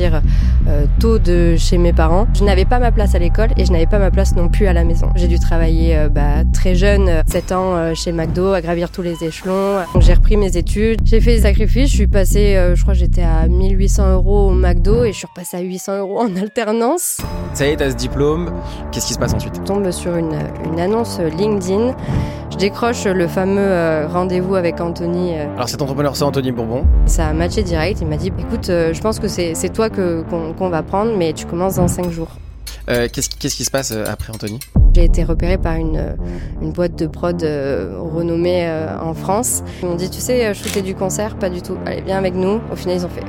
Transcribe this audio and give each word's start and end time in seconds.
partir 0.00 0.22
euh, 0.68 0.86
tôt 0.98 1.18
de 1.18 1.56
chez 1.56 1.78
mes 1.78 1.92
parents. 1.92 2.26
Je 2.34 2.44
n'avais 2.44 2.64
pas 2.64 2.78
ma 2.78 2.92
place 2.92 3.14
à 3.14 3.18
l'école 3.18 3.48
et 3.56 3.64
je 3.64 3.72
n'avais 3.72 3.86
pas 3.86 3.98
ma 3.98 4.10
place 4.10 4.34
non 4.36 4.48
plus 4.48 4.66
à 4.66 4.72
la 4.72 4.84
maison. 4.84 5.08
J'ai 5.14 5.28
dû 5.28 5.38
travailler 5.38 5.96
euh, 5.96 6.08
bah, 6.08 6.44
très 6.52 6.74
jeune, 6.74 7.22
7 7.26 7.52
ans 7.52 7.76
euh, 7.76 7.94
chez 7.94 8.12
McDo, 8.12 8.52
à 8.52 8.60
gravir 8.60 8.90
tous 8.90 9.02
les 9.02 9.24
échelons. 9.24 9.78
Donc 9.94 10.02
j'ai 10.02 10.14
repris 10.14 10.36
mes 10.36 10.56
études, 10.56 11.00
j'ai 11.04 11.20
fait 11.20 11.36
des 11.36 11.42
sacrifices, 11.42 11.90
je 11.90 11.96
suis 11.96 12.06
passée, 12.06 12.56
je 12.74 12.80
crois 12.82 12.94
que 12.94 13.00
j'étais 13.00 13.22
à 13.22 13.48
1800 13.48 14.12
euros 14.12 14.48
au 14.48 14.52
McDo 14.52 15.04
et 15.04 15.12
je 15.12 15.18
suis 15.18 15.26
repassée 15.26 15.56
à 15.56 15.60
800 15.60 15.98
euros 15.98 16.20
en 16.20 16.36
alternance. 16.36 17.18
Ça 17.54 17.66
y 17.66 17.70
est, 17.70 17.76
t'as 17.76 17.90
ce 17.90 17.96
diplôme, 17.96 18.50
qu'est-ce 18.92 19.06
qui 19.06 19.14
se 19.14 19.18
passe 19.18 19.34
ensuite? 19.34 19.54
Je 19.56 19.62
tombe 19.62 19.90
sur 19.90 20.16
une, 20.16 20.36
une 20.64 20.80
annonce 20.80 21.20
LinkedIn, 21.20 21.94
je 22.50 22.56
décroche 22.56 23.04
le 23.04 23.26
fameux 23.26 24.06
rendez-vous 24.06 24.54
avec 24.54 24.80
Anthony. 24.80 25.34
Alors 25.56 25.68
cet 25.68 25.82
entrepreneur, 25.82 26.14
c'est 26.16 26.24
Anthony 26.24 26.52
Bourbon. 26.52 26.84
Ça 27.06 27.26
a 27.26 27.32
matché 27.32 27.62
direct, 27.62 28.00
il 28.00 28.06
m'a 28.06 28.16
dit, 28.16 28.32
écoute, 28.38 28.66
je 28.66 29.00
pense 29.00 29.18
que 29.18 29.28
c'est 29.28 29.72
toi 29.72 29.89
que, 29.90 30.22
qu'on 30.56 30.68
va 30.68 30.82
prendre, 30.82 31.16
mais 31.16 31.32
tu 31.32 31.46
commences 31.46 31.76
dans 31.76 31.88
5 31.88 32.10
jours. 32.10 32.30
Euh, 32.88 33.08
qu'est-ce, 33.12 33.28
qu'est-ce 33.30 33.56
qui 33.56 33.64
se 33.64 33.70
passe 33.70 33.92
euh, 33.92 34.04
après, 34.06 34.32
Anthony? 34.32 34.58
J'ai 34.94 35.04
été 35.04 35.22
repérée 35.22 35.58
par 35.58 35.76
une, 35.76 35.96
euh, 35.96 36.14
une 36.60 36.72
boîte 36.72 36.96
de 36.96 37.06
prod 37.06 37.40
renommée 37.40 38.68
en 39.00 39.14
France. 39.14 39.62
Ils 39.82 39.88
m'ont 39.88 39.94
dit, 39.94 40.10
tu 40.10 40.20
sais, 40.20 40.52
shooter 40.54 40.82
du 40.82 40.94
concert? 40.94 41.36
Pas 41.36 41.50
du 41.50 41.62
tout. 41.62 41.76
Allez, 41.86 42.02
viens 42.02 42.18
avec 42.18 42.34
nous. 42.34 42.60
Au 42.72 42.76
final, 42.76 42.96
ils 42.96 43.06
ont 43.06 43.10
fait, 43.10 43.24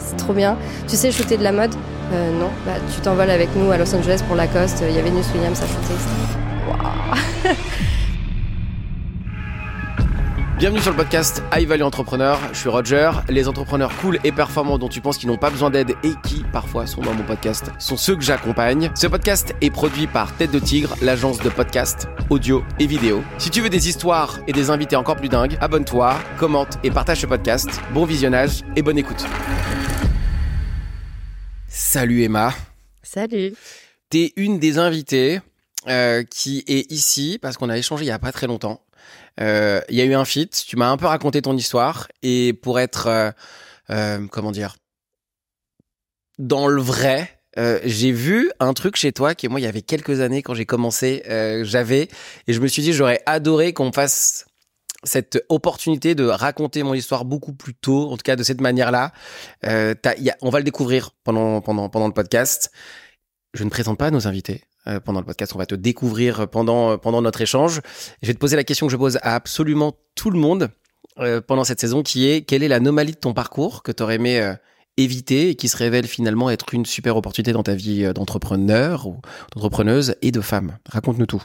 c'est 0.00 0.16
trop 0.16 0.32
bien. 0.32 0.56
Tu 0.88 0.96
sais 0.96 1.12
shooter 1.12 1.36
de 1.36 1.44
la 1.44 1.52
mode? 1.52 1.74
Non. 2.12 2.50
Bah, 2.64 2.72
tu 2.94 3.00
t'envoles 3.00 3.30
avec 3.30 3.48
nous 3.56 3.70
à 3.70 3.78
Los 3.78 3.94
Angeles 3.94 4.22
pour 4.26 4.36
Lacoste. 4.36 4.82
Il 4.88 4.94
y 4.94 4.98
avait 4.98 5.10
Venus 5.10 5.26
Williams 5.34 5.60
à 5.62 5.66
shooter. 5.66 7.54
Bienvenue 10.58 10.80
sur 10.80 10.92
le 10.92 10.96
podcast 10.96 11.42
High 11.54 11.68
Value 11.68 11.82
Entrepreneur. 11.82 12.40
Je 12.54 12.58
suis 12.60 12.70
Roger. 12.70 13.10
Les 13.28 13.46
entrepreneurs 13.46 13.94
cool 13.98 14.18
et 14.24 14.32
performants 14.32 14.78
dont 14.78 14.88
tu 14.88 15.02
penses 15.02 15.18
qu'ils 15.18 15.28
n'ont 15.28 15.36
pas 15.36 15.50
besoin 15.50 15.68
d'aide 15.68 15.90
et 16.02 16.12
qui 16.26 16.44
parfois 16.50 16.86
sont 16.86 17.02
dans 17.02 17.12
mon 17.12 17.24
podcast 17.24 17.70
sont 17.78 17.98
ceux 17.98 18.16
que 18.16 18.22
j'accompagne. 18.22 18.90
Ce 18.94 19.06
podcast 19.06 19.54
est 19.60 19.68
produit 19.68 20.06
par 20.06 20.34
Tête 20.38 20.50
de 20.52 20.58
Tigre, 20.58 20.96
l'agence 21.02 21.40
de 21.40 21.50
podcast 21.50 22.08
audio 22.30 22.64
et 22.80 22.86
vidéo. 22.86 23.22
Si 23.36 23.50
tu 23.50 23.60
veux 23.60 23.68
des 23.68 23.90
histoires 23.90 24.38
et 24.46 24.54
des 24.54 24.70
invités 24.70 24.96
encore 24.96 25.16
plus 25.16 25.28
dingues, 25.28 25.58
abonne-toi, 25.60 26.18
commente 26.38 26.78
et 26.82 26.90
partage 26.90 27.20
ce 27.20 27.26
podcast. 27.26 27.68
Bon 27.92 28.06
visionnage 28.06 28.62
et 28.76 28.80
bonne 28.82 28.96
écoute. 28.96 29.26
Salut 31.68 32.22
Emma. 32.22 32.54
Salut. 33.02 33.52
T'es 34.08 34.32
une 34.36 34.58
des 34.58 34.78
invitées 34.78 35.40
euh, 35.86 36.22
qui 36.22 36.64
est 36.66 36.90
ici 36.90 37.38
parce 37.42 37.58
qu'on 37.58 37.68
a 37.68 37.76
échangé 37.76 38.06
il 38.06 38.08
y 38.08 38.10
a 38.10 38.18
pas 38.18 38.32
très 38.32 38.46
longtemps 38.46 38.80
il 39.38 39.96
y 39.96 40.00
a 40.00 40.04
eu 40.04 40.14
un 40.14 40.24
feat, 40.24 40.64
tu 40.66 40.76
m'as 40.76 40.90
un 40.90 40.96
peu 40.96 41.06
raconté 41.06 41.42
ton 41.42 41.56
histoire 41.56 42.08
et 42.22 42.52
pour 42.52 42.80
être 42.80 43.06
euh, 43.06 43.30
euh, 43.90 44.26
comment 44.28 44.52
dire 44.52 44.76
dans 46.38 46.66
le 46.66 46.82
vrai, 46.82 47.40
j'ai 47.84 48.12
vu 48.12 48.52
un 48.60 48.74
truc 48.74 48.96
chez 48.96 49.10
toi 49.12 49.34
qui 49.34 49.48
moi 49.48 49.58
il 49.58 49.62
y 49.62 49.66
avait 49.66 49.80
quelques 49.80 50.20
années 50.20 50.42
quand 50.42 50.52
j'ai 50.52 50.66
commencé, 50.66 51.22
j'avais 51.62 52.08
et 52.46 52.52
je 52.52 52.60
me 52.60 52.66
suis 52.66 52.82
dit 52.82 52.92
j'aurais 52.92 53.22
adoré 53.24 53.72
qu'on 53.72 53.90
fasse 53.90 54.44
cette 55.02 55.42
opportunité 55.48 56.14
de 56.14 56.26
raconter 56.26 56.82
mon 56.82 56.92
histoire 56.92 57.24
beaucoup 57.24 57.54
plus 57.54 57.74
tôt, 57.74 58.10
en 58.10 58.18
tout 58.18 58.22
cas 58.22 58.36
de 58.36 58.42
cette 58.42 58.60
manière-là. 58.60 59.12
on 59.62 60.50
va 60.50 60.58
le 60.58 60.64
découvrir 60.64 61.12
pendant 61.24 61.62
pendant 61.62 61.88
pendant 61.88 62.06
le 62.06 62.12
podcast. 62.12 62.70
Je 63.54 63.64
ne 63.64 63.70
présente 63.70 63.96
pas 63.96 64.10
nos 64.10 64.28
invités. 64.28 64.62
Euh, 64.88 65.00
pendant 65.00 65.18
le 65.18 65.26
podcast. 65.26 65.52
On 65.54 65.58
va 65.58 65.66
te 65.66 65.74
découvrir 65.74 66.48
pendant, 66.48 66.96
pendant 66.96 67.20
notre 67.20 67.40
échange. 67.40 67.80
Je 68.22 68.28
vais 68.28 68.34
te 68.34 68.38
poser 68.38 68.54
la 68.54 68.62
question 68.62 68.86
que 68.86 68.92
je 68.92 68.96
pose 68.96 69.18
à 69.22 69.34
absolument 69.34 69.94
tout 70.14 70.30
le 70.30 70.38
monde 70.38 70.70
euh, 71.18 71.40
pendant 71.40 71.64
cette 71.64 71.80
saison 71.80 72.04
qui 72.04 72.28
est 72.28 72.42
quelle 72.42 72.62
est 72.62 72.68
l'anomalie 72.68 73.12
de 73.12 73.18
ton 73.18 73.34
parcours 73.34 73.82
que 73.82 73.90
tu 73.90 74.04
aurais 74.04 74.14
aimé 74.14 74.38
euh, 74.38 74.54
éviter 74.96 75.50
et 75.50 75.54
qui 75.56 75.66
se 75.66 75.76
révèle 75.76 76.06
finalement 76.06 76.50
être 76.50 76.72
une 76.72 76.86
super 76.86 77.16
opportunité 77.16 77.52
dans 77.52 77.64
ta 77.64 77.74
vie 77.74 78.12
d'entrepreneur 78.14 79.08
ou 79.08 79.20
d'entrepreneuse 79.54 80.14
et 80.22 80.30
de 80.30 80.40
femme? 80.40 80.78
Raconte-nous 80.88 81.26
tout. 81.26 81.42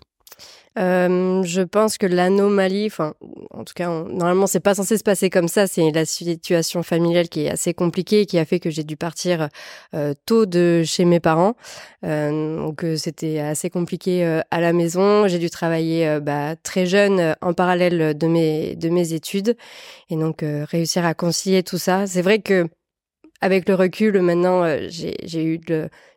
Je 0.77 1.61
pense 1.61 1.97
que 1.97 2.05
l'anomalie, 2.05 2.86
enfin, 2.86 3.14
en 3.52 3.64
tout 3.64 3.73
cas, 3.73 3.87
normalement, 3.89 4.47
c'est 4.47 4.59
pas 4.59 4.75
censé 4.75 4.97
se 4.97 5.03
passer 5.03 5.30
comme 5.30 5.47
ça. 5.47 5.67
C'est 5.67 5.92
la 5.92 6.05
situation 6.05 6.83
familiale 6.83 7.30
qui 7.30 7.45
est 7.45 7.49
assez 7.49 7.73
compliquée, 7.73 8.25
qui 8.25 8.39
a 8.39 8.45
fait 8.45 8.59
que 8.59 8.70
j'ai 8.70 8.83
dû 8.83 8.95
partir 8.95 9.49
euh, 9.93 10.14
tôt 10.25 10.45
de 10.45 10.83
chez 10.86 11.05
mes 11.05 11.20
parents. 11.20 11.55
Euh, 12.05 12.58
donc, 12.58 12.86
c'était 12.95 13.39
assez 13.39 13.70
compliqué 13.70 14.41
à 14.49 14.61
la 14.61 14.73
maison. 14.73 15.27
J'ai 15.27 15.39
dû 15.39 15.49
travailler 15.49 16.20
bah, 16.21 16.55
très 16.55 16.86
jeune 16.86 17.36
en 17.41 17.53
parallèle 17.53 18.17
de 18.17 18.27
mes 18.27 18.75
de 18.75 18.89
mes 18.89 19.14
études, 19.14 19.55
et 20.09 20.15
donc 20.15 20.43
réussir 20.43 21.05
à 21.05 21.14
concilier 21.14 21.64
tout 21.64 21.77
ça. 21.77 22.08
C'est 22.08 22.21
vrai 22.21 22.39
que 22.39 22.67
avec 23.41 23.67
le 23.67 23.73
recul, 23.73 24.21
maintenant, 24.21 24.63
euh, 24.63 24.87
j'ai 24.89 25.43
eu 25.43 25.59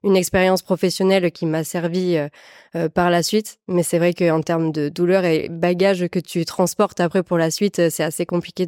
une 0.03 0.17
expérience 0.17 0.61
professionnelle 0.61 1.33
qui 1.33 1.47
m'a 1.47 1.65
servi 1.65 2.17
euh, 2.17 2.29
euh, 2.77 2.91
par 2.91 3.09
la 3.11 3.23
suite. 3.23 3.59
Mais 3.67 3.83
c'est 3.83 3.99
vrai 3.99 4.13
qu'en 4.13 4.43
termes 4.43 4.73
de 4.73 4.91
douleur 4.91 5.25
et 5.25 5.49
bagages 5.51 6.07
que 6.09 6.19
tu 6.19 6.45
transportes 6.45 7.01
après 7.01 7.23
pour 7.23 7.39
la 7.39 7.51
suite, 7.51 7.89
c'est 7.89 8.05
assez 8.05 8.27
compliqué. 8.27 8.67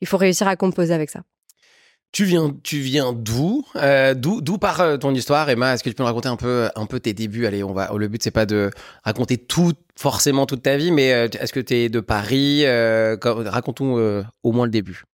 Il 0.00 0.08
faut 0.08 0.16
réussir 0.16 0.48
à 0.48 0.56
composer 0.56 0.94
avec 0.94 1.10
ça. 1.10 1.20
Tu 2.10 2.24
viens, 2.24 2.56
tu 2.62 2.78
viens 2.78 3.12
d'où 3.12 3.66
D'où, 4.14 4.58
part 4.58 4.98
ton 4.98 5.14
histoire, 5.14 5.50
Emma? 5.50 5.74
Est-ce 5.74 5.84
que 5.84 5.90
tu 5.90 5.94
peux 5.94 6.02
nous 6.02 6.06
raconter 6.06 6.30
un 6.30 6.36
peu, 6.36 6.70
un 6.74 6.86
peu 6.86 7.00
tes 7.00 7.12
débuts? 7.12 7.44
Allez, 7.44 7.62
on 7.62 7.74
va. 7.74 7.92
Le 7.94 8.08
but 8.08 8.22
c'est 8.22 8.30
pas 8.30 8.46
de 8.46 8.70
raconter 9.04 9.36
tout, 9.36 9.74
forcément 9.94 10.46
toute 10.46 10.62
ta 10.62 10.78
vie, 10.78 10.90
mais 10.90 11.08
est-ce 11.08 11.52
que 11.52 11.60
tu 11.60 11.74
es 11.74 11.88
de 11.90 12.00
Paris 12.00 12.64
Raconte-nous 12.66 14.22
au 14.42 14.52
moins 14.52 14.64
le 14.64 14.70
début. 14.70 15.04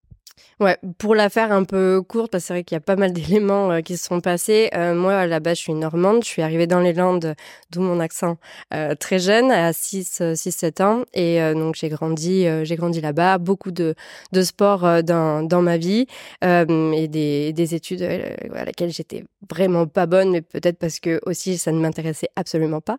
Ouais, 0.61 0.79
pour 0.99 1.17
la 1.17 1.31
faire 1.31 1.51
un 1.51 1.65
peu 1.65 2.01
courte, 2.03 2.31
parce 2.31 2.45
que 2.45 2.47
c'est 2.49 2.55
vrai 2.55 2.65
qu'il 2.65 2.77
y 2.77 2.79
a 2.79 2.81
pas 2.81 2.97
mal 2.97 3.13
d'éléments 3.13 3.73
euh, 3.73 3.81
qui 3.81 3.97
se 3.97 4.05
sont 4.05 4.21
passés. 4.21 4.71
Euh, 4.75 4.95
moi, 4.95 5.27
base, 5.41 5.59
je 5.59 5.63
suis 5.63 5.75
normande. 5.75 6.23
Je 6.23 6.29
suis 6.29 6.43
arrivée 6.43 6.67
dans 6.67 6.81
les 6.81 6.93
Landes, 6.93 7.35
d'où 7.71 7.81
mon 7.81 7.99
accent, 8.01 8.37
euh, 8.73 8.95
très 8.95 9.19
jeune, 9.19 9.51
à 9.51 9.73
6, 9.73 10.23
6 10.35 10.53
7 10.53 10.81
ans. 10.81 11.05
Et 11.13 11.41
donc, 11.55 11.75
j'ai 11.75 11.89
grandi, 11.89 12.47
j'ai 12.63 12.77
grandi 12.77 13.01
là-bas. 13.01 13.39
Beaucoup 13.39 13.71
de, 13.73 13.95
de 14.33 14.43
sport 14.43 15.03
dans, 15.03 15.43
dans 15.43 15.63
ma 15.63 15.77
vie 15.77 16.07
et 16.43 17.09
des, 17.09 17.53
des 17.53 17.75
études 17.75 18.03
à 18.03 18.65
laquelle 18.65 18.91
j'étais 18.91 19.25
vraiment 19.51 19.87
pas 19.87 20.07
bonne, 20.07 20.31
mais 20.31 20.43
peut-être 20.43 20.79
parce 20.79 21.01
que 21.01 21.21
aussi 21.27 21.59
ça 21.59 21.73
ne 21.73 21.79
m'intéressait 21.79 22.29
absolument 22.37 22.81
pas. 22.81 22.99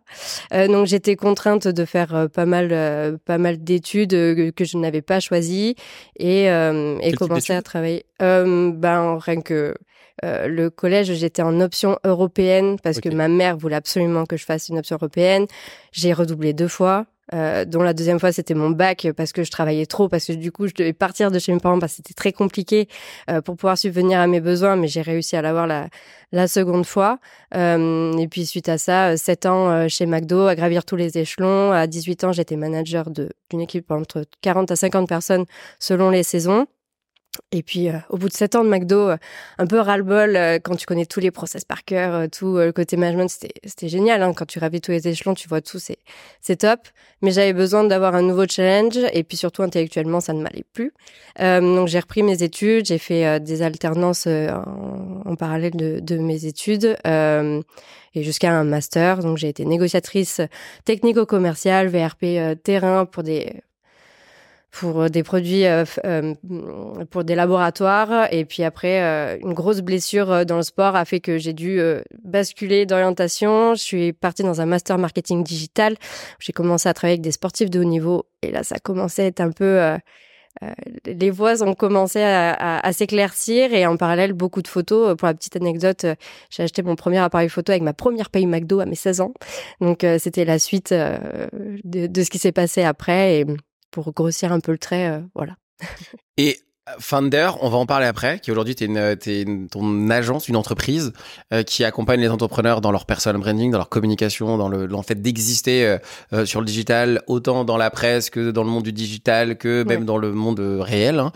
donc, 0.52 0.86
j'étais 0.86 1.16
contrainte 1.16 1.68
de 1.68 1.84
faire 1.84 2.28
pas 2.32 2.46
mal, 2.46 3.18
pas 3.24 3.38
mal 3.38 3.62
d'études 3.62 4.10
que 4.10 4.64
je 4.64 4.76
n'avais 4.76 5.02
pas 5.02 5.20
choisies 5.20 5.76
et, 6.18 6.44
et 6.46 7.12
commencer 7.16 7.52
à 7.52 7.62
travailler 7.62 8.06
euh, 8.22 8.70
Ben 8.72 9.18
rien 9.18 9.40
que 9.40 9.74
euh, 10.24 10.48
le 10.48 10.70
collège, 10.70 11.12
j'étais 11.12 11.42
en 11.42 11.60
option 11.60 11.98
européenne 12.04 12.78
parce 12.82 13.00
que 13.00 13.10
ma 13.10 13.28
mère 13.28 13.56
voulait 13.56 13.76
absolument 13.76 14.24
que 14.24 14.36
je 14.36 14.44
fasse 14.44 14.68
une 14.68 14.78
option 14.78 14.96
européenne. 14.96 15.46
J'ai 15.92 16.12
redoublé 16.12 16.54
deux 16.54 16.68
fois. 16.68 17.06
Euh, 17.34 17.64
dont 17.64 17.82
la 17.82 17.92
deuxième 17.92 18.20
fois 18.20 18.30
c'était 18.30 18.54
mon 18.54 18.70
bac 18.70 19.08
parce 19.16 19.32
que 19.32 19.42
je 19.42 19.50
travaillais 19.50 19.86
trop 19.86 20.08
parce 20.08 20.26
que 20.26 20.32
du 20.32 20.52
coup 20.52 20.68
je 20.68 20.74
devais 20.74 20.92
partir 20.92 21.32
de 21.32 21.40
chez 21.40 21.52
mes 21.52 21.58
parents 21.58 21.80
parce 21.80 21.94
que 21.94 21.96
c'était 21.96 22.14
très 22.14 22.32
compliqué 22.32 22.88
euh, 23.28 23.40
pour 23.40 23.56
pouvoir 23.56 23.76
subvenir 23.76 24.20
à 24.20 24.28
mes 24.28 24.40
besoins 24.40 24.76
mais 24.76 24.86
j'ai 24.86 25.02
réussi 25.02 25.34
à 25.34 25.42
l'avoir 25.42 25.66
la, 25.66 25.88
la 26.32 26.48
seconde 26.48 26.86
fois. 26.86 27.18
Euh, 27.54 28.16
et 28.18 28.28
puis 28.28 28.46
suite 28.46 28.68
à 28.68 28.78
ça 28.78 29.16
7 29.16 29.46
euh, 29.46 29.48
ans 29.48 29.70
euh, 29.70 29.88
chez 29.88 30.06
McDo 30.06 30.46
à 30.46 30.54
gravir 30.54 30.84
tous 30.84 30.96
les 30.96 31.18
échelons. 31.18 31.72
À 31.72 31.86
18 31.86 32.24
ans 32.24 32.32
j'étais 32.32 32.56
manager 32.56 33.10
d'une 33.10 33.60
équipe 33.60 33.90
entre 33.90 34.24
40 34.42 34.70
à 34.70 34.76
50 34.76 35.08
personnes 35.08 35.44
selon 35.78 36.10
les 36.10 36.22
saisons 36.22 36.66
et 37.52 37.62
puis, 37.62 37.88
euh, 37.88 37.98
au 38.10 38.18
bout 38.18 38.28
de 38.28 38.34
sept 38.34 38.54
ans 38.54 38.64
de 38.64 38.68
McDo, 38.68 39.10
euh, 39.10 39.16
un 39.58 39.66
peu 39.66 39.78
ras-le-bol, 39.78 40.36
euh, 40.36 40.58
quand 40.62 40.76
tu 40.76 40.86
connais 40.86 41.06
tous 41.06 41.20
les 41.20 41.30
process 41.30 41.64
par 41.64 41.84
cœur, 41.84 42.28
tout 42.30 42.56
le 42.56 42.72
côté 42.72 42.96
management, 42.96 43.28
c'était 43.28 43.88
génial. 43.88 44.22
Hein. 44.22 44.32
Quand 44.34 44.46
tu 44.46 44.58
ravis 44.58 44.80
tous 44.80 44.92
les 44.92 45.08
échelons, 45.08 45.34
tu 45.34 45.48
vois 45.48 45.60
tout, 45.60 45.78
c'est 45.78 46.56
top. 46.56 46.80
Mais 47.22 47.30
j'avais 47.30 47.52
besoin 47.52 47.84
d'avoir 47.84 48.14
un 48.14 48.22
nouveau 48.22 48.46
challenge. 48.48 48.98
Et 49.12 49.24
puis 49.24 49.36
surtout, 49.36 49.62
intellectuellement, 49.62 50.20
ça 50.20 50.32
ne 50.32 50.42
m'allait 50.42 50.64
plus. 50.72 50.92
donc, 51.38 51.88
j'ai 51.88 52.00
repris 52.00 52.22
mes 52.22 52.42
études. 52.42 52.86
J'ai 52.86 52.98
fait 52.98 53.40
des 53.40 53.62
alternances 53.62 54.26
en, 54.26 55.22
en, 55.24 55.36
parallèle 55.36 55.76
de, 55.76 56.00
de, 56.00 56.18
mes 56.18 56.46
études. 56.46 56.96
et 57.04 58.22
jusqu'à 58.22 58.52
un 58.52 58.64
master. 58.64 59.20
Donc, 59.20 59.38
j'ai 59.38 59.48
été 59.48 59.64
négociatrice 59.64 60.40
technico-commerciale, 60.84 61.88
VRP 61.88 62.62
terrain 62.62 63.06
pour 63.06 63.22
des 63.22 63.62
pour 64.76 65.00
euh, 65.02 65.08
des 65.08 65.22
produits 65.22 65.66
euh, 65.66 65.84
euh, 66.04 66.34
pour 67.10 67.24
des 67.24 67.34
laboratoires. 67.34 68.32
Et 68.32 68.44
puis 68.44 68.62
après 68.62 69.00
une 69.42 69.54
grosse 69.54 69.80
blessure 69.80 70.44
dans 70.44 70.56
le 70.56 70.62
sport 70.62 70.96
a 70.96 71.04
fait 71.04 71.20
que 71.20 71.38
j'ai 71.38 71.52
dû 71.52 71.80
basculer 72.22 72.86
d'orientation. 72.86 73.74
Je 73.74 73.82
suis 73.82 74.12
partie 74.12 74.42
dans 74.42 74.60
un 74.60 74.66
master 74.66 74.98
marketing 74.98 75.42
digital. 75.42 75.96
J'ai 76.38 76.52
commencé 76.52 76.88
à 76.88 76.94
travailler 76.94 77.14
avec 77.14 77.22
des 77.22 77.32
sportifs 77.32 77.70
de 77.70 77.80
haut 77.80 77.84
niveau. 77.84 78.26
Et 78.42 78.50
là 78.50 78.62
ça 78.62 78.78
commençait 78.78 79.22
à 79.22 79.26
être 79.26 79.40
un 79.40 79.50
peu 79.50 79.96
les 81.04 81.30
voies 81.30 81.62
ont 81.62 81.74
commencé 81.74 82.22
à, 82.22 82.92
s'éclaircir. 82.92 83.72
Et 83.72 83.86
en 83.86 83.96
parallèle 83.96 84.32
beaucoup 84.32 84.62
de 84.62 84.68
photos. 84.68 85.16
Pour 85.16 85.26
la 85.26 85.34
petite 85.34 85.56
anecdote, 85.56 86.06
j'ai 86.50 86.62
acheté 86.62 86.82
mon 86.82 86.96
premier 86.96 87.18
appareil 87.18 87.48
photo 87.48 87.72
avec 87.72 87.82
ma 87.82 87.92
première 87.92 88.30
paye 88.30 88.46
McDo 88.46 88.80
à 88.80 88.86
mes 88.86 88.94
16 88.94 89.20
ans. 89.20 89.32
Donc 89.80 90.04
c'était 90.18 90.44
la 90.44 90.58
suite 90.58 90.92
de, 90.92 92.22
ce 92.22 92.30
qui 92.30 92.38
s'est 92.38 92.52
passé 92.52 92.82
après 92.82 93.44
pour 93.96 94.12
grossir 94.12 94.52
un 94.52 94.60
peu 94.60 94.72
le 94.72 94.78
trait, 94.78 95.08
euh, 95.08 95.20
voilà. 95.34 95.54
Et 96.36 96.58
Founder, 96.98 97.50
on 97.62 97.70
va 97.70 97.78
en 97.78 97.86
parler 97.86 98.04
après, 98.04 98.38
qui 98.40 98.50
aujourd'hui, 98.52 98.74
tu 98.74 98.84
es, 98.84 99.44
ton 99.70 100.10
agence, 100.10 100.48
une 100.48 100.56
entreprise 100.56 101.14
euh, 101.52 101.62
qui 101.62 101.82
accompagne 101.82 102.20
les 102.20 102.28
entrepreneurs 102.28 102.82
dans 102.82 102.92
leur 102.92 103.06
personal 103.06 103.40
branding, 103.40 103.70
dans 103.70 103.78
leur 103.78 103.88
communication, 103.88 104.58
dans 104.58 104.68
le, 104.68 104.86
fait 105.02 105.20
d'exister 105.20 105.86
euh, 105.86 105.98
euh, 106.34 106.44
sur 106.44 106.60
le 106.60 106.66
digital, 106.66 107.22
autant 107.26 107.64
dans 107.64 107.78
la 107.78 107.90
presse 107.90 108.28
que 108.28 108.50
dans 108.50 108.64
le 108.64 108.68
monde 108.68 108.84
du 108.84 108.92
digital, 108.92 109.56
que 109.56 109.82
même 109.82 110.04
dans 110.04 110.18
le 110.18 110.32
monde 110.32 110.60
réel. 110.60 111.18
Hein. 111.18 111.32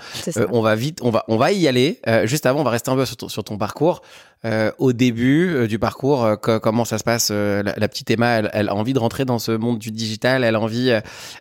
on 0.53 0.61
va 0.61 0.75
vite, 0.75 0.99
on 1.03 1.11
va, 1.11 1.25
on 1.29 1.39
va 1.39 1.51
y 1.51 1.67
aller. 1.67 1.99
juste 2.25 2.45
avant, 2.45 2.61
on 2.61 2.65
va 2.65 2.71
rester 2.71 2.91
un 2.91 2.97
peu 2.97 3.07
sur 3.07 3.43
ton 3.43 3.57
parcours. 3.57 4.03
Euh, 4.47 4.71
au 4.79 4.95
début 4.95 5.51
euh, 5.51 5.67
du 5.67 5.79
parcours, 5.79 6.25
euh, 6.25 6.37
comment 6.37 6.87
ça 6.87 6.97
se 6.97 7.05
passe 7.05 7.31
la, 7.31 7.89
petite 7.89 8.11
Emma, 8.11 8.39
elle, 8.55 8.71
a 8.71 8.75
envie 8.75 8.95
de 8.95 8.99
rentrer 8.99 9.27
dans 9.27 9.39
ce 9.39 9.53
monde 9.53 9.79
du 9.79 9.91
digital, 9.91 10.45
elle 10.45 10.55
a 10.55 10.61
envie 10.61 10.91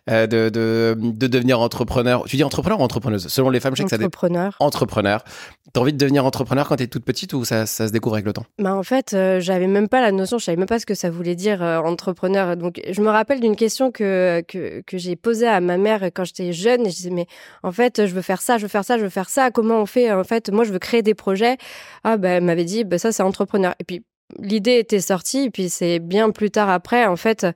de, 0.06 0.26
de, 0.26 0.50
de, 0.50 1.26
devenir 1.26 1.60
entrepreneur. 1.60 2.24
Tu 2.26 2.36
dis 2.36 2.44
entrepreneur 2.44 2.78
ou 2.78 2.82
entrepreneuse? 2.82 3.28
Selon 3.28 3.48
les 3.48 3.60
femmes, 3.60 3.74
je 3.74 3.82
sais 3.82 3.84
que 3.84 3.90
ça 3.90 3.96
Entrepreneur. 3.96 4.56
Entrepreneur. 4.60 5.24
T'as 5.72 5.80
envie 5.80 5.92
de 5.92 5.98
devenir 5.98 6.26
entrepreneur 6.26 6.68
quand 6.68 6.76
t'es 6.76 6.88
toute 6.88 7.04
petite 7.04 7.32
ou 7.32 7.44
ça, 7.44 7.64
ça 7.64 7.86
se 7.86 7.92
découvre 7.92 8.16
avec 8.16 8.26
le 8.26 8.32
temps? 8.32 8.44
Bah 8.58 8.74
En 8.74 8.82
fait, 8.82 9.16
j'avais 9.38 9.68
même 9.68 9.88
pas 9.88 10.00
la 10.00 10.12
notion, 10.12 10.38
je 10.38 10.44
savais 10.44 10.56
même 10.56 10.66
pas 10.66 10.78
ce 10.78 10.86
que 10.86 10.94
ça 10.94 11.10
voulait 11.10 11.36
dire 11.36 11.62
entrepreneur. 11.62 12.56
Donc, 12.56 12.82
je 12.90 13.00
me 13.00 13.08
rappelle 13.08 13.40
d'une 13.40 13.56
question 13.56 13.90
que, 13.92 14.42
que, 14.46 14.82
que 14.84 14.98
j'ai 14.98 15.16
posée 15.16 15.46
à 15.46 15.60
ma 15.60 15.78
mère 15.78 16.02
quand 16.14 16.24
j'étais 16.24 16.52
jeune 16.52 16.86
et 16.86 16.90
je 16.90 16.96
disais, 16.96 17.10
mais 17.10 17.26
en 17.62 17.72
fait, 17.72 18.04
je 18.06 18.14
veux 18.14 18.22
faire 18.22 18.42
ça, 18.42 18.58
je 18.58 18.62
veux 18.62 18.68
faire 18.68 18.84
ça, 18.84 18.98
je 18.98 19.04
veux 19.04 19.08
faire 19.08 19.30
ça. 19.30 19.50
Comment 19.50 19.80
on 19.80 19.86
fait? 19.86 20.12
En 20.12 20.24
fait, 20.24 20.50
moi, 20.50 20.64
je 20.64 20.72
veux 20.72 20.78
créer 20.78 21.02
des 21.02 21.14
projets. 21.14 21.56
Ah, 22.04 22.16
ben, 22.16 22.30
elle 22.30 22.44
m'avait 22.44 22.64
dit, 22.64 22.84
bah, 22.90 22.98
ça, 22.98 23.12
c'est 23.12 23.22
entrepreneur. 23.22 23.74
Et 23.78 23.84
puis, 23.84 24.04
l'idée 24.38 24.78
était 24.78 25.00
sortie, 25.00 25.44
et 25.44 25.50
puis 25.50 25.70
c'est 25.70 25.98
bien 25.98 26.30
plus 26.30 26.50
tard 26.50 26.68
après, 26.68 27.06
en 27.06 27.16
fait, 27.16 27.46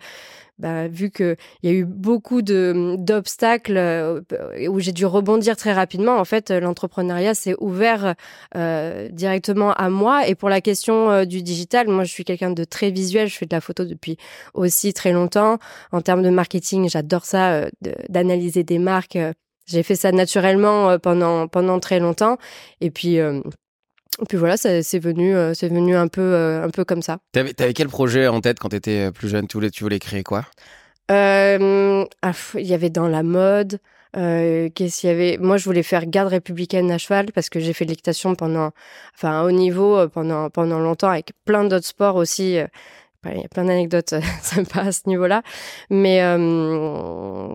bah, 0.59 0.87
vu 0.87 1.11
qu'il 1.11 1.37
y 1.65 1.69
a 1.69 1.73
eu 1.73 1.85
beaucoup 1.85 2.41
d'obstacles 2.43 3.77
euh, 3.77 4.21
où 4.69 4.79
j'ai 4.79 4.93
dû 4.93 5.05
rebondir 5.05 5.57
très 5.57 5.73
rapidement, 5.73 6.17
en 6.19 6.25
fait, 6.25 6.51
l'entrepreneuriat 6.51 7.35
s'est 7.35 7.57
ouvert 7.59 8.15
euh, 8.57 9.09
directement 9.11 9.73
à 9.73 9.89
moi. 9.91 10.29
Et 10.29 10.37
pour 10.37 10.49
la 10.49 10.61
question 10.61 11.11
euh, 11.11 11.25
du 11.25 11.43
digital, 11.43 11.89
moi, 11.89 12.05
je 12.05 12.13
suis 12.13 12.25
quelqu'un 12.25 12.51
de 12.51 12.63
très 12.63 12.93
visuel. 12.93 13.27
Je 13.27 13.37
fais 13.37 13.47
de 13.47 13.55
la 13.55 13.61
photo 13.61 13.85
depuis 13.85 14.17
aussi 14.55 14.93
très 14.93 15.11
longtemps. 15.13 15.59
En 15.91 16.03
termes 16.03 16.23
de 16.23 16.31
marketing, 16.31 16.89
j'adore 16.89 17.25
ça, 17.25 17.69
d'analyser 18.09 18.63
des 18.63 18.79
marques. 18.79 19.19
J'ai 19.67 19.83
fait 19.83 19.97
ça 19.97 20.13
naturellement 20.13 20.99
pendant 20.99 21.49
pendant 21.49 21.81
très 21.81 21.99
longtemps. 21.99 22.37
Et 22.81 22.91
puis 22.91 23.19
et 24.23 24.27
puis 24.27 24.39
voilà, 24.39 24.57
c'est 24.57 24.99
venu, 24.99 25.35
euh, 25.35 25.55
c'est 25.55 25.69
venu 25.69 25.97
un 25.97 26.09
peu, 26.09 26.21
euh, 26.21 26.65
un 26.65 26.71
peu 26.71 26.85
comme 26.85 27.03
ça. 27.03 27.19
T'avais 27.33 27.53
avais 27.61 27.73
quel 27.73 27.89
projet 27.89 28.27
en 28.29 28.41
tête 28.41 28.59
quand 28.59 28.69
t'étais 28.69 29.09
euh, 29.09 29.11
plus 29.11 29.29
jeune? 29.29 29.47
Tu 29.47 29.57
voulais, 29.57 29.71
tu 29.71 29.83
voulais 29.83 29.99
créer 29.99 30.23
quoi? 30.23 30.45
Ah, 31.09 31.57
Il 31.59 32.67
y 32.67 32.75
avait 32.75 32.91
dans 32.91 33.09
la 33.09 33.23
mode. 33.23 33.79
Qu'est-ce 34.15 35.01
qu'il 35.01 35.11
y 35.11 35.13
avait? 35.13 35.39
Moi, 35.39 35.57
je 35.57 35.65
voulais 35.65 35.83
faire 35.83 36.07
garde 36.07 36.29
républicaine 36.29 36.91
à 36.93 36.99
cheval 36.99 37.33
parce 37.33 37.49
que 37.49 37.59
j'ai 37.59 37.73
fait 37.73 37.85
de 37.85 37.91
l'équitation 37.91 38.37
pendant, 38.37 38.71
enfin, 39.17 39.41
à 39.41 39.45
haut 39.45 39.51
niveau 39.51 40.09
pendant 40.09 40.51
pendant 40.51 40.79
longtemps 40.79 41.11
avec 41.11 41.33
plein 41.45 41.65
d'autres 41.65 41.87
sports 41.87 42.15
aussi 42.15 42.59
il 43.33 43.41
y 43.41 43.45
a 43.45 43.49
plein 43.49 43.65
d'anecdotes 43.65 44.13
euh, 44.13 44.21
sympas 44.43 44.83
à 44.83 44.93
ce 44.93 45.03
niveau-là. 45.07 45.43
Mais, 45.91 46.23
euh, 46.23 46.39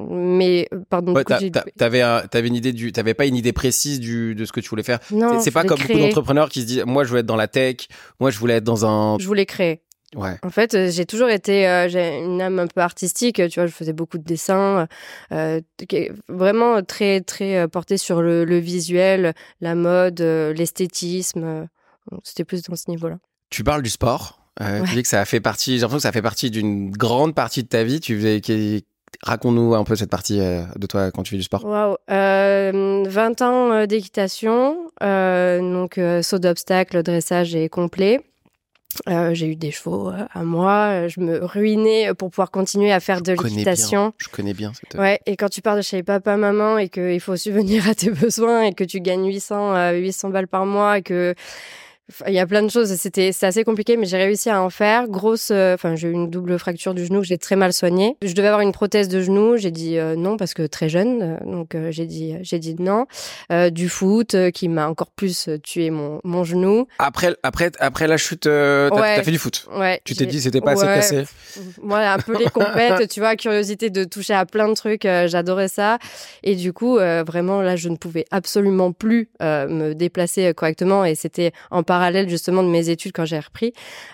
mais 0.10 0.68
pardon. 0.90 1.14
Ouais, 1.14 1.24
t'avais, 1.24 2.02
avais 2.02 2.48
une 2.48 2.56
idée 2.56 2.74
du, 2.74 2.92
t'avais 2.92 3.14
pas 3.14 3.26
une 3.26 3.36
idée 3.36 3.54
précise 3.54 4.00
du, 4.00 4.36
de 4.36 4.46
ce 4.46 4.52
que 4.52 4.60
tu 4.60 4.70
voulais 4.70 4.84
faire. 4.84 5.00
Non, 5.12 5.40
c'est 5.40 5.52
pas 5.52 5.64
comme 5.64 5.80
beaucoup 5.80 6.00
d'entrepreneurs 6.00 6.50
qui 6.50 6.62
se 6.62 6.66
disent, 6.66 6.84
moi, 6.86 7.04
je 7.04 7.14
veux 7.14 7.20
être 7.20 7.26
dans 7.26 7.36
la 7.36 7.48
tech, 7.48 7.88
moi, 8.20 8.32
je 8.32 8.40
voulais 8.40 8.56
être 8.56 8.64
dans 8.64 8.86
un. 8.86 9.18
Je 9.20 9.28
voulais 9.28 9.46
créer. 9.46 9.82
Ouais. 10.16 10.38
En 10.42 10.50
fait, 10.50 10.74
euh, 10.74 10.90
j'ai 10.90 11.06
toujours 11.06 11.30
été, 11.30 11.88
j'ai 11.88 12.18
une 12.18 12.42
âme 12.42 12.58
un 12.58 12.66
peu 12.66 12.82
artistique. 12.82 13.36
Tu 13.36 13.60
vois, 13.60 13.68
je 13.68 13.72
faisais 13.72 13.94
beaucoup 13.94 14.18
de 14.18 14.24
dessins, 14.24 14.88
euh, 15.32 15.62
vraiment 16.28 16.82
très 16.82 17.22
très 17.22 17.68
porté 17.68 17.98
sur 17.98 18.24
le, 18.24 18.44
le 18.44 18.58
visuel, 18.58 19.34
la 19.62 19.76
mode, 19.76 20.22
l'esthétisme. 20.22 21.68
C'était 22.24 22.44
plus 22.44 22.64
dans 22.64 22.76
ce 22.76 22.90
niveau-là. 22.90 23.20
Tu 23.50 23.64
parles 23.64 23.84
du 23.84 23.90
sport? 23.90 24.39
Euh, 24.62 24.84
Tu 24.86 24.96
dis 24.96 25.04
que 25.04 25.08
ça 25.08 25.22
a 25.22 25.26
fait 25.26 25.40
partie, 25.40 25.76
j'ai 25.76 25.82
l'impression 25.82 25.98
que 25.98 26.04
ça 26.04 26.12
fait 26.12 26.22
partie 26.22 26.52
d'une 26.52 26.92
grande 26.92 27.34
partie 27.34 27.64
de 27.64 27.68
ta 27.68 27.84
vie. 27.84 28.00
Tu 28.00 28.18
faisais, 28.18 28.42
raconte-nous 29.24 29.74
un 29.74 29.84
peu 29.84 29.96
cette 29.96 30.10
partie 30.10 30.40
euh, 30.42 30.64
de 30.76 30.86
toi 30.88 31.12
quand 31.12 31.24
tu 31.24 31.32
fais 31.32 31.38
du 31.38 31.44
sport. 31.44 31.66
Waouh, 31.66 31.96
euh, 32.12 33.04
20 33.08 33.42
ans 33.42 33.86
d'équitation, 33.86 34.78
donc 35.02 36.00
saut 36.22 36.40
d'obstacle, 36.40 37.02
dressage 37.04 37.56
et 37.56 37.70
complet. 37.70 38.22
j'ai 39.08 39.48
eu 39.48 39.56
des 39.56 39.72
chevaux 39.72 40.12
à 40.34 40.44
moi, 40.44 41.08
je 41.08 41.22
me 41.22 41.44
ruinais 41.46 42.14
pour 42.14 42.30
pouvoir 42.30 42.52
continuer 42.52 42.92
à 42.92 43.00
faire 43.00 43.22
de 43.22 43.32
l'équitation. 43.32 44.14
Je 44.18 44.28
connais 44.28 44.54
bien 44.54 44.74
cette. 44.74 45.00
Ouais, 45.00 45.20
et 45.26 45.38
quand 45.38 45.50
tu 45.50 45.62
pars 45.62 45.78
de 45.78 45.82
chez 45.82 46.04
papa, 46.04 46.36
maman 46.36 46.78
et 46.78 46.90
qu'il 46.90 47.22
faut 47.22 47.38
subvenir 47.46 47.88
à 47.88 47.96
tes 47.96 48.12
besoins 48.12 48.64
et 48.64 48.74
que 48.74 48.84
tu 48.84 49.00
gagnes 49.00 49.26
800, 49.26 49.92
800 49.94 50.30
balles 50.32 50.48
par 50.48 50.66
mois 50.66 50.98
et 50.98 51.02
que 51.02 51.34
il 52.28 52.34
y 52.34 52.40
a 52.40 52.48
plein 52.48 52.64
de 52.64 52.70
choses. 52.70 52.94
C'était, 52.96 53.32
c'est 53.32 53.46
assez 53.46 53.64
compliqué, 53.64 53.98
mais 53.98 54.06
j'ai 54.06 54.18
réussi 54.18 54.50
à 54.50 54.62
en 54.62 54.70
faire. 54.70 55.08
Grosse, 55.08 55.50
euh, 55.52 55.76
enfin, 55.76 55.96
j'ai 55.96 56.08
eu 56.08 56.12
une 56.12 56.30
double 56.30 56.58
fracture 56.58 56.94
du 56.94 57.06
genou 57.06 57.22
que 57.22 57.28
j'ai 57.28 57.38
très 57.38 57.56
mal 57.56 57.74
soignée. 57.74 58.18
Je 58.22 58.34
devais 58.34 58.48
avoir 58.48 58.62
une 58.62 58.72
prothèse 58.72 59.08
de 59.08 59.22
genou. 59.22 59.58
J'ai 59.58 59.72
dit 59.72 59.98
euh, 59.98 60.16
non 60.16 60.38
parce 60.38 60.54
que 60.54 60.66
très 60.66 60.90
jeune, 60.90 61.22
euh, 61.22 61.38
donc 61.46 61.76
j'ai 61.92 62.06
dit, 62.06 62.36
j'ai 62.42 62.60
dit 62.60 62.76
non. 62.80 63.06
du 63.72 63.90
foot 63.90 64.36
qui 64.52 64.70
m'a 64.70 64.88
encore 64.88 65.12
plus 65.12 65.50
tué 65.64 65.90
mon, 65.90 66.20
mon 66.24 66.44
genou. 66.44 66.88
Après, 67.00 67.36
après, 67.44 67.72
après 67.80 68.08
la 68.08 68.18
chute, 68.18 68.42
t'as, 68.42 68.88
as 68.90 69.24
fait 69.24 69.32
du 69.32 69.40
foot. 69.40 69.68
Ouais. 69.76 70.02
Tu 70.04 70.16
t'es 70.16 70.26
dit 70.26 70.42
c'était 70.42 70.62
pas 70.62 70.72
assez 70.72 70.86
cassé. 70.86 71.24
Moi, 71.82 72.00
un 72.00 72.20
peu 72.20 72.38
les 72.38 72.50
compètes, 72.50 73.10
tu 73.10 73.20
vois, 73.20 73.36
curiosité 73.36 73.90
de 73.90 74.04
toucher 74.04 74.34
à 74.34 74.46
plein 74.46 74.68
de 74.68 74.74
trucs. 74.74 75.04
j'adorais 75.04 75.68
ça. 75.68 76.00
Et 76.44 76.56
du 76.56 76.74
coup, 76.74 76.96
vraiment 76.98 77.62
là, 77.62 77.76
je 77.76 77.90
ne 77.90 77.96
pouvais 77.98 78.26
absolument 78.32 78.92
plus 78.92 79.30
me 79.42 79.94
déplacer 79.94 80.54
correctement. 80.54 81.06
Et 81.06 81.16
c'était 81.16 81.52
en 81.72 81.84
parallèle 81.84 81.99
parallèle 82.00 82.30
justement 82.30 82.64
de 82.64 82.70
mes 82.70 82.90
études 82.90 83.12
quand 83.12 83.26
j'ai 83.26 83.40
repris. 83.40 83.74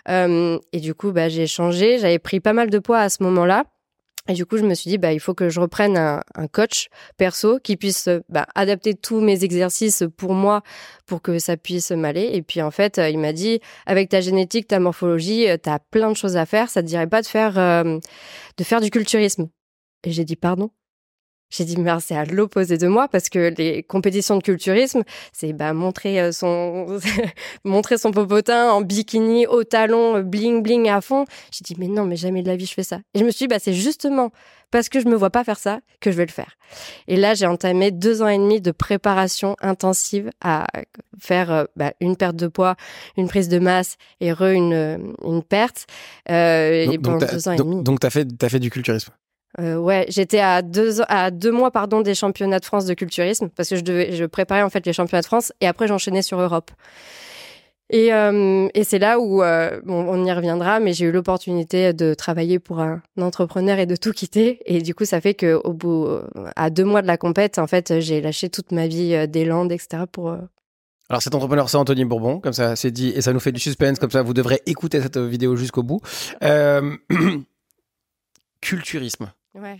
Euh, 0.09 0.57
et 0.73 0.79
du 0.79 0.95
coup, 0.95 1.11
bah, 1.11 1.29
j'ai 1.29 1.45
changé. 1.45 1.99
J'avais 1.99 2.17
pris 2.17 2.39
pas 2.39 2.53
mal 2.53 2.71
de 2.71 2.79
poids 2.79 2.99
à 2.99 3.09
ce 3.09 3.21
moment-là. 3.21 3.65
Et 4.27 4.33
du 4.33 4.43
coup, 4.47 4.57
je 4.57 4.63
me 4.63 4.73
suis 4.73 4.89
dit, 4.89 4.97
bah, 4.97 5.13
il 5.13 5.19
faut 5.19 5.35
que 5.35 5.49
je 5.49 5.59
reprenne 5.59 5.97
un, 5.97 6.47
coach 6.51 6.87
perso 7.15 7.59
qui 7.59 7.77
puisse 7.77 8.09
bah, 8.27 8.47
adapter 8.55 8.95
tous 8.95 9.21
mes 9.21 9.43
exercices 9.43 10.03
pour 10.17 10.33
moi, 10.33 10.63
pour 11.05 11.21
que 11.21 11.37
ça 11.37 11.57
puisse 11.57 11.91
m'aller. 11.91 12.31
Et 12.33 12.41
puis, 12.41 12.59
en 12.63 12.71
fait, 12.71 12.97
il 12.97 13.19
m'a 13.19 13.33
dit, 13.33 13.59
avec 13.85 14.09
ta 14.09 14.21
génétique, 14.21 14.67
ta 14.67 14.79
morphologie, 14.79 15.45
tu 15.63 15.69
as 15.69 15.77
plein 15.77 16.09
de 16.09 16.17
choses 16.17 16.37
à 16.37 16.47
faire. 16.47 16.71
Ça 16.71 16.81
te 16.81 16.87
dirait 16.87 17.05
pas 17.05 17.21
de 17.21 17.27
faire, 17.27 17.59
euh, 17.59 17.99
de 18.57 18.63
faire 18.63 18.81
du 18.81 18.89
culturisme. 18.89 19.47
Et 20.03 20.11
j'ai 20.11 20.25
dit, 20.25 20.35
pardon? 20.35 20.71
J'ai 21.55 21.65
dit, 21.65 21.77
mais 21.77 21.91
c'est 21.99 22.15
à 22.15 22.25
l'opposé 22.25 22.77
de 22.77 22.87
moi 22.87 23.07
parce 23.07 23.29
que 23.29 23.53
les 23.57 23.83
compétitions 23.83 24.37
de 24.37 24.43
culturisme, 24.43 25.03
c'est 25.31 25.53
bah, 25.53 25.73
montrer 25.73 26.19
euh, 26.19 26.31
son 26.31 26.99
montrer 27.63 27.97
son 27.97 28.11
popotin 28.11 28.71
en 28.71 28.81
bikini, 28.81 29.47
au 29.47 29.63
talon, 29.63 30.17
euh, 30.17 30.21
bling 30.21 30.61
bling 30.61 30.89
à 30.89 31.01
fond. 31.01 31.25
J'ai 31.51 31.63
dit, 31.63 31.75
mais 31.79 31.87
non, 31.87 32.05
mais 32.05 32.15
jamais 32.15 32.41
de 32.41 32.47
la 32.47 32.55
vie 32.55 32.65
je 32.65 32.73
fais 32.73 32.83
ça. 32.83 32.99
Et 33.13 33.19
je 33.19 33.23
me 33.23 33.31
suis 33.31 33.45
dit, 33.45 33.47
bah, 33.47 33.59
c'est 33.59 33.73
justement 33.73 34.31
parce 34.71 34.89
que 34.89 34.99
je 34.99 35.07
me 35.07 35.15
vois 35.15 35.29
pas 35.29 35.43
faire 35.43 35.57
ça 35.57 35.79
que 36.01 36.11
je 36.11 36.17
vais 36.17 36.25
le 36.25 36.31
faire. 36.31 36.57
Et 37.07 37.15
là, 37.15 37.33
j'ai 37.33 37.45
entamé 37.45 37.91
deux 37.91 38.21
ans 38.21 38.27
et 38.27 38.37
demi 38.37 38.59
de 38.59 38.71
préparation 38.71 39.55
intensive 39.61 40.29
à 40.41 40.67
faire 41.19 41.51
euh, 41.51 41.63
bah, 41.75 41.93
une 42.01 42.17
perte 42.17 42.35
de 42.35 42.47
poids, 42.47 42.75
une 43.17 43.27
prise 43.27 43.47
de 43.47 43.59
masse 43.59 43.95
et 44.19 44.33
re 44.33 44.43
une, 44.43 45.13
une 45.23 45.43
perte. 45.43 45.87
Euh, 46.29 46.85
donc, 46.85 46.93
et 46.93 46.97
pendant 46.97 47.25
deux 47.25 47.47
ans 47.47 47.51
et 47.53 47.57
demi. 47.57 47.83
Donc, 47.83 47.99
tu 48.01 48.07
as 48.07 48.09
fait, 48.09 48.27
as 48.43 48.49
fait 48.49 48.59
du 48.59 48.69
culturisme 48.69 49.13
euh, 49.59 49.77
ouais, 49.77 50.05
j'étais 50.09 50.39
à 50.39 50.61
deux 50.61 51.01
à 51.07 51.31
deux 51.31 51.51
mois 51.51 51.71
pardon 51.71 52.01
des 52.01 52.15
championnats 52.15 52.59
de 52.59 52.65
France 52.65 52.85
de 52.85 52.93
culturisme 52.93 53.49
parce 53.55 53.69
que 53.69 53.75
je 53.75 53.81
devais 53.81 54.11
je 54.11 54.25
préparais 54.25 54.63
en 54.63 54.69
fait 54.69 54.85
les 54.85 54.93
championnats 54.93 55.21
de 55.21 55.27
France 55.27 55.53
et 55.61 55.67
après 55.67 55.87
j'enchaînais 55.87 56.21
sur 56.21 56.39
Europe. 56.39 56.71
Et, 57.91 58.11
euh, 58.11 58.67
et 58.73 58.83
c'est 58.83 58.97
là 58.97 59.19
où 59.19 59.43
euh, 59.43 59.79
on 59.87 60.25
y 60.25 60.33
reviendra, 60.33 60.79
mais 60.79 60.93
j'ai 60.93 61.05
eu 61.05 61.11
l'opportunité 61.11 61.93
de 61.93 62.15
travailler 62.15 62.57
pour 62.57 62.79
un 62.79 63.03
entrepreneur 63.21 63.77
et 63.77 63.85
de 63.85 63.95
tout 63.95 64.11
quitter. 64.11 64.59
Et 64.65 64.81
du 64.81 64.95
coup, 64.95 65.05
ça 65.05 65.21
fait 65.21 65.35
que 65.35 65.53
au 65.63 65.71
bout 65.71 66.07
à 66.55 66.71
deux 66.71 66.83
mois 66.83 67.03
de 67.03 67.07
la 67.07 67.17
compète, 67.17 67.59
en 67.59 67.67
fait, 67.67 67.99
j'ai 67.99 68.21
lâché 68.21 68.49
toute 68.49 68.71
ma 68.71 68.87
vie 68.87 69.27
des 69.27 69.45
Landes, 69.45 69.71
etc. 69.71 70.03
pour 70.11 70.35
alors 71.07 71.21
cet 71.21 71.35
entrepreneur, 71.35 71.69
c'est 71.69 71.77
Anthony 71.77 72.03
Bourbon, 72.03 72.39
comme 72.39 72.53
ça 72.53 72.75
c'est 72.75 72.89
dit, 72.89 73.09
et 73.09 73.21
ça 73.21 73.31
nous 73.31 73.39
fait 73.39 73.51
du 73.51 73.59
suspense, 73.59 73.99
comme 73.99 74.09
ça 74.09 74.23
vous 74.23 74.33
devrez 74.33 74.63
écouter 74.65 74.99
cette 75.01 75.19
vidéo 75.19 75.55
jusqu'au 75.55 75.83
bout. 75.83 76.01
culturisme. 78.65 79.31
Ouais. 79.55 79.77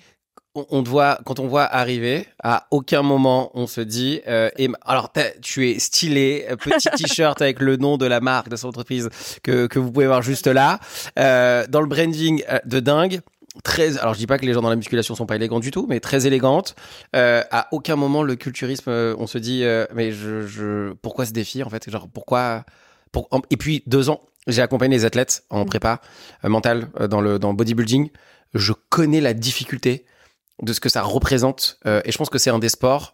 On, 0.55 0.83
voit, 0.83 1.19
quand 1.25 1.41
on 1.41 1.47
voit 1.47 1.65
arriver, 1.65 2.27
à 2.41 2.67
aucun 2.71 3.01
moment 3.01 3.51
on 3.55 3.67
se 3.67 3.81
dit. 3.81 4.21
Euh, 4.25 4.49
alors, 4.85 5.11
tu 5.41 5.69
es 5.69 5.79
stylé, 5.79 6.47
petit 6.61 6.89
t-shirt 6.95 7.41
avec 7.41 7.59
le 7.59 7.75
nom 7.75 7.97
de 7.97 8.05
la 8.05 8.21
marque 8.21 8.47
de 8.47 8.55
son 8.55 8.69
entreprise 8.69 9.09
que, 9.43 9.67
que 9.67 9.79
vous 9.79 9.91
pouvez 9.91 10.07
voir 10.07 10.21
juste 10.21 10.47
là. 10.47 10.79
Euh, 11.19 11.65
dans 11.67 11.81
le 11.81 11.87
branding 11.87 12.41
euh, 12.49 12.59
de 12.65 12.79
dingue, 12.79 13.19
très. 13.63 13.97
Alors, 13.97 14.13
je 14.13 14.19
dis 14.19 14.27
pas 14.27 14.37
que 14.37 14.45
les 14.45 14.53
gens 14.53 14.61
dans 14.61 14.69
la 14.69 14.75
musculation 14.75 15.15
sont 15.15 15.25
pas 15.25 15.35
élégants 15.35 15.59
du 15.59 15.71
tout, 15.71 15.85
mais 15.87 15.99
très 15.99 16.27
élégantes. 16.27 16.75
Euh, 17.15 17.43
à 17.51 17.67
aucun 17.71 17.95
moment 17.95 18.23
le 18.23 18.35
culturisme, 18.35 18.89
euh, 18.89 19.15
on 19.17 19.27
se 19.27 19.37
dit, 19.37 19.63
euh, 19.63 19.85
mais 19.93 20.11
je, 20.11 20.45
je, 20.45 20.93
pourquoi 21.01 21.25
ce 21.25 21.31
défi 21.31 21.63
en 21.63 21.69
fait? 21.69 21.89
Genre, 21.89 22.07
pourquoi 22.07 22.65
pour, 23.11 23.29
Et 23.49 23.57
puis 23.57 23.83
deux 23.87 24.09
ans, 24.09 24.21
j'ai 24.47 24.61
accompagné 24.61 24.95
les 24.97 25.05
athlètes 25.05 25.43
en 25.49 25.63
mmh. 25.63 25.65
prépa 25.65 26.01
mentale 26.43 26.87
dans 27.09 27.21
le 27.21 27.39
dans 27.39 27.49
le 27.49 27.55
bodybuilding 27.55 28.09
je 28.55 28.73
connais 28.89 29.21
la 29.21 29.33
difficulté 29.33 30.05
de 30.61 30.73
ce 30.73 30.79
que 30.79 30.89
ça 30.89 31.03
représente. 31.03 31.77
Euh, 31.85 32.01
et 32.05 32.11
je 32.11 32.17
pense 32.17 32.29
que 32.29 32.37
c'est 32.37 32.49
un 32.49 32.59
des 32.59 32.69
sports 32.69 33.11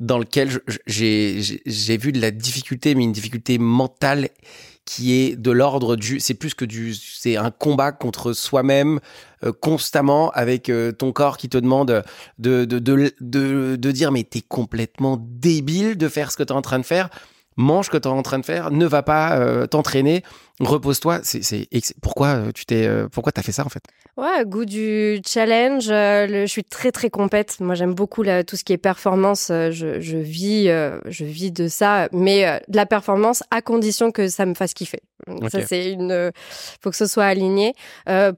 dans 0.00 0.18
lequel 0.18 0.60
j'ai 0.86 1.96
vu 1.96 2.10
de 2.10 2.20
la 2.20 2.32
difficulté, 2.32 2.96
mais 2.96 3.04
une 3.04 3.12
difficulté 3.12 3.58
mentale 3.58 4.30
qui 4.84 5.14
est 5.14 5.36
de 5.36 5.50
l'ordre 5.50 5.96
du, 5.96 6.18
c'est 6.20 6.34
plus 6.34 6.52
que 6.52 6.64
du, 6.64 6.94
c'est 6.94 7.36
un 7.36 7.50
combat 7.50 7.92
contre 7.92 8.32
soi-même 8.32 9.00
euh, 9.44 9.52
constamment 9.52 10.30
avec 10.32 10.68
euh, 10.68 10.92
ton 10.92 11.12
corps 11.12 11.38
qui 11.38 11.48
te 11.48 11.56
demande 11.56 12.02
de 12.38 13.90
dire 13.92 14.12
mais 14.12 14.24
t'es 14.24 14.42
complètement 14.42 15.16
débile 15.18 15.96
de 15.96 16.08
faire 16.08 16.30
ce 16.32 16.36
que 16.36 16.42
t'es 16.42 16.52
en 16.52 16.60
train 16.60 16.80
de 16.80 16.84
faire 16.84 17.08
mange 17.56 17.86
ce 17.86 17.90
que 17.92 17.96
tu 17.96 18.08
es 18.08 18.10
en 18.10 18.22
train 18.22 18.40
de 18.40 18.44
faire, 18.44 18.72
ne 18.72 18.84
va 18.84 19.04
pas 19.04 19.68
t'entraîner, 19.68 20.24
repose-toi. 20.60 21.20
C'est, 21.22 21.68
pourquoi 22.00 22.28
euh, 22.28 22.52
tu 22.52 22.64
t'es, 22.66 22.86
euh, 22.86 23.08
pourquoi 23.08 23.32
t'as 23.32 23.42
fait 23.42 23.52
ça 23.52 23.64
en 23.64 23.68
fait? 23.68 23.82
Ouais, 24.16 24.44
goût 24.44 24.64
du 24.64 25.20
challenge. 25.26 25.86
je 25.86 26.44
suis 26.46 26.62
très 26.64 26.92
très 26.92 27.10
compète. 27.10 27.58
Moi, 27.60 27.74
j'aime 27.74 27.94
beaucoup 27.94 28.22
tout 28.46 28.56
ce 28.56 28.62
qui 28.62 28.72
est 28.72 28.78
performance. 28.78 29.46
Je, 29.48 30.00
je 30.00 30.16
vis, 30.16 30.66
je 30.66 31.24
vis 31.24 31.50
de 31.50 31.66
ça, 31.66 32.08
mais 32.12 32.62
de 32.68 32.76
la 32.76 32.86
performance 32.86 33.42
à 33.50 33.60
condition 33.60 34.12
que 34.12 34.28
ça 34.28 34.46
me 34.46 34.54
fasse 34.54 34.72
kiffer. 34.72 35.00
Ça, 35.48 35.66
c'est 35.66 35.90
une. 35.90 36.30
Faut 36.80 36.90
que 36.90 36.96
ce 36.96 37.06
soit 37.06 37.24
aligné. 37.24 37.74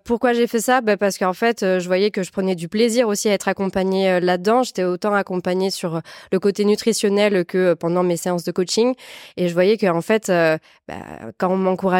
pourquoi 0.05 0.33
j'ai 0.33 0.47
fait 0.47 0.61
ça? 0.61 0.81
Bah, 0.81 0.97
parce 0.97 1.19
qu'en 1.19 1.35
fait, 1.35 1.61
je 1.61 1.87
voyais 1.87 2.11
que 2.11 2.23
je 2.23 2.31
prenais 2.31 2.55
du 2.55 2.69
plaisir 2.69 3.07
aussi 3.09 3.29
à 3.29 3.35
être 3.35 3.49
accompagnée 3.49 4.19
là-dedans. 4.21 4.63
J'étais 4.63 4.85
autant 4.85 5.13
accompagnée 5.13 5.71
sur 5.71 6.01
le 6.33 6.39
côté 6.41 6.65
nutritionnel 6.65 7.45
que 7.45 7.75
pendant 7.75 8.03
mes 8.03 8.17
séances 8.17 8.45
de 8.45 8.53
coaching. 8.53 8.95
Et 9.37 9.49
je 9.49 9.53
voyais 9.53 9.77
qu'en 9.77 10.01
fait, 10.01 10.31
euh, 10.31 10.59
bah, 10.89 10.95
quand 11.39 11.51
on 11.51 11.57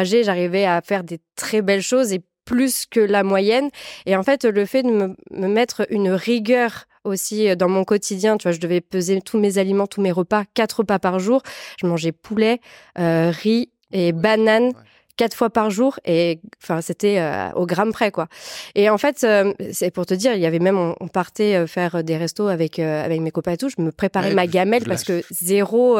j'arrivais 0.07 0.65
à 0.65 0.81
faire 0.81 1.03
des 1.03 1.19
très 1.35 1.61
belles 1.61 1.81
choses 1.81 2.13
et 2.13 2.21
plus 2.47 2.85
que 2.89 2.99
la 2.99 3.23
moyenne. 3.23 3.69
Et 4.07 4.15
en 4.15 4.23
fait, 4.23 4.45
le 4.45 4.65
fait 4.65 4.81
de 4.81 4.89
me, 4.89 5.47
mettre 5.47 5.85
une 5.89 6.09
rigueur 6.09 6.85
aussi 7.03 7.47
euh, 7.47 7.55
dans 7.55 7.69
mon 7.69 7.83
quotidien. 7.83 8.37
Tu 8.37 8.43
vois, 8.43 8.53
je 8.53 8.59
devais 8.59 8.81
peser 8.81 9.21
tous 9.21 9.37
mes 9.37 9.59
aliments, 9.59 9.85
tous 9.85 10.01
mes 10.01 10.11
repas, 10.11 10.45
quatre 10.55 10.79
repas 10.79 10.97
par 10.97 11.19
jour. 11.19 11.43
Je 11.79 11.85
mangeais 11.85 12.13
poulet, 12.13 12.59
euh, 12.97 13.31
riz 13.31 13.69
et 13.91 14.11
banane 14.13 14.71
quatre 15.17 15.35
fois 15.35 15.49
par 15.49 15.71
jour 15.71 15.99
et 16.05 16.39
enfin 16.61 16.79
c'était 16.79 17.19
au 17.55 17.65
gramme 17.65 17.91
près 17.91 18.11
quoi. 18.11 18.27
Et 18.75 18.87
en 18.87 18.99
fait 18.99 19.25
c'est 19.71 19.89
pour 19.89 20.05
te 20.05 20.13
dire 20.13 20.35
il 20.35 20.39
y 20.39 20.45
avait 20.45 20.59
même 20.59 20.77
on, 20.77 21.07
partait 21.07 21.65
faire 21.65 22.03
des 22.03 22.17
restos 22.17 22.49
avec 22.49 22.77
avec 22.77 23.19
mes 23.21 23.31
copains 23.31 23.53
et 23.53 23.57
tout, 23.57 23.69
je 23.69 23.81
me 23.81 23.91
préparais 23.91 24.35
ma 24.35 24.45
gamelle 24.45 24.83
parce 24.83 25.03
que 25.03 25.23
zéro 25.31 25.97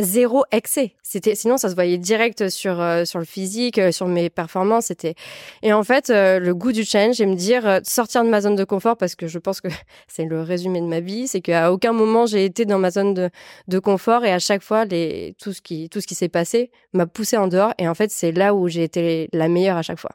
zéro 0.00 0.44
excès. 0.50 0.94
C'était 1.02 1.34
sinon 1.34 1.58
ça 1.58 1.68
se 1.68 1.74
voyait 1.74 1.98
direct 1.98 2.48
sur 2.48 2.80
euh, 2.80 3.04
sur 3.04 3.18
le 3.18 3.24
physique, 3.24 3.78
euh, 3.78 3.92
sur 3.92 4.06
mes 4.06 4.30
performances. 4.30 4.86
C'était 4.86 5.14
et 5.62 5.72
en 5.72 5.82
fait 5.82 6.10
euh, 6.10 6.38
le 6.38 6.54
goût 6.54 6.72
du 6.72 6.84
challenge 6.84 7.20
et 7.20 7.26
me 7.26 7.34
dire 7.34 7.80
sortir 7.84 8.24
de 8.24 8.30
ma 8.30 8.40
zone 8.40 8.56
de 8.56 8.64
confort 8.64 8.96
parce 8.96 9.14
que 9.14 9.26
je 9.26 9.38
pense 9.38 9.60
que 9.60 9.68
c'est 10.08 10.24
le 10.24 10.40
résumé 10.42 10.80
de 10.80 10.86
ma 10.86 11.00
vie, 11.00 11.28
c'est 11.28 11.40
qu'à 11.40 11.72
aucun 11.72 11.92
moment 11.92 12.26
j'ai 12.26 12.44
été 12.44 12.64
dans 12.64 12.78
ma 12.78 12.90
zone 12.90 13.14
de, 13.14 13.30
de 13.68 13.78
confort 13.78 14.24
et 14.24 14.32
à 14.32 14.38
chaque 14.38 14.62
fois 14.62 14.84
les 14.84 15.34
tout 15.38 15.52
ce 15.52 15.60
qui 15.60 15.88
tout 15.90 16.00
ce 16.00 16.06
qui 16.06 16.14
s'est 16.14 16.28
passé 16.28 16.70
m'a 16.92 17.06
poussé 17.06 17.36
en 17.36 17.48
dehors 17.48 17.74
et 17.78 17.88
en 17.88 17.94
fait 17.94 18.10
c'est 18.10 18.32
là 18.32 18.54
où 18.54 18.68
j'ai 18.68 18.84
été 18.84 19.28
la 19.32 19.48
meilleure 19.48 19.76
à 19.76 19.82
chaque 19.82 19.98
fois. 19.98 20.12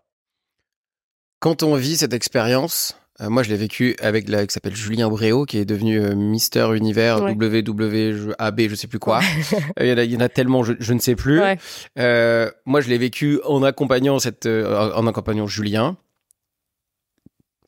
Quand 1.40 1.62
on 1.62 1.76
vit 1.76 1.98
cette 1.98 2.14
expérience, 2.14 2.98
moi, 3.20 3.42
je 3.42 3.50
l'ai 3.50 3.58
vécu 3.58 3.96
avec 4.00 4.30
la 4.30 4.46
qui 4.46 4.54
s'appelle 4.54 4.76
Julien 4.76 5.10
Bréau, 5.10 5.46
qui 5.46 5.58
est 5.58 5.66
devenu 5.66 6.00
euh, 6.00 6.14
Mister 6.14 6.68
Univers 6.76 7.22
WWAB, 7.24 8.62
je 8.70 8.76
sais 8.76 8.88
plus 8.88 9.00
quoi. 9.00 9.22
Euh, 9.80 9.86
il, 9.86 9.88
y 9.88 9.94
en 9.94 9.98
a, 9.98 10.04
il, 10.04 10.12
y 10.12 10.18
en 10.18 10.20
a, 10.20 10.30
tellement, 10.30 10.64
je, 10.64 10.74
je 10.80 10.94
ne 10.94 11.00
sais 11.00 11.16
plus. 11.16 11.42
Euh, 11.98 12.52
moi, 12.66 12.82
je 12.82 12.90
l'ai 12.90 12.98
vécu 12.98 13.40
en 13.44 13.64
accompagnant 13.64 14.20
cette, 14.20 14.46
en 14.46 15.08
accompagnant 15.08 15.48
Julien. 15.48 15.98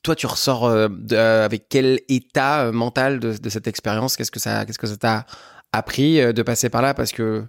Toi, 0.04 0.16
tu 0.16 0.28
ressors 0.28 0.70
avec 0.70 1.68
quel 1.70 2.00
état 2.10 2.72
mental 2.72 3.20
de, 3.20 3.36
de 3.38 3.50
cette 3.50 3.68
expérience? 3.68 4.18
Qu'est-ce 4.18 4.32
que 4.32 4.40
ça, 4.40 4.66
qu'est-ce 4.66 4.80
que 4.80 4.88
ça 4.88 4.98
t'a 4.98 5.26
appris 5.72 6.18
de 6.34 6.42
passer 6.44 6.70
par 6.70 6.82
là? 6.82 6.94
Parce 6.94 7.12
que 7.12 7.46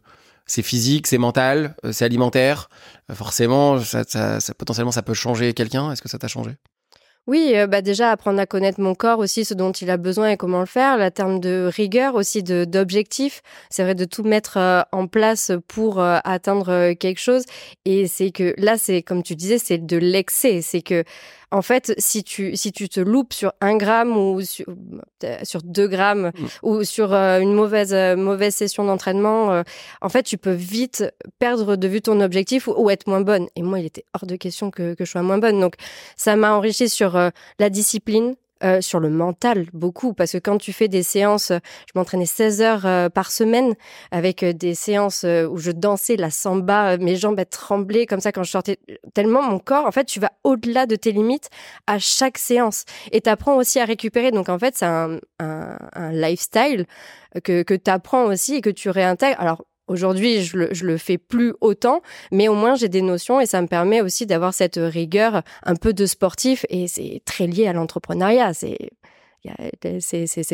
c'est 0.46 0.62
physique, 0.62 1.06
c'est 1.06 1.18
mental, 1.18 1.76
c'est 1.92 2.04
alimentaire. 2.04 2.70
Forcément, 3.12 3.78
ça, 3.78 4.04
ça, 4.06 4.40
ça, 4.40 4.54
potentiellement, 4.54 4.92
ça 4.92 5.02
peut 5.02 5.14
changer 5.14 5.52
quelqu'un. 5.54 5.92
Est-ce 5.92 6.02
que 6.02 6.08
ça 6.08 6.18
t'a 6.18 6.28
changé? 6.28 6.56
Oui, 7.26 7.52
euh, 7.54 7.66
bah 7.66 7.82
déjà 7.82 8.10
apprendre 8.10 8.40
à 8.40 8.46
connaître 8.46 8.80
mon 8.80 8.94
corps 8.94 9.18
aussi, 9.18 9.44
ce 9.44 9.54
dont 9.54 9.72
il 9.72 9.90
a 9.90 9.96
besoin 9.98 10.30
et 10.30 10.36
comment 10.36 10.60
le 10.60 10.66
faire. 10.66 10.96
La 10.96 11.10
terme 11.10 11.38
de 11.38 11.70
rigueur 11.72 12.14
aussi, 12.14 12.42
de 12.42 12.64
d'objectif. 12.64 13.42
C'est 13.70 13.82
vrai 13.82 13.94
de 13.94 14.04
tout 14.04 14.24
mettre 14.24 14.56
euh, 14.56 14.82
en 14.90 15.06
place 15.06 15.52
pour 15.68 16.00
euh, 16.00 16.18
atteindre 16.24 16.92
quelque 16.94 17.20
chose. 17.20 17.44
Et 17.84 18.06
c'est 18.06 18.30
que 18.30 18.54
là, 18.56 18.78
c'est 18.78 19.02
comme 19.02 19.22
tu 19.22 19.36
disais, 19.36 19.58
c'est 19.58 19.78
de 19.78 19.96
l'excès. 19.98 20.62
C'est 20.62 20.82
que 20.82 21.04
en 21.52 21.62
fait, 21.62 21.94
si 21.98 22.22
tu, 22.22 22.56
si 22.56 22.70
tu 22.70 22.88
te 22.88 23.00
loupes 23.00 23.32
sur 23.32 23.52
un 23.60 23.76
gramme 23.76 24.16
ou 24.16 24.40
sur, 24.40 24.66
sur 25.42 25.62
deux 25.64 25.88
grammes 25.88 26.30
mm. 26.32 26.46
ou 26.62 26.84
sur 26.84 27.12
une 27.12 27.52
mauvaise, 27.52 27.92
mauvaise 28.16 28.54
session 28.54 28.84
d'entraînement, 28.84 29.64
en 30.00 30.08
fait, 30.08 30.22
tu 30.22 30.38
peux 30.38 30.52
vite 30.52 31.04
perdre 31.40 31.74
de 31.74 31.88
vue 31.88 32.02
ton 32.02 32.20
objectif 32.20 32.68
ou, 32.68 32.88
être 32.88 33.08
moins 33.08 33.20
bonne. 33.20 33.48
Et 33.56 33.62
moi, 33.62 33.80
il 33.80 33.86
était 33.86 34.04
hors 34.14 34.26
de 34.26 34.36
question 34.36 34.70
que, 34.70 34.94
que 34.94 35.04
je 35.04 35.10
sois 35.10 35.22
moins 35.22 35.38
bonne. 35.38 35.58
Donc, 35.58 35.74
ça 36.16 36.36
m'a 36.36 36.52
enrichi 36.54 36.88
sur 36.88 37.09
la 37.14 37.70
discipline, 37.70 38.34
euh, 38.62 38.82
sur 38.82 39.00
le 39.00 39.08
mental 39.08 39.64
beaucoup. 39.72 40.12
Parce 40.12 40.32
que 40.32 40.38
quand 40.38 40.58
tu 40.58 40.74
fais 40.74 40.86
des 40.86 41.02
séances, 41.02 41.50
je 41.50 41.92
m'entraînais 41.94 42.26
16 42.26 42.60
heures 42.60 42.84
euh, 42.84 43.08
par 43.08 43.30
semaine 43.30 43.72
avec 44.10 44.42
euh, 44.42 44.52
des 44.52 44.74
séances 44.74 45.24
où 45.24 45.56
je 45.56 45.70
dansais 45.70 46.16
la 46.16 46.30
samba, 46.30 46.98
mes 46.98 47.16
jambes 47.16 47.40
tremblaient 47.48 48.04
comme 48.04 48.20
ça 48.20 48.32
quand 48.32 48.42
je 48.42 48.50
sortais 48.50 48.78
tellement 49.14 49.40
mon 49.40 49.58
corps 49.58 49.86
en 49.86 49.92
fait 49.92 50.04
tu 50.04 50.20
vas 50.20 50.32
au-delà 50.44 50.84
de 50.84 50.94
tes 50.94 51.10
limites 51.12 51.48
à 51.86 51.98
chaque 51.98 52.36
séance. 52.36 52.84
Et 53.12 53.22
tu 53.22 53.30
apprends 53.30 53.56
aussi 53.56 53.80
à 53.80 53.86
récupérer. 53.86 54.30
Donc 54.30 54.50
en 54.50 54.58
fait 54.58 54.76
c'est 54.76 54.84
un, 54.84 55.20
lifestyle 56.12 56.84
que, 57.42 57.62
que 57.62 57.74
tu 57.74 57.90
apprends 57.90 58.24
aussi 58.24 58.56
et 58.56 58.60
que 58.60 58.68
tu 58.68 58.90
réintègres. 58.90 59.40
Alors 59.40 59.64
Aujourd'hui, 59.90 60.44
je 60.44 60.56
le, 60.56 60.70
le 60.82 60.96
fais 60.98 61.18
plus 61.18 61.52
autant, 61.60 62.00
mais 62.30 62.46
au 62.46 62.54
moins 62.54 62.76
j'ai 62.76 62.88
des 62.88 63.02
notions 63.02 63.40
et 63.40 63.46
ça 63.46 63.60
me 63.60 63.66
permet 63.66 64.00
aussi 64.00 64.24
d'avoir 64.24 64.54
cette 64.54 64.78
rigueur 64.80 65.42
un 65.64 65.74
peu 65.74 65.92
de 65.92 66.06
sportif 66.06 66.64
et 66.68 66.86
c'est 66.86 67.22
très 67.24 67.48
lié 67.48 67.66
à 67.66 67.72
l'entrepreneuriat. 67.72 68.52
C'est 68.54 68.78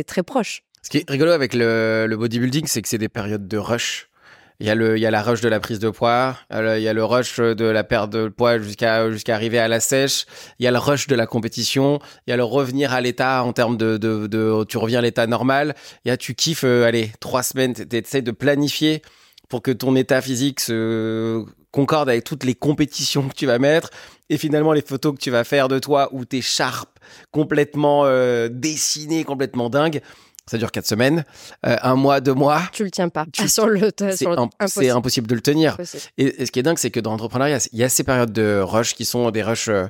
très 0.07 0.23
proche. 0.23 0.63
Ce 0.81 0.89
qui 0.89 0.97
est 0.97 1.11
rigolo 1.11 1.33
avec 1.33 1.53
le, 1.53 2.15
bodybuilding, 2.17 2.67
c'est 2.67 2.81
que 2.81 2.89
c'est 2.89 2.97
des 2.97 3.11
périodes 3.11 3.47
de 3.47 3.59
rush. 3.59 4.09
Il 4.59 4.67
y 4.67 4.71
a 4.71 4.75
le, 4.75 4.97
il 4.97 5.03
y 5.03 5.07
a 5.07 5.11
la 5.11 5.23
rush 5.23 5.43
de 5.43 5.51
la 5.51 5.61
prise 5.61 5.81
de 5.81 5.91
poids, 5.91 6.39
il 6.51 6.81
y 6.81 6.89
a 6.89 6.95
le 6.95 7.05
rush 7.05 7.39
de 7.39 7.65
la 7.67 7.85
perte 7.85 8.09
de 8.09 8.29
poids 8.29 8.59
jusqu'à 8.59 9.11
jusqu'à 9.11 9.35
arriver 9.35 9.59
à 9.59 9.69
la 9.69 9.81
sèche, 9.81 10.25
il 10.59 10.65
y 10.65 10.67
a 10.67 10.71
le 10.71 10.79
rush 10.79 11.09
de 11.09 11.15
la 11.15 11.27
compétition, 11.27 11.99
il 12.27 12.31
y 12.31 12.33
a 12.33 12.39
le 12.39 12.45
revenir 12.45 12.95
à 12.95 13.03
l'état 13.03 13.45
en 13.45 13.53
termes 13.53 13.77
de, 13.77 14.65
tu 14.65 14.79
reviens 14.79 15.01
à 15.01 15.03
l'état 15.03 15.27
normal, 15.27 15.75
il 16.07 16.09
y 16.09 16.11
a 16.11 16.17
tu 16.17 16.35
kiffes, 16.35 16.65
euh, 16.65 16.87
allez 16.87 17.13
trois 17.21 17.43
semaines, 17.43 17.75
t'essayes 17.75 18.23
de 18.23 18.31
planifier 18.31 19.03
pour 19.49 19.63
que 19.63 19.71
ton 19.71 19.97
état 19.97 20.21
physique 20.21 20.61
se 20.61 21.45
concorde 21.71 22.09
avec 22.09 22.25
toutes 22.25 22.45
les 22.45 22.55
compétitions 22.55 23.29
que 23.29 23.35
tu 23.35 23.47
vas 23.47 23.59
mettre 23.59 23.91
et 24.31 24.39
finalement 24.39 24.73
les 24.73 24.83
photos 24.83 25.15
que 25.15 25.21
tu 25.21 25.31
vas 25.31 25.45
faire 25.45 25.69
de 25.69 25.79
toi 25.79 26.09
où 26.13 26.25
t'es 26.25 26.41
sharp, 26.41 26.89
complètement 27.31 28.05
euh, 28.05 28.49
dessiné, 28.51 29.25
complètement 29.25 29.69
dingue. 29.71 30.01
Ça 30.49 30.59
dure 30.59 30.71
quatre 30.71 30.87
semaines, 30.87 31.25
euh, 31.67 31.77
un 31.83 31.97
mois, 31.97 32.21
deux 32.21 32.33
mois. 32.33 32.63
Tu 32.73 32.85
le 32.85 32.91
tiens 32.91 33.09
pas. 33.09 33.27
Tu... 33.33 33.49
Sur 33.49 33.67
le, 33.67 33.91
c'est 33.99 34.27
impossible. 34.27 34.91
impossible. 34.91 35.27
de 35.27 35.35
le 35.35 35.41
tenir. 35.41 35.77
Et, 36.19 36.47
ce 36.47 36.51
qui 36.53 36.61
est 36.61 36.63
dingue, 36.63 36.79
c'est 36.79 36.93
que 36.93 37.01
dans 37.01 37.11
l'entrepreneuriat, 37.11 37.59
il 37.73 37.79
y 37.79 37.85
a 37.85 37.89
ces 37.89 38.05
périodes 38.05 38.33
de 38.33 38.61
rush 38.61 38.95
qui 38.95 39.05
sont 39.05 39.31
des 39.33 39.43
rushs 39.43 39.69
euh, 39.69 39.87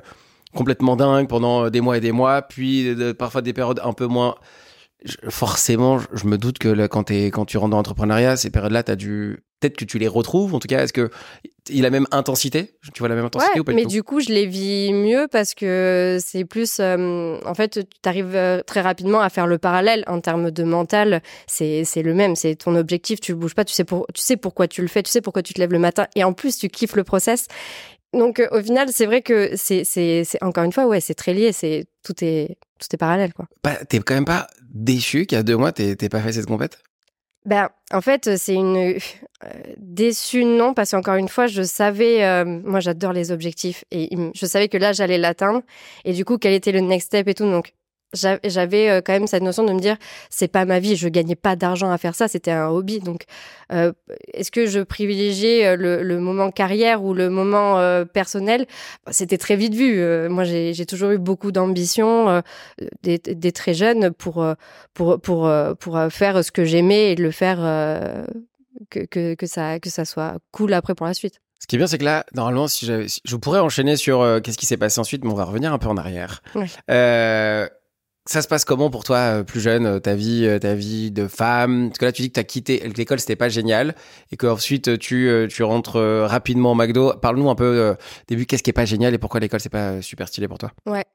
complètement 0.55 0.95
dingues 0.95 1.27
pendant 1.27 1.69
des 1.69 1.79
mois 1.79 1.97
et 1.97 2.01
des 2.01 2.11
mois, 2.11 2.41
puis 2.41 2.95
parfois 3.19 3.41
des 3.41 3.53
périodes 3.53 3.79
un 3.83 3.93
peu 3.93 4.07
moins 4.07 4.35
forcément, 5.29 5.99
je 6.13 6.25
me 6.25 6.37
doute 6.37 6.57
que 6.57 6.87
quand, 6.87 7.11
es, 7.11 7.27
quand 7.27 7.45
tu 7.45 7.57
rentres 7.57 7.71
dans 7.71 7.77
l'entrepreneuriat, 7.77 8.37
ces 8.37 8.49
périodes-là, 8.49 8.83
tu 8.83 8.91
as 8.91 8.95
dû. 8.95 9.39
Peut-être 9.59 9.75
que 9.75 9.85
tu 9.85 9.97
les 9.97 10.07
retrouves, 10.07 10.53
en 10.53 10.59
tout 10.59 10.67
cas. 10.67 10.83
Est-ce 10.83 10.93
que 10.93 11.09
il 11.69 11.79
a 11.79 11.83
la 11.83 11.89
même 11.89 12.05
intensité? 12.11 12.75
Tu 12.93 12.99
vois 12.99 13.09
la 13.09 13.15
même 13.15 13.25
intensité 13.25 13.59
ou 13.59 13.63
pas 13.63 13.73
Mais 13.73 13.85
du 13.85 14.03
coup, 14.03 14.19
je 14.19 14.29
les 14.29 14.45
vis 14.45 14.93
mieux 14.93 15.27
parce 15.31 15.55
que 15.55 16.19
c'est 16.23 16.45
plus. 16.45 16.77
Euh, 16.79 17.39
en 17.43 17.55
fait, 17.55 17.79
tu 17.79 18.09
arrives 18.09 18.35
euh, 18.35 18.61
très 18.61 18.81
rapidement 18.81 19.19
à 19.19 19.29
faire 19.29 19.47
le 19.47 19.57
parallèle 19.57 20.03
en 20.05 20.21
termes 20.21 20.51
de 20.51 20.63
mental. 20.63 21.23
C'est 21.47 21.83
le 21.95 22.13
même. 22.13 22.35
C'est 22.35 22.55
ton 22.55 22.75
objectif. 22.75 23.19
Tu 23.19 23.33
bouges 23.33 23.55
pas. 23.55 23.65
Tu 23.65 23.73
sais, 23.73 23.83
pour, 23.83 24.05
tu 24.13 24.21
sais 24.21 24.37
pourquoi 24.37 24.67
tu 24.67 24.83
le 24.83 24.87
fais. 24.87 25.01
Tu 25.01 25.09
sais 25.09 25.21
pourquoi 25.21 25.41
tu 25.41 25.55
te 25.55 25.59
lèves 25.59 25.73
le 25.73 25.79
matin. 25.79 26.05
Et 26.15 26.23
en 26.23 26.33
plus, 26.33 26.57
tu 26.59 26.69
kiffes 26.69 26.95
le 26.95 27.03
process. 27.03 27.47
Donc, 28.13 28.39
euh, 28.39 28.47
au 28.51 28.61
final, 28.61 28.89
c'est 28.91 29.05
vrai 29.05 29.21
que 29.21 29.51
c'est 29.55 30.25
encore 30.41 30.63
une 30.63 30.71
fois, 30.71 30.87
ouais, 30.87 31.01
c'est 31.01 31.15
très 31.15 31.33
lié. 31.33 31.51
C'est 31.51 31.85
tout 32.03 32.15
est 32.23 32.57
tout 32.79 32.87
est 32.91 32.97
parallèle, 32.97 33.33
quoi. 33.33 33.47
Bah, 33.63 33.75
t'es 33.89 33.99
quand 33.99 34.15
même 34.15 34.25
pas 34.25 34.47
déçu 34.73 35.25
qu'il 35.25 35.37
y 35.37 35.39
a 35.39 35.43
deux 35.43 35.57
mois, 35.57 35.71
t'es 35.71 35.95
pas 36.09 36.21
fait 36.21 36.33
cette 36.33 36.45
compète? 36.45 36.79
Ben, 37.45 37.69
en 37.93 38.01
fait, 38.01 38.37
c'est 38.37 38.55
une 38.55 38.75
euh, 38.77 39.49
déçue 39.77 40.43
non 40.43 40.73
parce 40.73 40.91
qu'encore 40.91 41.15
une 41.15 41.29
fois, 41.29 41.47
je 41.47 41.63
savais, 41.63 42.25
euh, 42.25 42.43
moi 42.43 42.81
j'adore 42.81 43.13
les 43.13 43.31
objectifs 43.31 43.85
et 43.89 44.09
je 44.35 44.45
savais 44.45 44.67
que 44.67 44.77
là 44.77 44.91
j'allais 44.91 45.17
l'atteindre 45.17 45.61
et 46.03 46.11
du 46.11 46.25
coup 46.25 46.37
quel 46.37 46.51
était 46.51 46.73
le 46.73 46.81
next 46.81 47.07
step 47.07 47.25
et 47.29 47.33
tout. 47.33 47.49
Donc 47.49 47.73
j'avais 48.13 48.89
euh, 48.89 49.01
quand 49.03 49.13
même 49.13 49.27
cette 49.27 49.43
notion 49.43 49.65
de 49.65 49.73
me 49.73 49.79
dire 49.79 49.97
c'est 50.29 50.47
pas 50.47 50.65
ma 50.65 50.79
vie 50.79 50.95
je 50.95 51.09
gagnais 51.09 51.35
pas 51.35 51.55
d'argent 51.55 51.91
à 51.91 51.97
faire 51.97 52.15
ça 52.15 52.27
c'était 52.27 52.51
un 52.51 52.67
hobby. 52.69 52.99
Donc 52.99 53.23
euh, 53.73 53.91
est-ce 54.33 54.51
que 54.51 54.65
je 54.65 54.79
privilégiais 54.79 55.67
euh, 55.67 55.75
le, 55.75 56.19
moment 56.19 56.51
carrière 56.51 57.03
ou 57.03 57.13
le 57.13 57.29
moment 57.29 57.77
personnel? 58.05 58.65
Bah, 59.05 59.11
c'était 59.11 59.37
très 59.37 59.55
vite 59.55 59.73
vu 59.73 60.01
moi 60.29 60.43
j'ai 60.43 60.85
toujours 60.85 61.11
eu 61.11 61.17
beaucoup 61.17 61.51
d'ambition 61.51 62.41
des, 63.03 63.51
très 63.51 63.73
jeunes 63.73 64.11
pour 64.11 64.45
pour 64.93 65.19
pour 65.19 65.51
pour 65.79 65.99
faire 66.09 66.43
ce 66.43 66.51
que 66.51 66.63
j'aimais 66.65 67.11
et 67.11 67.15
le 67.15 67.31
faire 67.31 67.57
que, 68.89 68.99
que, 69.05 69.35
que 69.35 69.45
ça 69.45 69.79
que 69.79 69.89
ça 69.89 70.05
soit 70.05 70.37
cool 70.51 70.73
après 70.73 70.95
pour 70.95 71.05
la 71.05 71.13
suite. 71.13 71.39
Ce 71.59 71.65
qui 71.65 71.75
est 71.75 71.79
bien, 71.79 71.87
c'est 71.87 71.97
que 71.97 72.05
là, 72.05 72.23
normalement, 72.35 72.67
si, 72.67 72.85
je 72.85 73.35
pourrais 73.35 73.59
enchaîner 73.59 73.97
sur 73.97 74.39
qu'est-ce 74.43 74.59
qui 74.59 74.67
s'est 74.67 74.77
passé 74.77 74.99
ensuite, 74.99 75.23
mais 75.23 75.31
on 75.31 75.35
va 75.35 75.43
revenir 75.45 75.73
un 75.73 75.79
peu 75.79 75.87
en 75.87 75.97
arrière. 75.97 76.43
Euh, 76.91 77.67
ça 78.27 78.41
se 78.41 78.47
passe 78.47 78.65
comment 78.65 78.89
pour 78.89 79.03
toi, 79.03 79.17
euh, 79.17 79.43
plus 79.43 79.61
jeune, 79.61 79.85
euh, 79.85 79.99
ta 79.99 80.15
vie, 80.15 80.45
euh, 80.45 80.59
ta 80.59 80.75
vie 80.75 81.11
de 81.11 81.27
femme? 81.27 81.89
Parce 81.89 81.99
que 81.99 82.05
là, 82.05 82.11
tu 82.11 82.21
dis 82.21 82.29
que 82.29 82.33
tu 82.33 82.39
as 82.39 82.43
quitté 82.43 82.91
l'école, 82.95 83.19
c'était 83.19 83.35
pas 83.35 83.49
génial, 83.49 83.95
et 84.31 84.37
qu'ensuite 84.37 84.99
tu, 84.99 85.47
tu 85.49 85.63
rentres 85.63 85.99
rapidement 86.25 86.71
au 86.73 86.75
McDo. 86.75 87.13
Parle-nous 87.21 87.49
un 87.49 87.55
peu 87.55 87.95
début, 88.27 88.45
qu'est-ce 88.45 88.63
qui 88.63 88.69
est 88.69 88.73
pas 88.73 88.85
génial 88.85 89.13
et 89.13 89.17
pourquoi 89.17 89.39
l'école 89.39 89.59
c'est 89.59 89.69
pas 89.69 90.01
super 90.01 90.27
stylé 90.27 90.47
pour 90.47 90.57
toi? 90.57 90.71
Ouais, 90.85 91.05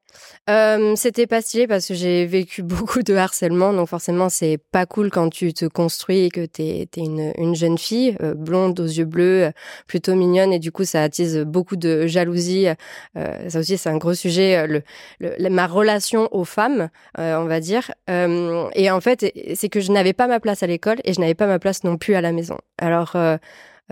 euh, 0.51 0.95
c'était 0.97 1.27
pas 1.27 1.41
stylé 1.41 1.67
parce 1.67 1.87
que 1.87 1.95
j'ai 1.95 2.27
vécu 2.27 2.63
beaucoup 2.63 3.03
de 3.03 3.15
harcèlement, 3.15 3.73
donc 3.73 3.89
forcément 3.89 4.29
c'est 4.29 4.59
pas 4.71 4.87
cool 4.87 5.11
quand 5.11 5.29
tu 5.29 5.53
te 5.53 5.65
construis 5.67 6.25
et 6.25 6.31
que 6.31 6.45
t'es 6.47 6.89
es 6.97 7.01
une, 7.01 7.33
une 7.37 7.55
jeune 7.55 7.79
fille 7.79 8.17
blonde 8.37 8.79
aux 8.81 8.87
yeux 8.87 9.05
bleus, 9.05 9.53
plutôt 9.87 10.15
mignonne, 10.15 10.53
et 10.53 10.59
du 10.59 10.73
coup 10.73 10.85
ça 10.85 11.03
attise 11.03 11.39
beaucoup 11.39 11.77
de 11.77 12.07
jalousie. 12.07 12.67
ça 13.15 13.59
aussi 13.59 13.79
c'est 13.79 13.89
un 13.89 13.99
gros 13.99 14.15
sujet. 14.15 14.67
Le, 14.67 14.83
le, 15.21 15.49
ma 15.49 15.67
relation 15.67 16.29
aux 16.33 16.45
femmes. 16.45 16.89
Euh, 17.19 17.37
on 17.37 17.45
va 17.45 17.61
dire. 17.61 17.93
Euh, 18.11 18.69
et 18.75 18.91
en 18.91 19.01
fait, 19.01 19.33
c'est 19.55 19.69
que 19.69 19.81
je 19.81 19.93
n'avais 19.93 20.13
pas 20.13 20.27
ma 20.27 20.41
place 20.41 20.63
à 20.63 20.67
l'école 20.67 20.99
et 21.05 21.13
je 21.13 21.21
n'avais 21.21 21.35
pas 21.35 21.47
ma 21.47 21.59
place 21.59 21.85
non 21.85 21.97
plus 21.97 22.15
à 22.15 22.21
la 22.21 22.33
maison. 22.33 22.57
Alors, 22.79 23.13
euh, 23.17 23.37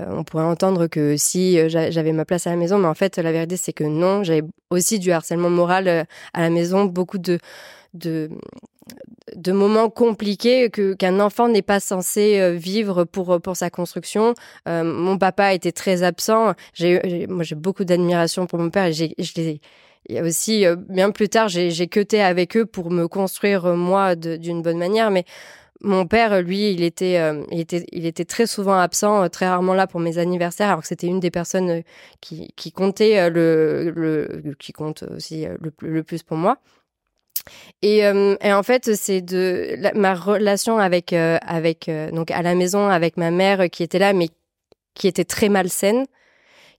on 0.09 0.25
pourrait 0.25 0.45
entendre 0.45 0.87
que 0.87 1.17
si 1.17 1.59
j'avais 1.69 2.13
ma 2.13 2.25
place 2.25 2.47
à 2.47 2.51
la 2.51 2.57
maison, 2.57 2.79
mais 2.79 2.89
en 2.89 2.95
fait, 2.95 3.19
la 3.19 3.33
vérité, 3.33 3.57
c'est 3.57 3.73
que 3.73 3.85
non, 3.85 4.23
j'avais 4.25 4.43
aussi 4.71 4.99
du 4.99 5.13
harcèlement 5.13 5.51
moral 5.51 6.07
à 6.33 6.41
la 6.41 6.51
maison, 6.51 6.85
beaucoup 6.85 7.19
de, 7.19 7.39
de, 7.95 8.31
de 9.37 9.53
moments 9.53 9.91
compliqués 9.91 10.71
que 10.71 10.95
qu'un 10.95 11.21
enfant 11.21 11.49
n'est 11.49 11.63
pas 11.63 11.81
censé 11.81 12.57
vivre 12.57 13.05
pour 13.05 13.41
pour 13.41 13.57
sa 13.57 13.71
construction. 13.71 14.35
mon 14.67 15.19
papa 15.19 15.55
était 15.55 15.73
très 15.73 16.03
absent. 16.03 16.55
J'ai 16.75 17.27
moi 17.29 17.43
j'ai 17.43 17.57
beaucoup 17.57 17.85
d'admiration 17.85 18.47
pour 18.47 18.59
mon 18.59 18.71
père 18.71 18.87
et 18.87 18.93
j'ai 18.93 19.15
je 19.19 19.33
et 20.09 20.23
aussi, 20.23 20.67
euh, 20.67 20.77
bien 20.77 21.11
plus 21.11 21.29
tard, 21.29 21.49
j'ai 21.49 21.87
cuté 21.87 22.23
avec 22.23 22.57
eux 22.57 22.67
pour 22.67 22.91
me 22.91 23.07
construire 23.07 23.67
euh, 23.67 23.77
moi 23.77 24.17
d'une 24.17 24.63
bonne 24.63 24.79
manière. 24.79 25.11
Mais 25.11 25.25
mon 25.83 26.07
père, 26.07 26.43
lui, 26.43 26.73
il 26.73 26.83
était, 26.83 27.19
euh, 27.19 27.45
il 27.51 27.61
était, 27.61 27.87
il 27.93 28.07
était 28.07 28.25
très 28.25 28.47
souvent 28.47 28.79
absent, 28.79 29.29
très 29.29 29.49
rarement 29.49 29.75
là 29.75 29.87
pour 29.87 30.01
mes 30.01 30.19
anniversaires, 30.19 30.69
alors 30.69 30.83
que 30.83 30.87
c'était 30.87 31.07
une 31.07 31.21
des 31.21 31.31
personnes 31.31 31.83
qui, 32.21 32.53
qui 32.57 32.73
comptait 32.73 33.31
le, 33.31 33.91
le, 33.95 34.55
qui 34.59 34.73
compte 34.73 35.05
aussi 35.05 35.47
le, 35.47 35.73
le 35.81 36.03
plus 36.03 36.23
pour 36.23 36.37
moi. 36.37 36.59
Et, 37.83 38.01
et, 38.01 38.53
en 38.53 38.63
fait, 38.63 38.95
c'est 38.95 39.23
de 39.23 39.77
ma 39.95 40.15
relation 40.15 40.79
avec 40.79 41.15
avec 41.15 41.91
donc 42.13 42.31
à 42.31 42.43
la 42.43 42.55
maison 42.55 42.89
avec 42.89 43.17
ma 43.17 43.31
mère 43.31 43.71
qui 43.71 43.83
était 43.83 43.99
là, 43.99 44.13
mais 44.13 44.29
qui 44.95 45.09
était 45.09 45.25
très 45.25 45.49
malsaine 45.49 46.05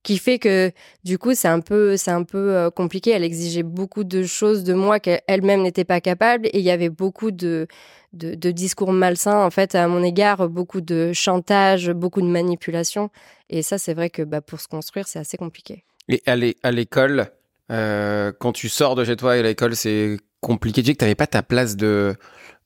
qui 0.04 0.18
fait 0.18 0.40
que 0.40 0.72
du 1.04 1.18
coup 1.18 1.34
c'est 1.36 1.48
un 1.48 1.60
peu 1.60 1.98
c'est 1.98 2.12
un 2.12 2.24
peu 2.24 2.56
euh, 2.56 2.70
compliqué. 2.70 3.12
Elle 3.12 3.24
exigeait 3.24 3.64
beaucoup 3.64 4.04
de 4.04 4.24
choses 4.24 4.64
de 4.64 4.74
moi 4.74 5.00
qu'elle-même 5.00 5.62
n'était 5.62 5.86
pas 5.86 6.02
capable 6.02 6.48
et 6.48 6.60
il 6.60 6.64
y 6.64 6.72
avait 6.72 6.90
beaucoup 6.90 7.32
de, 7.32 7.68
de, 8.14 8.52
discours 8.52 8.92
malsains 8.92 9.44
en 9.44 9.50
fait 9.52 9.76
à 9.76 9.88
mon 9.88 10.04
égard, 10.04 10.50
beaucoup 10.50 10.82
de 10.82 11.14
chantage, 11.14 11.92
beaucoup 11.92 12.22
de 12.22 12.28
manipulation 12.28 13.10
et 13.50 13.62
ça 13.62 13.78
c'est 13.78 13.94
vrai 13.94 14.10
que 14.10 14.24
bah, 14.24 14.42
pour 14.42 14.60
se 14.60 14.68
construire 14.68 15.08
c'est 15.08 15.20
assez 15.20 15.38
compliqué. 15.38 15.84
Et 16.10 16.22
à 16.26 16.72
l'école, 16.72 17.28
euh, 17.72 18.32
quand 18.38 18.52
tu 18.52 18.70
sors 18.70 18.96
de 18.96 19.06
chez 19.06 19.16
toi 19.16 19.38
et 19.38 19.44
l'école 19.44 19.76
c'est 19.76 20.18
compliqué, 20.42 20.82
tu 20.82 20.86
dis 20.86 20.94
que 20.94 21.00
tu 21.00 21.06
n'avais 21.06 21.16
pas 21.16 21.28
ta 21.28 21.44
place 21.44 21.76
de 21.76 22.16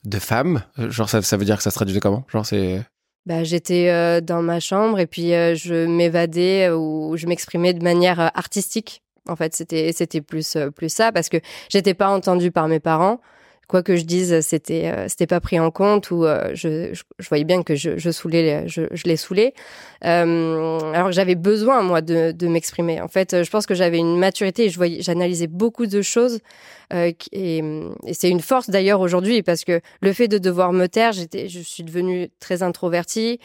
de 0.06 0.20
femme, 0.20 0.62
genre 0.78 1.10
ça, 1.10 1.22
ça 1.24 1.36
veut 1.36 1.46
dire 1.46 1.58
que 1.58 1.64
ça 1.64 1.72
se 1.72 1.76
traduisait 1.76 2.00
comment? 2.00 2.26
Genre 2.32 2.46
c'est 2.46 2.86
bah, 3.26 3.44
j'étais 3.44 3.90
euh, 3.90 4.22
dans 4.22 4.42
ma 4.42 4.60
chambre 4.60 5.00
et 5.00 5.08
puis 5.08 5.34
euh, 5.34 5.56
je 5.56 5.88
m'évadais 5.88 6.68
euh, 6.70 6.78
ou 6.78 7.18
je 7.18 7.26
m'exprimais 7.26 7.74
de 7.74 7.84
manière 7.84 8.20
artistique. 8.20 9.02
En 9.28 9.36
fait, 9.36 9.56
c'était 9.56 9.92
c'était 9.92 10.22
plus 10.22 10.56
plus 10.76 10.90
ça 10.90 11.12
parce 11.12 11.30
que 11.30 11.38
j'étais 11.70 11.96
pas 11.96 12.10
entendue 12.10 12.52
par 12.52 12.68
mes 12.68 12.80
parents 12.80 13.20
quoi 13.68 13.84
que 13.84 13.96
je 13.96 14.04
dise, 14.04 14.42
c'était 14.42 14.88
euh, 14.88 15.08
c'était 15.08 15.28
pas 15.28 15.40
pris 15.40 15.60
en 15.60 15.72
compte 15.72 16.12
ou 16.12 16.26
euh, 16.26 16.52
je, 16.54 16.94
je, 17.20 17.30
voyais 17.30 17.44
bien 17.44 17.64
que 17.64 17.76
je, 17.76 17.98
je 17.98 18.12
saoulais, 18.12 18.68
je, 18.68 18.84
je 18.92 19.04
les 19.06 19.18
saoulais. 19.18 19.54
Euh, 20.04 20.80
alors 20.94 21.08
que 21.08 21.14
j'avais 21.14 21.36
besoin 21.36 21.82
moi 21.82 22.02
de, 22.02 22.32
de 22.32 22.48
m'exprimer. 22.48 23.02
En 23.02 23.08
fait, 23.08 23.44
je 23.44 23.50
pense 23.50 23.66
que 23.66 23.74
j'avais 23.76 23.98
une 23.98 24.18
maturité 24.18 24.66
et 24.66 24.70
je 24.70 24.78
voyais, 24.78 25.02
j'analysais 25.02 25.48
beaucoup 25.48 25.86
de 25.88 26.02
choses 26.02 26.40
euh, 26.94 27.12
et, 27.32 27.58
et 28.06 28.14
c'est 28.14 28.30
une 28.30 28.42
force 28.42 28.70
d'ailleurs 28.70 29.00
aujourd'hui 29.00 29.42
parce 29.42 29.64
que 29.64 29.82
le 30.02 30.14
fait 30.14 30.28
de 30.28 30.38
devoir 30.38 30.74
me 30.74 30.88
taire, 30.88 31.14
j'étais, 31.14 31.48
je 31.48 31.60
suis 31.60 31.84
devenue 31.84 32.30
très 32.40 32.64
introvertie 32.64 33.40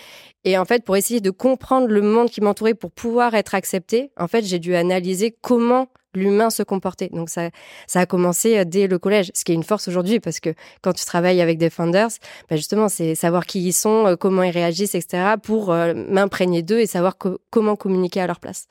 et 0.45 0.59
en 0.59 0.65
fait 0.65 0.85
pour 0.85 0.97
essayer 0.97 1.21
de 1.21 1.31
comprendre 1.31 1.89
le 1.89 2.03
monde 2.03 2.31
qui 2.31 2.41
m'entourait 2.41 2.75
pour 2.75 2.91
pouvoir 2.91 3.35
être 3.35 3.55
acceptée, 3.55 4.11
en 4.19 4.29
fait 4.29 4.45
j'ai 4.45 4.59
dû 4.59 4.75
analyser 4.75 5.35
comment 5.41 5.89
l'humain 6.15 6.51
se 6.51 6.63
comporter. 6.63 7.09
Donc 7.13 7.31
ça, 7.31 7.51
ça 7.87 8.01
a 8.01 8.07
commencé 8.07 8.59
euh, 8.59 8.65
dès 8.65 8.87
le 8.87 8.99
collège, 8.99 9.31
ce 9.35 9.45
qui 9.45 9.53
est 9.53 9.55
une 9.55 9.63
force 9.63 9.89
aujourd'hui 9.89 10.21
parce 10.21 10.41
que 10.41 10.51
quand 10.83 10.93
tu 10.93 11.05
travailles 11.05 11.41
avec 11.41 11.59
des 11.59 11.71
founders, 11.71 12.11
bah 12.49 12.57
justement, 12.57 12.89
c'est 12.89 13.15
savoir 13.15 13.47
qui 13.47 13.63
ils 13.63 13.73
sont, 13.73 14.07
euh, 14.07 14.17
comment 14.17 14.43
ils 14.43 14.51
réagissent, 14.51 14.95
etc. 14.95 15.35
pour 15.43 15.73
euh, 15.73 15.95
m'imprégner 15.95 16.63
d'eux 16.63 16.81
et 16.81 16.87
savoir 16.87 17.17
comment 17.51 17.77
communiquer 17.77 18.21
à 18.21 18.27
leur 18.27 18.41
place. 18.41 18.67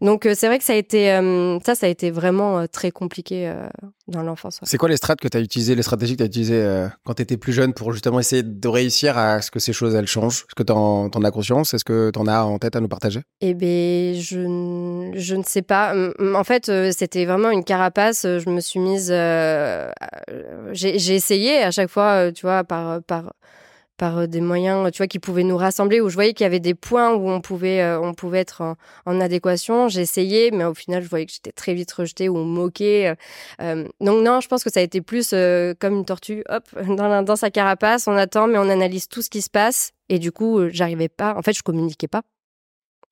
Donc 0.00 0.28
c'est 0.34 0.46
vrai 0.46 0.58
que 0.58 0.64
ça 0.64 0.72
a 0.74 0.76
été, 0.76 1.06
ça, 1.64 1.74
ça 1.74 1.86
a 1.86 1.88
été 1.88 2.10
vraiment 2.10 2.66
très 2.66 2.90
compliqué 2.90 3.52
dans 4.08 4.22
l'enfance. 4.22 4.60
C'est 4.62 4.78
quoi 4.78 4.88
les 4.88 4.96
strates 4.96 5.20
que 5.20 5.28
tu 5.28 5.36
as 5.36 5.40
utilisées, 5.40 5.74
les 5.74 5.82
stratégies 5.82 6.12
que 6.14 6.18
tu 6.18 6.22
as 6.24 6.26
utilisées 6.26 6.86
quand 7.04 7.14
tu 7.14 7.22
étais 7.22 7.36
plus 7.36 7.52
jeune 7.52 7.72
pour 7.72 7.92
justement 7.92 8.20
essayer 8.20 8.42
de 8.42 8.68
réussir 8.68 9.18
à 9.18 9.42
ce 9.42 9.50
que 9.50 9.58
ces 9.58 9.72
choses 9.72 9.94
elles 9.94 10.06
changent? 10.06 10.44
Est-ce 10.48 10.54
que 10.54 10.62
tu 10.62 10.72
en, 10.72 11.08
as 11.08 11.30
conscience? 11.30 11.74
Est-ce 11.74 11.84
que 11.84 12.10
tu 12.12 12.18
en 12.18 12.26
as 12.26 12.42
en 12.42 12.58
tête 12.58 12.76
à 12.76 12.80
nous 12.80 12.88
partager? 12.88 13.20
Eh 13.40 13.54
bien, 13.54 14.14
je, 14.14 15.12
je 15.14 15.34
ne 15.34 15.42
sais 15.42 15.62
pas. 15.62 15.94
En 16.34 16.44
fait, 16.44 16.70
c'était 16.92 17.24
vraiment 17.24 17.50
une 17.50 17.64
carapace. 17.64 18.22
Je 18.22 18.50
me 18.50 18.60
suis 18.60 18.80
mise. 18.80 19.10
Euh, 19.12 19.90
j'ai 20.72 21.14
essayé 21.14 21.58
à 21.58 21.70
chaque 21.70 21.90
fois, 21.90 22.26
euh, 22.28 22.32
tu 22.32 22.42
vois, 22.42 22.64
par, 22.64 23.02
par, 23.02 23.32
par 23.96 24.28
des 24.28 24.40
moyens, 24.40 24.90
tu 24.92 24.98
vois, 24.98 25.06
qui 25.06 25.18
pouvaient 25.18 25.44
nous 25.44 25.56
rassembler, 25.56 26.00
où 26.00 26.08
je 26.08 26.14
voyais 26.14 26.32
qu'il 26.34 26.44
y 26.44 26.46
avait 26.46 26.60
des 26.60 26.74
points 26.74 27.14
où 27.14 27.28
on 27.30 27.40
pouvait, 27.40 27.82
euh, 27.82 28.00
on 28.00 28.14
pouvait 28.14 28.40
être 28.40 28.76
en, 29.06 29.20
adéquation. 29.20 29.88
J'ai 29.88 30.02
essayé, 30.02 30.50
mais 30.50 30.64
au 30.64 30.74
final, 30.74 31.02
je 31.02 31.08
voyais 31.08 31.26
que 31.26 31.32
j'étais 31.32 31.52
très 31.52 31.74
vite 31.74 31.92
rejetée 31.92 32.28
ou 32.28 32.36
moquée. 32.36 33.14
donc 33.58 34.24
non, 34.24 34.40
je 34.40 34.48
pense 34.48 34.64
que 34.64 34.70
ça 34.70 34.80
a 34.80 34.82
été 34.82 35.00
plus 35.00 35.30
comme 35.80 35.94
une 35.94 36.04
tortue, 36.04 36.44
hop, 36.48 36.64
dans, 36.88 37.22
dans 37.22 37.36
sa 37.36 37.50
carapace, 37.50 38.06
on 38.06 38.16
attend, 38.16 38.46
mais 38.48 38.58
on 38.58 38.68
analyse 38.68 39.08
tout 39.08 39.22
ce 39.22 39.30
qui 39.30 39.42
se 39.42 39.50
passe. 39.50 39.92
Et 40.08 40.18
du 40.18 40.32
coup, 40.32 40.68
j'arrivais 40.70 41.08
pas. 41.08 41.34
En 41.36 41.42
fait, 41.42 41.52
je 41.52 41.62
communiquais 41.62 42.08
pas. 42.08 42.22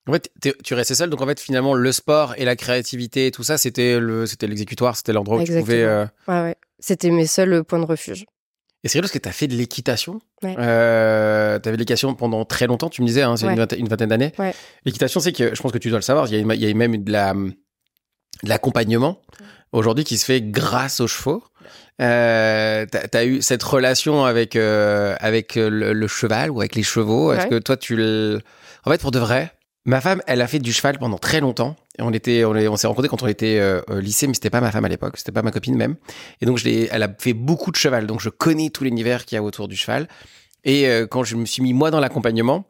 En 0.07 0.13
fait, 0.13 0.31
tu 0.63 0.75
restais 0.75 0.95
seul, 0.95 1.09
donc 1.09 1.23
en 1.23 1.27
fait, 1.27 1.41
finalement, 1.41 1.75
le 1.75 1.93
sport 1.93 2.35
et 2.37 2.45
la 2.45 2.57
créativité 2.57 3.27
et 3.27 3.31
tout 3.31 3.43
ça, 3.43 3.57
c'était 3.57 3.99
le, 3.99 4.27
c'était 4.27 4.47
l'exécutoire, 4.47 4.97
c'était 4.97 5.15
l'endroit 5.15 5.39
où 5.39 5.45
tu 5.45 5.59
pouvais. 5.59 5.83
Euh, 5.83 6.05
ouais, 6.29 6.43
ouais. 6.43 6.57
C'était 6.79 7.11
mes 7.11 7.27
seuls 7.27 7.65
points 7.65 7.79
de 7.79 7.87
refuge. 7.87 8.27
Et 8.83 8.89
c'est 8.89 8.99
vrai 8.99 9.03
parce 9.03 9.13
que 9.13 9.19
tu 9.19 9.29
as 9.29 9.33
fait 9.33 9.47
de 9.47 9.55
l'équitation. 9.55 10.21
Ouais. 10.43 10.55
Euh, 10.59 11.59
tu 11.59 11.69
avais 11.69 11.79
de 11.79 11.81
l'équitation 11.81 12.15
pendant 12.15 12.45
très 12.45 12.67
longtemps, 12.67 12.91
tu 12.91 13.01
me 13.01 13.07
disais, 13.07 13.23
hein, 13.23 13.37
c'est 13.39 13.47
une, 13.47 13.89
vingtaine, 13.89 14.09
d'années. 14.09 14.33
Ouais. 14.39 14.55
L'équitation, 14.85 15.21
c'est 15.21 15.33
que 15.33 15.55
je 15.55 15.63
pense 15.63 15.73
que 15.73 15.79
tu 15.79 15.89
dois 15.89 15.99
le 15.99 16.03
savoir, 16.03 16.27
il 16.27 16.35
y 16.35 16.51
a, 16.51 16.55
il 16.55 16.63
y 16.63 16.71
a 16.71 16.75
même 16.75 17.03
de, 17.03 17.11
la, 17.11 17.33
de 17.33 17.55
l'accompagnement 18.43 19.23
aujourd'hui 19.73 20.05
qui 20.05 20.19
se 20.19 20.27
fait 20.27 20.43
grâce 20.43 21.01
aux 21.01 21.09
chevaux. 21.09 21.43
Euh, 22.03 22.85
tu 22.91 23.17
as 23.17 23.25
eu 23.25 23.41
cette 23.41 23.63
relation 23.63 24.27
avec, 24.27 24.55
euh, 24.55 25.17
avec 25.19 25.55
le, 25.57 26.07
cheval 26.07 26.51
ou 26.51 26.61
avec 26.61 26.75
les 26.75 26.83
chevaux. 26.83 27.33
Est-ce 27.33 27.47
que 27.47 27.59
toi, 27.59 27.79
tu 27.79 27.97
le. 27.97 28.41
En 28.85 28.91
fait, 28.91 29.01
pour 29.01 29.13
de 29.13 29.19
vrai, 29.19 29.51
Ma 29.87 30.01
femme, 30.01 30.23
elle 30.27 30.41
a 30.41 30.47
fait 30.47 30.59
du 30.59 30.73
cheval 30.73 30.99
pendant 30.99 31.19
très 31.19 31.41
longtemps. 31.41 31.77
Et 31.99 32.03
on 32.03 32.13
était, 32.13 32.45
on, 32.45 32.77
s'est 32.77 32.87
rencontrés 32.87 33.09
quand 33.09 33.23
on 33.23 33.27
était 33.27 33.59
euh, 33.61 33.83
au 33.89 33.99
lycée, 33.99 34.27
mais 34.27 34.35
c'était 34.35 34.51
pas 34.51 34.63
ma 34.63 34.71
femme 34.73 34.85
à 34.85 34.89
l'époque, 34.89 35.17
c'était 35.19 35.33
pas 35.33 35.43
ma 35.43 35.51
copine 35.51 35.77
même. 35.77 35.97
Et 36.41 36.47
donc, 36.47 36.59
je 36.59 36.89
elle 36.91 37.03
a 37.03 37.15
fait 37.19 37.35
beaucoup 37.35 37.71
de 37.71 37.77
cheval, 37.77 38.07
donc 38.07 38.21
je 38.21 38.31
connais 38.31 38.71
tout 38.71 38.85
l'univers 38.85 39.27
qu'il 39.27 39.37
y 39.37 39.39
a 39.39 39.43
autour 39.43 39.69
du 39.69 39.77
cheval. 39.77 40.09
Et 40.65 40.89
euh, 40.89 41.07
quand 41.07 41.23
je 41.23 41.37
me 41.37 41.45
suis 41.45 41.63
mis 41.63 41.75
moi 41.75 41.91
dans 41.91 42.01
l'accompagnement, 42.01 42.65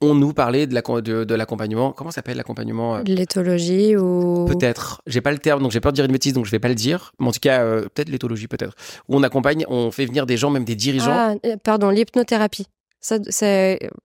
on 0.00 0.16
nous 0.16 0.32
parlait 0.32 0.66
de, 0.66 0.74
la, 0.74 0.82
de, 0.82 1.34
l'accompagnement. 1.34 1.92
Comment 1.92 2.10
s'appelle 2.10 2.36
l'accompagnement 2.36 2.96
euh? 2.96 3.02
L'éthologie 3.06 3.96
ou? 3.96 4.44
Peut-être. 4.46 5.00
J'ai 5.06 5.20
pas 5.20 5.30
le 5.30 5.38
terme, 5.38 5.62
donc 5.62 5.70
j'ai 5.70 5.78
peur 5.78 5.92
de 5.92 5.94
dire 5.94 6.04
une 6.04 6.12
bêtise, 6.12 6.32
donc 6.32 6.44
je 6.44 6.50
vais 6.50 6.58
pas 6.58 6.68
le 6.68 6.74
dire. 6.74 7.12
Mais 7.20 7.28
en 7.28 7.32
tout 7.32 7.38
cas, 7.40 7.64
peut-être 7.64 8.08
l'éthologie, 8.08 8.48
peut-être. 8.48 8.74
Où 9.08 9.16
on 9.16 9.22
accompagne, 9.22 9.64
on 9.68 9.92
fait 9.92 10.06
venir 10.06 10.26
des 10.26 10.36
gens, 10.36 10.50
même 10.50 10.64
des 10.64 10.74
dirigeants. 10.74 11.38
Ah, 11.44 11.56
pardon, 11.62 11.90
l'hypnothérapie. 11.90 12.66
Ça. 13.02 13.16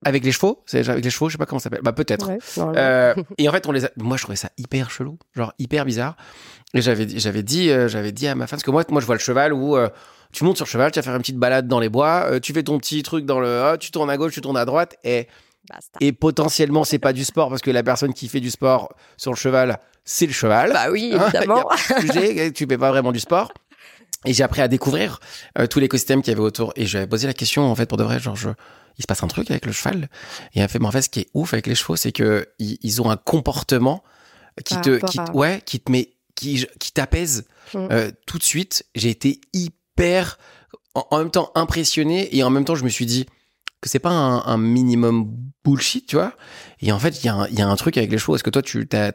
Avec 0.03 0.25
les 0.25 0.31
chevaux 0.31 0.63
C'est 0.65 0.89
avec 0.89 1.03
les 1.05 1.09
chevaux, 1.11 1.29
je 1.29 1.33
sais 1.33 1.37
pas 1.37 1.45
comment 1.45 1.59
ça 1.59 1.65
s'appelle. 1.65 1.81
Bah 1.83 1.93
peut-être. 1.93 2.29
Ouais. 2.29 2.37
Euh, 2.75 3.13
et 3.37 3.47
en 3.47 3.51
fait, 3.51 3.65
on 3.67 3.71
les 3.71 3.85
a... 3.85 3.91
moi 3.97 4.17
je 4.17 4.23
trouvais 4.23 4.35
ça 4.35 4.49
hyper 4.57 4.89
chelou, 4.89 5.17
genre 5.35 5.53
hyper 5.59 5.85
bizarre. 5.85 6.17
Et 6.73 6.81
j'avais 6.81 7.07
j'avais 7.17 7.43
dit 7.43 7.69
euh, 7.69 7.87
j'avais 7.87 8.11
dit 8.11 8.27
à 8.27 8.33
ma 8.35 8.47
femme 8.47 8.57
parce 8.57 8.63
que 8.63 8.71
moi 8.71 8.83
moi 8.89 8.99
je 8.99 9.05
vois 9.05 9.15
le 9.15 9.21
cheval 9.21 9.53
où 9.53 9.77
euh, 9.77 9.87
tu 10.33 10.43
montes 10.43 10.57
sur 10.57 10.65
le 10.65 10.69
cheval, 10.69 10.91
tu 10.91 10.97
vas 10.99 11.03
faire 11.03 11.13
une 11.15 11.21
petite 11.21 11.37
balade 11.37 11.67
dans 11.67 11.79
les 11.79 11.89
bois, 11.89 12.39
tu 12.41 12.53
fais 12.53 12.63
ton 12.63 12.77
petit 12.79 13.03
truc 13.03 13.25
dans 13.25 13.39
le 13.39 13.61
ah, 13.61 13.77
tu 13.77 13.91
tournes 13.91 14.09
à 14.09 14.17
gauche, 14.17 14.33
tu 14.33 14.41
tournes 14.41 14.57
à 14.57 14.65
droite 14.65 14.95
et 15.03 15.27
Basta. 15.69 15.97
et 16.01 16.11
potentiellement 16.11 16.83
c'est 16.83 16.99
pas 16.99 17.13
du 17.13 17.23
sport 17.23 17.49
parce 17.49 17.61
que 17.61 17.71
la 17.71 17.83
personne 17.83 18.13
qui 18.13 18.27
fait 18.27 18.39
du 18.39 18.49
sport 18.49 18.93
sur 19.15 19.31
le 19.31 19.37
cheval, 19.37 19.79
c'est 20.05 20.25
le 20.25 20.33
cheval. 20.33 20.73
Bah 20.73 20.87
oui, 20.91 21.13
Hein, 21.13 21.27
évidemment. 21.27 21.69
de 22.01 22.01
sujet, 22.07 22.51
tu 22.51 22.65
fais 22.67 22.77
pas 22.77 22.89
vraiment 22.89 23.11
du 23.11 23.19
sport. 23.19 23.51
Et 24.27 24.33
j'ai 24.33 24.43
appris 24.43 24.61
à 24.61 24.67
découvrir 24.67 25.19
euh, 25.57 25.67
tout 25.67 25.79
l'écosystème 25.79 26.21
qu'il 26.21 26.31
y 26.31 26.35
avait 26.35 26.43
autour. 26.43 26.73
Et 26.75 26.85
j'avais 26.85 27.07
posé 27.07 27.25
la 27.27 27.33
question, 27.33 27.63
en 27.63 27.75
fait, 27.75 27.85
pour 27.85 27.97
de 27.97 28.03
vrai, 28.03 28.19
genre, 28.19 28.35
je- 28.35 28.49
il 28.97 29.01
se 29.03 29.07
passe 29.07 29.23
un 29.23 29.27
truc 29.27 29.49
avec 29.51 29.65
le 29.65 29.71
cheval. 29.71 30.09
Et 30.53 30.63
en 30.63 30.67
fait, 30.67 30.79
mais 30.79 30.87
en 30.87 30.91
fait, 30.91 31.01
ce 31.03 31.09
qui 31.09 31.21
est 31.21 31.27
ouf 31.33 31.53
avec 31.53 31.67
les 31.67 31.75
chevaux, 31.75 31.95
c'est 31.95 32.11
que 32.11 32.47
ils, 32.59 32.77
ils 32.81 33.01
ont 33.01 33.09
un 33.09 33.17
comportement 33.17 34.03
qui 34.65 34.73
Par 34.73 34.81
te, 34.83 35.05
qui, 35.05 35.19
à- 35.19 35.31
ouais, 35.33 35.61
qui 35.65 35.79
te 35.79 35.91
met, 35.91 36.13
qui, 36.35 36.65
qui 36.79 36.91
t'apaise 36.91 37.45
Mm. 37.73 37.87
euh, 37.91 38.11
tout 38.25 38.37
de 38.37 38.43
suite. 38.43 38.85
J'ai 38.95 39.09
été 39.09 39.41
hyper, 39.53 40.37
en, 40.95 41.05
en 41.11 41.17
même 41.19 41.31
temps 41.31 41.51
impressionné 41.55 42.35
et 42.35 42.41
en 42.43 42.49
même 42.49 42.63
temps, 42.65 42.75
je 42.75 42.83
me 42.85 42.89
suis 42.89 43.05
dit 43.05 43.25
que 43.81 43.89
c'est 43.89 43.99
pas 43.99 44.09
un, 44.09 44.57
minimum 44.57 45.35
bullshit, 45.63 46.07
tu 46.07 46.15
vois. 46.15 46.33
Et 46.81 46.91
en 46.91 46.99
fait, 46.99 47.23
il 47.23 47.25
y, 47.25 47.29
a 47.61 47.67
un- 47.67 47.75
truc 47.75 47.97
avec 47.97 48.11
les 48.11 48.17
chevaux. 48.17 48.35
Est-ce 48.35 48.43
que 48.43 48.49
toi, 48.49 48.61
tu 48.61 48.79
eu- 48.81 48.87
t'as 48.87 49.11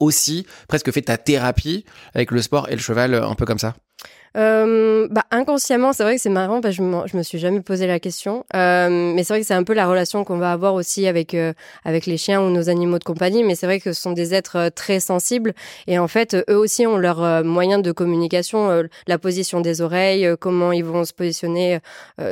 aussi 0.00 0.46
presque 0.68 0.90
fait 0.92 1.02
ta 1.02 1.18
thérapie 1.18 1.84
avec 2.14 2.30
le 2.30 2.40
sport 2.42 2.68
et 2.68 2.72
le 2.72 2.80
cheval 2.80 3.14
euh, 3.14 3.28
un 3.28 3.34
peu 3.34 3.44
comme 3.44 3.58
ça? 3.58 3.74
Euh, 4.36 5.08
bah, 5.10 5.24
inconsciemment, 5.30 5.92
c'est 5.92 6.02
vrai 6.04 6.16
que 6.16 6.22
c'est 6.22 6.30
marrant 6.30 6.60
parce 6.60 6.74
je, 6.74 6.82
me 6.82 7.22
suis 7.22 7.38
jamais 7.38 7.60
posé 7.60 7.86
la 7.86 8.00
question. 8.00 8.44
Euh, 8.54 9.12
mais 9.14 9.24
c'est 9.24 9.34
vrai 9.34 9.40
que 9.40 9.46
c'est 9.46 9.54
un 9.54 9.64
peu 9.64 9.74
la 9.74 9.86
relation 9.86 10.24
qu'on 10.24 10.38
va 10.38 10.52
avoir 10.52 10.74
aussi 10.74 11.06
avec 11.06 11.34
euh, 11.34 11.52
avec 11.84 12.06
les 12.06 12.16
chiens 12.16 12.40
ou 12.40 12.50
nos 12.50 12.68
animaux 12.68 12.98
de 12.98 13.04
compagnie. 13.04 13.44
Mais 13.44 13.54
c'est 13.54 13.66
vrai 13.66 13.80
que 13.80 13.92
ce 13.92 14.00
sont 14.00 14.12
des 14.12 14.34
êtres 14.34 14.56
euh, 14.56 14.70
très 14.70 15.00
sensibles 15.00 15.52
et 15.86 15.98
en 15.98 16.08
fait, 16.08 16.36
eux 16.48 16.56
aussi 16.56 16.86
ont 16.86 16.96
leur 16.96 17.22
euh, 17.22 17.42
moyen 17.42 17.78
de 17.78 17.92
communication, 17.92 18.70
euh, 18.70 18.84
la 19.06 19.18
position 19.18 19.60
des 19.60 19.80
oreilles, 19.80 20.28
comment 20.40 20.72
ils 20.72 20.84
vont 20.84 21.04
se 21.04 21.12
positionner 21.12 21.80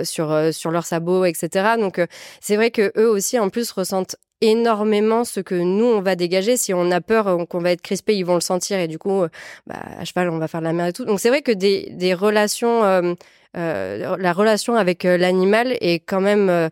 sur 0.04 0.52
sur 0.52 0.70
leurs 0.70 0.86
sabots, 0.86 1.24
etc. 1.24 1.76
Donc 1.78 2.00
c'est 2.40 2.56
vrai 2.56 2.70
que 2.70 2.92
eux 2.96 3.08
aussi 3.08 3.38
en 3.38 3.48
plus 3.48 3.70
ressentent 3.72 4.16
énormément 4.40 5.24
ce 5.24 5.40
que 5.40 5.54
nous 5.54 5.84
on 5.86 6.00
va 6.00 6.16
dégager. 6.16 6.56
Si 6.56 6.72
on 6.74 6.90
a 6.90 7.00
peur 7.00 7.28
euh, 7.28 7.44
qu'on 7.44 7.58
va 7.60 7.72
être 7.72 7.82
crispé 7.82 8.16
ils 8.16 8.24
vont 8.24 8.34
le 8.34 8.40
sentir 8.40 8.78
et 8.78 8.88
du 8.88 8.98
coup 8.98 9.22
euh, 9.22 9.28
bah, 9.66 9.76
à 9.98 10.04
cheval 10.04 10.30
on 10.30 10.38
va 10.38 10.48
faire 10.48 10.60
de 10.60 10.66
la 10.66 10.72
mer 10.72 10.86
et 10.86 10.92
tout. 10.92 11.04
Donc 11.04 11.20
c'est 11.20 11.28
vrai 11.28 11.42
que 11.42 11.52
des, 11.52 11.88
des 11.92 12.14
relations 12.14 12.84
euh, 12.84 13.14
euh, 13.56 14.16
la 14.16 14.32
relation 14.32 14.76
avec 14.76 15.04
euh, 15.04 15.16
l'animal 15.16 15.76
est 15.80 15.98
quand 16.00 16.20
même 16.20 16.70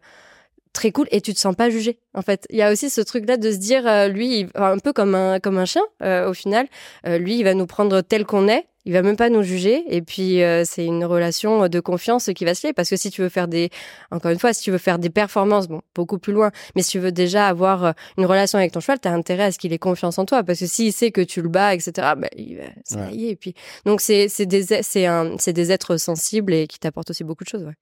très 0.79 0.93
cool 0.93 1.09
et 1.11 1.21
tu 1.21 1.33
te 1.35 1.41
sens 1.41 1.55
pas 1.57 1.69
jugé 1.71 1.93
en 2.15 2.23
fait 2.23 2.41
il 2.51 2.57
y 2.57 2.63
a 2.63 2.71
aussi 2.73 2.89
ce 2.91 3.01
truc 3.11 3.23
là 3.29 3.37
de 3.37 3.51
se 3.51 3.57
dire 3.57 3.85
euh, 3.87 4.07
lui 4.17 4.29
il- 4.41 4.49
un 4.55 4.79
peu 4.79 4.93
comme 4.93 5.15
un 5.15 5.41
comme 5.41 5.59
un 5.59 5.65
chien 5.73 5.83
euh, 6.03 6.31
au 6.31 6.35
final 6.43 6.67
Euh, 7.07 7.19
lui 7.25 7.35
il 7.39 7.45
va 7.45 7.55
nous 7.55 7.67
prendre 7.67 8.01
tel 8.01 8.25
qu'on 8.25 8.47
est 8.49 8.65
il 8.85 8.93
va 8.95 9.03
même 9.03 9.17
pas 9.17 9.29
nous 9.29 9.43
juger 9.43 9.77
et 9.97 10.01
puis 10.11 10.41
c'est 10.65 10.85
une 10.95 11.05
relation 11.05 11.69
de 11.69 11.81
confiance 11.91 12.31
qui 12.37 12.45
va 12.47 12.55
se 12.55 12.67
lier 12.67 12.73
parce 12.73 12.89
que 12.89 12.97
si 12.97 13.11
tu 13.11 13.21
veux 13.25 13.29
faire 13.29 13.47
des 13.57 13.69
encore 14.11 14.31
une 14.31 14.39
fois 14.39 14.53
si 14.55 14.63
tu 14.63 14.71
veux 14.71 14.79
faire 14.89 14.99
des 14.99 15.11
performances 15.11 15.69
bon 15.69 15.81
beaucoup 15.95 16.19
plus 16.19 16.33
loin 16.33 16.51
mais 16.75 16.83
si 16.83 16.91
tu 16.93 16.99
veux 17.05 17.13
déjà 17.13 17.49
avoir 17.49 17.93
une 18.17 18.25
relation 18.33 18.57
avec 18.59 18.73
ton 18.73 18.81
cheval 18.81 18.99
tu 19.01 19.09
as 19.09 19.13
intérêt 19.13 19.45
à 19.49 19.53
ce 19.53 19.59
qu'il 19.59 19.73
ait 19.75 19.79
confiance 19.91 20.17
en 20.19 20.25
toi 20.25 20.43
parce 20.43 20.61
que 20.61 20.67
s'il 20.75 20.93
sait 21.01 21.11
que 21.11 21.21
tu 21.33 21.43
le 21.43 21.51
bats 21.51 21.75
etc 21.75 21.91
bah, 22.17 22.29
il 22.37 22.57
va 22.59 22.63
ça 22.85 22.97
Ouais. 23.01 23.15
et 23.33 23.37
puis 23.37 23.53
donc 23.85 24.01
c'est 24.01 24.29
c'est 24.35 24.47
des 24.47 24.63
c'est 24.91 25.05
un 25.07 25.37
c'est 25.39 25.53
des 25.61 25.69
êtres 25.71 25.97
sensibles 25.99 26.53
et 26.55 26.67
qui 26.67 26.79
t'apportent 26.79 27.11
aussi 27.11 27.25
beaucoup 27.25 27.45
de 27.45 27.51
choses 27.55 27.65
ouais. 27.65 27.77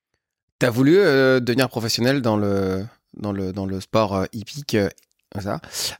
T'as 0.58 0.70
voulu 0.70 0.96
euh, 0.96 1.38
devenir 1.38 1.68
professionnel 1.68 2.22
dans 2.22 2.38
le, 2.38 2.86
dans 3.18 3.32
le, 3.32 3.52
dans 3.52 3.66
le 3.66 3.78
sport 3.80 4.16
euh, 4.16 4.24
hippique, 4.32 4.74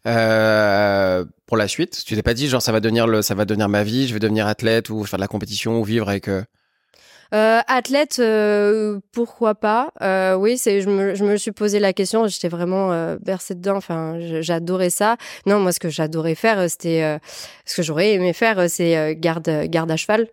euh, 0.07 1.25
pour 1.45 1.59
la 1.59 1.69
suite 1.69 2.03
Tu 2.07 2.14
t'es 2.14 2.23
pas 2.23 2.33
dit, 2.33 2.49
genre, 2.49 2.62
ça 2.62 2.73
va, 2.73 2.81
devenir 2.81 3.07
le, 3.07 3.21
ça 3.21 3.35
va 3.35 3.45
devenir 3.45 3.69
ma 3.69 3.83
vie, 3.83 4.09
je 4.09 4.14
vais 4.14 4.19
devenir 4.19 4.47
athlète 4.47 4.88
ou 4.88 5.05
faire 5.05 5.19
de 5.19 5.21
la 5.21 5.29
compétition 5.29 5.79
ou 5.79 5.85
vivre 5.85 6.09
avec. 6.09 6.31
athlète, 7.33 8.23
pourquoi 9.12 9.55
pas 9.57 9.92
Oui, 10.38 10.57
c'est. 10.57 10.81
Je 10.81 10.88
me, 10.88 11.14
je 11.14 11.23
me 11.23 11.37
suis 11.37 11.53
posé 11.53 11.79
la 11.81 11.92
question. 11.92 12.27
J'étais 12.27 12.49
vraiment 12.49 13.16
bercée 13.21 13.55
dedans. 13.55 13.77
Enfin, 13.77 14.16
j'adorais 14.40 14.88
ça. 14.88 15.19
Non, 15.45 15.61
moi, 15.61 15.73
ce 15.73 15.81
que 15.81 15.90
j'adorais 15.90 16.35
faire, 16.35 16.71
c'était 16.71 17.19
ce 17.66 17.77
que 17.77 17.83
j'aurais 17.83 18.14
aimé 18.14 18.33
faire, 18.33 18.71
c'est 18.71 19.16
garde, 19.16 19.51
garde 19.66 19.90
à 19.90 19.97
cheval. 19.97 20.29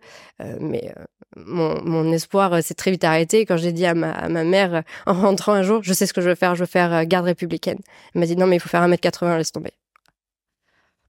Mais 0.60 0.94
mon, 1.36 1.82
mon 1.82 2.12
espoir 2.12 2.52
euh, 2.52 2.60
s'est 2.60 2.74
très 2.74 2.90
vite 2.90 3.04
arrêté 3.04 3.46
quand 3.46 3.56
j'ai 3.56 3.72
dit 3.72 3.86
à 3.86 3.94
ma, 3.94 4.12
à 4.12 4.28
ma 4.28 4.44
mère 4.44 4.74
euh, 4.74 4.82
en 5.06 5.14
rentrant 5.14 5.52
un 5.52 5.62
jour, 5.62 5.82
je 5.82 5.92
sais 5.92 6.06
ce 6.06 6.12
que 6.12 6.20
je 6.20 6.28
veux 6.28 6.34
faire. 6.34 6.54
Je 6.54 6.60
veux 6.60 6.66
faire 6.66 6.92
euh, 6.92 7.04
garde 7.04 7.26
républicaine. 7.26 7.78
Elle 8.14 8.20
m'a 8.20 8.26
dit 8.26 8.36
non, 8.36 8.46
mais 8.46 8.56
il 8.56 8.60
faut 8.60 8.68
faire 8.68 8.86
1m80. 8.86 9.36
Laisse 9.38 9.52
tomber. 9.52 9.72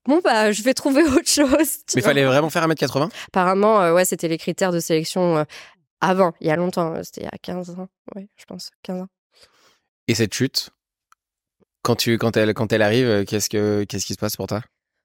Bon 0.07 0.21
bah, 0.23 0.51
je 0.51 0.61
vais 0.61 0.73
trouver 0.73 1.03
autre 1.03 1.27
chose. 1.27 1.79
Mais 1.95 2.01
il 2.01 2.03
fallait 2.03 2.25
vraiment 2.25 2.49
faire 2.49 2.67
1m80 2.67 3.09
Apparemment, 3.27 3.81
euh, 3.81 3.93
ouais, 3.93 4.05
c'était 4.05 4.27
les 4.27 4.37
critères 4.37 4.71
de 4.71 4.79
sélection 4.79 5.37
euh, 5.37 5.43
avant, 6.01 6.33
il 6.41 6.47
y 6.47 6.51
a 6.51 6.55
longtemps. 6.55 6.93
C'était 7.03 7.21
il 7.21 7.25
y 7.25 7.27
a 7.27 7.37
15 7.41 7.71
ans, 7.71 7.87
oui, 8.15 8.27
je 8.37 8.45
pense, 8.45 8.71
15 8.83 9.01
ans. 9.01 9.07
Et 10.07 10.13
cette 10.13 10.33
chute, 10.33 10.69
quand, 11.81 11.95
tu, 11.95 12.17
quand, 12.19 12.37
elle, 12.37 12.53
quand 12.53 12.71
elle 12.71 12.83
arrive, 12.83 13.25
qu'est-ce, 13.25 13.49
que, 13.49 13.83
qu'est-ce 13.85 14.05
qui 14.05 14.13
se 14.13 14.19
passe 14.19 14.35
pour 14.35 14.45
toi? 14.45 14.61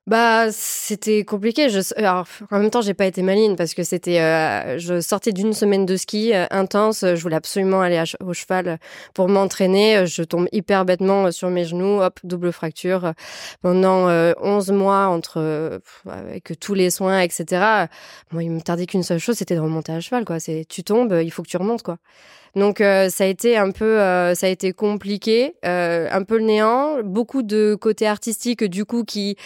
Bah, 0.07 0.51
c'était 0.51 1.25
compliqué. 1.25 1.69
Je, 1.69 1.81
alors, 1.97 2.27
en 2.51 2.59
même 2.59 2.71
temps, 2.71 2.81
j'ai 2.81 2.95
pas 2.95 3.07
été 3.07 3.23
maligne 3.23 3.55
parce 3.55 3.75
que 3.75 3.85
c'était, 3.85 4.19
euh, 4.21 4.79
je 4.79 5.01
sortais 5.01 5.31
d'une 5.31 5.53
semaine 5.53 5.87
de 5.87 5.97
ski 5.97 6.35
euh, 6.35 6.47
intense. 6.51 7.05
Je 7.05 7.21
voulais 7.23 7.37
absolument 7.37 7.81
aller 7.81 8.03
au 8.21 8.33
cheval 8.33 8.79
pour 9.15 9.29
m'entraîner. 9.29 10.07
Je 10.07 10.23
tombe 10.23 10.49
hyper 10.53 10.85
bêtement 10.85 11.31
sur 11.31 11.51
mes 11.51 11.65
genoux. 11.65 12.01
Hop, 12.01 12.19
double 12.25 12.51
fracture. 12.51 13.13
Pendant 13.61 14.09
euh, 14.09 14.33
11 14.43 14.73
mois 14.73 15.07
entre, 15.07 15.81
avec 16.07 16.59
tous 16.59 16.75
les 16.75 16.91
soins, 16.91 17.21
etc. 17.21 17.89
Moi, 18.33 18.43
il 18.43 18.51
me 18.51 18.61
tardait 18.61 18.87
qu'une 18.87 19.05
seule 19.05 19.21
chose, 19.21 19.37
c'était 19.37 19.55
de 19.55 19.61
remonter 19.61 19.93
à 19.93 20.01
cheval, 20.01 20.25
quoi. 20.25 20.41
C'est, 20.41 20.65
tu 20.69 20.83
tombes, 20.83 21.21
il 21.23 21.31
faut 21.31 21.43
que 21.43 21.49
tu 21.49 21.57
remontes, 21.59 21.83
quoi. 21.83 21.99
Donc 22.57 22.81
euh, 22.81 23.09
ça 23.09 23.25
a 23.25 23.27
été 23.27 23.57
un 23.57 23.71
peu, 23.71 24.01
euh, 24.01 24.35
ça 24.35 24.47
a 24.47 24.49
été 24.51 24.73
compliqué, 24.73 25.55
euh, 25.65 26.09
un 26.11 26.23
peu 26.25 26.39
le 26.39 26.45
néant, 26.45 27.03
beaucoup 27.05 27.43
de 27.43 27.77
côté 27.81 28.07
artistique 28.07 28.65
du 28.65 28.85
coup 28.85 29.05
qui 29.05 29.37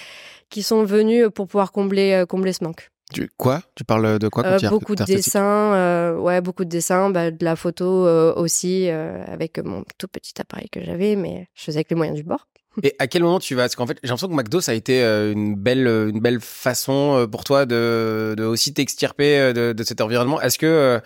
qui 0.51 0.63
sont 0.63 0.85
venus 0.85 1.27
pour 1.35 1.47
pouvoir 1.47 1.73
combler 1.73 2.13
euh, 2.13 2.27
combler 2.27 2.53
ce 2.53 2.65
manque. 2.65 2.89
tu, 3.13 3.29
Quoi? 3.37 3.61
Tu 3.75 3.85
parles 3.85 4.19
de 4.19 4.29
quoi 4.29 4.43
quand 4.43 4.65
Euh, 4.65 4.69
beaucoup 4.71 4.95
de 4.95 5.05
dessins, 5.05 5.75
euh, 5.75 6.17
ouais, 6.17 6.41
beaucoup 6.41 6.65
de 6.65 6.71
dessins, 6.71 7.11
bah, 7.11 7.31
de 7.31 7.45
la 7.45 7.57
photo 7.57 8.07
euh, 8.07 8.33
aussi 8.37 8.89
euh, 8.89 9.23
avec 9.27 9.59
mon 9.59 9.85
tout 9.99 10.09
petit 10.09 10.33
appareil 10.41 10.69
que 10.71 10.83
j'avais, 10.83 11.15
mais 11.17 11.49
je 11.55 11.65
faisais 11.65 11.79
avec 11.79 11.91
les 11.91 11.97
moyens 11.97 12.17
du 12.17 12.25
bord. 12.25 12.47
Et 12.83 12.97
à 12.99 13.07
quel 13.07 13.23
moment 13.23 13.39
tu 13.39 13.55
vas? 13.55 13.63
Parce 13.63 13.77
qu'en 13.77 13.87
fait, 13.87 13.99
j'ai 14.03 14.09
l'impression 14.09 14.27
que 14.29 14.35
McDo, 14.35 14.61
ça 14.61 14.73
a 14.73 14.75
été 14.75 15.01
une 15.05 15.55
belle, 15.55 15.87
une 15.87 16.19
belle 16.19 16.41
façon 16.41 17.29
pour 17.31 17.45
toi 17.45 17.67
de, 17.67 18.35
de 18.37 18.43
aussi 18.45 18.75
t'extirper 18.75 19.53
de, 19.53 19.73
de 19.73 19.83
cet 19.85 20.01
environnement. 20.01 20.41
Est-ce 20.41 20.59
que 20.59 20.67
euh, 20.67 20.99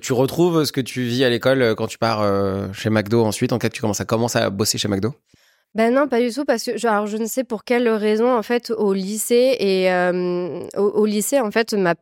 tu 0.00 0.12
retrouves 0.12 0.64
ce 0.64 0.72
que 0.72 0.80
tu 0.80 1.02
vis 1.02 1.24
à 1.24 1.30
l'école 1.30 1.62
euh, 1.62 1.74
quand 1.74 1.86
tu 1.86 1.98
pars 1.98 2.22
euh, 2.22 2.72
chez 2.72 2.90
McDo 2.90 3.24
ensuite? 3.24 3.52
En 3.52 3.58
cas, 3.58 3.68
tu 3.68 3.80
commences 3.80 4.00
à, 4.00 4.04
commences 4.04 4.36
à 4.36 4.50
bosser 4.50 4.78
chez 4.78 4.88
McDo? 4.88 5.14
Ben 5.74 5.92
non, 5.92 6.06
pas 6.06 6.20
du 6.20 6.30
tout, 6.30 6.44
parce 6.44 6.62
que 6.62 6.76
je, 6.76 7.16
ne 7.16 7.26
sais 7.26 7.42
pour 7.42 7.64
quelle 7.64 7.88
raison, 7.88 8.36
en 8.36 8.42
fait, 8.42 8.70
au 8.70 8.92
lycée, 8.92 9.56
et 9.58 9.90
euh, 9.90 10.68
au, 10.76 11.04
lycée, 11.04 11.40
en 11.40 11.50
fait, 11.50 11.74
ma 11.74 11.96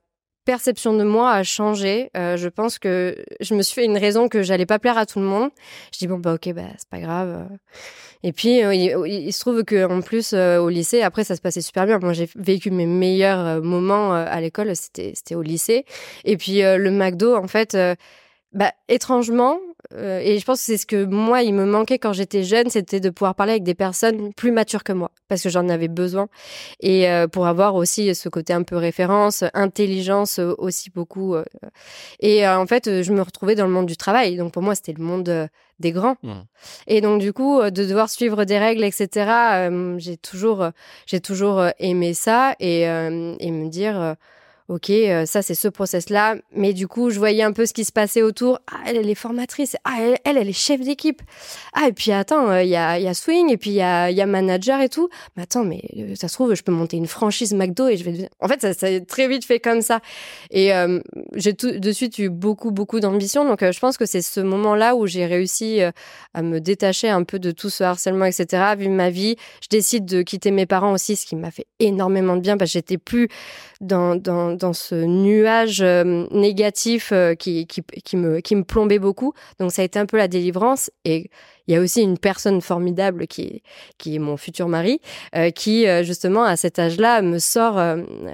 perception 0.45 0.95
de 0.95 1.05
moi 1.05 1.33
a 1.33 1.43
changé. 1.43 2.11
Euh, 2.17 2.37
je 2.37 2.49
pense 2.49 2.79
que 2.79 3.17
je 3.41 3.55
me 3.55 3.63
suis 3.63 3.75
fait 3.75 3.85
une 3.85 3.97
raison 3.97 4.29
que 4.29 4.43
j'allais 4.43 4.67
pas 4.67 4.79
plaire 4.79 4.99
à 4.99 5.07
tout 5.07 5.21
le 5.21 5.25
monde. 5.25 5.51
Je 5.93 5.99
dis 5.99 6.07
bon 6.07 6.19
bah 6.19 6.35
ok 6.35 6.53
bah 6.53 6.63
c'est 6.77 6.89
pas 6.89 6.99
grave. 6.99 7.49
Et 8.25 8.33
puis 8.33 8.63
euh, 8.63 8.75
il, 8.75 9.33
se 9.33 9.41
trouve 9.41 9.65
que 9.65 10.01
plus 10.01 10.33
euh, 10.33 10.59
au 10.59 10.69
lycée 10.69 11.03
après 11.03 11.25
ça 11.25 11.37
se 11.37 11.41
passait 11.41 11.61
super 11.61 11.87
bien. 11.87 11.99
Moi 11.99 12.13
j'ai 12.13 12.29
vécu 12.37 12.71
mes 12.71 12.87
meilleurs 12.87 13.41
euh, 13.41 13.61
moments 13.61 14.13
à 14.13 14.41
l'école 14.41 14.75
c'était 14.77 15.35
au 15.35 15.43
lycée. 15.43 15.85
Et 16.25 16.37
puis 16.37 16.61
le 16.63 16.91
McDo 16.91 17.35
en 17.35 17.49
fait 17.49 17.77
bah 18.53 18.73
étrangement 18.89 19.59
euh, 19.95 20.21
et 20.23 20.39
je 20.39 20.45
pense 20.45 20.61
que 20.61 20.65
c'est 20.65 20.77
ce 20.77 20.87
que 20.87 21.05
moi 21.05 21.43
il 21.43 21.55
me 21.55 21.65
manquait 21.65 21.99
quand 21.99 22.13
j'étais 22.13 22.43
jeune 22.43 22.71
c'était 22.71 23.01
de 23.01 23.11
pouvoir 23.11 23.35
parler 23.35 23.53
avec 23.53 23.63
des 23.63 23.75
personnes 23.75 24.33
plus 24.35 24.53
matures 24.53 24.85
que 24.85 24.93
moi 24.93 25.11
parce 25.29 25.43
que 25.43 25.49
j'en 25.49 25.69
avais 25.69 25.89
besoin. 25.89 26.29
Et 26.81 27.09
euh, 27.09 27.29
pour 27.29 27.47
avoir 27.47 27.75
aussi 27.75 28.15
ce 28.15 28.29
côté 28.29 28.53
un 28.53 28.63
peu 28.63 28.77
référence 28.77 29.45
intelligence 29.55 30.39
euh, 30.39 30.55
aussi 30.59 30.91
beaucoup 30.91 31.37
et 32.21 32.47
en 32.47 32.67
fait 32.67 33.03
je 33.03 33.13
me 33.13 33.23
retrouvais 33.23 33.55
dans 33.55 33.67
le 33.67 33.73
monde 33.73 33.87
du 33.87 33.97
travail. 33.97 34.37
Donc 34.37 34.53
pour 34.53 34.63
moi 34.63 34.75
c'était 34.75 34.93
le 34.93 35.05
monde 35.05 35.49
des 35.79 35.93
grands. 35.93 36.17
Mhm. 36.23 36.45
et 36.87 37.01
donc 37.01 37.21
du 37.21 37.33
coup 37.33 37.61
de 37.63 37.85
devoir 37.85 38.09
suivre 38.09 38.45
des 38.45 38.59
règles 38.59 38.85
etc 38.85 39.09
euh, 39.53 39.99
j'ai 39.99 40.17
toujours 40.17 40.69
j'ai 41.07 41.21
toujours 41.21 41.65
aimé 41.79 42.15
ça 42.15 42.55
et, 42.61 42.83
et 42.83 43.51
me 43.51 43.69
dire 43.69 44.17
ok, 44.69 44.91
euh, 44.91 45.27
ça 45.27 45.43
c'est 45.43 45.55
ce 45.55 45.69
process-là, 45.69 46.37
mais 46.55 46.73
du 46.73 46.89
coup, 46.89 47.11
je 47.11 47.19
voyais 47.19 47.43
un 47.43 47.53
peu 47.53 47.67
ce 47.67 47.73
qui 47.73 47.85
se 47.85 47.93
passait 47.93 48.23
autour. 48.23 48.61
Ah, 48.71 48.81
elle, 48.87 49.09
est 49.09 49.15
formatrice. 49.15 49.77
Ah, 49.85 49.97
elle, 50.01 50.37
elle, 50.37 50.49
est 50.49 50.53
chef 50.53 50.81
d'équipe. 50.81 51.23
Ah, 51.73 51.89
et 51.89 51.93
puis 51.93 52.13
attends, 52.13 52.51
euh, 52.51 52.63
il 52.63 52.71
y, 52.71 52.77
a, 52.77 52.99
y 52.99 53.09
a 53.09 53.15
swing, 53.15 53.51
et 53.51 53.57
puis 53.57 53.71
il 53.71 53.77
y 53.77 53.83
a, 53.83 54.11
y 54.11 54.21
a 54.21 54.27
manager 54.27 54.81
et 54.81 54.89
tout. 54.89 55.09
Mais 55.37 55.43
attends, 55.43 55.65
mais 55.65 55.83
euh, 55.99 56.15
ça 56.15 56.29
se 56.29 56.35
trouve, 56.35 56.55
je 56.55 56.63
peux 56.63 56.73
monter 56.73 56.97
une 56.97 57.07
franchise 57.07 57.55
McDo 57.55 57.89
et 57.89 57.97
je 57.97 58.05
vais. 58.05 58.29
En 58.41 58.49
fait, 58.49 58.61
ça, 58.75 58.87
a 58.87 59.01
très 59.01 59.29
vite 59.29 59.45
fait 59.45 59.61
comme 59.61 59.83
ça. 59.83 60.01
Et 60.51 60.73
euh, 60.73 61.01
j'ai 61.35 61.55
tout 61.55 61.79
de 61.79 61.93
suite 61.93 62.19
eu 62.19 62.29
beaucoup, 62.29 62.71
beaucoup 62.71 63.01
d'ambition. 63.01 63.45
Donc, 63.45 63.63
euh, 63.63 63.73
je 63.73 63.81
pense 63.81 63.97
que 63.97 64.07
c'est 64.07 64.23
ce 64.23 64.41
moment-là 64.41 64.97
où 64.97 65.07
j'ai 65.07 65.27
réussi 65.27 65.83
euh, 65.83 65.91
à 66.35 66.43
me 66.43 66.61
détacher 66.61 67.09
un 67.09 67.25
peu 67.25 67.39
de 67.39 67.51
tout 67.51 67.71
ce 67.71 67.85
harcèlement, 67.85 68.25
etc. 68.25 68.75
Vu 68.77 68.89
ma 68.89 69.11
vie, 69.11 69.37
je 69.63 69.69
décide 69.69 70.05
de 70.05 70.23
quitter 70.23 70.51
mes 70.51 70.67
parents 70.67 70.93
aussi, 70.93 71.17
ce 71.17 71.27
qui 71.27 71.37
m'a 71.37 71.51
fait 71.51 71.67
énormément 71.79 72.37
de 72.37 72.41
bien 72.41 72.57
parce 72.57 72.71
que 72.71 72.75
j'étais 72.75 72.99
plus 72.99 73.29
dans, 73.81 74.15
dans, 74.15 74.52
dans 74.57 74.73
ce 74.73 74.95
nuage 74.95 75.81
euh, 75.81 76.27
négatif 76.31 77.11
euh, 77.13 77.35
qui, 77.35 77.67
me, 78.15 78.63
plombait 78.63 78.99
beaucoup. 78.99 79.33
Donc 79.59 79.73
ça 79.73 79.83
a 79.83 79.85
été 79.85 79.99
un 79.99 80.07
peu 80.07 80.17
la 80.17 80.29
délivrance. 80.29 80.91
Et 81.05 81.31
il 81.67 81.75
y 81.75 81.77
a 81.77 81.81
aussi 81.81 82.03
une 82.03 82.19
personne 82.19 82.61
formidable 82.61 83.27
qui, 83.27 83.63
est- 84.07 84.19
mon 84.19 84.37
futur 84.37 84.69
mari, 84.69 85.01
euh, 85.37 85.51
qui 85.51 85.87
justement 86.03 86.45
à 86.45 86.57
cet 86.57 86.79
âge-là 86.79 87.23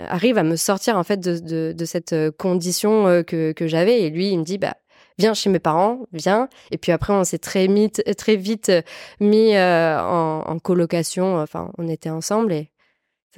arrive 0.08 0.38
à 0.38 0.42
me 0.42 0.56
sortir 0.56 0.96
en 0.96 1.04
fait 1.04 1.20
de, 1.20 1.84
cette 1.84 2.14
condition 2.38 3.22
que, 3.26 3.54
j'avais. 3.60 4.02
Et 4.02 4.10
lui, 4.10 4.30
il 4.30 4.38
me 4.38 4.44
dit, 4.44 4.58
bah, 4.58 4.74
viens 5.18 5.34
chez 5.34 5.50
mes 5.50 5.58
parents, 5.58 6.00
viens. 6.12 6.48
Et 6.70 6.78
puis 6.78 6.92
après, 6.92 7.12
on 7.12 7.24
s'est 7.24 7.38
très, 7.38 7.66
vite- 7.66 8.72
mis 9.20 9.56
en, 9.58 10.58
colocation. 10.62 11.38
Enfin, 11.38 11.70
on 11.78 11.88
était 11.88 12.10
ensemble 12.10 12.52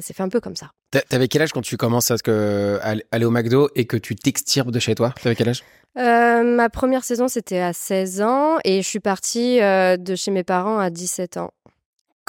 ça 0.01 0.09
s'est 0.09 0.15
fait 0.15 0.23
un 0.23 0.29
peu 0.29 0.41
comme 0.41 0.57
ça. 0.57 0.71
T'a- 0.91 1.03
T'avais 1.03 1.29
quel 1.29 1.43
âge 1.43 1.53
quand 1.53 1.63
tu 1.63 1.77
commences 1.77 2.11
à 2.11 2.17
ce 2.19 2.23
que, 2.23 2.79
à 2.83 2.95
aller 3.13 3.25
au 3.25 3.31
McDo 3.31 3.69
et 3.75 3.87
que 3.87 3.97
tu 3.97 4.17
t'extirpes 4.17 4.71
de 4.71 4.79
chez 4.79 4.95
toi? 4.95 5.15
T'avais 5.23 5.35
quel 5.37 5.49
âge? 5.49 5.63
Euh, 5.99 6.43
ma 6.45 6.69
première 6.71 7.03
saison, 7.05 7.27
c'était 7.29 7.59
à 7.59 7.73
16 7.73 8.21
ans 8.23 8.59
et 8.65 8.81
je 8.83 8.87
suis 8.89 9.01
partie 9.01 9.61
euh, 9.61 9.97
de 9.97 10.15
chez 10.15 10.31
mes 10.31 10.45
parents 10.45 10.79
à 10.79 10.89
17 10.91 11.37
ans. 11.37 11.51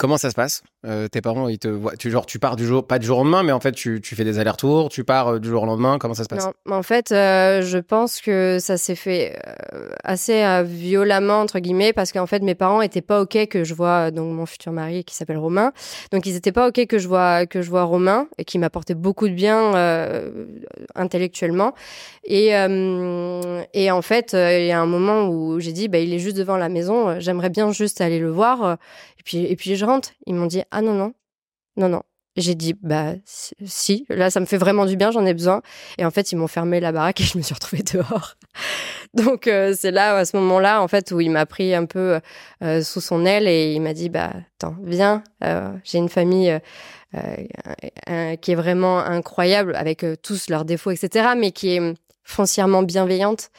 Comment 0.02 0.16
ça 0.16 0.30
se 0.30 0.34
passe? 0.34 0.64
Euh, 0.84 1.06
Tes 1.06 1.20
parents, 1.20 1.46
ils 1.46 1.60
te 1.60 1.68
voient, 1.68 1.94
tu, 1.96 2.10
genre, 2.10 2.26
tu 2.26 2.40
pars 2.40 2.56
du 2.56 2.66
jour, 2.66 2.84
pas 2.84 2.98
du 2.98 3.06
jour 3.06 3.18
au 3.18 3.22
lendemain, 3.22 3.44
mais 3.44 3.52
en 3.52 3.60
fait, 3.60 3.70
tu, 3.70 4.00
tu 4.00 4.16
fais 4.16 4.24
des 4.24 4.40
allers-retours, 4.40 4.88
tu 4.88 5.04
pars 5.04 5.28
euh, 5.28 5.38
du 5.38 5.48
jour 5.48 5.62
au 5.62 5.66
lendemain. 5.66 5.98
Comment 6.00 6.14
ça 6.14 6.24
se 6.24 6.28
passe? 6.28 6.48
En 6.68 6.82
fait, 6.82 7.12
euh, 7.12 7.62
je 7.62 7.78
pense 7.78 8.20
que 8.20 8.58
ça 8.58 8.76
s'est 8.78 8.96
fait 8.96 9.38
assez 10.02 10.42
violemment 10.64 11.40
entre 11.40 11.60
guillemets 11.60 11.92
parce 11.92 12.10
qu'en 12.10 12.26
fait 12.26 12.42
mes 12.42 12.56
parents 12.56 12.82
étaient 12.82 13.00
pas 13.00 13.20
ok 13.20 13.46
que 13.46 13.62
je 13.62 13.74
vois 13.74 14.10
donc 14.10 14.32
mon 14.32 14.44
futur 14.44 14.72
mari 14.72 15.04
qui 15.04 15.14
s'appelle 15.14 15.38
Romain. 15.38 15.70
Donc 16.10 16.26
ils 16.26 16.34
étaient 16.34 16.50
pas 16.50 16.66
ok 16.66 16.86
que 16.86 16.98
je 16.98 17.06
vois 17.06 17.46
que 17.46 17.62
je 17.62 17.70
vois 17.70 17.84
Romain 17.84 18.26
et 18.38 18.44
qui 18.44 18.58
m'apportait 18.58 18.94
beaucoup 18.94 19.28
de 19.28 19.34
bien 19.34 19.72
intellectuellement. 20.96 21.74
Et 22.24 22.48
et 22.48 23.90
en 23.90 24.02
fait, 24.02 24.32
il 24.32 24.66
y 24.66 24.72
a 24.72 24.80
un 24.80 24.86
moment 24.86 25.28
où 25.28 25.60
j'ai 25.60 25.72
dit 25.72 25.86
bah 25.86 25.98
il 25.98 26.12
est 26.12 26.18
juste 26.18 26.36
devant 26.36 26.56
la 26.56 26.68
maison, 26.68 27.20
j'aimerais 27.20 27.50
bien 27.50 27.70
juste 27.70 28.00
aller 28.00 28.18
le 28.18 28.30
voir. 28.30 28.78
Et 29.22 29.24
puis 29.24 29.38
et 29.44 29.54
puis 29.56 29.76
je 29.76 29.84
rentre. 29.84 30.10
Ils 30.26 30.34
m'ont 30.34 30.46
dit 30.46 30.62
ah 30.72 30.82
non 30.82 30.94
non 30.94 31.14
non 31.76 31.88
non. 31.88 32.02
J'ai 32.36 32.54
dit 32.54 32.74
bah 32.82 33.12
si- 33.26 34.06
là 34.08 34.30
ça 34.30 34.40
me 34.40 34.46
fait 34.46 34.56
vraiment 34.56 34.84
du 34.86 34.96
bien, 34.96 35.10
j'en 35.10 35.24
ai 35.26 35.34
besoin. 35.34 35.60
Et 35.98 36.04
en 36.04 36.10
fait, 36.10 36.32
ils 36.32 36.36
m'ont 36.36 36.48
fermé 36.48 36.80
la 36.80 36.90
baraque 36.90 37.20
et 37.20 37.24
je 37.24 37.36
me 37.38 37.42
suis 37.42 37.52
retrouvée 37.54 37.82
dehors. 37.92 38.34
Donc 39.14 39.46
euh, 39.46 39.74
c'est 39.78 39.90
là, 39.90 40.16
à 40.16 40.24
ce 40.24 40.36
moment-là, 40.38 40.82
en 40.82 40.88
fait, 40.88 41.12
où 41.12 41.20
il 41.20 41.30
m'a 41.30 41.44
pris 41.46 41.74
un 41.74 41.84
peu 41.84 42.20
euh, 42.64 42.82
sous 42.82 43.02
son 43.02 43.26
aile 43.26 43.46
et 43.46 43.74
il 43.74 43.80
m'a 43.82 43.92
dit, 43.92 44.08
bah 44.08 44.32
attends, 44.58 44.76
viens, 44.82 45.22
euh, 45.44 45.70
j'ai 45.84 45.98
une 45.98 46.08
famille 46.08 46.58
qui 48.40 48.52
est 48.52 48.54
vraiment 48.54 48.98
incroyable, 49.00 49.76
avec 49.76 50.02
tous 50.22 50.48
leurs 50.48 50.64
défauts, 50.64 50.90
etc., 50.90 51.34
mais 51.36 51.52
qui 51.52 51.76
est 51.76 51.94
foncièrement 52.24 52.82
bienveillante. 52.82 53.50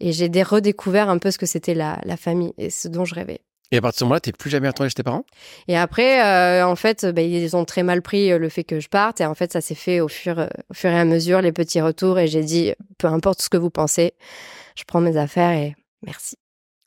Et 0.00 0.12
j'ai 0.12 0.30
dé- 0.30 0.42
redécouvert 0.42 1.10
un 1.10 1.18
peu 1.18 1.30
ce 1.30 1.36
que 1.36 1.44
c'était 1.44 1.74
la 1.74 2.16
famille 2.16 2.54
et 2.56 2.70
ce 2.70 2.88
dont 2.88 3.04
je 3.04 3.14
rêvais. 3.14 3.40
Et 3.72 3.78
à 3.78 3.80
partir 3.80 3.96
de 3.96 3.98
ce 4.00 4.04
moment-là, 4.04 4.20
t'es 4.20 4.32
plus 4.32 4.50
jamais 4.50 4.68
retourné 4.68 4.90
chez 4.90 4.94
tes 4.94 5.02
parents? 5.02 5.24
Et 5.66 5.76
après, 5.76 6.22
euh, 6.24 6.66
en 6.66 6.76
fait, 6.76 7.06
bah, 7.06 7.22
ils 7.22 7.56
ont 7.56 7.64
très 7.64 7.82
mal 7.82 8.02
pris 8.02 8.30
euh, 8.30 8.38
le 8.38 8.48
fait 8.50 8.64
que 8.64 8.78
je 8.80 8.88
parte. 8.88 9.20
Et 9.20 9.26
en 9.26 9.34
fait, 9.34 9.50
ça 9.52 9.60
s'est 9.60 9.74
fait 9.74 10.00
au 10.00 10.08
fur, 10.08 10.46
au 10.70 10.74
fur 10.74 10.90
et 10.90 10.98
à 11.00 11.04
mesure, 11.06 11.40
les 11.40 11.52
petits 11.52 11.80
retours. 11.80 12.18
Et 12.18 12.28
j'ai 12.28 12.42
dit, 12.44 12.72
peu 12.98 13.06
importe 13.08 13.40
ce 13.42 13.48
que 13.48 13.56
vous 13.56 13.70
pensez, 13.70 14.12
je 14.76 14.84
prends 14.86 15.00
mes 15.00 15.16
affaires 15.16 15.52
et 15.52 15.74
merci. 16.06 16.36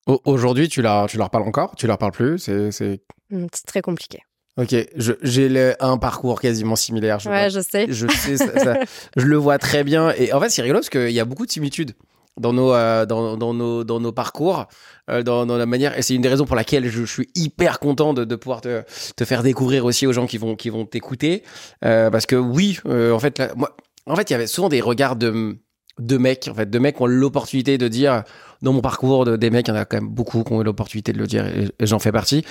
Au- 0.05 0.21
Aujourd'hui, 0.25 0.69
tu 0.69 0.83
leur, 0.83 1.07
tu 1.07 1.17
leur 1.17 1.31
parles 1.31 1.47
encore? 1.47 1.75
Tu 1.75 1.87
leur 1.87 1.97
parles 1.97 2.11
plus? 2.11 2.37
C'est. 2.37 3.01
Hum, 3.33 3.47
C'est 3.51 3.65
très 3.65 3.81
compliqué. 3.81 4.19
Ok, 4.57 4.73
j'ai 4.95 5.73
un 5.81 5.97
parcours 5.97 6.39
quasiment 6.39 6.77
similaire. 6.77 7.19
Je, 7.19 7.29
ouais, 7.29 7.39
vois- 7.39 7.49
je 7.49 7.59
sais. 7.59 7.87
je 7.89 8.07
sais, 8.07 8.37
ça- 8.37 8.57
ça- 8.59 8.79
je 9.17 9.25
le 9.25 9.35
vois 9.35 9.57
très 9.57 9.83
bien. 9.83 10.11
Et 10.17 10.31
en 10.31 10.39
fait, 10.39 10.49
c'est 10.49 10.61
rigolo 10.61 10.79
parce 10.79 10.89
qu'il 10.89 11.09
y 11.11 11.19
a 11.19 11.25
beaucoup 11.25 11.45
de 11.45 11.51
similitudes 11.51 11.91
dans 12.39 12.53
nos, 12.53 12.73
euh, 12.73 13.05
dans, 13.05 13.37
dans 13.37 13.53
nos, 13.53 13.83
dans 13.83 13.99
nos 13.99 14.11
parcours, 14.11 14.65
euh, 15.09 15.23
dans, 15.23 15.45
dans 15.45 15.57
la 15.57 15.65
manière. 15.65 15.97
Et 15.97 16.01
c'est 16.01 16.15
une 16.15 16.21
des 16.21 16.29
raisons 16.29 16.45
pour 16.45 16.55
laquelle 16.55 16.85
je, 16.89 17.05
je 17.05 17.11
suis 17.11 17.29
hyper 17.35 17.79
content 17.79 18.13
de, 18.13 18.25
de 18.25 18.35
pouvoir 18.35 18.61
te, 18.61 18.83
te 19.15 19.25
faire 19.25 19.43
découvrir 19.43 19.85
aussi 19.85 20.05
aux 20.07 20.13
gens 20.13 20.27
qui 20.27 20.37
vont, 20.37 20.55
qui 20.55 20.69
vont 20.69 20.85
t'écouter. 20.85 21.43
Euh, 21.83 22.09
parce 22.09 22.25
que 22.25 22.35
oui, 22.35 22.79
euh, 22.85 23.11
en 23.13 23.19
fait, 23.19 23.37
là, 23.39 23.51
moi, 23.55 23.75
en 24.05 24.15
fait, 24.15 24.29
il 24.29 24.33
y 24.33 24.35
avait 24.35 24.47
souvent 24.47 24.69
des 24.69 24.81
regards 24.81 25.15
de, 25.15 25.57
de 25.99 26.17
mecs, 26.17 26.47
en 26.51 26.53
fait, 26.53 26.69
de 26.69 26.79
mecs 26.79 26.97
qui 26.97 27.01
ont 27.01 27.07
l'opportunité 27.07 27.77
de 27.77 27.87
dire, 27.87 28.23
dans 28.61 28.73
mon 28.73 28.81
parcours, 28.81 29.25
de, 29.25 29.37
des 29.37 29.49
mecs, 29.49 29.67
il 29.67 29.71
y 29.71 29.73
en 29.73 29.77
a 29.77 29.85
quand 29.85 29.97
même 29.97 30.09
beaucoup 30.09 30.43
qui 30.43 30.51
ont 30.53 30.61
eu 30.61 30.63
l'opportunité 30.65 31.13
de 31.13 31.17
le 31.17 31.27
dire, 31.27 31.45
et, 31.47 31.69
et 31.79 31.85
j'en 31.85 31.99
fais 31.99 32.11
partie. 32.11 32.43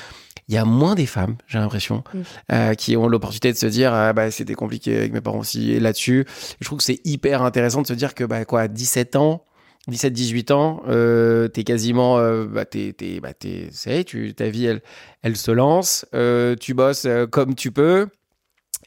Il 0.49 0.55
y 0.55 0.59
a 0.59 0.65
moins 0.65 0.95
des 0.95 1.07
femmes, 1.07 1.37
j'ai 1.47 1.59
l'impression, 1.59 2.03
Mm. 2.13 2.19
euh, 2.53 2.75
qui 2.75 2.97
ont 2.97 3.07
l'opportunité 3.09 3.53
de 3.53 3.57
se 3.59 3.67
dire, 3.67 3.93
ah, 3.95 4.13
bah, 4.13 4.31
c'était 4.31 4.55
compliqué 4.55 4.97
avec 4.97 5.13
mes 5.13 5.21
parents 5.21 5.39
aussi, 5.39 5.73
et 5.73 5.81
là-dessus. 5.81 6.27
Je 6.61 6.65
trouve 6.65 6.79
que 6.79 6.85
c'est 6.85 7.01
hyper 7.05 7.43
intéressant 7.43 7.83
de 7.83 7.87
se 7.87 7.93
dire 7.95 8.15
que, 8.15 8.25
bah, 8.25 8.45
quoi, 8.45 8.63
à 8.63 8.69
17 8.69 9.17
ans, 9.17 9.45
17, 9.89 10.13
18 10.13 10.51
ans, 10.51 10.83
euh, 10.89 11.49
t'es 11.49 11.63
quasiment, 11.63 12.19
euh, 12.19 12.47
bah, 12.47 12.65
t'es, 12.65 12.95
t'es, 12.97 13.21
bah, 13.21 13.35
t'es, 13.35 13.69
tu, 14.07 14.35
ta 14.35 14.49
vie, 14.49 14.65
elle, 14.65 14.83
elle 15.23 15.37
se 15.37 15.51
lance, 15.51 16.07
euh, 16.15 16.57
tu 16.59 16.73
bosses 16.73 17.05
euh, 17.05 17.27
comme 17.27 17.55
tu 17.55 17.71
peux. 17.71 18.09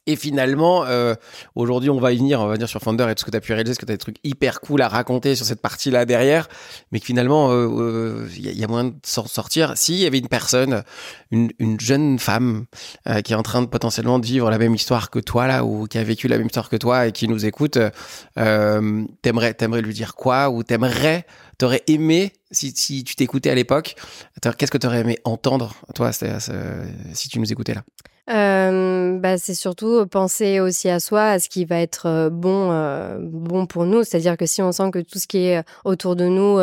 Et 0.07 0.15
finalement, 0.15 0.85
euh, 0.85 1.13
aujourd'hui, 1.55 1.89
on 1.89 1.99
va 1.99 2.13
y 2.13 2.17
venir, 2.17 2.39
on 2.39 2.47
va 2.47 2.53
venir 2.53 2.69
sur 2.69 2.79
Founder 2.81 3.05
et 3.09 3.15
tout 3.15 3.19
ce 3.21 3.25
que 3.25 3.31
tu 3.31 3.37
as 3.37 3.41
pu 3.41 3.51
réaliser, 3.53 3.73
parce 3.73 3.79
que 3.79 3.85
tu 3.85 3.91
as 3.91 3.95
des 3.95 3.99
trucs 3.99 4.17
hyper 4.23 4.61
cool 4.61 4.81
à 4.81 4.87
raconter 4.87 5.35
sur 5.35 5.45
cette 5.45 5.61
partie-là 5.61 6.05
derrière, 6.05 6.47
mais 6.91 7.01
que 7.01 7.05
finalement, 7.05 7.49
il 7.51 7.55
euh, 7.55 8.25
euh, 8.25 8.29
y, 8.37 8.47
a- 8.47 8.51
y 8.53 8.63
a 8.63 8.67
moyen 8.67 8.85
de 8.85 8.95
s'en 9.03 9.27
sortir. 9.27 9.73
S'il 9.77 9.95
y 9.95 10.05
avait 10.05 10.19
une 10.19 10.29
personne, 10.29 10.83
une, 11.29 11.51
une 11.59 11.77
jeune 11.79 12.19
femme 12.19 12.65
euh, 13.07 13.19
qui 13.21 13.33
est 13.33 13.35
en 13.35 13.43
train 13.43 13.61
de 13.61 13.67
potentiellement 13.67 14.17
de 14.17 14.25
vivre 14.25 14.49
la 14.49 14.57
même 14.57 14.73
histoire 14.75 15.09
que 15.09 15.19
toi, 15.19 15.45
là, 15.45 15.65
ou 15.65 15.87
qui 15.87 15.97
a 15.97 16.03
vécu 16.05 16.29
la 16.29 16.37
même 16.37 16.47
histoire 16.47 16.69
que 16.69 16.77
toi 16.77 17.07
et 17.07 17.11
qui 17.11 17.27
nous 17.27 17.45
écoute, 17.45 17.77
euh, 18.37 19.03
t'aimerais, 19.21 19.53
t'aimerais 19.55 19.81
lui 19.81 19.93
dire 19.93 20.15
quoi? 20.15 20.49
Ou 20.49 20.63
t'aimerais, 20.63 21.25
t'aurais 21.57 21.83
aimé, 21.87 22.31
si, 22.51 22.71
si 22.75 23.03
tu 23.03 23.15
t'écoutais 23.15 23.49
à 23.49 23.55
l'époque, 23.55 23.95
qu'est-ce 24.57 24.71
que 24.71 24.77
t'aurais 24.77 25.01
aimé 25.01 25.17
entendre, 25.25 25.73
toi, 25.95 26.13
c'est- 26.13 26.49
si 27.13 27.27
tu 27.27 27.39
nous 27.39 27.51
écoutais 27.51 27.73
là? 27.73 27.83
Euh, 28.29 29.17
bah, 29.19 29.37
c'est 29.37 29.53
surtout 29.53 30.05
penser 30.05 30.59
aussi 30.59 30.89
à 30.89 30.99
soi, 30.99 31.23
à 31.23 31.39
ce 31.39 31.47
qui 31.47 31.63
va 31.63 31.79
être 31.79 32.07
euh, 32.07 32.29
bon, 32.29 32.71
euh, 32.71 33.17
bon 33.21 33.65
pour 33.65 33.85
nous. 33.85 34.03
C'est-à-dire 34.03 34.35
que 34.35 34.45
si 34.45 34.61
on 34.61 34.71
sent 34.71 34.91
que 34.91 34.99
tout 34.99 35.17
ce 35.17 35.27
qui 35.27 35.45
est 35.45 35.63
autour 35.85 36.15
de 36.15 36.25
nous 36.25 36.59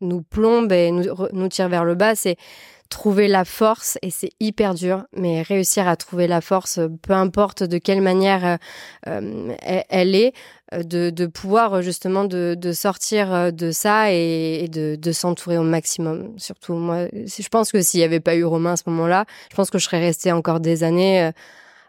nous, 0.00 0.22
plombe 0.22 0.72
et 0.72 0.90
nous, 0.90 1.02
re- 1.04 1.30
nous 1.32 1.48
tire 1.48 1.68
vers 1.68 1.84
le 1.84 1.94
bas, 1.94 2.14
c'est 2.16 2.36
trouver 2.90 3.28
la 3.28 3.44
force 3.44 3.98
et 4.02 4.10
c'est 4.10 4.30
hyper 4.40 4.74
dur, 4.74 5.04
mais 5.16 5.42
réussir 5.42 5.88
à 5.88 5.96
trouver 5.96 6.26
la 6.26 6.40
force, 6.40 6.78
peu 7.02 7.12
importe 7.12 7.62
de 7.62 7.78
quelle 7.78 8.02
manière 8.02 8.58
elle, 9.04 10.14
est, 10.14 10.32
de, 10.72 11.10
de 11.10 11.26
pouvoir 11.26 11.74
euh, 11.74 11.82
justement 11.82 12.24
de, 12.24 12.56
de 12.58 12.72
sortir 12.72 13.32
euh, 13.32 13.50
de 13.50 13.70
ça 13.70 14.12
et, 14.12 14.68
de, 14.68 14.96
de 14.96 15.12
s'entourer 15.12 15.58
au 15.58 15.62
maximum. 15.62 16.34
Surtout 16.38 16.74
moi, 16.74 17.06
je 17.12 17.48
pense 17.48 17.70
que 17.70 17.82
s'il 17.82 18.00
n'y 18.00 18.04
avait 18.04 18.20
pas 18.20 18.34
eu 18.34 18.44
Romain 18.44 18.72
à 18.72 18.76
ce 18.76 18.84
moment-là, 18.86 19.24
je 19.50 19.56
pense 19.56 19.70
que 19.70 19.78
je 19.78 19.84
serais 19.84 20.00
restée 20.00 20.32
encore 20.32 20.60
des 20.60 20.82
années 20.82 21.22
euh, 21.22 21.32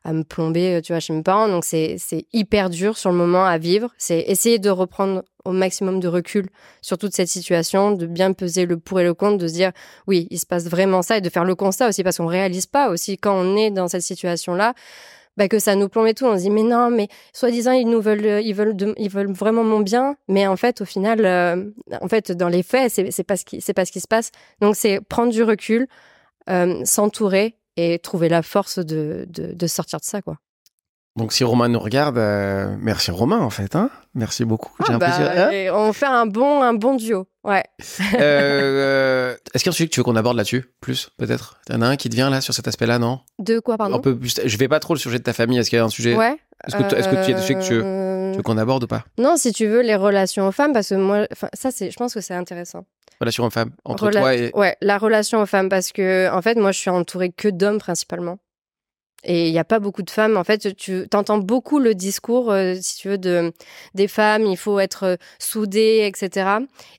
à 0.04 0.14
me 0.14 0.24
plomber, 0.24 0.76
euh, 0.76 0.82
tu 0.82 0.94
vois, 0.94 1.00
chez 1.00 1.14
mes 1.14 1.24
parents. 1.24 1.48
Donc 1.48 1.66
c'est 1.66 1.96
c'est 1.98 2.26
hyper 2.34 2.70
dur 2.70 2.98
sur 2.98 3.12
le 3.12 3.18
moment 3.18 3.46
à 3.46 3.58
vivre. 3.58 3.92
C'est 3.98 4.20
essayer 4.28 4.60
de 4.60 4.70
reprendre 4.70 5.24
au 5.46 5.52
maximum 5.52 6.00
de 6.00 6.08
recul 6.08 6.48
sur 6.82 6.98
toute 6.98 7.14
cette 7.14 7.28
situation, 7.28 7.92
de 7.92 8.06
bien 8.06 8.34
peser 8.34 8.66
le 8.66 8.78
pour 8.78 9.00
et 9.00 9.04
le 9.04 9.14
contre, 9.14 9.38
de 9.38 9.48
se 9.48 9.54
dire 9.54 9.72
oui, 10.08 10.28
il 10.32 10.40
se 10.40 10.46
passe 10.46 10.66
vraiment 10.66 11.02
ça 11.02 11.18
et 11.18 11.22
de 11.22 11.30
faire 11.30 11.46
le 11.46 11.56
constat 11.56 11.90
aussi 11.90 12.04
parce 12.04 12.18
qu'on 12.18 12.26
réalise 12.26 12.66
pas 12.66 12.90
aussi 12.90 13.18
quand 13.18 13.36
on 13.36 13.56
est 13.56 13.72
dans 13.72 13.88
cette 13.88 14.02
situation-là. 14.02 14.74
Bah 15.38 15.48
que 15.50 15.60
ça 15.60 15.76
nous 15.76 15.90
plombe 15.90 16.08
et 16.08 16.14
tout, 16.14 16.26
on 16.26 16.38
se 16.38 16.44
dit 16.44 16.50
mais 16.50 16.64
non, 16.64 16.90
mais 16.90 17.10
soi-disant 17.34 17.74
ils 17.74 17.90
nous 17.90 18.00
veulent, 18.02 18.26
euh, 18.26 18.40
ils 18.42 18.54
veulent, 18.56 18.76
de- 18.76 18.94
ils 18.98 19.10
veulent 19.10 19.34
vraiment 19.34 19.64
mon 19.66 19.82
bien, 19.82 20.16
mais 20.30 20.48
en 20.48 20.56
fait 20.56 20.80
au 20.82 20.86
final, 20.86 21.26
euh, 21.26 21.70
en 22.02 22.08
fait 22.08 22.32
dans 22.32 22.48
les 22.48 22.64
faits 22.64 22.92
c'est 22.92 23.12
c'est 23.12 23.24
pas 23.26 23.36
ce 23.36 23.44
qui, 23.44 23.60
c'est 23.60 23.74
pas 23.74 23.84
ce 23.86 23.92
qui 23.92 24.00
se 24.00 24.08
passe. 24.08 24.32
Donc 24.62 24.76
c'est 24.78 25.02
prendre 25.02 25.32
du 25.34 25.44
recul, 25.44 25.88
euh, 26.50 26.84
s'entourer 26.86 27.58
et 27.76 28.00
trouver 28.00 28.30
la 28.30 28.42
force 28.44 28.80
de, 28.80 29.26
de, 29.28 29.52
de 29.52 29.68
sortir 29.68 30.00
de 30.00 30.06
ça, 30.06 30.22
quoi. 30.22 30.38
Donc 31.18 31.32
si 31.32 31.44
Romain 31.46 31.70
nous 31.70 31.80
regarde, 31.80 32.18
euh, 32.18 32.76
merci 32.80 33.10
Romain 33.12 33.40
en 33.40 33.50
fait, 33.50 33.76
hein 33.76 33.90
merci 34.16 34.44
beaucoup. 34.46 34.74
Ah, 34.80 34.98
bah, 34.98 35.06
plaisir. 35.12 35.32
Hein? 35.36 35.74
on 35.74 35.94
fait 35.94 36.06
un 36.06 36.26
bon, 36.26 36.62
un 36.62 36.74
bon 36.74 36.96
duo, 36.96 37.26
ouais. 37.46 37.64
Euh, 38.20 39.36
Est-ce 39.54 39.64
qu'il 39.64 39.68
y 39.68 39.70
a 39.70 39.72
un 39.72 39.74
sujet 39.74 39.88
que 39.88 39.94
tu 39.94 40.00
veux 40.00 40.04
qu'on 40.04 40.16
aborde 40.16 40.38
là-dessus 40.38 40.66
plus 40.82 41.10
peut-être? 41.18 41.60
Il 41.70 41.76
y 41.76 41.78
en 41.78 41.82
a 41.82 41.88
un 41.88 41.96
qui 41.96 42.10
te 42.10 42.16
vient 42.16 42.30
là 42.30 42.42
sur 42.42 42.54
cet 42.54 42.68
aspect-là, 42.68 43.00
non? 43.00 43.20
De 43.40 43.60
quoi, 43.60 43.78
pardon? 43.78 43.96
Un 43.98 44.00
peu 44.00 44.18
plus. 44.18 44.36
Je 44.44 44.58
vais 44.58 44.68
pas 44.68 44.80
trop 44.80 44.94
le 44.94 45.00
sujet 45.00 45.18
de 45.20 45.24
ta 45.24 45.34
famille. 45.34 45.58
Est-ce 45.58 45.70
qu'il 45.70 45.78
y 45.78 45.82
a 45.82 45.86
un 45.86 45.90
sujet? 45.90 46.16
Ouais. 46.16 46.38
Est-ce 46.68 46.76
que, 46.76 46.84
tu- 46.84 46.96
est-ce 46.96 47.08
que 47.10 47.16
tu 47.24 47.32
y 47.32 47.34
a 47.34 47.38
des 47.38 47.42
sujets 47.42 47.56
que 47.56 47.64
tu 47.64 47.74
veux 47.76 47.84
Euh, 47.86 48.32
Tu 48.32 48.38
veux 48.38 48.44
qu'on 48.44 48.58
aborde 48.58 48.84
ou 48.84 48.88
pas? 48.88 49.04
Non, 49.18 49.38
si 49.38 49.52
tu 49.54 49.68
veux, 49.68 49.82
les 49.82 49.96
relations 49.96 50.48
aux 50.48 50.52
femmes, 50.52 50.74
parce 50.74 50.90
que 50.90 50.96
moi, 50.96 51.28
ça, 51.54 51.70
c'est, 51.72 51.92
je 51.92 51.96
pense 51.98 52.14
que 52.14 52.22
c'est 52.22 52.34
intéressant. 52.34 52.86
Relation 53.20 53.46
aux 53.46 53.50
femmes, 53.50 53.72
entre 53.86 54.10
toi 54.10 54.34
et. 54.36 54.52
Ouais, 54.56 54.76
la 54.82 54.98
relation 54.98 55.42
aux 55.42 55.46
femmes, 55.46 55.70
parce 55.70 55.92
que, 55.92 56.30
en 56.34 56.42
fait, 56.42 56.56
moi, 56.58 56.72
je 56.72 56.80
suis 56.80 56.90
entourée 56.90 57.32
que 57.32 57.48
d'hommes 57.48 57.78
principalement. 57.78 58.40
Et 59.24 59.48
il 59.48 59.52
n'y 59.52 59.60
a 59.60 59.64
pas 59.64 59.80
beaucoup 59.80 60.04
de 60.04 60.10
femmes. 60.10 60.38
En 60.38 60.44
fait, 60.44 60.76
tu 60.76 61.08
entends 61.14 61.40
beaucoup 61.40 61.80
le 61.80 61.96
discours, 61.96 62.52
euh, 62.52 62.76
si 62.80 62.98
tu 62.98 63.10
veux, 63.10 63.18
de, 63.18 63.52
des 63.96 64.08
femmes, 64.08 64.46
il 64.46 64.58
faut 64.58 64.80
être 64.80 65.04
euh, 65.04 65.16
soudé, 65.40 66.06
etc. 66.06 66.58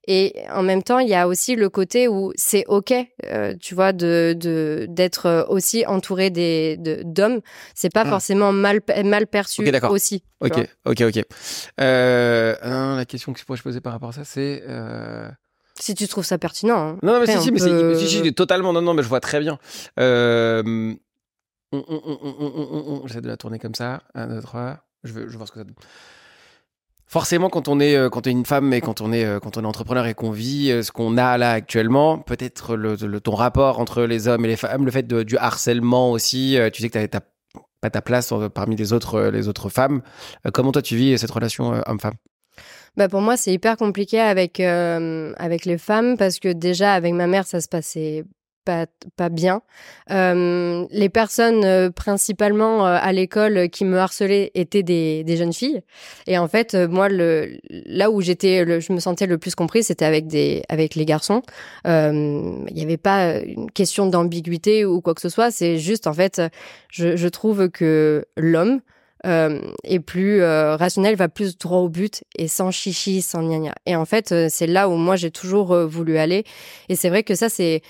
Et 0.09 0.35
en 0.53 0.63
même 0.63 0.83
temps, 0.83 0.99
il 0.99 1.09
y 1.09 1.15
a 1.15 1.29
aussi 1.29 1.55
le 1.55 1.69
côté 1.69 2.09
où 2.09 2.33
c'est 2.35 2.65
OK, 2.67 2.93
euh, 3.27 3.55
tu 3.61 3.75
vois, 3.75 3.93
de 3.93 4.87
d'être 4.89 5.47
aussi 5.49 5.87
entouré 5.87 6.31
d'hommes. 6.31 7.41
C'est 7.75 7.93
pas 7.93 8.03
ah. 8.05 8.11
forcément 8.11 8.53
mal, 8.53 8.81
mal 9.05 9.27
perçu 9.27 9.63
aussi. 9.91 10.23
Ok, 10.41 10.59
ok, 10.85 11.03
ok. 11.03 11.23
la 11.79 13.05
question 13.07 13.33
que 13.33 13.39
je 13.39 13.45
pourrais 13.45 13.59
poser 13.59 13.81
par 13.81 13.93
rapport 13.93 14.09
à 14.09 14.13
ça, 14.13 14.25
c'est... 14.25 14.63
Si 15.79 15.95
tu 15.95 16.09
trouves 16.09 16.25
ça 16.25 16.39
pertinent. 16.39 16.79
Hein. 16.79 16.99
Non, 17.03 17.21
mais 17.21 17.27
si, 17.27 17.43
si, 17.43 17.53
mais 17.53 17.59
c'est 17.59 18.33
totalement, 18.33 18.73
non, 18.73 18.81
non, 18.81 18.95
mais 18.95 19.03
je 19.03 19.09
vois 19.09 19.21
très 19.21 19.41
bien. 19.41 19.59
Euh, 20.01 20.95
J'essaie 23.07 23.21
de 23.21 23.29
la 23.29 23.37
tourner 23.37 23.59
comme 23.59 23.75
ça. 23.75 24.03
1, 24.15 24.29
2, 24.29 24.41
3. 24.41 24.79
Je 25.05 25.13
veux, 25.13 25.27
voir 25.29 25.47
ce 25.47 25.53
que 25.53 25.61
ça 25.61 25.65
donne. 25.65 25.75
Forcément, 27.09 27.49
quand 27.51 27.69
on 27.69 27.79
est 27.79 27.97
euh, 27.97 28.09
quand 28.09 28.27
on 28.27 28.31
une 28.31 28.45
femme 28.45 28.73
et 28.73 28.81
quand 28.81 29.01
on 29.01 29.13
est 29.13 29.25
euh, 29.25 29.39
quand 29.39 29.57
on 29.57 29.63
est 29.63 29.67
entrepreneur 29.67 30.07
et 30.07 30.15
qu'on 30.15 30.33
vit 30.33 30.73
euh, 30.73 30.83
ce 30.83 30.91
qu'on 30.91 31.17
a 31.17 31.39
là 31.39 31.53
actuellement, 31.53 32.19
peut-être 32.19 32.75
le, 32.75 32.97
ton 33.21 33.37
rapport 33.37 33.79
entre 33.79 34.03
les 34.03 34.27
hommes 34.27 34.45
et 34.45 34.49
les 34.49 34.57
femmes, 34.57 34.85
le 34.85 34.91
fait 34.91 35.07
du 35.07 35.37
harcèlement 35.37 36.11
aussi. 36.11 36.59
tu 36.73 36.83
sais 36.83 36.89
que 36.89 37.07
tu 37.07 37.19
pas 37.81 37.91
ta 37.91 38.03
place 38.03 38.33
parmi 38.55 38.75
les 38.75 38.93
autres 38.93 39.21
les 39.29 39.47
autres 39.47 39.69
femmes. 39.69 40.03
comment 40.53 40.73
toi 40.73 40.83
tu 40.83 40.97
vis 40.97 41.17
cette 41.19 41.31
relation 41.31 41.81
homme-femme? 41.87 42.15
Bah 42.97 43.09
pour 43.09 43.21
moi, 43.21 43.37
c'est 43.37 43.53
hyper 43.53 43.77
compliqué 43.77 44.19
avec, 44.19 44.59
avec 44.59 45.65
les 45.67 45.79
femmes 45.79 46.17
parce 46.17 46.41
que 46.41 46.53
déjà, 46.53 46.95
avec 46.95 47.13
ma 47.13 47.27
mère, 47.27 47.47
ça 47.47 47.61
se 47.61 47.69
passait 47.69 48.25
pas, 48.67 48.87
pas 49.17 49.31
bien. 49.31 49.63
Euh, 50.11 50.85
les 50.91 51.09
personnes 51.09 51.65
euh, 51.65 51.91
principalement 51.91 52.87
euh, 52.87 52.99
à 53.01 53.13
l'école 53.13 53.71
qui 53.71 53.87
me 53.87 53.97
harcelaient 53.99 54.51
étaient 54.55 54.83
des, 54.83 55.25
des 55.25 55.37
jeunes 55.39 55.55
filles. 55.55 55.81
Et 56.27 56.37
en 56.37 56.49
fait, 56.49 56.75
moi, 56.75 57.09
le, 57.09 57.57
là 57.71 58.11
où 58.11 58.21
j'étais, 58.21 58.81
je 58.81 58.93
me 58.93 59.01
sentais 59.01 59.27
le 59.27 59.39
plus 59.39 59.55
compris, 59.55 59.83
c'était 59.83 60.05
avec 60.05 60.27
des, 60.27 60.63
avec 60.69 60.97
les 60.97 61.07
garçons. 61.07 61.41
Il 61.87 62.73
n'y 62.75 62.83
avait 62.83 62.97
pas 62.97 63.39
une 63.39 63.71
question 63.71 64.07
d'ambiguïté 64.07 64.85
ou 64.85 65.01
quoi 65.01 65.15
que 65.15 65.21
ce 65.21 65.29
soit. 65.29 65.51
C'est 65.51 65.79
juste, 65.79 66.07
en 66.07 66.13
fait, 66.13 66.43
je, 66.91 67.17
je 67.17 67.29
trouve 67.29 67.71
que 67.71 68.27
l'homme 68.37 68.81
euh, 69.25 69.61
est 69.83 70.01
plus 70.01 70.43
euh, 70.43 70.77
rationnel, 70.77 71.17
va 71.17 71.29
plus 71.29 71.57
droit 71.57 71.79
au 71.79 71.89
but 71.89 72.23
et 72.37 72.49
sans 72.49 72.71
chichi, 72.71 73.23
sans 73.23 73.43
gna 73.43 73.73
Et 73.87 73.97
en 73.97 74.05
fait, 74.05 74.31
euh, 74.31 74.49
c'est 74.51 74.67
là 74.67 74.89
où 74.89 74.97
moi 74.97 75.17
j'ai 75.17 75.31
toujours 75.31 75.75
voulu 75.87 76.19
aller. 76.19 76.45
Et 76.89 76.97
c'est 76.97 77.09
vrai 77.09 77.23
que 77.23 77.35
ça, 77.35 77.49
c'est 77.49 77.83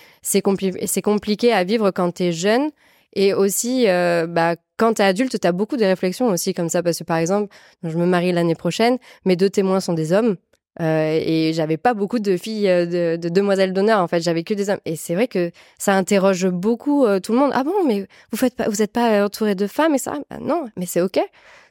compliqué 0.43 1.53
à 1.53 1.65
vivre 1.65 1.91
quand 1.91 2.13
t'es 2.13 2.33
jeune. 2.33 2.71
Et 3.19 3.33
aussi, 3.33 3.87
bah, 3.87 4.57
quand 4.77 4.95
t'es 4.95 5.03
adulte, 5.03 5.41
t'as 5.41 5.53
beaucoup 5.53 5.79
de 5.79 5.85
réflexions 5.85 6.29
aussi 6.29 6.53
comme 6.53 6.69
ça. 6.69 6.83
Parce 6.83 6.99
que 6.99 7.05
par 7.05 7.17
exemple, 7.17 7.55
je 7.83 7.97
me 7.97 8.05
marie 8.05 8.31
l'année 8.33 8.55
prochaine, 8.55 8.99
mes 9.25 9.37
deux 9.37 9.49
témoins 9.49 9.81
sont 9.81 9.95
des 9.95 10.13
hommes. 10.13 10.37
Euh, 10.81 11.19
et 11.23 11.53
j'avais 11.55 11.79
pas 11.79 11.95
beaucoup 11.95 12.19
de 12.19 12.37
filles 12.37 12.69
euh, 12.69 12.85
de, 12.85 13.17
de 13.17 13.29
demoiselles 13.31 13.73
d'honneur 13.73 14.01
en 14.01 14.09
fait. 14.09 14.21
J'avais 14.21 14.43
que 14.45 14.55
des 14.55 14.69
hommes. 14.71 14.81
Et 14.85 14.97
c'est 14.97 15.15
vrai 15.15 15.27
que 15.27 15.51
ça 15.79 15.95
interroge 15.95 16.47
beaucoup 16.49 17.07
euh, 17.07 17.19
tout 17.21 17.33
le 17.33 17.39
monde. 17.39 17.51
Ah 17.55 17.65
bon 17.65 17.73
mais 17.87 18.07
vous 18.31 18.37
faites 18.37 18.55
pas 18.55 18.69
vous 18.69 18.83
êtes 18.83 18.93
pas 18.93 19.25
entouré 19.25 19.55
de 19.55 19.67
femmes 19.67 19.95
et 19.95 19.99
ça? 19.99 20.15
Bah 20.31 20.37
non 20.41 20.67
mais 20.77 20.87
c'est 20.87 21.01
ok 21.01 21.19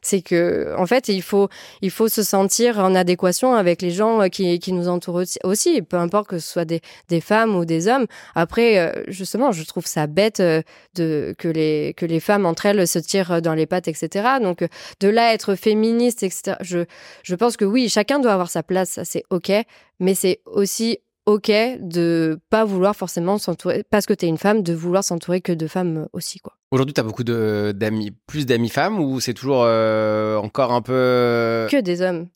c'est 0.06 0.22
que 0.22 0.74
en 0.78 0.86
fait 0.86 1.10
il 1.10 1.24
faut 1.24 1.50
il 1.82 1.90
faut 1.90 2.08
se 2.08 2.22
sentir 2.22 2.78
en 2.80 2.94
adéquation 2.94 3.56
avec 3.56 3.82
les 3.82 3.90
gens 3.90 4.22
euh, 4.22 4.28
qui, 4.28 4.60
qui 4.60 4.72
nous 4.72 4.88
entourent 4.88 5.24
aussi, 5.44 5.82
peu 5.82 5.98
importe 5.98 6.28
que 6.28 6.38
ce 6.38 6.48
soit 6.48 6.66
des, 6.66 6.82
des 7.10 7.22
femmes 7.22 7.56
ou 7.56 7.66
des 7.66 7.88
hommes. 7.88 8.06
Après 8.36 8.78
euh, 8.78 9.04
justement 9.08 9.52
je 9.52 9.64
trouve 9.64 9.88
ça 9.88 10.06
bête 10.06 10.40
euh, 10.42 10.62
de 10.94 11.34
que 11.40 11.48
les 11.48 11.96
que 11.98 12.06
les 12.06 12.20
femmes 12.20 12.46
entre 12.46 12.68
elles 12.68 12.88
se 12.88 13.00
tirent 13.00 13.42
dans 13.42 13.56
les 13.56 13.66
pattes 13.66 13.88
etc 13.88 14.38
donc 14.42 14.64
de 15.00 15.10
là 15.10 15.34
être 15.34 15.56
féministe 15.56 16.22
etc 16.22 16.58
je 16.62 16.86
je 17.24 17.36
pense 17.36 17.58
que 17.58 17.66
oui 17.66 17.90
chacun 17.90 18.20
doit 18.20 18.34
avoir 18.34 18.50
sa 18.52 18.62
place 18.62 18.92
ça 18.92 19.06
c'est 19.06 19.24
ok. 19.32 19.52
Mais 20.00 20.14
c'est 20.14 20.42
aussi 20.46 21.00
ok 21.26 21.52
de 21.80 22.40
pas 22.50 22.66
vouloir 22.66 22.96
forcément 22.96 23.38
s'entourer 23.38 23.84
parce 23.90 24.06
que 24.06 24.14
tu 24.14 24.26
es 24.26 24.30
une 24.30 24.38
femme 24.38 24.62
de 24.62 24.74
vouloir 24.74 25.04
s'entourer 25.04 25.42
que 25.42 25.52
de 25.52 25.68
femmes 25.68 26.08
aussi 26.14 26.40
quoi. 26.40 26.54
Aujourd'hui, 26.72 26.94
tu 26.94 27.00
as 27.00 27.04
beaucoup 27.04 27.24
d'amis 27.24 28.12
plus 28.28 28.46
d'amis 28.46 28.70
femmes 28.70 29.00
ou 29.00 29.20
c'est 29.20 29.34
toujours 29.34 29.64
euh, 29.64 30.36
encore 30.38 30.74
un 30.74 30.82
peu 30.82 30.94
euh, 30.94 31.68
que 31.68 31.80
des 31.80 32.02
hommes 32.02 32.28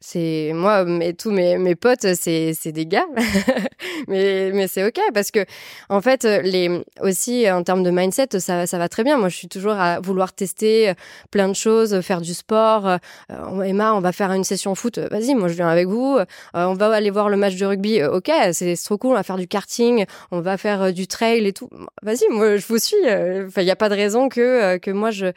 c'est 0.00 0.52
moi 0.54 0.84
mais 0.84 1.12
tous 1.12 1.30
mes, 1.32 1.58
mes 1.58 1.74
potes 1.74 2.14
c'est 2.14 2.54
c'est 2.54 2.72
des 2.72 2.86
gars. 2.86 3.06
Mais 4.06 4.52
mais 4.52 4.68
c'est 4.68 4.86
ok 4.86 4.98
parce 5.12 5.30
que 5.30 5.44
en 5.88 6.00
fait 6.00 6.24
les 6.24 6.82
aussi 7.00 7.50
en 7.50 7.62
termes 7.64 7.82
de 7.82 7.90
mindset 7.90 8.38
ça 8.38 8.66
ça 8.66 8.78
va 8.78 8.88
très 8.88 9.02
bien. 9.02 9.18
Moi 9.18 9.28
je 9.28 9.36
suis 9.36 9.48
toujours 9.48 9.72
à 9.72 10.00
vouloir 10.00 10.32
tester 10.32 10.92
plein 11.30 11.48
de 11.48 11.54
choses 11.54 12.00
faire 12.00 12.20
du 12.20 12.32
sport 12.32 12.86
euh, 12.86 13.62
Emma 13.62 13.94
on 13.94 14.00
va 14.00 14.12
faire 14.12 14.30
une 14.32 14.44
session 14.44 14.74
foot. 14.74 14.98
Vas-y 14.98 15.34
moi 15.34 15.48
je 15.48 15.54
viens 15.54 15.68
avec 15.68 15.88
vous. 15.88 16.16
Euh, 16.18 16.24
on 16.54 16.74
va 16.74 16.90
aller 16.92 17.10
voir 17.10 17.28
le 17.28 17.36
match 17.36 17.56
de 17.56 17.66
rugby. 17.66 18.00
Euh, 18.00 18.12
ok 18.12 18.30
c'est 18.52 18.76
trop 18.76 18.98
cool 18.98 19.10
on 19.12 19.14
va 19.14 19.22
faire 19.24 19.36
du 19.36 19.48
karting 19.48 20.06
on 20.30 20.40
va 20.40 20.56
faire 20.56 20.92
du 20.92 21.06
trail 21.08 21.44
et 21.46 21.52
tout. 21.52 21.68
Vas-y 22.02 22.28
moi 22.30 22.56
je 22.56 22.66
vous 22.66 22.78
suis 22.78 22.96
enfin 23.04 23.62
il 23.62 23.66
y 23.66 23.70
a 23.70 23.76
pas 23.76 23.88
de 23.88 23.94
raison 23.94 24.28
que 24.28 24.76
que 24.78 24.90
moi 24.92 25.10
je 25.10 25.32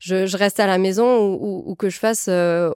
je, 0.00 0.26
je 0.26 0.36
reste 0.36 0.58
à 0.58 0.66
la 0.66 0.78
maison 0.78 1.18
ou, 1.20 1.38
ou, 1.40 1.62
ou 1.70 1.74
que 1.76 1.88
je 1.88 1.98
fasse 1.98 2.28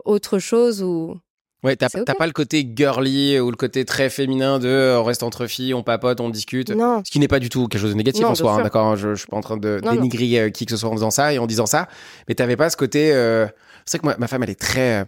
autre 0.04 0.38
chose 0.38 0.82
ou 0.82 1.18
Ouais, 1.66 1.76
t'as 1.76 1.88
pas 1.88 2.26
le 2.26 2.32
côté 2.32 2.66
girly 2.74 3.38
ou 3.40 3.50
le 3.50 3.56
côté 3.56 3.84
très 3.84 4.08
féminin 4.08 4.58
de 4.58 4.68
euh, 4.68 5.00
on 5.00 5.04
reste 5.04 5.22
entre 5.22 5.46
filles, 5.46 5.74
on 5.74 5.82
papote, 5.82 6.20
on 6.20 6.30
discute. 6.30 6.70
Non. 6.70 7.02
Ce 7.04 7.10
qui 7.10 7.18
n'est 7.18 7.28
pas 7.28 7.40
du 7.40 7.48
tout 7.48 7.68
quelque 7.68 7.80
chose 7.80 7.90
de 7.90 7.96
négatif 7.96 8.24
en 8.24 8.34
soi, 8.34 8.54
hein, 8.54 8.62
d'accord 8.62 8.86
hein, 8.86 8.96
je, 8.96 9.14
je, 9.14 9.20
suis 9.20 9.28
pas 9.28 9.36
en 9.36 9.42
train 9.42 9.56
de 9.56 9.80
dénigrer 9.82 10.40
euh, 10.40 10.50
qui 10.50 10.64
que 10.64 10.70
ce 10.70 10.76
soit 10.76 10.88
en 10.88 10.94
faisant 10.94 11.10
ça 11.10 11.34
et 11.34 11.38
en 11.38 11.46
disant 11.46 11.66
ça. 11.66 11.88
Mais 12.28 12.34
t'avais 12.34 12.56
pas 12.56 12.70
ce 12.70 12.76
côté. 12.76 13.12
Euh... 13.12 13.46
C'est 13.84 14.00
vrai 14.00 14.14
que 14.14 14.20
ma 14.20 14.26
femme, 14.26 14.42
elle 14.42 14.50
est 14.50 14.60
très. 14.60 15.02
Euh, 15.02 15.04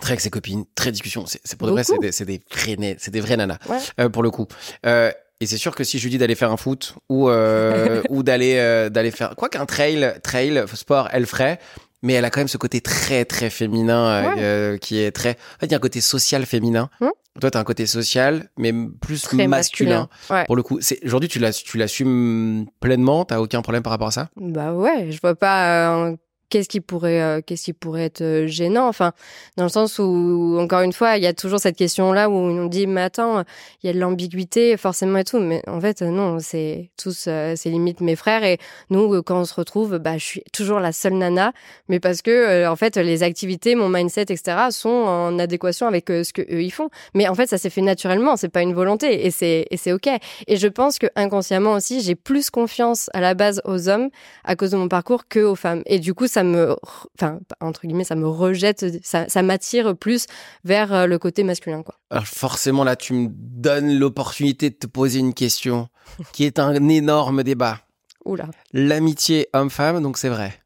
très 0.00 0.12
avec 0.12 0.20
ses 0.20 0.30
copines, 0.30 0.64
très 0.74 0.90
discussion. 0.90 1.24
C'est 1.26 1.56
pour 1.56 1.68
de 1.68 1.72
vrai, 1.72 1.84
c'est 1.84 1.98
des, 1.98 2.10
des, 2.24 2.42
vrais, 2.50 2.96
c'est 2.98 3.10
des 3.10 3.20
vrais 3.20 3.36
nanas, 3.36 3.58
euh, 4.00 4.08
pour 4.08 4.22
le 4.22 4.30
coup. 4.30 4.46
Euh, 4.86 5.10
et 5.40 5.46
c'est 5.46 5.56
sûr 5.56 5.74
que 5.74 5.84
si 5.84 5.98
je 5.98 6.04
lui 6.04 6.10
dis 6.10 6.18
d'aller 6.18 6.34
faire 6.34 6.52
un 6.52 6.56
foot 6.56 6.94
ou 7.08 7.28
euh, 7.28 8.00
ou 8.10 8.22
d'aller 8.22 8.88
d'aller 8.90 9.10
faire 9.10 9.34
quoi 9.36 9.48
qu'un 9.48 9.66
trail, 9.66 10.14
trail 10.22 10.64
sport, 10.74 11.08
elle 11.12 11.26
ferait 11.26 11.58
mais 12.02 12.14
elle 12.14 12.24
a 12.24 12.30
quand 12.30 12.40
même 12.40 12.48
ce 12.48 12.58
côté 12.58 12.80
très 12.80 13.24
très 13.24 13.50
féminin 13.50 14.06
euh, 14.06 14.34
euh, 14.38 14.78
qui 14.78 15.00
est 15.00 15.12
très. 15.12 15.30
En 15.30 15.60
fait, 15.60 15.66
il 15.66 15.70
y 15.70 15.74
a 15.74 15.76
un 15.76 15.80
côté 15.80 16.00
social 16.00 16.44
féminin. 16.46 16.90
Hum. 17.00 17.10
Toi, 17.40 17.50
tu 17.50 17.56
as 17.56 17.60
un 17.60 17.64
côté 17.64 17.86
social, 17.86 18.50
mais 18.58 18.74
plus 19.00 19.32
masculin. 19.32 20.08
Pour 20.46 20.56
le 20.56 20.62
coup, 20.62 20.78
c'est 20.82 21.02
aujourd'hui 21.04 21.30
tu 21.30 21.78
l'assumes 21.78 22.66
pleinement. 22.80 23.24
T'as 23.24 23.38
aucun 23.38 23.62
problème 23.62 23.82
par 23.82 23.92
rapport 23.92 24.08
à 24.08 24.12
ça? 24.12 24.28
Bah 24.36 24.74
ouais, 24.74 25.10
je 25.10 25.18
vois 25.20 25.34
pas. 25.34 26.08
Euh, 26.08 26.16
qu'est-ce 26.52 26.68
qui 26.68 26.82
pourrait 26.82 27.22
euh, 27.22 27.40
qu'est-ce 27.40 27.64
qui 27.64 27.72
pourrait 27.72 28.04
être 28.04 28.20
euh, 28.20 28.46
gênant? 28.46 28.86
Enfin 28.86 29.12
dans 29.56 29.62
le 29.62 29.70
sens 29.70 29.98
où 29.98 30.58
encore 30.60 30.82
une 30.82 30.92
fois 30.92 31.16
il 31.16 31.22
y 31.22 31.26
a 31.26 31.32
toujours 31.32 31.58
cette 31.58 31.76
question 31.76 32.12
là 32.12 32.28
où 32.28 32.34
on 32.34 32.66
dit 32.66 32.86
mais 32.86 33.00
attends 33.00 33.42
il 33.82 33.86
y 33.86 33.90
a 33.90 33.94
de 33.94 33.98
l'ambiguïté 33.98 34.76
forcément 34.76 35.18
et 35.18 35.24
tout. 35.24 35.40
Mais 35.40 35.62
en 35.66 35.80
fait 35.80 36.02
non 36.02 36.38
c'est 36.40 36.90
tous 37.02 37.24
euh, 37.26 37.54
c'est 37.56 37.70
limite 37.70 38.02
mes 38.02 38.16
frères. 38.16 38.44
Et 38.44 38.58
nous 38.90 39.22
quand 39.22 39.40
on 39.40 39.44
se 39.46 39.54
retrouve 39.54 39.96
bah 39.98 40.18
je 40.18 40.24
suis 40.24 40.42
toujours 40.52 40.78
la 40.78 40.92
seule 40.92 41.14
nana. 41.14 41.52
Mais 41.88 42.00
parce 42.00 42.20
que 42.20 42.66
en 42.66 42.76
fait 42.76 42.98
les 42.98 43.22
activités 43.22 43.74
mon 43.74 43.88
mindset 43.88 44.26
etc 44.28 44.66
sont 44.70 44.90
en 44.90 45.38
adéquation 45.38 45.86
avec 45.86 46.08
ce 46.08 46.34
que 46.34 46.42
eux 46.42 46.62
ils 46.62 46.70
font. 46.70 46.90
Mais 47.14 47.28
en 47.28 47.34
fait 47.34 47.46
ça 47.46 47.56
s'est 47.56 47.70
fait 47.70 47.80
naturellement. 47.80 48.36
C'est 48.36 48.50
pas 48.50 48.62
une 48.62 48.74
volonté. 48.74 49.24
Et 49.26 49.30
c'est 49.30 49.66
et 49.70 49.78
c'est 49.78 49.92
ok. 49.92 50.10
Et 50.48 50.58
je 50.58 50.68
pense 50.68 50.98
que 50.98 51.06
inconsciemment 51.16 51.72
aussi 51.72 52.02
j'ai 52.02 52.14
plus 52.14 52.50
confiance 52.50 53.08
à 53.14 53.22
la 53.22 53.32
base 53.32 53.62
aux 53.64 53.88
hommes 53.88 54.10
à 54.44 54.54
cause 54.54 54.72
de 54.72 54.76
mon 54.76 54.88
parcours 54.88 55.26
que 55.28 55.40
aux 55.40 55.54
femmes. 55.54 55.82
Et 55.86 55.98
du 55.98 56.12
coup 56.12 56.26
ça 56.26 56.41
me, 56.44 56.76
enfin, 57.16 57.40
entre 57.60 57.86
guillemets, 57.86 58.04
ça 58.04 58.14
me 58.14 58.28
rejette, 58.28 58.84
ça, 59.04 59.42
m'attire 59.42 59.96
plus 59.96 60.26
vers 60.64 60.92
euh, 60.92 61.06
le 61.06 61.18
côté 61.18 61.44
masculin, 61.44 61.82
quoi. 61.82 61.98
Alors 62.10 62.26
forcément, 62.26 62.84
là, 62.84 62.96
tu 62.96 63.14
me 63.14 63.28
donnes 63.30 63.98
l'opportunité 63.98 64.70
de 64.70 64.74
te 64.74 64.86
poser 64.86 65.20
une 65.20 65.34
question 65.34 65.88
qui 66.32 66.44
est 66.44 66.58
un 66.58 66.88
énorme 66.88 67.42
débat. 67.42 67.80
Oula. 68.24 68.48
L'amitié 68.72 69.48
homme-femme, 69.52 70.02
donc 70.02 70.18
c'est 70.18 70.28
vrai. 70.28 70.60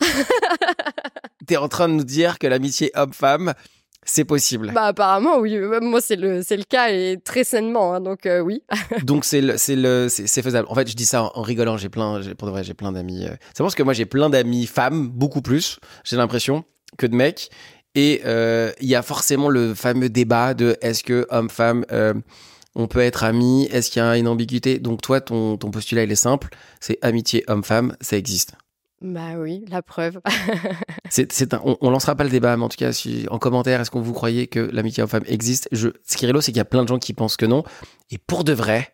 T'es 1.46 1.56
en 1.56 1.68
train 1.68 1.88
de 1.88 1.94
nous 1.94 2.04
dire 2.04 2.38
que 2.38 2.46
l'amitié 2.46 2.90
homme-femme, 2.94 3.54
c'est 4.04 4.24
possible. 4.24 4.72
Bah 4.74 4.86
apparemment 4.86 5.38
oui, 5.38 5.56
moi 5.80 6.00
c'est 6.00 6.16
le 6.16 6.42
c'est 6.42 6.56
le 6.56 6.64
cas 6.64 6.90
et 6.90 7.18
très 7.22 7.44
sainement 7.44 7.94
hein, 7.94 8.00
donc 8.00 8.26
euh, 8.26 8.40
oui. 8.40 8.62
donc 9.04 9.24
c'est 9.24 9.40
le 9.40 9.56
c'est 9.56 9.76
le 9.76 10.08
c'est 10.08 10.42
faisable. 10.42 10.66
En 10.70 10.74
fait, 10.74 10.88
je 10.88 10.96
dis 10.96 11.06
ça 11.06 11.30
en, 11.34 11.42
rigolant, 11.42 11.76
j'ai 11.76 11.88
plein 11.88 12.20
pour 12.36 12.48
de 12.48 12.52
vrai, 12.52 12.64
j'ai 12.64 12.74
plein 12.74 12.92
d'amis. 12.92 13.26
Euh, 13.26 13.34
c'est 13.54 13.62
parce 13.62 13.74
que 13.74 13.82
moi 13.82 13.92
j'ai 13.92 14.06
plein 14.06 14.28
d'amis 14.28 14.66
femmes, 14.66 15.08
beaucoup 15.08 15.42
plus, 15.42 15.78
j'ai 16.04 16.16
l'impression 16.16 16.64
que 16.98 17.06
de 17.06 17.14
mecs 17.14 17.50
et 17.94 18.22
euh, 18.24 18.72
il 18.80 18.88
y 18.88 18.94
a 18.94 19.02
forcément 19.02 19.48
le 19.48 19.74
fameux 19.74 20.08
débat 20.08 20.54
de 20.54 20.76
est-ce 20.80 21.04
que 21.04 21.26
homme-femme 21.30 21.84
on 22.74 22.86
peut 22.86 23.00
être 23.00 23.22
amis, 23.22 23.68
est-ce 23.70 23.90
qu'il 23.90 24.02
y 24.02 24.04
a 24.04 24.16
une 24.16 24.26
ambiguïté? 24.26 24.78
Donc 24.78 25.02
toi 25.02 25.20
ton 25.20 25.56
ton 25.58 25.70
postulat 25.70 26.04
il 26.04 26.10
est 26.10 26.16
simple, 26.16 26.48
c'est 26.80 26.98
amitié 27.02 27.44
homme-femme, 27.46 27.96
ça 28.00 28.16
existe. 28.16 28.54
Bah 29.02 29.34
oui, 29.36 29.64
la 29.68 29.82
preuve. 29.82 30.20
c'est, 31.10 31.32
c'est 31.32 31.52
on, 31.54 31.76
on, 31.80 31.90
lancera 31.90 32.14
pas 32.14 32.22
le 32.22 32.30
débat, 32.30 32.56
mais 32.56 32.62
en 32.62 32.68
tout 32.68 32.76
cas, 32.76 32.92
si, 32.92 33.26
en 33.30 33.38
commentaire, 33.38 33.80
est-ce 33.80 33.90
que 33.90 33.98
vous 33.98 34.12
croyez 34.12 34.46
que 34.46 34.60
l'amitié 34.60 35.02
homme-femme 35.02 35.24
existe? 35.26 35.68
Je, 35.72 35.88
Ce 36.06 36.16
qui 36.16 36.24
est 36.24 36.40
c'est 36.40 36.52
qu'il 36.52 36.56
y 36.56 36.60
a 36.60 36.64
plein 36.64 36.84
de 36.84 36.88
gens 36.88 36.98
qui 36.98 37.12
pensent 37.12 37.36
que 37.36 37.46
non. 37.46 37.64
Et 38.12 38.18
pour 38.18 38.44
de 38.44 38.52
vrai, 38.52 38.92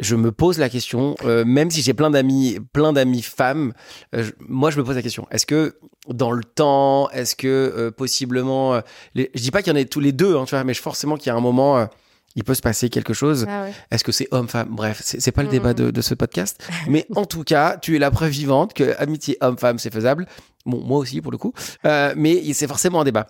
je 0.00 0.16
me 0.16 0.32
pose 0.32 0.58
la 0.58 0.68
question, 0.68 1.14
euh, 1.24 1.44
même 1.44 1.70
si 1.70 1.82
j'ai 1.82 1.94
plein 1.94 2.10
d'amis, 2.10 2.58
plein 2.72 2.92
d'amis 2.92 3.22
femmes, 3.22 3.74
euh, 4.14 4.28
moi 4.40 4.70
je 4.70 4.78
me 4.78 4.84
pose 4.84 4.96
la 4.96 5.02
question. 5.02 5.28
Est-ce 5.30 5.46
que 5.46 5.78
dans 6.08 6.32
le 6.32 6.42
temps, 6.42 7.08
est-ce 7.10 7.36
que 7.36 7.46
euh, 7.46 7.90
possiblement, 7.92 8.80
les, 9.14 9.30
je 9.34 9.40
dis 9.42 9.52
pas 9.52 9.62
qu'il 9.62 9.72
y 9.72 9.76
en 9.76 9.78
ait 9.78 9.84
tous 9.84 10.00
les 10.00 10.12
deux, 10.12 10.36
hein, 10.36 10.46
tu 10.46 10.56
vois, 10.56 10.64
mais 10.64 10.74
forcément 10.74 11.16
qu'il 11.16 11.28
y 11.28 11.30
a 11.30 11.36
un 11.36 11.40
moment 11.40 11.88
il 12.36 12.44
peut 12.44 12.54
se 12.54 12.62
passer 12.62 12.88
quelque 12.88 13.14
chose. 13.14 13.46
Ah 13.48 13.66
Est-ce 13.90 14.04
que 14.04 14.12
c'est 14.12 14.28
homme-femme 14.30 14.68
Bref, 14.70 15.00
c'est 15.04 15.32
pas 15.32 15.42
le 15.42 15.48
débat 15.48 15.74
de, 15.74 15.90
de, 15.90 16.00
ce 16.00 16.14
podcast. 16.14 16.62
Mais 16.88 17.06
en 17.14 17.24
tout 17.24 17.44
cas, 17.44 17.76
tu 17.76 17.96
es 17.96 17.98
la 17.98 18.10
preuve 18.10 18.30
vivante 18.30 18.74
que 18.74 18.94
amitié 18.98 19.36
homme-femme, 19.40 19.78
c'est 19.78 19.92
faisable. 19.92 20.26
Bon, 20.64 20.80
moi 20.80 20.98
aussi, 20.98 21.20
pour 21.20 21.32
le 21.32 21.38
coup. 21.38 21.52
Euh, 21.84 22.14
mais 22.16 22.52
c'est 22.52 22.68
forcément 22.68 23.00
un 23.00 23.04
débat. 23.04 23.26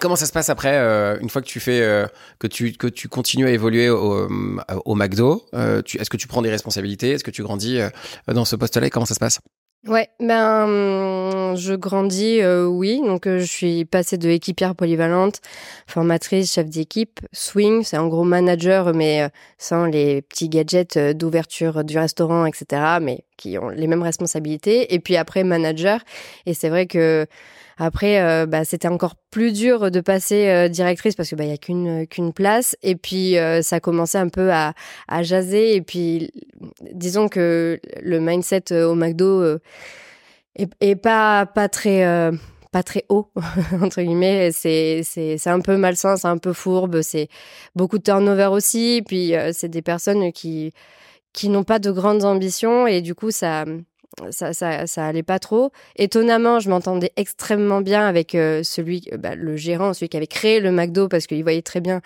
Comment 0.00 0.16
ça 0.16 0.26
se 0.26 0.32
passe 0.32 0.48
après, 0.48 0.74
euh, 0.78 1.18
une 1.20 1.28
fois 1.28 1.42
que 1.42 1.46
tu 1.46 1.60
fais, 1.60 1.82
euh, 1.82 2.06
que 2.38 2.46
tu 2.46 2.72
que 2.72 2.86
tu 2.86 3.08
continues 3.08 3.46
à 3.46 3.50
évoluer 3.50 3.90
au, 3.90 4.14
euh, 4.14 4.58
au 4.86 4.94
McDo 4.94 5.44
euh, 5.54 5.82
Est-ce 5.98 6.08
que 6.08 6.16
tu 6.16 6.26
prends 6.26 6.40
des 6.40 6.50
responsabilités? 6.50 7.10
Est-ce 7.10 7.24
que 7.24 7.30
tu 7.30 7.42
grandis 7.42 7.78
euh, 7.78 7.90
dans 8.26 8.46
ce 8.46 8.56
poste-là? 8.56 8.88
Comment 8.88 9.04
ça 9.04 9.14
se 9.14 9.20
passe? 9.20 9.40
Ouais, 9.88 10.08
ben 10.20 11.56
je 11.56 11.74
grandis, 11.74 12.40
euh, 12.40 12.66
oui. 12.66 13.00
Donc 13.04 13.26
euh, 13.26 13.40
je 13.40 13.44
suis 13.44 13.84
passée 13.84 14.16
de 14.16 14.28
équipière 14.30 14.76
polyvalente, 14.76 15.40
formatrice, 15.88 16.52
chef 16.52 16.68
d'équipe, 16.70 17.18
swing, 17.32 17.82
c'est 17.82 17.98
en 17.98 18.06
gros 18.06 18.22
manager, 18.22 18.94
mais 18.94 19.22
euh, 19.22 19.28
sans 19.58 19.86
les 19.86 20.22
petits 20.22 20.48
gadgets 20.48 20.96
d'ouverture 21.16 21.82
du 21.82 21.98
restaurant, 21.98 22.46
etc. 22.46 22.98
Mais 23.02 23.24
qui 23.36 23.58
ont 23.58 23.68
les 23.68 23.86
mêmes 23.86 24.02
responsabilités. 24.02 24.94
Et 24.94 25.00
puis 25.00 25.16
après 25.16 25.44
manager. 25.44 26.00
Et 26.46 26.54
c'est 26.54 26.68
vrai 26.68 26.86
que 26.86 27.26
après, 27.78 28.20
euh, 28.20 28.46
bah, 28.46 28.64
c'était 28.64 28.88
encore 28.88 29.16
plus 29.30 29.52
dur 29.52 29.90
de 29.90 30.00
passer 30.00 30.48
euh, 30.48 30.68
directrice 30.68 31.14
parce 31.14 31.30
que 31.30 31.34
bah 31.34 31.44
il 31.44 31.50
y 31.50 31.54
a 31.54 31.56
qu'une 31.56 32.06
qu'une 32.06 32.32
place. 32.32 32.76
Et 32.82 32.96
puis 32.96 33.38
euh, 33.38 33.62
ça 33.62 33.80
commençait 33.80 34.18
un 34.18 34.28
peu 34.28 34.52
à, 34.52 34.74
à 35.08 35.22
jaser. 35.22 35.74
Et 35.74 35.82
puis 35.82 36.30
disons 36.92 37.28
que 37.28 37.80
le 38.00 38.20
mindset 38.20 38.72
au 38.72 38.94
McDo 38.94 39.58
est, 40.54 40.70
est, 40.80 40.96
pas 40.96 41.46
pas 41.46 41.68
très 41.68 42.30
pas 42.70 42.82
très 42.82 43.04
haut 43.08 43.30
entre 43.82 44.00
guillemets 44.00 44.50
c'est 44.52 45.02
c'est 45.04 45.36
c'est 45.36 45.50
un 45.50 45.60
peu 45.60 45.76
malsain 45.76 46.16
c'est 46.16 46.28
un 46.28 46.38
peu 46.38 46.54
fourbe 46.54 47.02
c'est 47.02 47.28
beaucoup 47.74 47.98
de 47.98 48.02
turnover 48.02 48.46
aussi 48.46 49.02
puis 49.06 49.34
c'est 49.52 49.68
des 49.68 49.82
personnes 49.82 50.32
qui 50.32 50.72
qui 51.32 51.48
n'ont 51.48 51.64
pas 51.64 51.78
de 51.78 51.90
grandes 51.90 52.24
ambitions 52.24 52.86
et 52.86 53.00
du 53.00 53.14
coup 53.14 53.30
ça 53.30 53.64
ça, 54.30 54.52
ça, 54.52 54.86
ça 54.86 55.06
allait 55.06 55.22
pas 55.22 55.38
trop. 55.38 55.72
Étonnamment, 55.96 56.60
je 56.60 56.68
m'entendais 56.68 57.12
extrêmement 57.16 57.80
bien 57.80 58.06
avec 58.06 58.34
euh, 58.34 58.62
celui, 58.62 59.04
euh, 59.12 59.16
bah, 59.16 59.34
le 59.34 59.56
gérant, 59.56 59.94
celui 59.94 60.08
qui 60.08 60.16
avait 60.16 60.26
créé 60.26 60.60
le 60.60 60.70
McDo, 60.70 61.08
parce 61.08 61.26
qu'il 61.26 61.42
voyait 61.42 61.62
très 61.62 61.80
bien 61.80 62.00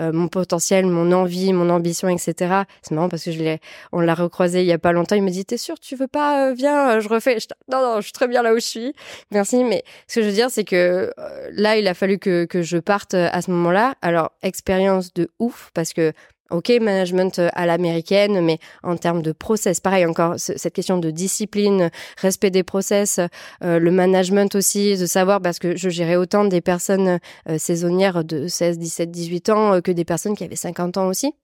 euh, 0.00 0.12
mon 0.12 0.28
potentiel, 0.28 0.86
mon 0.86 1.12
envie, 1.12 1.52
mon 1.52 1.70
ambition, 1.70 2.08
etc. 2.08 2.62
C'est 2.82 2.94
marrant 2.94 3.08
parce 3.08 3.24
que 3.24 3.32
je 3.32 3.38
l'ai, 3.38 3.60
on 3.92 4.00
l'a 4.00 4.14
recroisé 4.14 4.60
il 4.60 4.66
y 4.66 4.72
a 4.72 4.78
pas 4.78 4.92
longtemps. 4.92 5.16
Il 5.16 5.22
me 5.22 5.30
dit, 5.30 5.44
t'es 5.44 5.58
sûr, 5.58 5.78
tu 5.78 5.96
veux 5.96 6.08
pas, 6.08 6.52
viens, 6.52 7.00
je 7.00 7.08
refais. 7.08 7.38
non, 7.70 7.80
non, 7.82 7.96
je 7.96 8.04
suis 8.04 8.12
très 8.12 8.28
bien 8.28 8.42
là 8.42 8.52
où 8.52 8.56
je 8.56 8.66
suis. 8.66 8.94
Merci. 9.30 9.64
Mais 9.64 9.84
ce 10.08 10.16
que 10.16 10.22
je 10.22 10.26
veux 10.28 10.34
dire, 10.34 10.50
c'est 10.50 10.64
que 10.64 11.12
là, 11.52 11.76
il 11.76 11.86
a 11.88 11.94
fallu 11.94 12.18
que, 12.18 12.44
que 12.44 12.62
je 12.62 12.78
parte 12.78 13.14
à 13.14 13.42
ce 13.42 13.50
moment-là. 13.50 13.94
Alors, 14.02 14.32
expérience 14.42 15.12
de 15.12 15.28
ouf, 15.38 15.70
parce 15.74 15.92
que 15.92 16.12
Ok, 16.50 16.68
management 16.80 17.38
euh, 17.38 17.48
à 17.52 17.64
l'américaine, 17.64 18.40
mais 18.40 18.58
en 18.82 18.96
termes 18.96 19.22
de 19.22 19.32
process, 19.32 19.78
pareil 19.78 20.04
encore, 20.04 20.34
cette 20.36 20.72
question 20.72 20.98
de 20.98 21.10
discipline, 21.10 21.90
respect 22.16 22.50
des 22.50 22.64
process, 22.64 23.20
euh, 23.62 23.78
le 23.78 23.90
management 23.90 24.54
aussi, 24.56 24.96
de 24.98 25.06
savoir, 25.06 25.40
parce 25.40 25.60
que 25.60 25.76
je 25.76 25.88
gérais 25.88 26.16
autant 26.16 26.44
des 26.44 26.60
personnes 26.60 27.20
euh, 27.48 27.58
saisonnières 27.58 28.24
de 28.24 28.48
16, 28.48 28.78
17, 28.78 29.10
18 29.10 29.50
ans 29.50 29.80
que 29.80 29.92
des 29.92 30.04
personnes 30.04 30.36
qui 30.36 30.42
avaient 30.42 30.56
50 30.56 30.96
ans 30.96 31.06
aussi. 31.06 31.34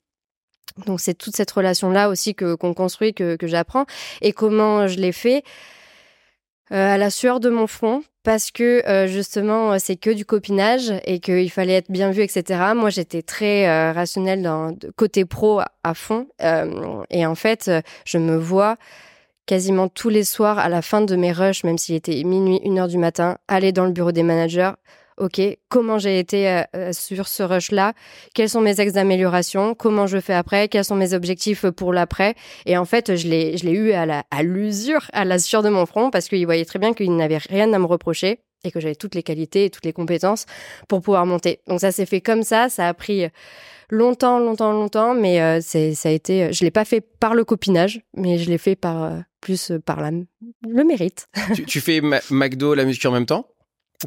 Donc 0.86 1.00
c'est 1.00 1.14
toute 1.14 1.36
cette 1.36 1.50
relation-là 1.50 2.08
aussi 2.08 2.34
que 2.34 2.54
qu'on 2.54 2.74
construit, 2.74 3.14
que, 3.14 3.36
que 3.36 3.46
j'apprends. 3.46 3.86
Et 4.20 4.32
comment 4.32 4.88
je 4.88 4.98
l'ai 4.98 5.12
fait? 5.12 5.44
À 6.70 6.98
la 6.98 7.10
sueur 7.10 7.40
de 7.40 7.48
mon 7.48 7.66
front, 7.66 8.02
parce 8.26 8.50
que 8.50 8.84
euh, 8.88 9.06
justement 9.06 9.72
euh, 9.72 9.76
c'est 9.78 9.94
que 9.94 10.10
du 10.10 10.24
copinage 10.24 10.92
et 11.04 11.20
qu'il 11.20 11.48
fallait 11.48 11.74
être 11.74 11.92
bien 11.92 12.10
vu, 12.10 12.22
etc. 12.22 12.60
Moi 12.74 12.90
j'étais 12.90 13.22
très 13.22 13.68
euh, 13.68 13.92
rationnelle 13.92 14.42
dans 14.42 14.76
côté 14.96 15.24
pro 15.24 15.60
à, 15.60 15.94
fond 15.94 16.26
et 17.10 17.24
en 17.24 17.34
fait 17.36 17.70
je 18.04 18.18
me 18.18 18.36
vois 18.36 18.78
quasiment 19.46 19.86
tous 19.86 20.08
les 20.08 20.24
soirs 20.24 20.58
à 20.58 20.68
la 20.68 20.82
fin 20.82 21.02
de 21.02 21.14
mes 21.14 21.30
rushs, 21.30 21.62
même 21.62 21.78
s'il 21.78 21.94
était 21.94 22.24
minuit, 22.24 22.60
une 22.64 22.80
heure 22.80 22.88
du 22.88 22.98
matin, 22.98 23.38
aller 23.46 23.70
dans 23.70 23.84
le 23.84 23.92
bureau 23.92 24.10
des 24.10 24.24
managers 24.24 24.72
OK, 25.18 25.40
comment 25.70 25.98
j'ai 25.98 26.18
été 26.18 26.48
euh, 26.48 26.62
euh, 26.74 26.92
sur 26.92 27.26
ce 27.26 27.42
rush-là, 27.42 27.94
quels 28.34 28.50
sont 28.50 28.60
mes 28.60 28.80
axes 28.80 28.92
d'amélioration, 28.92 29.74
comment 29.74 30.06
je 30.06 30.20
fais 30.20 30.34
après, 30.34 30.68
quels 30.68 30.84
sont 30.84 30.96
mes 30.96 31.14
objectifs 31.14 31.66
pour 31.70 31.94
l'après? 31.94 32.34
Et 32.66 32.76
en 32.76 32.84
fait, 32.84 33.16
je 33.16 33.26
l'ai, 33.26 33.56
je 33.56 33.64
l'ai 33.64 33.72
eu 33.72 33.92
à, 33.92 34.04
la, 34.04 34.24
à 34.30 34.42
l'usure, 34.42 35.08
à 35.14 35.24
la 35.24 35.38
sueur 35.38 35.62
de 35.62 35.70
mon 35.70 35.86
front, 35.86 36.10
parce 36.10 36.28
qu'il 36.28 36.44
voyait 36.44 36.66
très 36.66 36.78
bien 36.78 36.92
qu'il 36.92 37.16
n'avait 37.16 37.38
rien 37.38 37.72
à 37.72 37.78
me 37.78 37.86
reprocher 37.86 38.40
et 38.64 38.70
que 38.70 38.78
j'avais 38.78 38.94
toutes 38.94 39.14
les 39.14 39.22
qualités 39.22 39.66
et 39.66 39.70
toutes 39.70 39.86
les 39.86 39.92
compétences 39.92 40.44
pour 40.88 41.00
pouvoir 41.00 41.24
monter. 41.24 41.60
Donc 41.66 41.80
ça 41.80 41.92
s'est 41.92 42.06
fait 42.06 42.20
comme 42.20 42.42
ça, 42.42 42.68
ça 42.68 42.88
a 42.88 42.94
pris 42.94 43.26
longtemps, 43.88 44.38
longtemps, 44.38 44.72
longtemps, 44.72 45.14
mais 45.14 45.40
euh, 45.40 45.60
c'est, 45.62 45.94
ça 45.94 46.10
a 46.10 46.12
été, 46.12 46.52
je 46.52 46.64
l'ai 46.64 46.70
pas 46.70 46.84
fait 46.84 47.00
par 47.00 47.34
le 47.34 47.44
copinage, 47.44 48.02
mais 48.14 48.38
je 48.38 48.50
l'ai 48.50 48.58
fait 48.58 48.76
par 48.76 49.22
plus 49.40 49.72
par 49.84 50.00
la, 50.00 50.10
le 50.10 50.84
mérite. 50.84 51.28
tu, 51.66 51.80
fais 51.80 52.02
McDo, 52.30 52.74
la 52.74 52.84
muscu 52.84 53.06
en 53.06 53.12
même 53.12 53.26
temps? 53.26 53.46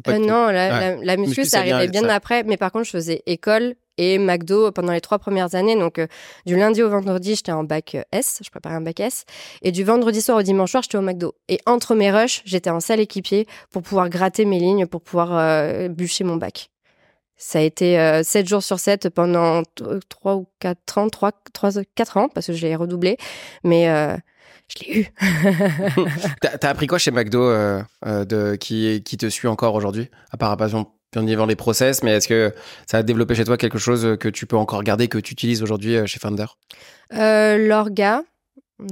Euh, 0.08 0.18
non, 0.18 0.46
la, 0.46 0.96
la, 0.96 1.16
muscu, 1.16 1.44
ça 1.44 1.60
arrivait 1.60 1.88
bien 1.88 2.08
après. 2.08 2.42
Mais 2.44 2.56
par 2.56 2.72
contre, 2.72 2.84
je 2.84 2.90
faisais 2.90 3.22
école 3.26 3.74
et 3.98 4.18
McDo 4.18 4.70
pendant 4.72 4.92
les 4.92 5.00
trois 5.00 5.18
premières 5.18 5.54
années. 5.54 5.76
Donc, 5.76 5.98
euh, 5.98 6.06
du 6.46 6.56
lundi 6.56 6.82
au 6.82 6.88
vendredi, 6.88 7.34
j'étais 7.34 7.52
en 7.52 7.64
bac 7.64 7.94
euh, 7.94 8.02
S. 8.12 8.40
Je 8.42 8.50
préparais 8.50 8.76
un 8.76 8.80
bac 8.80 9.00
S. 9.00 9.24
Et 9.62 9.72
du 9.72 9.84
vendredi 9.84 10.22
soir 10.22 10.38
au 10.38 10.42
dimanche 10.42 10.70
soir, 10.70 10.82
j'étais 10.82 10.98
au 10.98 11.02
McDo. 11.02 11.34
Et 11.48 11.58
entre 11.66 11.94
mes 11.94 12.10
rushs, 12.10 12.42
j'étais 12.44 12.70
en 12.70 12.80
salle 12.80 13.00
équipier 13.00 13.46
pour 13.70 13.82
pouvoir 13.82 14.08
gratter 14.08 14.44
mes 14.44 14.58
lignes, 14.58 14.86
pour 14.86 15.02
pouvoir 15.02 15.88
bûcher 15.90 16.24
mon 16.24 16.36
bac. 16.36 16.70
Ça 17.36 17.58
a 17.58 17.62
été 17.62 18.22
7 18.22 18.46
jours 18.46 18.62
sur 18.62 18.78
7 18.78 19.08
pendant 19.08 19.62
3 20.08 20.34
ou 20.36 20.46
4 20.58 20.98
ans, 20.98 21.08
3, 21.08 21.32
3 21.52 21.70
4 21.94 22.16
ans, 22.18 22.28
parce 22.28 22.48
que 22.48 22.52
je 22.52 22.66
l'ai 22.66 22.76
redoublé. 22.76 23.16
Mais 23.64 23.88
je 24.70 24.84
l'ai 24.84 25.00
eu. 25.00 25.06
t'as, 26.40 26.68
appris 26.68 26.86
quoi 26.86 26.98
chez 26.98 27.10
McDo 27.10 27.42
euh, 27.42 27.82
euh, 28.06 28.24
de, 28.24 28.56
qui, 28.56 29.02
qui 29.04 29.16
te 29.16 29.28
suit 29.28 29.48
encore 29.48 29.74
aujourd'hui? 29.74 30.08
À 30.30 30.36
part 30.36 30.56
bien 30.56 30.86
bien 31.12 31.46
les 31.46 31.56
process, 31.56 32.02
mais 32.04 32.12
est-ce 32.12 32.28
que 32.28 32.54
ça 32.86 32.98
a 32.98 33.02
développé 33.02 33.34
chez 33.34 33.44
toi 33.44 33.56
quelque 33.56 33.78
chose 33.78 34.16
que 34.20 34.28
tu 34.28 34.46
peux 34.46 34.56
encore 34.56 34.84
garder, 34.84 35.08
que 35.08 35.18
tu 35.18 35.32
utilises 35.32 35.62
aujourd'hui 35.62 35.96
euh, 35.96 36.06
chez 36.06 36.20
Founder? 36.20 36.46
Euh, 37.14 37.66
L'orga. 37.66 38.22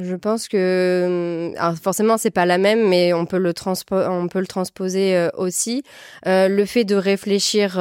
Je 0.03 0.17
pense 0.17 0.49
que 0.49 1.55
alors 1.57 1.77
forcément 1.77 2.19
c'est 2.19 2.31
pas 2.31 2.45
la 2.45 2.59
même, 2.59 2.89
mais 2.89 3.15
on 3.15 3.25
peut 3.25 3.39
le 3.39 3.55
on 3.91 4.29
peut 4.29 4.41
le 4.41 4.47
transposer 4.47 5.29
aussi. 5.33 5.83
le 6.27 6.65
fait 6.67 6.85
de 6.85 6.95
réfléchir 6.95 7.81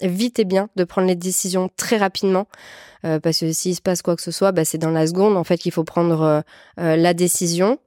vite 0.00 0.38
et 0.38 0.46
bien, 0.46 0.70
de 0.76 0.84
prendre 0.84 1.08
les 1.08 1.14
décisions 1.14 1.68
très 1.76 1.98
rapidement. 1.98 2.46
Euh, 3.04 3.18
parce 3.20 3.40
que 3.40 3.52
s'il 3.52 3.74
se 3.74 3.82
passe 3.82 4.02
quoi 4.02 4.16
que 4.16 4.22
ce 4.22 4.30
soit, 4.30 4.52
bah, 4.52 4.64
c'est 4.64 4.78
dans 4.78 4.90
la 4.90 5.06
seconde 5.06 5.36
en 5.36 5.44
fait 5.44 5.58
qu'il 5.58 5.72
faut 5.72 5.84
prendre 5.84 6.22
euh, 6.22 6.40
euh, 6.80 6.96
la 6.96 7.14
décision. 7.14 7.78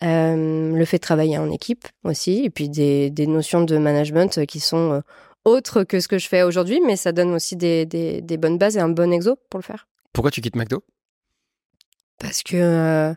le 0.00 0.84
fait 0.84 0.98
de 0.98 1.02
travailler 1.02 1.38
en 1.38 1.50
équipe 1.50 1.86
aussi, 2.04 2.44
et 2.44 2.50
puis 2.50 2.68
des, 2.68 3.10
des 3.10 3.26
notions 3.26 3.62
de 3.62 3.78
management 3.78 4.46
qui 4.46 4.60
sont 4.60 5.02
autres 5.44 5.84
que 5.84 6.00
ce 6.00 6.08
que 6.08 6.18
je 6.18 6.28
fais 6.28 6.42
aujourd'hui, 6.42 6.80
mais 6.84 6.96
ça 6.96 7.12
donne 7.12 7.32
aussi 7.34 7.56
des, 7.56 7.86
des, 7.86 8.20
des, 8.20 8.36
bonnes 8.36 8.58
bases 8.58 8.76
et 8.76 8.80
un 8.80 8.88
bon 8.88 9.12
exo 9.12 9.36
pour 9.50 9.58
le 9.58 9.64
faire. 9.64 9.86
Pourquoi 10.12 10.30
tu 10.30 10.40
quittes 10.40 10.56
McDo? 10.56 10.82
Parce 12.18 12.42
que 12.42 13.14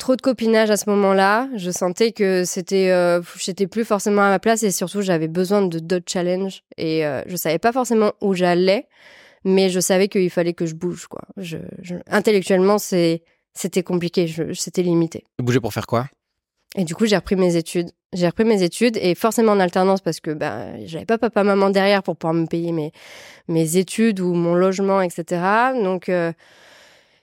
trop 0.00 0.16
de 0.16 0.22
copinage 0.22 0.70
à 0.70 0.76
ce 0.76 0.90
moment-là. 0.90 1.48
Je 1.54 1.70
sentais 1.70 2.10
que 2.10 2.44
c'était, 2.44 2.90
euh, 2.90 3.20
j'étais 3.38 3.68
plus 3.68 3.84
forcément 3.84 4.22
à 4.22 4.30
ma 4.30 4.38
place 4.40 4.64
et 4.64 4.72
surtout 4.72 5.02
j'avais 5.02 5.28
besoin 5.28 5.62
de 5.62 5.78
d'autres 5.78 6.10
challenges 6.10 6.64
et 6.76 7.06
euh, 7.06 7.22
je 7.26 7.36
savais 7.36 7.60
pas 7.60 7.70
forcément 7.70 8.12
où 8.20 8.34
j'allais 8.34 8.88
mais 9.44 9.70
je 9.70 9.80
savais 9.80 10.08
qu'il 10.08 10.30
fallait 10.30 10.54
que 10.54 10.66
je 10.66 10.74
bouge 10.74 11.06
quoi. 11.06 11.22
Je, 11.36 11.58
je... 11.82 11.96
Intellectuellement, 12.08 12.78
c'est 12.78 13.22
c'était 13.54 13.82
compliqué, 13.82 14.26
je... 14.26 14.52
c'était 14.52 14.82
limité. 14.82 15.24
Bouger 15.42 15.60
pour 15.60 15.72
faire 15.72 15.86
quoi? 15.86 16.06
Et 16.76 16.84
du 16.84 16.94
coup, 16.94 17.06
j'ai 17.06 17.16
repris 17.16 17.34
mes 17.34 17.56
études. 17.56 17.90
J'ai 18.12 18.26
repris 18.26 18.44
mes 18.44 18.62
études 18.62 18.96
et 18.96 19.14
forcément 19.14 19.52
en 19.52 19.60
alternance 19.60 20.00
parce 20.00 20.20
que 20.20 20.30
bah 20.32 20.66
j'avais 20.84 21.04
pas 21.04 21.18
papa 21.18 21.42
maman 21.42 21.70
derrière 21.70 22.02
pour 22.02 22.16
pouvoir 22.16 22.34
me 22.34 22.46
payer 22.46 22.72
mes 22.72 22.92
mes 23.48 23.76
études 23.76 24.20
ou 24.20 24.34
mon 24.34 24.54
logement, 24.54 25.00
etc. 25.00 25.42
Donc 25.82 26.08
euh, 26.08 26.32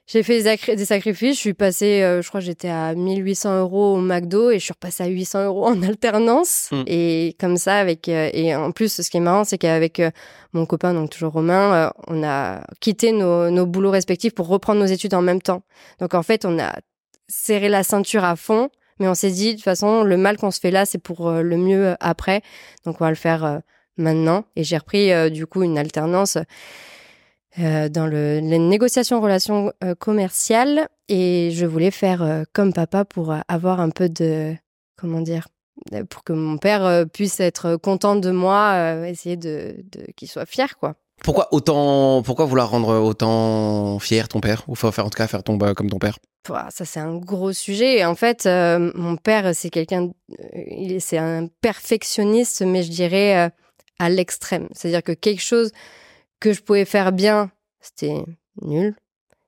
j'ai 0.08 0.24
fait 0.24 0.42
des, 0.42 0.86
sacrifices. 0.86 1.36
Je 1.36 1.40
suis 1.40 1.54
passée, 1.54 2.02
euh, 2.02 2.22
je 2.22 2.30
crois 2.30 2.40
j'étais 2.40 2.70
à 2.70 2.96
1800 2.96 3.60
euros 3.60 3.96
au 3.96 4.02
McDo 4.02 4.52
et 4.52 4.58
je 4.58 4.64
suis 4.64 4.72
repassée 4.72 5.04
à 5.04 5.08
800 5.08 5.46
euros 5.46 5.68
en 5.68 5.84
alternance. 5.84 6.70
Hmm. 6.72 6.84
Et 6.88 7.36
comme 7.40 7.58
ça, 7.58 7.76
avec 7.76 8.08
euh, 8.08 8.30
et 8.32 8.56
en 8.56 8.72
plus, 8.72 9.02
ce 9.02 9.10
qui 9.10 9.18
est 9.18 9.22
marrant, 9.22 9.44
c'est 9.44 9.58
qu'avec 9.58 10.00
euh, 10.00 10.10
mon 10.54 10.66
copain, 10.66 10.94
donc 10.94 11.10
toujours 11.10 11.34
Romain, 11.34 11.92
on 12.08 12.24
a 12.24 12.62
quitté 12.80 13.12
nos, 13.12 13.52
nos 13.52 13.66
boulots 13.66 13.92
respectifs 13.92 14.34
pour 14.34 14.48
reprendre 14.48 14.80
nos 14.80 14.86
études 14.86 15.14
en 15.14 15.22
même 15.22 15.42
temps. 15.42 15.64
Donc 16.00 16.14
en 16.14 16.24
fait, 16.24 16.46
on 16.46 16.58
a 16.58 16.74
serré 17.28 17.68
la 17.68 17.84
ceinture 17.84 18.24
à 18.24 18.38
fond 18.38 18.70
Mais 19.02 19.10
on 19.10 19.14
s'est 19.14 19.32
dit, 19.32 19.52
de 19.52 19.56
toute 19.56 19.66
façon, 19.66 20.04
le 20.04 20.16
mal 20.16 20.38
qu'on 20.38 20.52
se 20.52 20.62
fait 20.62 20.72
là, 20.72 20.86
c'est 20.86 21.00
pour 21.00 21.30
le 21.30 21.58
mieux 21.58 21.96
après. 22.00 22.42
Donc, 22.86 23.02
on 23.02 23.04
va 23.04 23.10
le 23.10 23.18
faire 23.18 23.62
maintenant. 23.98 24.46
Et 24.56 24.64
j'ai 24.64 24.78
repris, 24.78 25.12
du 25.30 25.46
coup, 25.46 25.64
une 25.64 25.78
alternance 25.78 26.38
dans 27.58 28.08
le, 28.08 28.40
les 28.40 28.60
négociations 28.60 29.20
relations 29.22 29.72
commerciales. 30.00 30.88
Et 31.10 31.52
je 31.54 31.66
voulais 31.66 31.92
faire 31.92 32.44
comme 32.54 32.74
papa 32.74 33.06
pour 33.06 33.36
avoir 33.48 33.80
un 33.80 33.90
peu 33.90 34.10
de, 34.10 34.56
comment 34.96 35.22
dire, 35.22 35.48
pour 36.10 36.24
que 36.24 36.34
mon 36.34 36.58
père 36.58 37.06
puisse 37.14 37.40
être 37.40 37.76
content 37.76 38.16
de 38.16 38.32
moi, 38.32 39.08
essayer 39.08 39.38
de, 39.38 39.76
de 39.92 40.12
qu'il 40.16 40.28
soit 40.28 40.46
fier, 40.46 40.78
quoi. 40.78 40.96
Pourquoi 41.24 41.48
autant, 41.52 42.22
pourquoi 42.22 42.46
vouloir 42.46 42.70
rendre 42.70 42.94
autant 43.00 43.98
fier 43.98 44.28
ton 44.28 44.40
père? 44.40 44.64
Ou 44.68 44.76
faire 44.76 45.00
en 45.00 45.10
tout 45.10 45.18
cas 45.18 45.26
faire 45.28 45.44
ton 45.44 45.58
comme 45.58 45.90
ton 45.90 45.98
père? 45.98 46.20
Ça 46.70 46.86
c'est 46.86 47.00
un 47.00 47.16
gros 47.18 47.52
sujet. 47.52 48.06
En 48.06 48.16
fait, 48.16 48.46
euh, 48.46 48.92
mon 48.96 49.18
père 49.18 49.54
c'est 49.54 49.70
quelqu'un, 49.70 50.10
euh, 50.56 50.98
c'est 51.00 51.18
un 51.18 51.48
perfectionniste, 51.62 52.62
mais 52.62 52.84
je 52.84 52.92
dirais 52.92 53.48
euh, 53.48 53.50
à 54.00 54.10
l'extrême. 54.10 54.70
C'est-à-dire 54.72 55.04
que 55.04 55.12
quelque 55.12 55.42
chose 55.42 55.72
que 56.40 56.54
je 56.54 56.62
pouvais 56.62 56.86
faire 56.86 57.12
bien, 57.12 57.52
c'était 57.80 58.24
nul, 58.62 58.96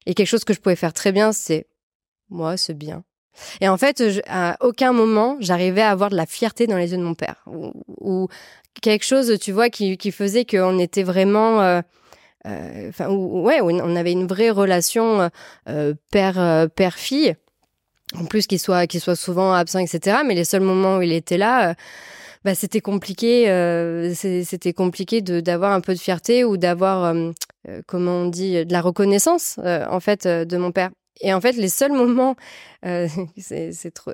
et 0.06 0.14
quelque 0.14 0.28
chose 0.28 0.44
que 0.44 0.54
je 0.54 0.60
pouvais 0.60 0.76
faire 0.76 0.94
très 0.94 1.12
bien, 1.12 1.32
c'est 1.32 1.68
moi, 2.30 2.58
c'est 2.58 2.74
bien. 2.74 3.04
Et 3.62 3.70
en 3.70 3.78
fait, 3.78 4.04
à 4.28 4.58
aucun 4.62 4.92
moment, 4.92 5.38
j'arrivais 5.40 5.82
à 5.82 5.92
avoir 5.92 6.10
de 6.10 6.16
la 6.16 6.26
fierté 6.26 6.68
dans 6.68 6.78
les 6.78 6.92
yeux 6.92 6.98
de 6.98 7.04
mon 7.04 7.14
père. 7.14 7.44
Ou, 7.48 8.28
quelque 8.82 9.06
chose, 9.06 9.38
tu 9.40 9.52
vois, 9.52 9.70
qui, 9.70 9.98
qui 9.98 10.12
faisait 10.12 10.46
qu'on 10.46 10.80
était 10.80 11.04
vraiment... 11.04 11.62
Euh, 11.62 11.82
euh, 12.48 12.90
enfin, 12.90 13.10
ouais, 13.10 13.60
on 13.62 13.96
avait 13.96 14.14
une 14.14 14.28
vraie 14.28 14.50
relation 14.50 15.30
euh, 15.68 15.94
père 16.12 16.70
père 16.76 16.96
fille. 16.96 17.36
En 18.18 18.26
plus 18.26 18.48
qu'il 18.48 18.60
soit 18.60 18.88
qu'il 18.88 19.02
soit 19.02 19.16
souvent 19.16 19.54
absent, 19.54 19.80
etc. 19.80 20.20
Mais 20.26 20.34
les 20.34 20.46
seuls 20.46 20.62
moments 20.62 20.98
où 20.98 21.02
il 21.02 21.12
était 21.12 21.38
là, 21.38 21.76
bah, 22.44 22.56
c'était 22.56 22.82
compliqué. 22.82 23.46
c'était 24.16 24.74
compliqué 24.74 25.22
d'avoir 25.22 25.74
un 25.74 25.82
peu 25.82 25.94
de 25.94 26.00
fierté 26.00 26.44
ou 26.44 26.58
d'avoir 26.58 27.14
comment 27.88 28.24
on 28.24 28.28
dit 28.28 28.66
de 28.66 28.72
la 28.72 28.82
reconnaissance 28.82 29.60
en 29.60 30.00
fait 30.00 30.28
de 30.28 30.58
mon 30.58 30.72
père. 30.72 30.90
Et 31.22 31.34
en 31.34 31.42
fait, 31.42 31.54
les 31.54 31.70
seuls 31.70 31.92
moments, 31.92 32.36
euh, 32.86 33.08
c'est 33.38 33.94
trop. 33.94 34.12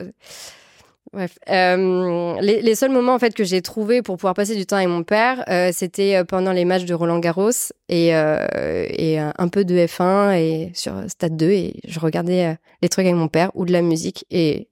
Bref, 1.14 1.38
euh, 1.50 2.36
les, 2.42 2.62
les, 2.62 2.76
seuls 2.76 2.92
moments 2.92 3.14
en 3.14 3.20
fait 3.20 3.34
que 3.34 3.46
j'ai 3.46 3.62
trouvé 3.62 4.02
pour 4.02 4.18
pouvoir 4.18 4.34
passer 4.34 4.56
du 4.56 4.66
temps 4.66 4.76
avec 4.76 4.90
mon 4.90 5.04
père, 5.04 5.46
euh, 5.50 5.70
c'était 5.72 6.26
pendant 6.26 6.52
les 6.52 6.66
matchs 6.66 6.84
de 6.84 6.94
Roland 6.94 7.20
Garros 7.20 7.52
et, 7.88 8.08
et 8.08 9.20
un 9.20 9.48
peu 9.48 9.64
de 9.64 9.76
F1 9.76 10.36
et 10.36 10.72
sur 10.74 10.94
Stade 11.08 11.38
2 11.38 11.50
et 11.52 11.80
je 11.88 12.00
regardais 12.00 12.58
les 12.82 12.90
trucs 12.90 13.06
avec 13.06 13.16
mon 13.16 13.30
père 13.30 13.52
ou 13.54 13.66
de 13.66 13.72
la 13.72 13.82
musique 13.82 14.26
et 14.30 14.68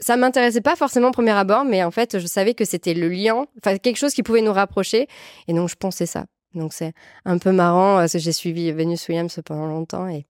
ça 0.00 0.16
m'intéressait 0.16 0.60
pas 0.60 0.76
forcément 0.76 1.08
au 1.08 1.12
premier 1.12 1.32
abord, 1.32 1.64
mais 1.64 1.82
en 1.84 1.90
fait 1.90 2.18
je 2.18 2.26
savais 2.26 2.54
que 2.54 2.64
c'était 2.64 2.94
le 2.94 3.08
lien, 3.08 3.46
enfin 3.58 3.78
quelque 3.78 3.96
chose 3.96 4.14
qui 4.14 4.22
pouvait 4.22 4.42
nous 4.42 4.52
rapprocher 4.52 5.08
et 5.48 5.54
donc 5.54 5.68
je 5.68 5.76
pensais 5.76 6.06
ça. 6.06 6.26
Donc 6.54 6.72
c'est 6.72 6.92
un 7.24 7.38
peu 7.38 7.52
marrant 7.52 7.96
parce 7.96 8.12
que 8.12 8.18
j'ai 8.18 8.32
suivi 8.32 8.72
Venus 8.72 9.08
Williams 9.08 9.40
pendant 9.44 9.66
longtemps 9.66 10.08
et 10.08 10.26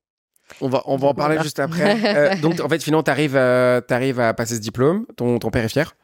on 0.60 0.68
va, 0.68 0.82
on 0.84 0.96
va 0.96 1.08
en 1.08 1.14
parler 1.14 1.38
juste 1.42 1.60
après. 1.60 1.96
Euh, 2.04 2.36
donc, 2.42 2.60
en 2.60 2.68
fait, 2.68 2.82
finalement, 2.82 3.02
tu 3.02 3.10
arrives, 3.10 3.36
euh, 3.36 3.80
à 3.80 4.34
passer 4.34 4.56
ce 4.56 4.60
diplôme. 4.60 5.06
Ton, 5.16 5.38
ton 5.38 5.50
père 5.50 5.64
est 5.64 5.68
fier? 5.68 5.96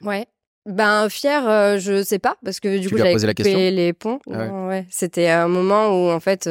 Ouais. 0.00 0.26
Ben 0.66 1.08
fier, 1.08 1.48
euh, 1.48 1.78
je 1.78 2.02
sais 2.02 2.18
pas 2.18 2.36
parce 2.44 2.60
que 2.60 2.78
du 2.78 2.90
coup 2.90 2.98
j'avais 2.98 3.14
coupé 3.14 3.70
les 3.70 3.92
ponts. 3.92 4.18
Ah 4.32 4.66
ouais. 4.66 4.86
C'était 4.90 5.28
un 5.28 5.48
moment 5.48 5.88
où 5.88 6.10
en 6.10 6.20
fait 6.20 6.48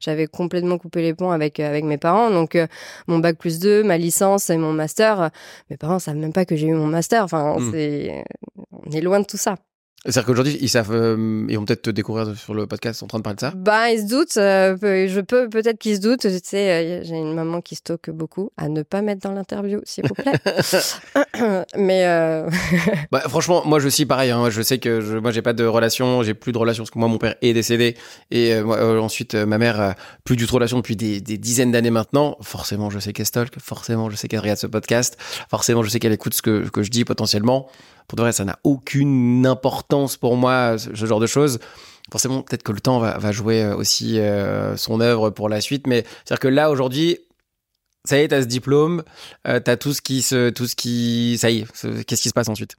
j'avais 0.00 0.26
complètement 0.26 0.78
coupé 0.78 1.02
les 1.02 1.14
ponts 1.14 1.30
avec 1.30 1.60
avec 1.60 1.84
mes 1.84 1.98
parents. 1.98 2.30
Donc 2.30 2.58
mon 3.06 3.18
bac 3.18 3.36
plus 3.36 3.58
2, 3.58 3.82
ma 3.82 3.98
licence 3.98 4.50
et 4.50 4.56
mon 4.56 4.72
master, 4.72 5.30
mes 5.70 5.76
parents 5.76 5.98
savent 5.98 6.16
même 6.16 6.32
pas 6.32 6.44
que 6.44 6.56
j'ai 6.56 6.66
eu 6.66 6.74
mon 6.74 6.86
master. 6.86 7.24
Enfin, 7.24 7.56
hmm. 7.58 7.70
c'est 7.72 8.24
on 8.72 8.90
est 8.90 9.00
loin 9.00 9.20
de 9.20 9.26
tout 9.26 9.36
ça. 9.36 9.56
C'est-à-dire 10.04 10.26
qu'aujourd'hui, 10.26 10.56
ils 10.60 10.68
savent, 10.68 10.92
euh, 10.92 11.44
ils 11.48 11.58
vont 11.58 11.64
peut-être 11.64 11.82
te 11.82 11.90
découvrir 11.90 12.32
sur 12.36 12.54
le 12.54 12.68
podcast 12.68 13.02
en 13.02 13.08
train 13.08 13.18
de 13.18 13.24
parler 13.24 13.34
de 13.34 13.40
ça. 13.40 13.52
Bah, 13.56 13.90
ils 13.90 14.02
se 14.02 14.06
doutent. 14.06 14.36
Euh, 14.36 14.76
je 15.08 15.20
peux 15.20 15.48
peut-être 15.48 15.78
qu'ils 15.78 15.96
se 15.96 16.00
doutent. 16.00 16.20
Tu 16.20 16.38
sais, 16.44 16.70
euh, 16.70 17.02
j'ai 17.02 17.16
une 17.16 17.34
maman 17.34 17.60
qui 17.60 17.74
stocke 17.74 18.10
beaucoup 18.10 18.52
à 18.56 18.68
ne 18.68 18.82
pas 18.82 19.02
mettre 19.02 19.22
dans 19.22 19.32
l'interview, 19.32 19.80
s'il 19.82 20.06
vous 20.06 20.14
plaît. 20.14 20.34
Mais 21.76 22.04
bah, 23.10 23.22
franchement, 23.28 23.62
moi, 23.66 23.80
je 23.80 23.88
suis 23.88 24.06
pareil. 24.06 24.30
Hein. 24.30 24.50
Je 24.50 24.62
sais 24.62 24.78
que 24.78 25.00
je, 25.00 25.18
moi, 25.18 25.32
j'ai 25.32 25.42
pas 25.42 25.52
de 25.52 25.64
relation, 25.64 26.22
j'ai 26.22 26.34
plus 26.34 26.52
de 26.52 26.58
relation 26.58 26.84
parce 26.84 26.92
que 26.92 26.98
moi, 27.00 27.08
mon 27.08 27.18
père 27.18 27.34
est 27.42 27.52
décédé 27.52 27.96
et 28.30 28.56
ensuite 28.60 29.34
ma 29.34 29.58
mère 29.58 29.96
plus 30.22 30.36
du 30.36 30.44
tout 30.44 30.50
de 30.50 30.54
relation 30.54 30.76
depuis 30.76 30.94
des, 30.94 31.20
des 31.20 31.38
dizaines 31.38 31.72
d'années 31.72 31.90
maintenant. 31.90 32.36
Forcément, 32.40 32.88
je 32.88 33.00
sais 33.00 33.12
qu'elle 33.12 33.26
stalk. 33.26 33.58
Forcément, 33.58 34.10
je 34.10 34.16
sais 34.16 34.28
qu'elle 34.28 34.40
regarde 34.40 34.58
ce 34.58 34.68
podcast. 34.68 35.16
Forcément, 35.50 35.82
je 35.82 35.90
sais 35.90 35.98
qu'elle 35.98 36.12
écoute 36.12 36.34
ce 36.34 36.42
que, 36.42 36.68
que 36.68 36.84
je 36.84 36.90
dis 36.90 37.04
potentiellement 37.04 37.68
pour 38.08 38.16
de 38.16 38.22
vrai, 38.22 38.32
ça 38.32 38.44
n'a 38.44 38.58
aucune 38.64 39.46
importance 39.46 40.16
pour 40.16 40.36
moi, 40.36 40.76
ce 40.78 41.06
genre 41.06 41.20
de 41.20 41.26
choses. 41.26 41.60
Forcément, 42.10 42.40
peut-être 42.40 42.62
que 42.62 42.72
le 42.72 42.80
temps 42.80 42.98
va, 43.00 43.32
jouer 43.32 43.62
euh, 43.62 43.76
aussi 43.76 44.18
euh, 44.18 44.78
son 44.78 45.00
œuvre 45.00 45.28
pour 45.28 45.50
la 45.50 45.60
suite, 45.60 45.86
mais 45.86 46.04
c'est-à-dire 46.24 46.40
que 46.40 46.48
là, 46.48 46.70
aujourd'hui, 46.70 47.18
ça 48.06 48.18
y 48.18 48.22
est, 48.22 48.28
t'as 48.28 48.40
ce 48.40 48.46
diplôme, 48.46 49.02
euh, 49.46 49.60
t'as 49.60 49.76
tout 49.76 49.92
ce 49.92 50.00
qui 50.00 50.22
se, 50.22 50.48
tout 50.48 50.66
ce 50.66 50.74
qui, 50.74 51.36
ça 51.38 51.50
y 51.50 51.58
est, 51.58 52.04
qu'est-ce 52.06 52.22
qui 52.22 52.30
se 52.30 52.34
passe 52.34 52.48
ensuite? 52.48 52.76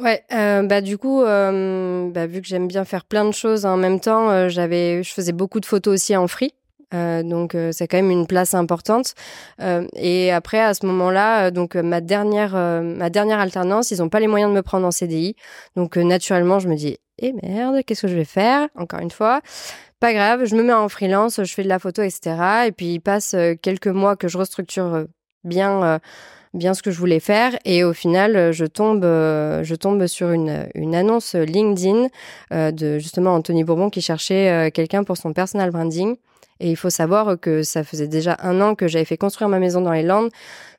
Ouais, 0.00 0.24
bah 0.30 0.80
du 0.80 0.98
coup, 0.98 1.22
bah, 1.22 2.26
vu 2.26 2.40
que 2.40 2.48
j'aime 2.48 2.66
bien 2.66 2.84
faire 2.84 3.04
plein 3.04 3.26
de 3.26 3.32
choses 3.32 3.64
en 3.64 3.76
même 3.76 4.00
temps, 4.00 4.48
j'avais, 4.48 5.04
je 5.04 5.12
faisais 5.12 5.32
beaucoup 5.32 5.60
de 5.60 5.66
photos 5.66 5.94
aussi 5.94 6.16
en 6.16 6.26
free. 6.26 6.52
Euh, 6.94 7.22
donc 7.22 7.54
euh, 7.54 7.70
c'est 7.72 7.88
quand 7.88 7.96
même 7.96 8.10
une 8.10 8.26
place 8.26 8.54
importante. 8.54 9.14
Euh, 9.60 9.86
et 9.94 10.32
après 10.32 10.60
à 10.60 10.74
ce 10.74 10.86
moment-là, 10.86 11.50
donc 11.50 11.74
ma 11.74 12.00
dernière 12.00 12.54
ma 12.54 13.10
dernière 13.10 13.40
alternance, 13.40 13.90
ils 13.90 13.98
n'ont 13.98 14.08
pas 14.08 14.20
les 14.20 14.28
moyens 14.28 14.50
de 14.50 14.56
me 14.56 14.62
prendre 14.62 14.86
en 14.86 14.90
CDI. 14.90 15.34
Donc 15.76 15.96
naturellement, 15.96 16.58
je 16.58 16.68
me 16.68 16.76
dis 16.76 16.98
eh 17.18 17.32
merde, 17.42 17.80
qu'est-ce 17.86 18.02
que 18.02 18.08
je 18.08 18.16
vais 18.16 18.24
faire 18.24 18.68
Encore 18.76 19.00
une 19.00 19.10
fois, 19.10 19.40
pas 20.00 20.12
grave, 20.12 20.44
je 20.44 20.56
me 20.56 20.62
mets 20.62 20.72
en 20.72 20.88
freelance, 20.88 21.42
je 21.42 21.54
fais 21.54 21.62
de 21.62 21.68
la 21.68 21.78
photo, 21.78 22.02
etc. 22.02 22.66
Et 22.66 22.72
puis 22.72 22.94
il 22.94 23.00
passe 23.00 23.36
quelques 23.62 23.88
mois 23.88 24.16
que 24.16 24.28
je 24.28 24.38
restructure 24.38 25.06
bien 25.44 26.00
bien 26.54 26.72
ce 26.72 26.82
que 26.82 26.92
je 26.92 26.98
voulais 27.00 27.18
faire 27.18 27.58
et 27.64 27.82
au 27.82 27.92
final 27.92 28.52
je 28.52 28.64
tombe 28.64 29.02
je 29.02 29.74
tombe 29.74 30.06
sur 30.06 30.30
une, 30.30 30.68
une 30.76 30.94
annonce 30.94 31.34
LinkedIn 31.34 32.06
de 32.52 32.98
justement 33.00 33.34
Anthony 33.34 33.64
Bourbon 33.64 33.90
qui 33.90 34.00
cherchait 34.00 34.70
quelqu'un 34.72 35.02
pour 35.02 35.16
son 35.16 35.32
personal 35.32 35.72
branding 35.72 36.16
et 36.64 36.70
il 36.70 36.76
faut 36.76 36.88
savoir 36.88 37.38
que 37.38 37.62
ça 37.62 37.84
faisait 37.84 38.08
déjà 38.08 38.38
un 38.42 38.62
an 38.62 38.74
que 38.74 38.88
j'avais 38.88 39.04
fait 39.04 39.18
construire 39.18 39.50
ma 39.50 39.58
maison 39.58 39.82
dans 39.82 39.92
les 39.92 40.02
Landes, 40.02 40.30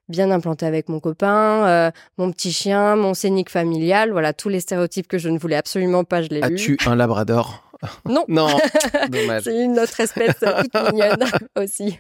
bien 0.10 0.32
implantée 0.32 0.66
avec 0.66 0.90
mon 0.90 1.00
copain, 1.00 1.68
euh, 1.68 1.92
mon 2.18 2.32
petit 2.32 2.52
chien, 2.52 2.96
mon 2.96 3.14
scénic 3.14 3.52
familial, 3.52 4.12
voilà, 4.12 4.34
tous 4.34 4.50
les 4.50 4.60
stéréotypes 4.62 5.08
que 5.08 5.20
je 5.20 5.30
ne 5.30 5.38
voulais 5.38 5.56
absolument 5.56 6.04
pas, 6.04 6.24
je 6.24 6.30
l'ai 6.30 6.40
eu. 6.40 6.56
As-tu 6.56 6.78
un 6.88 6.96
labrador? 6.96 7.62
Non. 8.10 8.26
non, 8.28 8.48
dommage. 9.10 9.44
C'est 9.44 9.64
une 9.64 9.78
autre 9.78 10.00
espèce 10.00 10.38
toute 10.40 10.74
mignonne 10.92 11.24
aussi. 11.56 12.00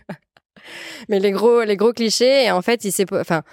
Mais 1.09 1.19
les 1.19 1.29
gros, 1.29 1.61
les 1.61 1.75
gros 1.75 1.93
clichés, 1.93 2.45
et 2.45 2.51
en 2.51 2.63
fait, 2.63 2.85
il 2.85 2.91
s'est, 2.91 3.05
enfin, 3.13 3.43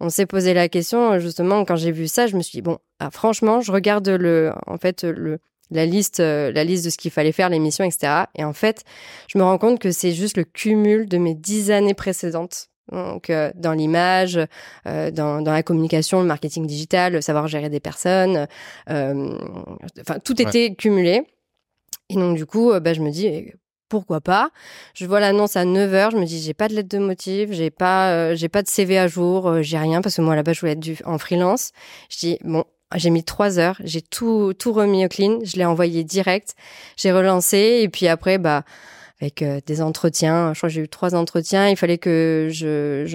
on 0.00 0.08
s'est 0.08 0.24
posé 0.24 0.54
la 0.54 0.70
question 0.70 1.18
justement 1.18 1.66
quand 1.66 1.76
j'ai 1.76 1.92
vu 1.92 2.06
ça, 2.06 2.28
je 2.28 2.36
me 2.36 2.40
suis 2.40 2.56
dit 2.56 2.62
bon, 2.62 2.78
ah, 2.98 3.10
franchement, 3.10 3.60
je 3.60 3.72
regarde 3.72 4.08
le, 4.08 4.52
en 4.66 4.78
fait, 4.78 5.04
le, 5.04 5.38
la 5.70 5.86
liste, 5.86 6.20
euh, 6.20 6.52
la 6.52 6.64
liste 6.64 6.84
de 6.84 6.90
ce 6.90 6.98
qu'il 6.98 7.10
fallait 7.10 7.32
faire, 7.32 7.48
l'émission, 7.48 7.84
etc. 7.84 8.24
Et 8.36 8.44
en 8.44 8.52
fait, 8.52 8.84
je 9.28 9.38
me 9.38 9.42
rends 9.42 9.58
compte 9.58 9.78
que 9.78 9.90
c'est 9.90 10.12
juste 10.12 10.36
le 10.36 10.44
cumul 10.44 11.08
de 11.08 11.18
mes 11.18 11.34
dix 11.34 11.70
années 11.70 11.94
précédentes. 11.94 12.68
Donc, 12.90 13.30
euh, 13.30 13.50
dans 13.54 13.72
l'image, 13.72 14.38
euh, 14.86 15.10
dans, 15.10 15.40
dans, 15.40 15.52
la 15.52 15.62
communication, 15.62 16.20
le 16.20 16.26
marketing 16.26 16.66
digital, 16.66 17.14
le 17.14 17.20
savoir 17.20 17.46
gérer 17.46 17.70
des 17.70 17.80
personnes, 17.80 18.46
enfin, 18.86 20.18
tout 20.24 20.40
était 20.42 20.74
cumulé. 20.74 21.22
Et 22.10 22.14
donc, 22.14 22.36
du 22.36 22.44
coup, 22.44 22.72
bah, 22.80 22.92
je 22.92 23.00
me 23.00 23.10
dis, 23.10 23.26
eh, 23.26 23.54
pourquoi 23.88 24.20
pas? 24.20 24.50
Je 24.94 25.06
vois 25.06 25.20
l'annonce 25.20 25.56
à 25.56 25.64
9h, 25.64 26.12
je 26.12 26.16
me 26.16 26.24
dis 26.24 26.40
j'ai 26.40 26.54
pas 26.54 26.68
de 26.68 26.74
lettre 26.74 26.88
de 26.88 26.98
motif, 26.98 27.52
j'ai 27.52 27.70
pas 27.70 28.34
j'ai 28.34 28.48
pas 28.48 28.62
de 28.62 28.68
CV 28.68 28.98
à 28.98 29.06
jour, 29.06 29.62
j'ai 29.62 29.76
rien 29.76 30.00
parce 30.00 30.16
que 30.16 30.22
moi 30.22 30.34
là-bas 30.34 30.54
je 30.54 30.60
voulais 30.60 30.72
être 30.72 30.80
du, 30.80 30.96
en 31.04 31.18
freelance. 31.18 31.72
Je 32.08 32.18
dis 32.18 32.38
bon, 32.42 32.64
j'ai 32.96 33.10
mis 33.10 33.24
trois 33.24 33.58
heures, 33.58 33.76
j'ai 33.84 34.02
tout 34.02 34.52
tout 34.58 34.72
remis 34.72 35.04
au 35.04 35.08
clean, 35.08 35.38
je 35.44 35.56
l'ai 35.56 35.64
envoyé 35.64 36.04
direct, 36.04 36.54
j'ai 36.96 37.12
relancé 37.12 37.80
et 37.82 37.88
puis 37.88 38.08
après 38.08 38.38
bah 38.38 38.64
avec 39.22 39.42
euh, 39.42 39.60
des 39.66 39.80
entretiens, 39.80 40.52
je 40.52 40.58
crois 40.58 40.68
que 40.68 40.74
j'ai 40.74 40.80
eu 40.80 40.88
trois 40.88 41.14
entretiens, 41.14 41.68
il 41.68 41.76
fallait 41.76 41.96
que 41.96 42.48
je 42.50 43.06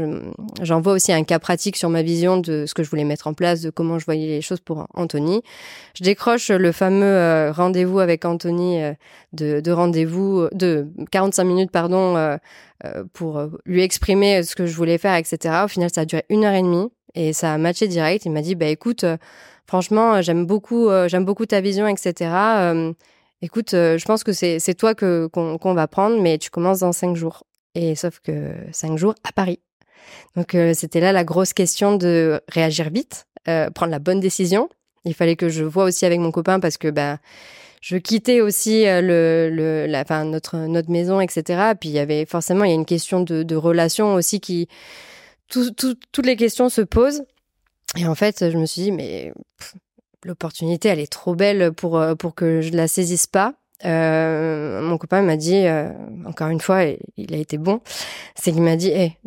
j'envoie 0.61 0.93
aussi 0.93 1.11
un 1.11 1.25
cas 1.25 1.37
pratique 1.37 1.75
sur 1.75 1.89
ma 1.89 2.01
vision 2.01 2.37
de 2.37 2.65
ce 2.65 2.73
que 2.73 2.81
je 2.81 2.89
voulais 2.89 3.03
mettre 3.03 3.27
en 3.27 3.33
place, 3.33 3.59
de 3.59 3.69
comment 3.69 3.99
je 3.99 4.05
voyais 4.05 4.27
les 4.27 4.41
choses 4.41 4.61
pour 4.61 4.87
Anthony. 4.93 5.41
Je 5.95 6.05
décroche 6.05 6.49
le 6.49 6.71
fameux 6.71 7.03
euh, 7.03 7.51
rendez-vous 7.51 7.99
avec 7.99 8.23
Anthony 8.23 8.81
euh, 8.81 8.93
de, 9.33 9.59
de 9.59 9.71
rendez-vous 9.71 10.47
de 10.53 10.87
45 11.11 11.43
minutes 11.43 11.71
pardon 11.71 12.37
pour 13.11 13.41
lui 13.65 13.81
exprimer 13.81 14.43
ce 14.43 14.55
que 14.55 14.65
je 14.65 14.75
voulais 14.75 14.97
faire, 14.97 15.15
etc. 15.15 15.55
Au 15.65 15.67
final, 15.67 15.89
ça 15.93 16.01
a 16.01 16.05
duré 16.05 16.23
une 16.29 16.45
heure 16.45 16.53
et 16.53 16.61
demie 16.61 16.89
et 17.15 17.33
ça 17.33 17.53
a 17.53 17.57
matché 17.57 17.87
direct. 17.87 18.23
Il 18.25 18.31
m'a 18.31 18.41
dit 18.41 18.55
bah 18.55 18.67
écoute 18.67 19.03
franchement, 19.67 20.15
euh, 20.15 20.21
j'aime 20.21 20.45
beaucoup, 20.45 20.89
euh, 20.89 21.07
j'aime 21.07 21.25
beaucoup 21.25 21.45
ta 21.45 21.61
vision, 21.61 21.87
etc. 21.87 22.31
Euh, 22.31 22.93
écoute, 23.41 23.71
je 23.71 24.05
pense 24.05 24.23
que 24.23 24.31
c'est 24.31 24.73
toi 24.75 24.95
que 24.95 25.27
qu'on 25.27 25.73
va 25.73 25.87
prendre, 25.87 26.19
mais 26.21 26.37
tu 26.37 26.49
commences 26.49 26.79
dans 26.79 26.93
cinq 26.93 27.15
jours. 27.15 27.43
Et 27.75 27.95
sauf 27.95 28.19
que 28.19 28.55
cinq 28.71 28.97
jours 28.97 29.13
à 29.23 29.31
Paris. 29.31 29.59
Donc 30.35 30.55
c'était 30.73 30.99
là 30.99 31.11
la 31.11 31.23
grosse 31.23 31.53
question 31.53 31.95
de 31.95 32.41
réagir 32.47 32.89
vite, 32.89 33.27
prendre 33.75 33.91
la 33.91 33.99
bonne 33.99 34.19
décision. 34.19 34.69
Il 35.05 35.13
fallait 35.13 35.35
que 35.35 35.49
je 35.49 35.63
vois 35.63 35.83
aussi 35.83 36.05
avec 36.05 36.19
mon 36.19 36.31
copain 36.31 36.59
parce 36.59 36.77
que 36.77 36.87
bah 36.87 37.17
je 37.81 37.97
quittais 37.97 38.41
aussi 38.41 38.85
le, 38.85 39.49
le 39.51 39.85
la, 39.85 40.01
enfin, 40.01 40.23
notre 40.25 40.57
notre 40.57 40.89
maison, 40.89 41.21
etc. 41.21 41.73
Puis 41.79 41.89
il 41.89 41.95
y 41.95 41.99
avait 41.99 42.25
forcément 42.25 42.63
il 42.63 42.69
y 42.69 42.71
a 42.71 42.75
une 42.75 42.85
question 42.85 43.21
de, 43.21 43.43
de 43.43 43.55
relation 43.55 44.15
aussi 44.15 44.39
qui 44.39 44.67
tout, 45.49 45.71
tout, 45.71 45.95
toutes 46.11 46.25
les 46.25 46.35
questions 46.35 46.69
se 46.69 46.81
posent. 46.81 47.23
Et 47.95 48.05
en 48.07 48.15
fait, 48.15 48.49
je 48.51 48.57
me 48.57 48.65
suis 48.65 48.83
dit 48.83 48.91
mais 48.91 49.33
l'opportunité 50.23 50.89
elle 50.89 50.99
est 50.99 51.11
trop 51.11 51.35
belle 51.35 51.71
pour 51.71 52.03
pour 52.19 52.35
que 52.35 52.61
je 52.61 52.71
la 52.71 52.87
saisisse 52.87 53.27
pas. 53.27 53.53
Euh, 53.85 54.81
mon 54.81 54.97
copain 54.97 55.21
m'a 55.21 55.37
dit, 55.37 55.67
euh, 55.67 55.91
encore 56.25 56.49
une 56.49 56.61
fois, 56.61 56.83
il 57.17 57.33
a 57.33 57.37
été 57.37 57.57
bon, 57.57 57.81
c'est 58.35 58.51
qu'il 58.51 58.61
m'a 58.61 58.75
dit, 58.75 58.89
hey, 58.89 59.17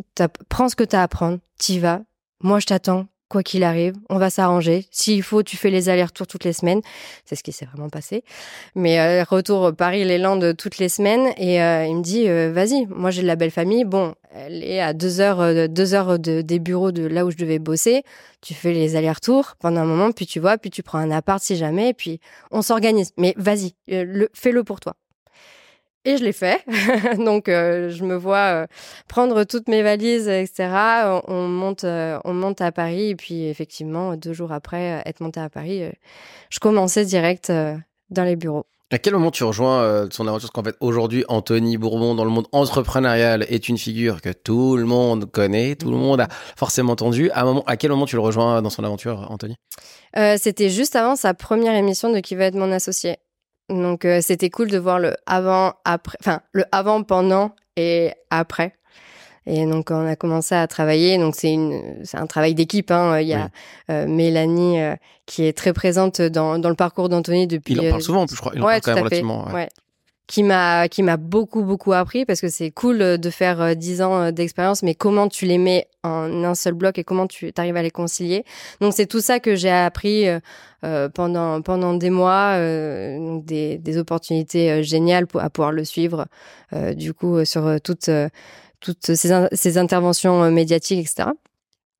prends 0.49 0.69
ce 0.69 0.77
que 0.77 0.85
tu 0.85 0.97
as 0.97 1.03
à 1.03 1.09
prendre, 1.09 1.39
t'y 1.59 1.79
vas, 1.79 2.03
moi 2.43 2.59
je 2.59 2.67
t'attends, 2.67 3.07
quoi 3.31 3.43
qu'il 3.43 3.63
arrive, 3.63 3.95
on 4.11 4.19
va 4.19 4.29
s'arranger. 4.29 4.87
S'il 4.91 5.23
faut, 5.23 5.43
tu 5.43 5.57
fais 5.57 5.71
les 5.71 5.89
allers-retours 5.89 6.27
toutes 6.27 6.45
les 6.45 6.53
semaines. 6.53 6.83
C'est 7.25 7.37
ce 7.37 7.43
qui 7.43 7.53
s'est 7.53 7.65
vraiment 7.65 7.89
passé. 7.89 8.25
Mais 8.75 9.01
euh, 9.01 9.25
retour 9.25 9.75
Paris-les 9.75 10.19
Landes 10.19 10.55
toutes 10.59 10.79
les 10.79 10.91
semaines. 10.91 11.33
Et 11.39 11.63
euh, 11.63 11.87
il 11.87 11.97
me 11.97 12.03
dit, 12.03 12.29
euh, 12.29 12.53
vas-y, 12.53 12.87
moi 12.87 13.11
j'ai 13.11 13.23
de 13.23 13.29
la 13.29 13.37
belle 13.37 13.53
famille. 13.53 13.85
Bon, 13.85 14.15
elle 14.35 14.65
est 14.65 14.81
à 14.81 14.93
deux 14.93 15.21
heures, 15.21 15.69
deux 15.69 15.95
heures 15.95 16.19
de, 16.19 16.43
des 16.43 16.59
bureaux 16.59 16.91
de 16.93 17.07
là 17.07 17.25
où 17.25 17.31
je 17.31 17.37
devais 17.37 17.61
bosser. 17.61 18.03
Tu 18.43 18.53
fais 18.53 18.73
les 18.73 18.97
allers-retours 18.97 19.55
pendant 19.61 19.81
un 19.81 19.87
moment, 19.87 20.11
puis 20.11 20.27
tu 20.27 20.41
vois, 20.41 20.59
puis 20.59 20.71
tu 20.71 20.83
prends 20.83 20.99
un 20.99 21.13
appart 21.13 21.43
si 21.43 21.57
jamais, 21.57 21.95
puis 21.95 22.21
on 22.51 22.63
s'organise. 22.63 23.13
Mais 23.17 23.35
vas-y, 23.37 23.75
fais-le 23.87 24.65
pour 24.65 24.81
toi. 24.81 24.97
Et 26.05 26.17
je 26.17 26.25
l'ai 26.25 26.33
fait. 26.33 26.65
Donc, 27.19 27.49
euh, 27.49 27.91
je 27.91 28.05
me 28.05 28.15
vois 28.15 28.63
euh, 28.63 28.67
prendre 29.07 29.45
toutes 29.45 29.69
mes 29.69 29.83
valises, 29.83 30.29
etc. 30.29 30.71
On, 31.29 31.47
monte, 31.47 31.85
euh, 31.85 32.19
on 32.25 32.33
monte 32.33 32.63
à 32.63 32.73
Paris. 32.73 33.11
Et 33.11 33.17
puis, 33.17 33.45
effectivement, 33.47 34.17
deux 34.17 34.33
jours 34.33 34.53
après 34.53 35.03
être 35.05 35.21
monté 35.21 35.41
à 35.41 35.51
Paris, 35.51 35.83
je 36.49 36.59
commençais 36.59 37.05
direct 37.05 37.53
dans 38.11 38.25
les 38.25 38.37
bureaux. 38.37 38.65
À 38.93 38.99
quel 38.99 39.13
moment 39.13 39.31
tu 39.31 39.45
rejoins 39.45 40.09
son 40.11 40.27
aventure? 40.27 40.51
Parce 40.51 40.65
qu'en 40.65 40.69
fait, 40.69 40.77
aujourd'hui, 40.81 41.25
Anthony 41.29 41.77
Bourbon, 41.77 42.17
dans 42.17 42.25
le 42.25 42.31
monde 42.31 42.49
entrepreneurial, 42.51 43.47
est 43.49 43.69
une 43.69 43.79
figure 43.79 44.21
que 44.21 44.31
tout 44.31 44.77
le 44.77 44.85
monde 44.85 45.31
connaît, 45.31 45.77
tout 45.77 45.91
le 45.91 45.97
mmh. 45.97 46.01
monde 46.01 46.21
a 46.23 46.29
forcément 46.57 46.95
entendu. 46.95 47.31
À, 47.31 47.45
moment, 47.45 47.63
à 47.67 47.77
quel 47.77 47.91
moment 47.91 48.07
tu 48.07 48.17
le 48.17 48.23
rejoins 48.23 48.63
dans 48.63 48.71
son 48.71 48.83
aventure, 48.83 49.31
Anthony? 49.31 49.55
C'était 50.39 50.71
juste 50.71 50.97
avant 50.97 51.15
sa 51.15 51.35
première 51.35 51.75
émission 51.75 52.11
de 52.11 52.19
Qui 52.19 52.35
va 52.35 52.47
être 52.47 52.57
mon 52.57 52.73
associé. 52.73 53.19
Donc 53.71 54.05
euh, 54.05 54.21
c'était 54.21 54.51
cool 54.51 54.71
de 54.71 54.79
voir 54.79 54.99
le 54.99 55.15
avant, 55.27 55.75
après, 55.85 56.19
enfin 56.21 56.41
le 56.53 56.65
avant, 56.73 57.03
pendant 57.03 57.55
et 57.77 58.13
après. 58.31 58.75
Et 59.47 59.65
donc 59.65 59.91
on 59.91 60.07
a 60.07 60.17
commencé 60.17 60.55
à 60.55 60.67
travailler. 60.67 61.17
Donc 61.19 61.35
c'est 61.35 61.53
une, 61.53 62.01
c'est 62.05 62.19
un 62.19 62.27
travail 62.27 62.55
d'équipe. 62.55 62.91
Hein. 62.91 63.21
Il 63.21 63.29
y 63.29 63.35
a 63.35 63.49
euh, 63.91 64.07
Mélanie 64.07 64.81
euh, 64.81 64.97
qui 65.27 65.47
est 65.47 65.57
très 65.57 65.73
présente 65.73 66.21
dans, 66.21 66.59
dans 66.59 66.69
le 66.69 66.75
parcours 66.75 67.09
d'Anthony 67.09 67.47
depuis. 67.47 67.75
Il 67.75 67.81
en 67.81 67.91
parle 67.91 68.03
souvent, 68.03 68.27
je 68.31 68.37
crois. 68.37 68.53
Il 68.55 68.63
en 68.63 68.67
parle 68.67 68.81
quand 68.81 68.95
même 68.95 69.05
relativement. 69.05 69.49
Ouais 69.53 69.69
qui 70.31 70.45
m'a 70.45 70.89
qui 70.89 71.03
m'a 71.03 71.17
beaucoup 71.17 71.65
beaucoup 71.65 71.93
appris 71.93 72.25
parce 72.25 72.41
que 72.41 72.49
c'est 72.49 72.71
cool 72.71 73.19
de 73.19 73.31
faire 73.31 73.75
dix 73.75 74.01
ans 74.01 74.31
d'expérience 74.31 74.85
mais 74.85 74.95
comment 74.95 75.29
tu 75.29 75.45
les 75.45 75.59
mets 75.59 75.89
en 76.05 76.45
un 76.45 76.55
seul 76.55 76.75
bloc 76.75 76.99
et 76.99 77.05
comment 77.05 77.27
tu 77.27 77.53
arrives 77.57 77.77
à 77.77 77.83
les 77.83 77.91
concilier. 77.91 78.45
Donc 78.81 78.93
c'est 78.95 79.07
tout 79.07 79.21
ça 79.21 79.41
que 79.41 79.57
j'ai 79.57 79.71
appris 79.71 80.29
euh, 80.29 81.09
pendant 81.09 81.61
pendant 81.63 81.95
des 81.95 82.11
mois 82.11 82.55
euh, 82.55 83.41
des, 83.43 83.79
des 83.79 83.99
opportunités 83.99 84.85
géniales 84.85 85.27
pour, 85.27 85.41
à 85.41 85.51
pouvoir 85.51 85.73
le 85.73 85.85
suivre 85.85 86.27
du 86.95 87.13
coup 87.13 87.45
sur 87.45 87.81
toutes 87.83 88.09
toutes 88.79 89.17
ces, 89.17 89.49
ces 89.53 89.79
interventions 89.79 90.49
médiatiques 90.53 91.01
etc 91.01 91.31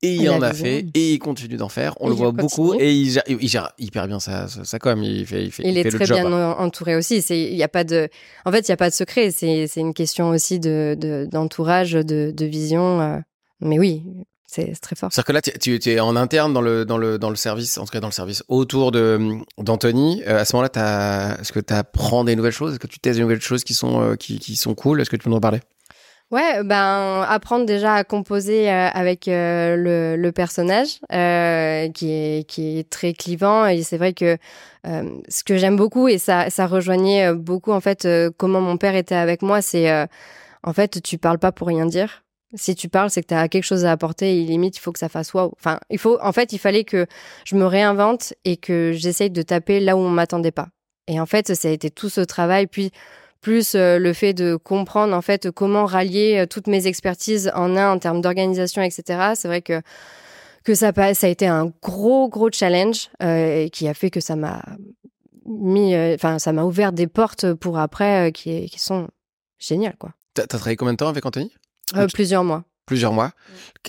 et 0.03 0.15
il, 0.15 0.29
en 0.31 0.41
a 0.41 0.51
fait, 0.51 0.85
et 0.95 1.13
il 1.13 1.19
continue 1.19 1.57
d'en 1.57 1.69
faire. 1.69 1.93
On 1.99 2.09
le 2.09 2.15
voit 2.15 2.31
beaucoup, 2.31 2.73
et 2.73 2.91
il 2.91 3.11
gère, 3.11 3.23
il 3.27 3.47
gère, 3.47 3.71
hyper 3.77 4.07
bien 4.07 4.19
sa, 4.19 4.47
sa, 4.47 4.79
com. 4.79 5.01
Il 5.03 5.27
fait, 5.27 5.43
il 5.43 5.51
fait, 5.51 5.63
il, 5.63 5.77
est 5.77 5.89
très 5.91 6.05
bien 6.05 6.25
hein. 6.25 6.55
entouré 6.57 6.95
aussi. 6.95 7.19
Il 7.29 7.55
y 7.55 7.63
a 7.63 7.67
pas 7.67 7.83
de, 7.83 8.09
en 8.45 8.51
fait, 8.51 8.67
il 8.67 8.69
y 8.69 8.71
a 8.71 8.77
pas 8.77 8.89
de 8.89 8.95
secret. 8.95 9.29
C'est 9.29 9.69
une 9.75 9.93
question 9.93 10.29
aussi 10.29 10.59
de 10.59 11.27
d'entourage, 11.31 11.91
de, 11.91 12.33
de, 12.35 12.45
vision. 12.45 12.99
Euh. 12.99 13.17
Mais 13.59 13.77
oui, 13.77 14.03
c'est 14.47 14.73
très 14.81 14.95
fort. 14.95 15.13
C'est-à-dire 15.13 15.27
que 15.27 15.33
là, 15.33 15.41
tu, 15.41 15.79
tu 15.79 15.91
es 15.91 15.99
en 15.99 16.15
interne 16.15 16.51
dans 16.51 16.61
le, 16.61 16.83
dans, 16.83 16.97
le, 16.97 17.19
dans 17.19 17.29
le 17.29 17.35
service, 17.35 17.77
en 17.77 17.85
tout 17.85 17.91
cas 17.91 17.99
dans 17.99 18.07
le 18.07 18.13
service 18.13 18.43
autour 18.47 18.91
de 18.91 19.37
d'Anthony. 19.59 20.23
Euh, 20.27 20.41
à 20.41 20.45
ce 20.45 20.55
moment-là, 20.55 21.37
est-ce 21.39 21.51
que 21.51 21.59
tu 21.59 21.73
apprends 21.73 22.23
des 22.23 22.35
nouvelles 22.35 22.51
choses? 22.51 22.71
Est-ce 22.71 22.79
que 22.79 22.87
tu 22.87 22.99
testes 22.99 23.17
des 23.17 23.23
nouvelles 23.23 23.39
choses 23.39 23.63
qui 23.63 23.75
sont, 23.75 24.01
euh, 24.01 24.15
qui, 24.15 24.39
qui 24.39 24.55
sont 24.55 24.73
cool? 24.73 24.99
Est-ce 24.99 25.11
que 25.11 25.15
tu 25.15 25.23
peux 25.23 25.29
nous 25.29 25.37
en 25.37 25.41
parler? 25.41 25.59
Ouais, 26.31 26.63
ben 26.63 27.25
apprendre 27.27 27.65
déjà 27.65 27.93
à 27.95 28.05
composer 28.05 28.71
euh, 28.71 28.87
avec 28.93 29.27
euh, 29.27 29.75
le, 29.75 30.15
le, 30.15 30.31
personnage 30.31 30.99
euh, 31.11 31.89
qui 31.89 32.09
est 32.09 32.47
qui 32.47 32.79
est 32.79 32.89
très 32.89 33.11
clivant 33.11 33.65
et 33.65 33.83
c'est 33.83 33.97
vrai 33.97 34.13
que 34.13 34.37
ce 34.85 35.43
que 35.43 35.57
j'aime 35.57 35.75
beaucoup 35.75 36.07
et 36.07 36.17
ça 36.17 36.49
ça 36.49 36.67
rejoignait 36.67 37.33
beaucoup 37.33 37.71
en 37.73 37.81
fait 37.81 38.07
comment 38.37 38.61
mon 38.61 38.77
père 38.77 38.95
était 38.95 39.15
avec 39.15 39.41
moi, 39.41 39.61
c'est 39.61 39.91
en 40.63 40.73
fait 40.73 41.01
tu 41.03 41.17
parles 41.17 41.37
pas 41.37 41.51
pour 41.51 41.67
rien 41.67 41.85
dire. 41.85 42.23
Si 42.55 42.75
tu 42.75 42.89
parles, 42.89 43.09
c'est 43.09 43.21
que 43.21 43.27
tu 43.27 43.33
as 43.33 43.47
quelque 43.47 43.63
chose 43.63 43.85
à 43.85 43.91
apporter 43.91 44.41
et 44.41 44.43
limite 44.45 44.77
il 44.77 44.79
faut 44.79 44.91
que 44.91 44.99
ça 44.99 45.09
fasse 45.09 45.33
wow. 45.33 45.53
Enfin, 45.57 45.79
il 45.89 45.99
faut 45.99 46.17
en 46.21 46.31
fait, 46.31 46.53
il 46.53 46.59
fallait 46.59 46.83
que 46.83 47.07
je 47.45 47.55
me 47.55 47.65
réinvente 47.65 48.33
et 48.45 48.57
que 48.57 48.91
j'essaye 48.93 49.29
de 49.29 49.41
taper 49.41 49.79
là 49.79 49.95
où 49.95 49.99
on 49.99 50.09
m'attendait 50.09 50.51
pas. 50.51 50.67
Et 51.07 51.19
en 51.19 51.25
fait, 51.25 51.53
ça 51.55 51.67
a 51.67 51.71
été 51.71 51.89
tout 51.89 52.09
ce 52.09 52.21
travail 52.21 52.67
puis 52.67 52.91
plus 53.41 53.75
euh, 53.75 53.97
le 53.97 54.13
fait 54.13 54.33
de 54.33 54.55
comprendre 54.55 55.15
en 55.15 55.21
fait 55.21 55.51
comment 55.51 55.85
rallier 55.85 56.39
euh, 56.39 56.45
toutes 56.45 56.67
mes 56.67 56.87
expertises 56.87 57.51
en 57.55 57.75
un 57.75 57.91
en 57.91 57.99
termes 57.99 58.21
d'organisation, 58.21 58.81
etc. 58.81 59.33
C'est 59.35 59.47
vrai 59.47 59.61
que 59.61 59.81
que 60.63 60.75
ça, 60.75 60.93
ça 60.93 61.25
a 61.25 61.29
été 61.29 61.47
un 61.47 61.73
gros 61.81 62.29
gros 62.29 62.51
challenge 62.51 63.09
euh, 63.23 63.67
qui 63.69 63.87
a 63.87 63.95
fait 63.95 64.11
que 64.11 64.19
ça 64.19 64.35
m'a 64.35 64.61
mis, 65.47 65.95
enfin 65.95 66.37
ça 66.37 66.53
m'a 66.53 66.63
ouvert 66.63 66.93
des 66.93 67.07
portes 67.07 67.53
pour 67.53 67.79
après 67.79 68.31
qui, 68.31 68.69
qui 68.69 68.79
sont 68.79 69.07
géniales 69.57 69.97
quoi. 69.97 70.11
T'as 70.35 70.45
travaillé 70.45 70.75
combien 70.75 70.93
de 70.93 70.97
temps 70.97 71.09
avec 71.09 71.25
Anthony? 71.25 71.51
Plusieurs 72.13 72.43
mois 72.43 72.63
plusieurs 72.85 73.13
mois. 73.13 73.31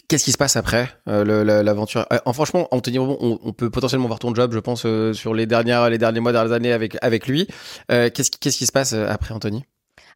Qu'est-ce 0.09 0.25
qui 0.25 0.33
se 0.33 0.39
passe 0.39 0.57
après 0.57 0.89
euh, 1.09 1.63
l'aventure? 1.63 2.07
Euh, 2.13 2.33
Franchement, 2.33 2.69
Anthony 2.71 2.99
on, 2.99 3.39
on, 3.43 3.53
peut 3.53 3.71
potentiellement 3.71 4.07
voir 4.07 4.19
ton 4.19 4.35
job, 4.35 4.53
je 4.53 4.59
pense, 4.59 4.85
euh, 4.87 5.13
sur 5.13 5.35
les 5.35 5.47
dernières, 5.47 5.89
les 5.91 5.99
derniers 5.99 6.21
mois, 6.21 6.33
dernières 6.33 6.53
années 6.53 6.73
avec 6.73 6.97
avec 7.03 7.27
lui. 7.27 7.47
Qu'est-ce 7.89 8.31
qui, 8.31 8.39
qu'est-ce 8.39 8.59
qui 8.59 8.67
se 8.67 8.73
passe 8.73 8.93
après 8.93 9.35
Anthony? 9.35 9.65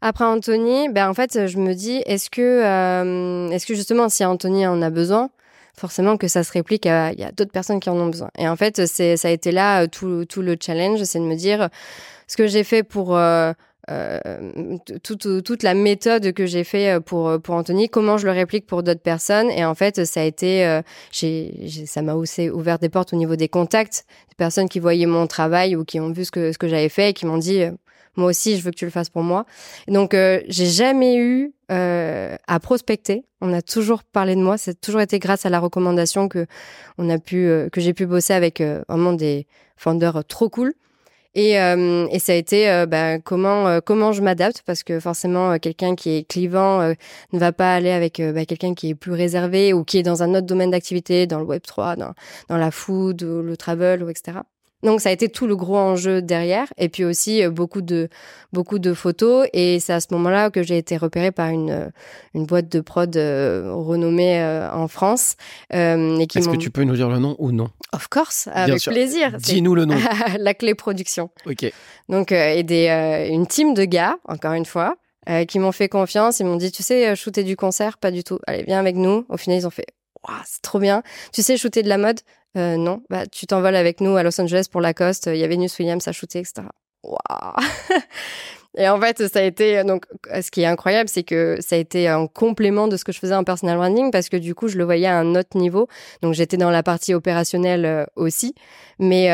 Après 0.01 0.24
Anthony, 0.24 0.89
ben 0.91 1.09
en 1.09 1.14
fait, 1.14 1.47
je 1.47 1.59
me 1.59 1.74
dis, 1.74 2.03
est-ce 2.07 2.31
que, 2.31 3.51
est-ce 3.53 3.66
que 3.66 3.74
justement, 3.74 4.09
si 4.09 4.24
Anthony 4.24 4.66
en 4.66 4.83
a 4.83 4.91
besoin, 4.91 5.31
forcément 5.79 6.16
que 6.16 6.29
ça 6.29 6.45
se 6.45 6.53
réplique 6.53 6.87
à, 6.87 7.12
il 7.12 7.20
y 7.20 7.24
a 7.24 7.33
d'autres 7.33 7.53
personnes 7.53 7.81
qui 7.81 7.91
en 7.91 7.97
ont 7.97 8.09
besoin. 8.09 8.31
Et 8.39 8.49
en 8.49 8.57
fait, 8.57 8.87
c'est, 8.87 9.16
ça 9.16 9.29
a 9.29 9.31
été 9.31 9.53
là 9.53 9.87
tout, 9.87 10.24
tout 10.27 10.43
le 10.43 10.57
challenge, 10.61 11.03
c'est 11.05 11.18
de 11.18 11.24
me 11.24 11.35
dire 11.35 11.68
ce 12.27 12.37
que 12.37 12.47
j'ai 12.47 12.64
fait 12.64 12.83
pour 12.83 13.16
euh, 13.16 13.53
toute, 15.03 15.45
toute 15.45 15.62
la 15.62 15.74
méthode 15.74 16.32
que 16.32 16.47
j'ai 16.47 16.64
fait 16.64 16.95
euh, 16.95 17.01
pour 17.01 17.41
pour 17.41 17.55
Anthony, 17.55 17.89
comment 17.89 18.18
je 18.18 18.26
le 18.26 18.32
réplique 18.32 18.66
pour 18.66 18.82
d'autres 18.82 19.03
personnes. 19.03 19.51
Et 19.51 19.64
en 19.64 19.74
fait, 19.74 20.05
ça 20.05 20.20
a 20.20 20.24
été, 20.24 20.66
euh, 20.66 20.82
j'ai, 21.12 21.87
ça 21.87 22.03
m'a 22.03 22.14
aussi 22.14 22.51
ouvert 22.51 22.78
des 22.78 22.89
portes 22.89 23.12
au 23.12 23.16
niveau 23.16 23.37
des 23.37 23.49
contacts, 23.49 24.05
des 24.28 24.34
personnes 24.37 24.68
qui 24.68 24.80
voyaient 24.80 25.07
mon 25.07 25.26
travail 25.26 25.76
ou 25.76 25.84
qui 25.84 26.01
ont 26.01 26.11
vu 26.11 26.24
ce 26.24 26.30
que 26.30 26.53
ce 26.53 26.59
que 26.59 26.68
j'avais 26.68 26.89
fait 26.89 27.11
et 27.11 27.12
qui 27.12 27.26
m'ont 27.26 27.39
dit, 27.39 27.62
moi 28.16 28.30
aussi, 28.30 28.57
je 28.57 28.62
veux 28.62 28.70
que 28.70 28.76
tu 28.76 28.87
le 28.87 28.91
fasses 28.91 29.11
pour 29.11 29.22
moi. 29.22 29.47
Donc, 29.89 30.14
j'ai 30.14 30.66
jamais 30.66 31.16
eu 31.16 31.53
à 31.68 32.61
prospecter. 32.61 33.24
On 33.41 33.53
a 33.53 33.61
toujours 33.61 34.03
parlé 34.03 34.34
de 34.34 34.41
moi. 34.41 34.57
C'est 34.57 34.80
toujours 34.80 35.03
été 35.03 35.18
grâce 35.18 35.45
à 35.45 35.51
la 35.51 35.61
recommandation 35.61 36.28
que 36.28 36.47
on 36.99 37.11
a 37.11 37.18
pu, 37.18 37.68
que 37.70 37.80
j'ai 37.80 37.93
pu 37.93 38.07
bosser 38.07 38.32
avec 38.32 38.62
vraiment 38.89 39.12
des 39.12 39.47
founders 39.76 40.24
trop 40.24 40.49
cool. 40.49 40.72
Et, 41.37 41.61
euh, 41.61 42.07
et 42.11 42.18
ça 42.18 42.32
a 42.32 42.34
été 42.34 42.70
euh, 42.70 42.87
bah, 42.87 43.18
comment 43.18 43.68
euh, 43.68 43.80
comment 43.84 44.12
je 44.12 44.22
m'adapte 44.22 44.62
parce 44.64 44.82
que 44.82 45.01
forcément 45.01 45.59
quelqu'un 45.59 45.95
qui 45.95 46.16
est 46.16 46.24
clivant 46.26 46.80
ne 47.32 47.39
va 47.39 47.53
pas 47.53 47.74
aller 47.74 47.91
avec 47.91 48.22
bah, 48.22 48.47
quelqu'un 48.47 48.74
qui 48.74 48.91
est 48.91 48.95
plus 48.95 49.12
réservé 49.12 49.74
ou 49.74 49.84
qui 49.84 49.99
est 49.99 50.03
dans 50.03 50.22
un 50.22 50.30
autre 50.34 50.47
domaine 50.47 50.70
d'activité, 50.70 51.26
dans 51.26 51.39
le 51.39 51.45
Web 51.45 51.61
3, 51.61 51.97
dans, 51.97 52.14
dans 52.49 52.57
la 52.57 52.70
food 52.70 53.22
ou 53.22 53.43
le 53.43 53.55
travel 53.59 54.03
ou 54.03 54.09
etc. 54.09 54.39
Donc 54.83 55.01
ça 55.01 55.09
a 55.09 55.12
été 55.12 55.29
tout 55.29 55.47
le 55.47 55.57
gros 55.57 55.77
enjeu 55.77 56.20
derrière 56.20 56.68
et 56.77 56.89
puis 56.89 57.05
aussi 57.05 57.43
euh, 57.43 57.51
beaucoup 57.51 57.81
de 57.81 58.09
beaucoup 58.53 58.79
de 58.79 58.93
photos 58.93 59.49
et 59.55 59.81
c'est 59.81 59.95
à 59.95 60.01
ce 60.01 60.09
moment-là 60.11 60.51
que 60.51 60.62
j'ai 60.62 60.77
été 60.77 60.99
repérée 60.99 61.33
par 61.33 61.49
une 61.49 61.70
euh, 61.70 61.89
une 62.35 62.45
boîte 62.45 62.68
de 62.68 62.81
prod 62.81 63.16
euh, 63.16 63.72
renommée 63.72 64.43
en 64.72 64.87
France. 64.87 65.37
Est-ce 65.70 66.49
que 66.49 66.57
tu 66.57 66.70
peux 66.70 66.85
nous 66.85 66.95
dire 66.95 67.09
le 67.09 67.18
nom 67.18 67.37
ou 67.39 67.53
non? 67.53 67.70
Of 67.93 68.09
course, 68.09 68.49
avec 68.53 68.83
plaisir. 68.83 69.39
Dis-nous 69.39 69.74
le 69.74 69.87
nom. 69.87 69.97
la 70.39 70.53
clé 70.53 70.74
production. 70.74 71.31
Ok. 71.47 71.72
Donc 72.09 72.33
et 72.33 72.62
des 72.62 73.31
une 73.33 73.47
team 73.47 73.72
de 73.72 73.85
gars 73.85 74.18
encore 74.27 74.53
une 74.53 74.66
fois. 74.66 74.97
qui 75.49 75.59
m'ont 75.59 75.72
fait 75.72 75.89
confiance, 75.89 76.39
ils 76.39 76.47
m'ont 76.47 76.57
dit, 76.57 76.70
tu 76.70 76.85
sais, 76.85 77.16
shooter 77.16 77.43
du 77.43 77.57
concert, 77.57 77.99
pas 77.99 78.12
du 78.12 78.22
tout. 78.22 78.39
Allez, 78.47 78.62
viens 78.62 78.79
avec 78.79 78.95
nous. 78.95 79.24
Au 79.29 79.37
final, 79.37 79.59
ils 79.59 79.66
ont 79.66 79.70
fait, 79.70 79.87
c'est 80.45 80.62
trop 80.62 80.79
bien. 80.79 81.03
Tu 81.33 81.43
sais 81.43 81.57
shooter 81.57 81.83
de 81.83 81.89
la 81.89 81.99
mode? 81.99 82.20
Euh, 82.57 82.77
Non, 82.77 83.03
bah 83.11 83.27
tu 83.27 83.47
t'envoles 83.47 83.77
avec 83.77 84.01
nous 84.01 84.16
à 84.16 84.22
Los 84.22 84.41
Angeles 84.41 84.66
pour 84.70 84.81
Lacoste. 84.81 85.27
Il 85.27 85.37
y 85.39 85.45
avait 85.45 85.57
News 85.57 85.68
Williams 85.79 86.07
à 86.09 86.12
shooter, 86.12 86.41
etc. 86.41 86.62
Et 88.79 88.89
en 88.89 89.01
fait, 89.01 89.27
ça 89.29 89.39
a 89.39 89.43
été 89.43 89.85
donc 89.85 90.05
ce 90.24 90.51
qui 90.51 90.62
est 90.62 90.66
incroyable, 90.66 91.09
c'est 91.09 91.22
que 91.22 91.57
ça 91.61 91.77
a 91.77 91.79
été 91.79 92.09
un 92.09 92.27
complément 92.27 92.89
de 92.89 92.97
ce 92.99 93.05
que 93.05 93.12
je 93.12 93.18
faisais 93.18 93.35
en 93.35 93.45
personal 93.45 93.79
branding 93.79 94.11
parce 94.11 94.29
que 94.29 94.37
du 94.37 94.55
coup, 94.55 94.68
je 94.68 94.77
le 94.77 94.85
voyais 94.85 95.07
à 95.07 95.18
un 95.18 95.35
autre 95.35 95.57
niveau. 95.57 95.89
Donc 96.20 96.35
j'étais 96.35 96.59
dans 96.59 96.70
la 96.70 96.83
partie 96.83 97.14
opérationnelle 97.14 98.07
aussi, 98.16 98.55
mais 98.99 99.31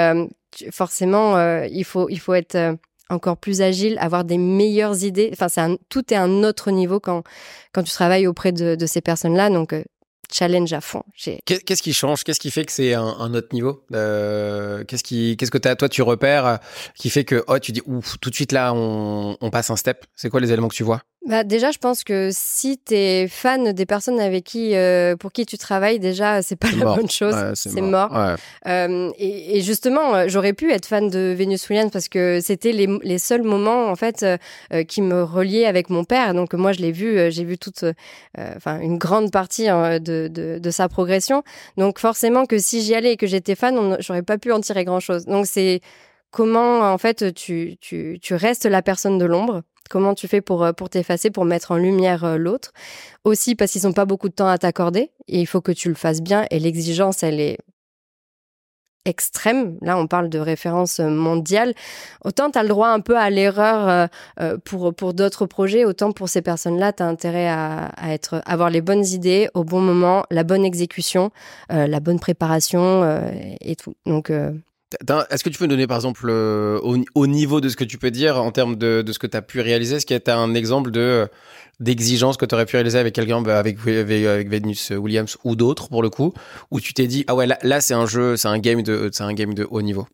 forcément, 0.71 1.63
il 1.65 1.85
faut 1.85 2.09
il 2.09 2.21
faut 2.21 2.35
être 2.35 2.77
encore 3.13 3.37
plus 3.37 3.63
agile, 3.63 3.97
avoir 4.01 4.25
des 4.25 4.39
meilleures 4.39 5.05
idées. 5.05 5.31
Enfin, 5.33 5.49
c'est 5.49 5.63
tout 5.89 6.13
est 6.13 6.17
un 6.17 6.43
autre 6.43 6.71
niveau 6.71 6.99
quand, 7.01 7.23
quand 7.73 7.83
tu 7.83 7.93
travailles 7.93 8.27
auprès 8.27 8.53
de, 8.53 8.75
de 8.75 8.87
ces 8.87 9.01
personnes-là. 9.01 9.51
Donc, 9.51 9.73
euh, 9.73 9.85
challenge 10.31 10.73
à 10.73 10.81
fond. 10.81 11.03
Qu'est-ce 11.45 11.83
qui 11.83 11.93
change? 11.93 12.25
Qu'est-ce 12.25 12.41
qui 12.41 12.51
fait 12.51 12.65
que 12.65 12.73
c'est 12.73 12.95
un, 12.95 13.35
autre 13.35 13.49
niveau? 13.53 13.85
Euh, 13.93 14.85
Qu'est-ce 14.85 15.05
qui, 15.05 15.37
qu'est-ce 15.37 15.51
que 15.51 15.69
as, 15.69 15.77
toi 15.77 15.89
tu 15.89 16.03
repères 16.03 16.47
euh, 16.47 16.57
qui 16.97 17.11
fait 17.11 17.25
que 17.25 17.45
oh 17.49 17.59
tu 17.59 17.73
dis 17.73 17.83
ouf 17.87 18.19
tout 18.21 18.31
de 18.31 18.35
suite 18.35 18.53
là 18.53 18.73
on, 18.75 19.37
on 19.41 19.51
passe 19.51 19.71
un 19.71 19.77
step? 19.77 20.05
C'est 20.15 20.31
quoi 20.31 20.41
les 20.41 20.53
éléments 20.53 20.69
que 20.69 20.75
tu 20.75 20.85
vois? 20.85 21.03
Bah 21.25 21.45
déjà, 21.45 21.71
je 21.71 21.79
pense 21.79 22.03
que 22.03 22.31
si 22.33 22.81
tu 22.85 22.95
es 22.95 23.29
fan 23.29 23.73
des 23.73 23.87
personnes 23.87 24.19
avec 24.19 24.43
qui, 24.43 24.75
euh, 24.75 25.15
pour 25.15 25.31
qui 25.31 25.47
tu 25.47 25.57
travailles, 25.57 26.01
déjà, 26.01 26.43
c'est 26.43 26.57
pas 26.57 26.71
la 26.73 26.85
bonne 26.97 27.09
chose. 27.09 27.35
c'est 27.55 27.81
mort. 27.81 28.11
Euh, 28.67 29.11
et, 29.19 29.59
et, 29.59 29.61
justement, 29.61 30.15
euh, 30.15 30.25
j'aurais 30.27 30.53
pu 30.53 30.73
être 30.73 30.87
fan 30.87 31.09
de 31.09 31.33
Venus 31.39 31.69
Williams 31.69 31.93
parce 31.93 32.09
que 32.09 32.41
c'était 32.41 32.73
les, 32.73 32.89
les, 33.03 33.19
seuls 33.19 33.45
moments, 33.45 33.87
en 33.87 33.95
fait, 33.95 34.25
euh, 34.25 34.83
qui 34.83 35.01
me 35.01 35.23
reliaient 35.23 35.67
avec 35.67 35.91
mon 35.91 36.03
père. 36.03 36.35
Donc, 36.35 36.55
moi, 36.55 36.73
je 36.73 36.81
l'ai 36.81 36.91
vu, 36.91 37.31
j'ai 37.31 37.45
vu 37.45 37.57
toute, 37.57 37.85
enfin, 38.37 38.81
une 38.81 38.99
grande 38.99 39.31
partie 39.31 39.69
hein, 39.69 40.01
de, 40.01 40.29
de, 40.29 40.59
de, 40.59 40.71
sa 40.73 40.89
progression. 40.89 41.45
Donc, 41.77 42.01
forcément 42.01 42.47
que 42.47 42.59
si 42.59 42.83
j'y 42.83 42.97
allais 42.97 43.13
et 43.13 43.17
que 43.17 43.29
j'étais 43.29 43.55
fan, 43.55 43.97
j'aurais 44.01 44.23
pas 44.23 44.39
pu 44.39 44.51
en 44.51 44.61
tirer 44.61 44.85
grand 44.85 45.01
chose. 45.01 45.27
Donc, 45.27 45.47
c'est 45.47 45.83
comment, 46.33 46.81
en 46.93 46.99
fait, 46.99 47.33
tu, 47.33 47.77
tu, 47.81 48.19
tu 48.21 48.35
restes 48.35 48.67
la 48.67 48.83
personne 48.83 49.19
de 49.19 49.25
l'ombre 49.25 49.63
Comment 49.93 50.15
tu 50.15 50.27
fais 50.27 50.41
pour, 50.41 50.65
euh, 50.65 50.73
pour 50.73 50.89
t'effacer, 50.89 51.31
pour 51.31 51.45
mettre 51.45 51.73
en 51.73 51.77
lumière 51.77 52.25
euh, 52.25 52.39
l'autre? 52.39 52.73
Aussi 53.25 53.55
parce 53.55 53.73
qu'ils 53.73 53.83
n'ont 53.83 53.93
pas 53.93 54.07
beaucoup 54.07 54.31
de 54.31 54.35
temps 54.35 54.49
à 54.49 54.57
t'accorder 54.57 55.11
et 55.29 55.39
il 55.39 55.47
faut 55.47 55.61
que 55.61 55.71
tu 55.71 55.91
le 55.91 55.95
fasses 55.95 56.23
bien 56.23 56.47
et 56.51 56.59
l'exigence, 56.59 57.23
elle 57.23 57.39
est 57.39 57.59
extrême. 59.05 59.77
Là, 59.83 59.99
on 59.99 60.07
parle 60.07 60.31
de 60.31 60.39
référence 60.39 60.99
mondiale. 60.99 61.75
Autant 62.25 62.51
tu 62.51 62.59
as 62.59 62.63
le 62.63 62.71
droit 62.71 62.89
un 62.89 63.01
peu 63.01 63.19
à 63.19 63.29
l'erreur 63.29 64.09
euh, 64.41 64.57
pour, 64.65 65.13
d'autres 65.13 65.45
projets, 65.45 65.85
autant 65.85 66.13
pour 66.13 66.31
ces 66.31 66.41
personnes-là, 66.41 66.95
tu 66.95 67.03
as 67.03 67.07
intérêt 67.07 67.49
à, 67.51 67.91
être, 68.09 68.41
avoir 68.47 68.71
les 68.71 68.81
bonnes 68.81 69.05
idées 69.05 69.51
au 69.53 69.63
bon 69.63 69.83
moment, 69.83 70.25
la 70.31 70.43
bonne 70.43 70.65
exécution, 70.65 71.33
la 71.69 72.01
bonne 72.01 72.19
préparation 72.19 73.21
et 73.61 73.77
tout. 73.77 73.95
Donc, 74.07 74.33
est-ce 75.31 75.45
que 75.45 75.51
tu 75.51 75.59
peux 75.59 75.65
nous 75.65 75.71
donner, 75.71 75.87
par 75.87 75.97
exemple, 75.97 76.27
euh, 76.29 76.79
au, 77.15 77.27
niveau 77.27 77.61
de 77.61 77.69
ce 77.69 77.77
que 77.77 77.85
tu 77.85 77.99
peux 77.99 78.11
dire 78.11 78.43
en 78.43 78.51
termes 78.51 78.77
de, 78.77 79.05
ce 79.11 79.19
que 79.19 79.27
tu 79.27 79.37
as 79.37 79.43
pu 79.43 79.61
réaliser, 79.61 79.97
est-ce 79.97 80.07
qu'il 80.07 80.17
y 80.17 80.31
a 80.31 80.39
un 80.39 80.55
exemple 80.55 80.91
de 80.91 81.29
d'exigence 81.81 82.37
que 82.37 82.45
tu 82.45 82.55
aurais 82.55 82.67
pu 82.67 82.77
réaliser 82.77 82.99
avec 82.99 83.13
quelqu'un, 83.13 83.43
bah, 83.43 83.59
avec, 83.59 83.79
avec, 83.87 84.49
Venus 84.49 84.91
Williams 84.91 85.37
ou 85.43 85.57
d'autres, 85.57 85.89
pour 85.89 86.03
le 86.03 86.11
coup, 86.11 86.33
où 86.71 86.81
tu 86.81 86.95
t'es 86.95 87.09
dit, 87.09 87.25
ah 87.27 87.35
ouais, 87.35 87.47
là, 87.47 87.81
c'est 87.81 87.95
un 87.95 88.07
jeu, 88.07 88.37
c'est 88.37 88.47
un 88.47 88.59
game 88.59 88.83
de, 88.83 89.11
c'est 89.13 89.25
un 89.25 89.33
game 89.33 89.53
de 89.53 89.67
haut 89.69 89.83
niveau? 89.83 90.07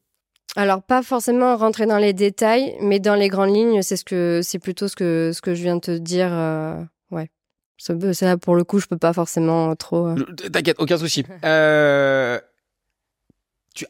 Alors 0.56 0.82
pas 0.82 1.02
forcément 1.02 1.56
rentrer 1.56 1.86
dans 1.86 1.98
les 1.98 2.12
détails, 2.12 2.74
mais 2.80 3.00
dans 3.00 3.14
les 3.14 3.28
grandes 3.28 3.54
lignes, 3.54 3.82
c'est 3.82 3.96
ce 3.96 4.04
que 4.04 4.40
c'est 4.42 4.58
plutôt 4.58 4.88
ce 4.88 4.96
que 4.96 5.30
ce 5.34 5.42
que 5.42 5.54
je 5.54 5.62
viens 5.62 5.76
de 5.76 5.80
te 5.80 5.96
dire. 5.98 6.30
Euh, 6.32 6.82
ouais, 7.10 7.30
ça, 7.78 8.36
pour 8.38 8.56
le 8.56 8.64
coup, 8.64 8.80
je 8.80 8.86
peux 8.86 8.96
pas 8.96 9.12
forcément 9.12 9.76
trop. 9.76 10.08
Euh. 10.08 10.16
T'inquiète, 10.52 10.76
aucun 10.80 10.98
souci. 10.98 11.24
euh, 11.44 12.40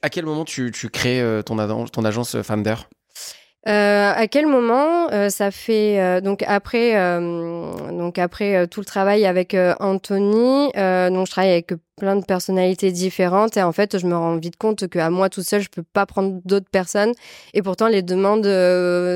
à 0.02 0.10
quel 0.10 0.24
moment 0.24 0.44
tu, 0.44 0.70
crées 0.92 1.20
euh, 1.20 1.42
ton, 1.42 1.86
ton 1.86 2.04
agence 2.04 2.34
euh, 2.34 2.42
Founder 2.42 2.74
euh, 3.66 4.12
à 4.14 4.28
quel 4.28 4.46
moment 4.46 5.08
ça 5.28 5.50
fait 5.50 6.22
donc 6.22 6.42
après 6.46 6.94
donc 7.90 8.16
après 8.16 8.66
tout 8.68 8.80
le 8.80 8.86
travail 8.86 9.26
avec 9.26 9.54
Anthony 9.80 10.68
donc 10.68 11.26
je 11.26 11.30
travaille 11.30 11.50
avec 11.50 11.74
plein 11.98 12.16
de 12.16 12.24
personnalités 12.24 12.92
différentes 12.92 13.56
et 13.56 13.62
en 13.62 13.72
fait 13.72 13.98
je 13.98 14.06
me 14.06 14.16
rends 14.16 14.36
vite 14.36 14.56
compte 14.56 14.86
que 14.86 15.00
à 15.00 15.10
moi 15.10 15.28
tout 15.28 15.42
seul 15.42 15.60
je 15.60 15.68
peux 15.68 15.82
pas 15.82 16.06
prendre 16.06 16.40
d'autres 16.44 16.70
personnes 16.70 17.12
et 17.52 17.60
pourtant 17.60 17.88
les 17.88 18.02
demandes 18.02 18.46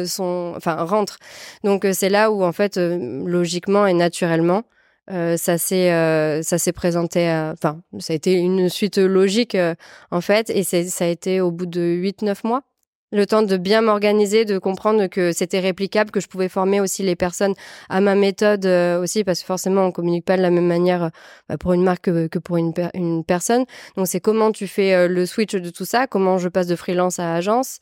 sont 0.09 0.53
enfin 0.57 0.75
rentrent. 0.85 1.19
Donc 1.63 1.87
c'est 1.93 2.11
là 2.11 2.31
où 2.31 2.43
en 2.43 2.53
fait 2.53 2.77
logiquement 2.77 3.87
et 3.87 3.95
naturellement 3.95 4.65
euh, 5.11 5.37
ça 5.37 5.59
s'est 5.59 5.93
euh, 5.93 6.43
ça 6.43 6.59
s'est 6.59 6.73
présenté 6.73 7.29
enfin 7.53 7.83
ça 7.99 8.13
a 8.13 8.17
été 8.17 8.35
une 8.35 8.69
suite 8.69 8.99
logique 8.99 9.57
euh, 9.57 9.75
en 10.13 10.21
fait 10.21 10.49
et 10.49 10.63
ça 10.63 11.05
a 11.05 11.09
été 11.09 11.41
au 11.41 11.51
bout 11.51 11.67
de 11.67 11.81
8 11.81 12.23
9 12.23 12.45
mois 12.45 12.63
le 13.13 13.27
temps 13.27 13.43
de 13.43 13.57
bien 13.57 13.83
m'organiser, 13.83 14.45
de 14.45 14.59
comprendre 14.59 15.07
que 15.07 15.33
c'était 15.33 15.61
réplicable, 15.61 16.11
que 16.11 16.21
je 16.21 16.29
pouvais 16.29 16.49
former 16.49 16.81
aussi 16.81 17.03
les 17.03 17.17
personnes 17.17 17.55
à 17.89 18.01
ma 18.01 18.15
méthode 18.15 18.67
aussi, 19.01 19.25
parce 19.25 19.41
que 19.41 19.47
forcément, 19.47 19.87
on 19.87 19.93
communique 19.93 20.25
pas 20.25 20.37
de 20.37 20.43
la 20.43 20.51
même 20.51 20.67
manière 20.67 21.11
bah, 21.49 21.57
pour 21.59 21.73
une 21.73 21.83
marque 21.83 22.11
que, 22.29 22.39
pour 22.39 22.57
une, 22.57 22.73
personne. 23.25 23.65
Donc, 23.97 24.07
c'est 24.07 24.21
comment 24.21 24.53
tu 24.53 24.67
fais 24.67 25.09
le 25.09 25.27
switch 25.27 25.55
de 25.55 25.71
tout 25.71 25.85
ça, 25.85 26.07
comment 26.07 26.39
je 26.39 26.49
passe 26.49 26.67
de 26.67 26.77
freelance 26.77 27.19
à 27.19 27.35
agence. 27.35 27.79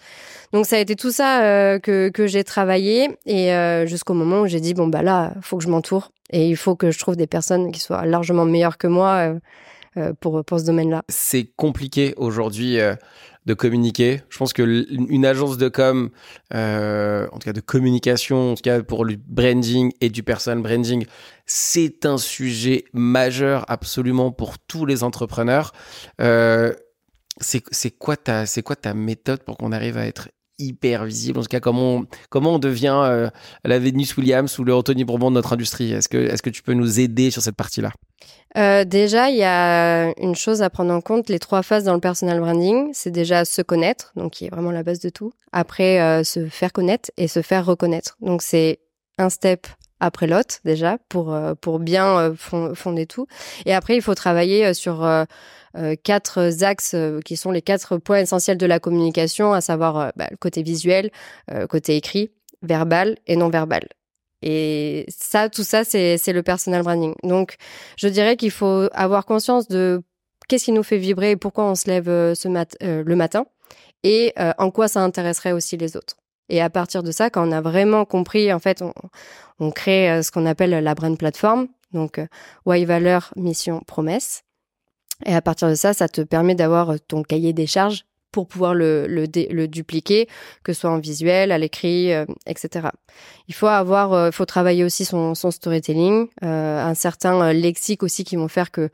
Donc, 0.52 0.66
ça 0.66 0.76
a 0.76 0.78
été 0.80 0.96
tout 0.96 1.10
ça 1.10 1.78
que, 1.80 2.08
que 2.08 2.26
j'ai 2.26 2.44
travaillé 2.44 3.10
et 3.26 3.52
jusqu'au 3.86 4.14
moment 4.14 4.42
où 4.42 4.46
j'ai 4.46 4.60
dit, 4.60 4.74
bon, 4.74 4.88
bah 4.88 5.02
là, 5.02 5.34
faut 5.42 5.56
que 5.56 5.64
je 5.64 5.68
m'entoure 5.68 6.10
et 6.32 6.48
il 6.48 6.56
faut 6.56 6.76
que 6.76 6.90
je 6.90 6.98
trouve 6.98 7.16
des 7.16 7.26
personnes 7.26 7.72
qui 7.72 7.80
soient 7.80 8.04
largement 8.06 8.44
meilleures 8.44 8.78
que 8.78 8.86
moi 8.86 9.08
euh, 9.16 9.34
euh, 9.34 9.38
pour, 10.20 10.44
pour 10.44 10.60
ce 10.60 10.64
domaine-là. 10.64 11.02
C'est 11.08 11.44
compliqué 11.56 12.14
aujourd'hui 12.16 12.78
euh, 12.78 12.94
de 13.46 13.54
communiquer. 13.54 14.22
Je 14.28 14.38
pense 14.38 14.52
que 14.52 14.62
une 14.62 15.24
agence 15.26 15.56
de 15.58 15.68
com, 15.68 16.10
en 16.52 17.38
tout 17.38 17.44
cas 17.44 17.52
de 17.52 17.60
communication, 17.60 18.52
en 18.52 18.54
tout 18.54 18.62
cas 18.62 18.82
pour 18.82 19.04
le 19.04 19.16
branding 19.16 19.92
et 20.00 20.10
du 20.10 20.22
personal 20.22 20.62
branding, 20.62 21.06
c'est 21.46 22.06
un 22.06 22.18
sujet 22.18 22.84
majeur 22.92 23.64
absolument 23.68 24.30
pour 24.30 24.58
tous 24.58 24.86
les 24.86 25.02
entrepreneurs. 25.02 25.72
c'est 27.40 27.90
quoi 27.98 28.16
ta 28.16 28.94
méthode 28.94 29.42
pour 29.42 29.56
qu'on 29.56 29.72
arrive 29.72 29.96
à 29.96 30.06
être 30.06 30.28
hyper 30.60 31.04
visible. 31.04 31.38
En 31.38 31.42
tout 31.42 31.48
cas, 31.48 31.60
comment 31.60 31.96
on, 31.96 32.06
comment 32.28 32.54
on 32.54 32.58
devient 32.58 33.00
euh, 33.04 33.30
la 33.64 33.78
Venus 33.78 34.16
Williams 34.16 34.58
ou 34.58 34.64
le 34.64 34.74
Anthony 34.74 35.04
Bourbon 35.04 35.30
de 35.30 35.36
notre 35.36 35.52
industrie? 35.52 35.92
Est-ce 35.92 36.08
que, 36.08 36.18
est 36.18 36.40
que 36.40 36.50
tu 36.50 36.62
peux 36.62 36.74
nous 36.74 37.00
aider 37.00 37.30
sur 37.30 37.42
cette 37.42 37.56
partie-là? 37.56 37.90
Euh, 38.56 38.84
déjà, 38.84 39.30
il 39.30 39.36
y 39.36 39.44
a 39.44 40.12
une 40.18 40.34
chose 40.34 40.62
à 40.62 40.70
prendre 40.70 40.92
en 40.92 41.00
compte, 41.00 41.28
les 41.28 41.38
trois 41.38 41.62
phases 41.62 41.84
dans 41.84 41.94
le 41.94 42.00
personal 42.00 42.40
branding, 42.40 42.90
c'est 42.92 43.10
déjà 43.10 43.44
se 43.44 43.62
connaître, 43.62 44.12
donc 44.16 44.32
qui 44.32 44.46
est 44.46 44.50
vraiment 44.50 44.72
la 44.72 44.82
base 44.82 44.98
de 44.98 45.08
tout. 45.08 45.32
Après, 45.52 46.00
euh, 46.00 46.24
se 46.24 46.46
faire 46.46 46.72
connaître 46.72 47.10
et 47.16 47.28
se 47.28 47.42
faire 47.42 47.64
reconnaître. 47.64 48.16
Donc 48.20 48.42
c'est 48.42 48.80
un 49.18 49.30
step 49.30 49.66
après 50.00 50.26
l'autre 50.26 50.56
déjà 50.64 50.98
pour 51.08 51.36
pour 51.60 51.78
bien 51.78 52.34
fonder 52.36 53.06
tout. 53.06 53.26
Et 53.66 53.74
après, 53.74 53.96
il 53.96 54.02
faut 54.02 54.14
travailler 54.14 54.74
sur 54.74 55.04
euh, 55.76 55.94
quatre 56.02 56.64
axes 56.64 56.94
euh, 56.94 57.20
qui 57.20 57.36
sont 57.36 57.52
les 57.52 57.62
quatre 57.62 57.96
points 57.98 58.18
essentiels 58.18 58.58
de 58.58 58.66
la 58.66 58.80
communication, 58.80 59.52
à 59.52 59.60
savoir 59.60 59.98
euh, 59.98 60.08
bah, 60.16 60.26
le 60.30 60.36
côté 60.36 60.62
visuel, 60.62 61.10
côté 61.68 61.96
écrit, 61.96 62.30
verbal 62.62 63.16
et 63.26 63.36
non 63.36 63.48
verbal. 63.48 63.86
Et 64.42 65.04
ça, 65.08 65.48
tout 65.48 65.64
ça, 65.64 65.84
c'est 65.84 66.32
le 66.32 66.42
personal 66.42 66.82
branding. 66.82 67.14
Donc, 67.22 67.56
je 67.96 68.08
dirais 68.08 68.36
qu'il 68.36 68.50
faut 68.50 68.88
avoir 68.92 69.26
conscience 69.26 69.68
de 69.68 70.02
qu'est-ce 70.48 70.64
qui 70.64 70.72
nous 70.72 70.82
fait 70.82 70.96
vibrer 70.96 71.32
et 71.32 71.36
pourquoi 71.36 71.64
on 71.64 71.74
se 71.74 71.88
lève 71.88 72.06
ce 72.34 72.48
mat 72.48 72.76
le 72.80 73.14
matin 73.14 73.44
et 74.02 74.32
en 74.56 74.70
quoi 74.70 74.88
ça 74.88 75.02
intéresserait 75.02 75.52
aussi 75.52 75.76
les 75.76 75.94
autres. 75.94 76.19
Et 76.50 76.60
à 76.60 76.68
partir 76.68 77.02
de 77.02 77.10
ça, 77.10 77.30
quand 77.30 77.48
on 77.48 77.52
a 77.52 77.60
vraiment 77.60 78.04
compris, 78.04 78.52
en 78.52 78.58
fait, 78.58 78.82
on, 79.58 79.70
crée 79.70 80.22
ce 80.22 80.30
qu'on 80.30 80.46
appelle 80.46 80.70
la 80.70 80.94
brand 80.94 81.16
platform. 81.16 81.68
Donc, 81.92 82.20
why 82.66 82.84
valeur, 82.84 83.32
mission, 83.36 83.80
promesse. 83.86 84.42
Et 85.26 85.34
à 85.34 85.42
partir 85.42 85.68
de 85.68 85.74
ça, 85.74 85.92
ça 85.92 86.08
te 86.08 86.20
permet 86.20 86.54
d'avoir 86.54 86.90
euh, 86.90 86.96
ton 87.08 87.22
cahier 87.22 87.52
des 87.52 87.66
charges 87.66 88.04
pour 88.32 88.46
pouvoir 88.46 88.74
le, 88.74 89.26
dupliquer, 89.66 90.28
que 90.62 90.72
ce 90.72 90.80
soit 90.80 90.90
en 90.90 90.98
visuel, 90.98 91.52
à 91.52 91.58
l'écrit, 91.58 92.12
euh, 92.12 92.24
etc. 92.46 92.88
Il 93.48 93.54
faut 93.54 93.66
avoir, 93.66 94.12
euh, 94.12 94.30
faut 94.30 94.46
travailler 94.46 94.84
aussi 94.84 95.04
son, 95.04 95.34
storytelling, 95.34 96.28
euh, 96.44 96.84
un 96.84 96.94
certain 96.94 97.52
lexique 97.52 98.02
aussi 98.02 98.24
qui 98.24 98.36
vont 98.36 98.48
faire 98.48 98.70
que 98.70 98.90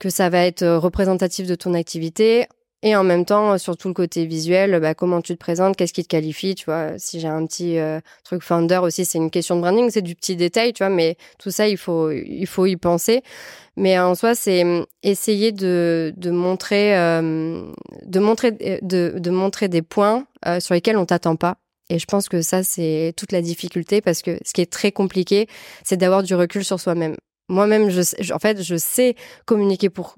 que 0.00 0.10
ça 0.10 0.28
va 0.28 0.44
être 0.44 0.66
représentatif 0.66 1.46
de 1.46 1.54
ton 1.54 1.72
activité. 1.72 2.48
Et 2.86 2.94
en 2.94 3.02
même 3.02 3.24
temps, 3.24 3.56
sur 3.58 3.76
tout 3.76 3.88
le 3.88 3.94
côté 3.94 4.26
visuel, 4.26 4.78
bah, 4.78 4.94
comment 4.94 5.22
tu 5.22 5.32
te 5.32 5.38
présentes, 5.38 5.74
qu'est-ce 5.74 5.94
qui 5.94 6.02
te 6.02 6.08
qualifie, 6.08 6.54
tu 6.54 6.66
vois. 6.66 6.98
Si 6.98 7.18
j'ai 7.18 7.28
un 7.28 7.46
petit 7.46 7.78
truc 8.24 8.42
founder 8.42 8.80
aussi, 8.82 9.06
c'est 9.06 9.18
une 9.18 9.30
question 9.30 9.56
de 9.56 9.62
branding, 9.62 9.90
c'est 9.90 10.02
du 10.02 10.14
petit 10.14 10.36
détail, 10.36 10.74
tu 10.74 10.84
vois, 10.84 10.90
mais 10.90 11.16
tout 11.38 11.50
ça, 11.50 11.66
il 11.66 11.78
faut, 11.78 12.10
il 12.10 12.46
faut 12.46 12.66
y 12.66 12.76
penser. 12.76 13.22
Mais 13.76 13.98
en 13.98 14.14
soi, 14.14 14.34
c'est 14.34 14.62
hum, 14.62 14.86
essayer 15.02 15.52
de, 15.52 16.12
de 16.16 16.30
montrer, 16.30 16.96
euh, 16.96 17.70
de 18.04 18.20
montrer, 18.20 18.56
euh, 18.62 18.78
de, 18.82 19.14
de, 19.18 19.30
montrer 19.30 19.68
des 19.68 19.82
points 19.82 20.26
euh, 20.46 20.60
sur 20.60 20.74
lesquels 20.74 20.96
on 20.96 21.06
t'attend 21.06 21.36
pas. 21.36 21.56
Et 21.90 21.98
je 21.98 22.06
pense 22.06 22.28
que 22.28 22.40
ça, 22.40 22.62
c'est 22.62 23.12
toute 23.16 23.32
la 23.32 23.42
difficulté 23.42 24.00
parce 24.00 24.22
que 24.22 24.38
ce 24.44 24.52
qui 24.52 24.60
est 24.60 24.72
très 24.72 24.92
compliqué, 24.92 25.48
c'est 25.82 25.96
d'avoir 25.96 26.22
du 26.22 26.34
recul 26.34 26.64
sur 26.64 26.80
soi-même. 26.80 27.16
Moi-même, 27.48 27.90
je, 27.90 28.32
en 28.32 28.38
fait, 28.38 28.62
je 28.62 28.76
sais 28.76 29.16
communiquer 29.44 29.90
pour 29.90 30.16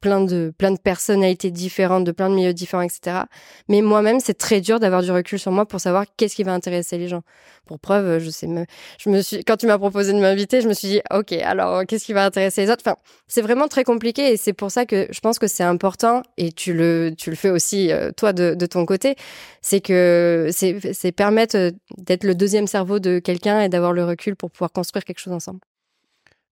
plein 0.00 0.20
de 0.20 0.52
plein 0.56 0.70
de 0.70 0.78
personnalités 0.78 1.50
différentes, 1.50 2.04
de 2.04 2.12
plein 2.12 2.30
de 2.30 2.34
milieux 2.34 2.54
différents, 2.54 2.82
etc. 2.82 3.24
Mais 3.68 3.82
moi-même, 3.82 4.20
c'est 4.20 4.34
très 4.38 4.60
dur 4.60 4.80
d'avoir 4.80 5.02
du 5.02 5.10
recul 5.10 5.38
sur 5.38 5.52
moi 5.52 5.66
pour 5.66 5.80
savoir 5.80 6.04
qu'est-ce 6.16 6.36
qui 6.36 6.42
va 6.44 6.52
intéresser 6.52 6.98
les 6.98 7.08
gens. 7.08 7.22
Pour 7.66 7.78
preuve, 7.78 8.18
je 8.18 8.30
sais, 8.30 8.46
me, 8.46 8.64
je 8.98 9.10
me 9.10 9.20
suis, 9.20 9.44
quand 9.44 9.56
tu 9.56 9.66
m'as 9.66 9.78
proposé 9.78 10.12
de 10.12 10.18
m'inviter, 10.18 10.60
je 10.60 10.68
me 10.68 10.72
suis 10.74 10.88
dit, 10.88 11.00
ok, 11.12 11.32
alors 11.32 11.84
qu'est-ce 11.86 12.04
qui 12.04 12.12
va 12.12 12.24
intéresser 12.24 12.62
les 12.62 12.70
autres? 12.70 12.82
Enfin, 12.86 12.96
c'est 13.26 13.42
vraiment 13.42 13.68
très 13.68 13.84
compliqué 13.84 14.32
et 14.32 14.36
c'est 14.36 14.52
pour 14.54 14.70
ça 14.70 14.86
que 14.86 15.06
je 15.10 15.20
pense 15.20 15.38
que 15.38 15.46
c'est 15.46 15.64
important 15.64 16.22
et 16.36 16.52
tu 16.52 16.72
le 16.72 17.12
tu 17.16 17.30
le 17.30 17.36
fais 17.36 17.50
aussi 17.50 17.92
euh, 17.92 18.10
toi 18.12 18.32
de, 18.32 18.54
de 18.54 18.66
ton 18.66 18.86
côté, 18.86 19.16
c'est 19.60 19.80
que 19.80 20.48
c'est 20.52 20.94
c'est 20.94 21.12
permettre 21.12 21.56
euh, 21.56 21.70
d'être 21.98 22.24
le 22.24 22.34
deuxième 22.34 22.66
cerveau 22.66 22.98
de 22.98 23.18
quelqu'un 23.18 23.60
et 23.62 23.68
d'avoir 23.68 23.92
le 23.92 24.04
recul 24.04 24.36
pour 24.36 24.50
pouvoir 24.50 24.72
construire 24.72 25.04
quelque 25.04 25.20
chose 25.20 25.32
ensemble. 25.32 25.60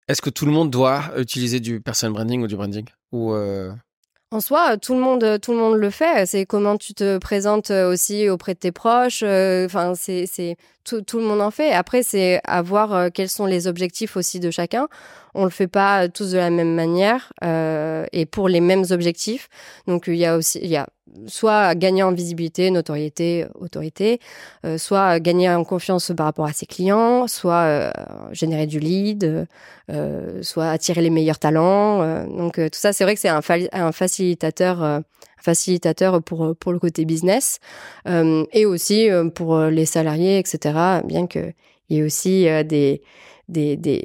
Est-ce 0.06 0.20
que 0.20 0.30
tout 0.30 0.44
le 0.44 0.52
monde 0.52 0.70
doit 0.70 1.02
utiliser 1.16 1.60
du 1.60 1.80
personal 1.80 2.12
branding 2.12 2.42
ou 2.42 2.46
du 2.46 2.56
branding 2.56 2.84
euh, 3.14 3.72
En 4.30 4.40
soi, 4.40 4.76
tout 4.76 4.94
le 4.94 5.00
monde, 5.00 5.40
tout 5.40 5.52
le 5.52 5.58
monde 5.58 5.76
le 5.76 5.88
fait. 5.88 6.26
C'est 6.26 6.44
comment 6.44 6.76
tu 6.76 6.92
te 6.92 7.16
présentes 7.16 7.70
aussi 7.70 8.28
auprès 8.28 8.52
de 8.52 8.58
tes 8.58 8.72
proches. 8.72 9.22
Euh, 9.22 9.64
enfin, 9.64 9.94
c'est, 9.94 10.56
tout, 10.84 11.00
tout, 11.00 11.18
le 11.18 11.24
monde 11.24 11.40
en 11.40 11.50
fait. 11.50 11.72
Après, 11.72 12.02
c'est 12.02 12.40
à 12.44 12.60
voir 12.60 12.92
euh, 12.92 13.08
quels 13.12 13.30
sont 13.30 13.46
les 13.46 13.66
objectifs 13.66 14.16
aussi 14.16 14.40
de 14.40 14.50
chacun. 14.50 14.88
On 15.34 15.44
le 15.44 15.50
fait 15.50 15.66
pas 15.66 16.08
tous 16.08 16.32
de 16.32 16.38
la 16.38 16.50
même 16.50 16.74
manière 16.74 17.32
euh, 17.42 18.06
et 18.12 18.26
pour 18.26 18.48
les 18.48 18.60
mêmes 18.60 18.84
objectifs. 18.90 19.48
Donc, 19.86 20.04
il 20.06 20.16
y 20.16 20.26
a 20.26 20.36
aussi, 20.36 20.58
il 20.62 20.70
y 20.70 20.76
a 20.76 20.86
soit 21.26 21.74
gagner 21.74 22.02
en 22.02 22.12
visibilité, 22.12 22.70
notoriété, 22.70 23.46
autorité, 23.54 24.20
euh, 24.64 24.78
soit 24.78 25.20
gagner 25.20 25.48
en 25.50 25.64
confiance 25.64 26.12
par 26.16 26.26
rapport 26.26 26.46
à 26.46 26.52
ses 26.52 26.66
clients, 26.66 27.26
soit 27.26 27.62
euh, 27.62 27.90
générer 28.32 28.66
du 28.66 28.80
lead, 28.80 29.46
euh, 29.90 30.42
soit 30.42 30.70
attirer 30.70 31.02
les 31.02 31.10
meilleurs 31.10 31.38
talents. 31.38 32.02
Euh, 32.02 32.26
donc 32.26 32.54
tout 32.56 32.78
ça, 32.78 32.92
c'est 32.92 33.04
vrai 33.04 33.14
que 33.14 33.20
c'est 33.20 33.28
un, 33.28 33.40
un, 33.72 33.92
facilitateur, 33.92 35.02
facilitateur 35.38 36.22
pour 36.22 36.56
pour 36.56 36.72
le 36.72 36.78
côté 36.78 37.04
business 37.04 37.58
et 38.06 38.66
aussi 38.66 39.08
pour 39.34 39.58
les 39.58 39.86
salariés, 39.86 40.38
etc. 40.38 41.02
Bien 41.04 41.26
que 41.26 41.52
il 41.90 41.98
y 41.98 42.00
ait 42.00 42.02
aussi 42.02 42.46
des 42.64 43.02
des, 43.48 43.76
des, 43.76 44.02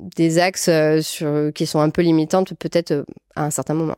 des 0.00 0.38
axes 0.38 0.70
sur, 1.00 1.52
qui 1.54 1.66
sont 1.66 1.80
un 1.80 1.90
peu 1.90 2.02
limitantes 2.02 2.54
peut-être 2.54 3.04
à 3.34 3.44
un 3.44 3.50
certain 3.50 3.74
moment 3.74 3.96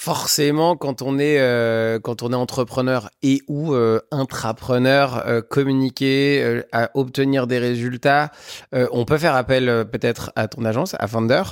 forcément 0.00 0.76
quand 0.76 1.02
on 1.02 1.18
est 1.18 1.38
euh, 1.40 1.98
quand 2.00 2.22
on 2.22 2.32
est 2.32 2.36
entrepreneur 2.36 3.10
et 3.22 3.42
ou 3.48 3.74
euh, 3.74 4.00
intrapreneur 4.10 5.26
euh, 5.26 5.42
communiquer 5.42 6.42
euh, 6.42 6.62
à 6.72 6.90
obtenir 6.94 7.46
des 7.46 7.58
résultats 7.58 8.30
on 8.72 9.04
peut 9.04 9.18
faire 9.18 9.34
appel 9.34 9.84
peut-être 9.92 10.32
à 10.36 10.48
ton 10.48 10.64
agence 10.64 10.96
à 10.98 11.06
Founder 11.06 11.42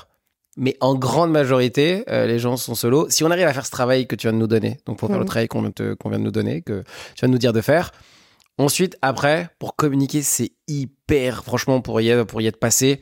mais 0.56 0.76
en 0.80 0.94
grande 0.94 1.30
majorité 1.30 2.04
les 2.08 2.38
gens 2.38 2.56
sont 2.56 2.74
solo 2.74 3.06
si 3.10 3.22
on 3.22 3.30
arrive 3.30 3.46
à 3.46 3.52
faire 3.52 3.66
ce 3.66 3.70
travail 3.70 4.06
que 4.06 4.16
tu 4.16 4.28
viens 4.28 4.32
de 4.32 4.38
nous 4.38 4.46
donner 4.46 4.78
donc 4.86 4.98
pour 4.98 5.08
faire 5.08 5.18
le 5.18 5.24
mmh. 5.24 5.28
travail 5.28 5.48
qu'on 5.48 5.60
vient 5.60 6.18
de 6.18 6.24
nous 6.24 6.30
donner 6.30 6.62
que 6.62 6.80
tu 7.14 7.20
viens 7.20 7.28
de 7.28 7.32
nous 7.32 7.38
dire 7.38 7.52
de 7.52 7.60
faire 7.60 7.92
ensuite 8.58 8.98
après 9.02 9.50
pour 9.58 9.76
communiquer 9.76 10.22
c'est 10.22 10.52
hyper 10.66 11.44
franchement 11.44 11.80
pour 11.80 12.00
y 12.00 12.08
être 12.10 12.58
passé 12.58 13.00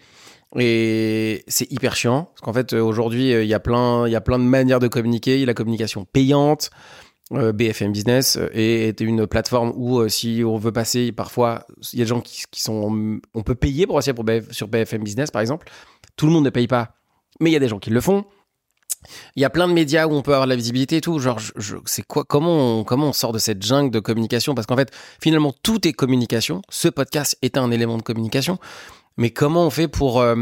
et 0.58 1.44
c'est 1.48 1.70
hyper 1.72 1.96
chiant 1.96 2.24
parce 2.24 2.40
qu'en 2.40 2.52
fait 2.52 2.72
aujourd'hui 2.72 3.32
il 3.32 3.46
y 3.46 3.54
a 3.54 3.60
plein 3.60 4.06
il 4.06 4.12
y 4.12 4.16
a 4.16 4.20
plein 4.20 4.38
de 4.38 4.44
manières 4.44 4.80
de 4.80 4.88
communiquer. 4.88 5.34
Il 5.34 5.40
y 5.40 5.42
a 5.42 5.46
la 5.46 5.54
communication 5.54 6.04
payante. 6.04 6.70
Euh, 7.32 7.52
BFM 7.52 7.90
Business 7.90 8.36
euh, 8.36 8.48
est 8.52 9.00
une 9.00 9.26
plateforme 9.26 9.72
où 9.74 9.98
euh, 9.98 10.08
si 10.08 10.44
on 10.46 10.58
veut 10.58 10.70
passer 10.70 11.10
parfois 11.10 11.66
il 11.92 11.98
y 11.98 12.02
a 12.02 12.04
des 12.04 12.08
gens 12.08 12.20
qui, 12.20 12.44
sont 12.54 13.18
on 13.34 13.42
peut 13.42 13.56
payer 13.56 13.84
pour 13.84 13.96
passer 13.96 14.12
sur 14.52 14.68
BFM 14.68 15.02
Business 15.02 15.32
par 15.32 15.42
exemple 15.42 15.68
tout 16.14 16.26
le 16.26 16.32
monde 16.32 16.44
ne 16.44 16.50
paye 16.50 16.68
pas 16.68 16.94
mais 17.40 17.50
il 17.50 17.52
y 17.52 17.56
a 17.56 17.58
des 17.58 17.66
gens 17.66 17.80
qui 17.80 17.90
le 17.90 18.00
font 18.00 18.26
il 19.36 19.42
y 19.42 19.44
a 19.44 19.50
plein 19.50 19.68
de 19.68 19.72
médias 19.72 20.06
où 20.06 20.12
on 20.12 20.22
peut 20.22 20.32
avoir 20.32 20.46
de 20.46 20.50
la 20.50 20.56
visibilité 20.56 20.96
et 20.96 21.00
tout. 21.00 21.18
Genre, 21.18 21.40
c'est 21.84 22.02
quoi, 22.06 22.24
comment 22.24 22.80
on, 22.80 22.84
comment 22.84 23.08
on 23.08 23.12
sort 23.12 23.32
de 23.32 23.38
cette 23.38 23.62
jungle 23.62 23.90
de 23.90 24.00
communication? 24.00 24.54
Parce 24.54 24.66
qu'en 24.66 24.76
fait, 24.76 24.90
finalement, 25.20 25.54
tout 25.62 25.86
est 25.86 25.92
communication. 25.92 26.62
Ce 26.68 26.88
podcast 26.88 27.36
est 27.42 27.56
un 27.56 27.70
élément 27.70 27.96
de 27.96 28.02
communication. 28.02 28.58
Mais 29.16 29.30
comment 29.30 29.66
on 29.66 29.70
fait 29.70 29.88
pour, 29.88 30.20
euh, 30.20 30.36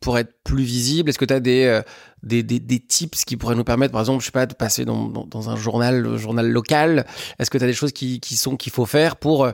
pour 0.00 0.18
être 0.18 0.32
plus 0.44 0.64
visible? 0.64 1.10
Est-ce 1.10 1.18
que 1.18 1.24
tu 1.24 1.34
as 1.34 1.40
des, 1.40 1.64
euh, 1.64 1.82
des, 2.22 2.42
des, 2.42 2.60
des, 2.60 2.80
tips 2.80 3.24
qui 3.24 3.36
pourraient 3.36 3.54
nous 3.54 3.64
permettre, 3.64 3.92
par 3.92 4.00
exemple, 4.00 4.20
je 4.20 4.26
sais 4.26 4.32
pas, 4.32 4.46
de 4.46 4.54
passer 4.54 4.84
dans, 4.84 5.08
dans, 5.08 5.26
dans 5.26 5.50
un 5.50 5.56
journal, 5.56 6.16
journal 6.16 6.50
local? 6.50 7.06
Est-ce 7.38 7.50
que 7.50 7.58
tu 7.58 7.64
as 7.64 7.66
des 7.66 7.72
choses 7.72 7.92
qui, 7.92 8.20
qui 8.20 8.36
sont 8.36 8.56
qu'il 8.56 8.72
faut 8.72 8.86
faire 8.86 9.16
pour 9.16 9.44
euh, 9.44 9.52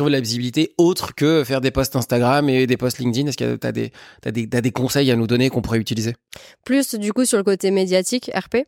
la 0.00 0.20
visibilité 0.20 0.74
autre 0.78 1.14
que 1.14 1.44
faire 1.44 1.60
des 1.60 1.70
posts 1.70 1.96
Instagram 1.96 2.48
et 2.48 2.66
des 2.66 2.76
posts 2.76 2.98
LinkedIn? 2.98 3.28
Est-ce 3.28 3.38
que 3.38 3.56
tu 3.56 3.66
as, 3.66 3.72
des, 3.72 3.92
as, 4.24 4.28
as 4.28 4.60
des 4.60 4.72
conseils 4.72 5.10
à 5.10 5.16
nous 5.16 5.26
donner 5.26 5.50
qu'on 5.50 5.62
pourrait 5.62 5.78
utiliser? 5.78 6.14
Plus 6.64 6.94
du 6.94 7.12
coup 7.12 7.24
sur 7.24 7.38
le 7.38 7.44
côté 7.44 7.70
médiatique, 7.70 8.30
RP, 8.34 8.58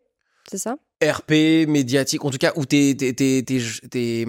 c'est 0.50 0.58
ça? 0.58 0.76
RP, 1.02 1.66
médiatique, 1.66 2.24
en 2.24 2.30
tout 2.30 2.38
cas 2.38 2.52
où 2.56 2.66
t'es, 2.66 2.94
t'es, 2.94 4.26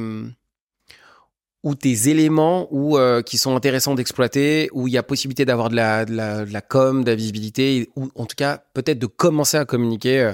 ou 1.63 1.75
tes 1.75 2.09
éléments 2.09 2.67
ou 2.71 2.97
euh, 2.97 3.21
qui 3.21 3.37
sont 3.37 3.55
intéressants 3.55 3.93
d'exploiter, 3.93 4.69
où 4.73 4.87
il 4.87 4.93
y 4.93 4.97
a 4.97 5.03
possibilité 5.03 5.45
d'avoir 5.45 5.69
de 5.69 5.75
la, 5.75 6.61
com, 6.61 7.03
de 7.03 7.09
la 7.11 7.15
visibilité, 7.15 7.89
ou 7.95 8.09
en 8.15 8.25
tout 8.25 8.35
cas 8.35 8.63
peut-être 8.73 8.99
de 8.99 9.05
commencer 9.05 9.57
à 9.57 9.65
communiquer, 9.65 10.21
euh, 10.21 10.33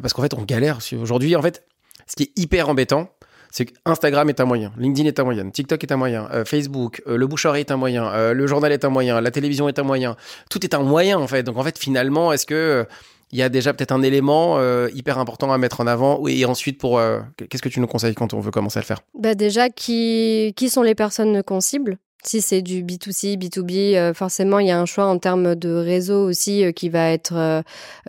parce 0.00 0.12
qu'en 0.12 0.22
fait 0.22 0.34
on 0.34 0.42
galère. 0.42 0.78
Aujourd'hui, 1.00 1.36
en 1.36 1.42
fait, 1.42 1.64
ce 2.06 2.16
qui 2.16 2.24
est 2.24 2.38
hyper 2.38 2.68
embêtant, 2.68 3.10
c'est 3.50 3.66
que 3.66 3.74
Instagram 3.84 4.30
est 4.30 4.40
un 4.40 4.46
moyen, 4.46 4.72
LinkedIn 4.78 5.06
est 5.08 5.20
un 5.20 5.24
moyen, 5.24 5.50
TikTok 5.50 5.82
est 5.84 5.92
un 5.92 5.98
moyen, 5.98 6.26
euh, 6.32 6.46
Facebook, 6.46 7.02
le 7.06 7.26
bouche 7.26 7.44
est 7.44 7.70
un 7.70 7.76
moyen, 7.76 8.32
le 8.32 8.46
journal 8.46 8.72
est 8.72 8.86
un 8.86 8.88
moyen, 8.88 9.20
la 9.20 9.30
télévision 9.30 9.68
est 9.68 9.78
un 9.78 9.82
moyen. 9.82 10.16
Tout 10.48 10.64
est 10.64 10.72
un 10.72 10.82
moyen 10.82 11.18
en 11.18 11.26
fait. 11.26 11.42
Donc 11.42 11.58
en 11.58 11.62
fait, 11.62 11.78
finalement, 11.78 12.32
est-ce 12.32 12.46
que 12.46 12.86
il 13.32 13.38
y 13.38 13.42
a 13.42 13.48
déjà 13.48 13.72
peut-être 13.72 13.92
un 13.92 14.02
élément 14.02 14.58
euh, 14.58 14.88
hyper 14.94 15.18
important 15.18 15.52
à 15.52 15.58
mettre 15.58 15.80
en 15.80 15.86
avant. 15.86 16.26
Et 16.28 16.44
ensuite 16.44 16.78
pour 16.78 16.98
euh, 16.98 17.20
qu'est-ce 17.48 17.62
que 17.62 17.68
tu 17.68 17.80
nous 17.80 17.86
conseilles 17.86 18.14
quand 18.14 18.34
on 18.34 18.40
veut 18.40 18.50
commencer 18.50 18.78
à 18.78 18.82
le 18.82 18.86
faire? 18.86 19.00
Bah 19.18 19.34
déjà 19.34 19.70
qui 19.70 20.52
qui 20.56 20.68
sont 20.68 20.82
les 20.82 20.94
personnes 20.94 21.42
qu'on 21.42 21.60
cible 21.60 21.98
si 22.24 22.40
c'est 22.40 22.62
du 22.62 22.84
B2C, 22.84 23.36
B2B, 23.36 23.96
euh, 23.96 24.14
forcément 24.14 24.60
il 24.60 24.68
y 24.68 24.70
a 24.70 24.78
un 24.78 24.86
choix 24.86 25.06
en 25.06 25.18
termes 25.18 25.54
de 25.56 25.74
réseau 25.74 26.24
aussi 26.24 26.64
euh, 26.64 26.72
qui 26.72 26.88
va 26.88 27.10
être 27.10 27.34
euh, 27.34 27.62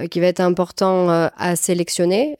qui 0.09 0.19
va 0.19 0.27
être 0.27 0.39
important 0.39 1.09
à 1.09 1.55
sélectionner. 1.55 2.37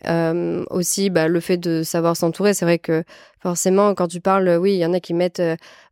aussi, 0.69 1.09
bah, 1.09 1.27
le 1.27 1.39
fait 1.39 1.57
de 1.57 1.83
savoir 1.83 2.15
s'entourer, 2.15 2.53
c'est 2.53 2.65
vrai 2.65 2.79
que 2.79 3.03
forcément 3.39 3.93
quand 3.93 4.07
tu 4.07 4.21
parles, 4.21 4.57
oui, 4.59 4.73
il 4.73 4.79
y 4.79 4.85
en 4.85 4.93
a 4.93 4.99
qui 4.99 5.13
mettent 5.13 5.41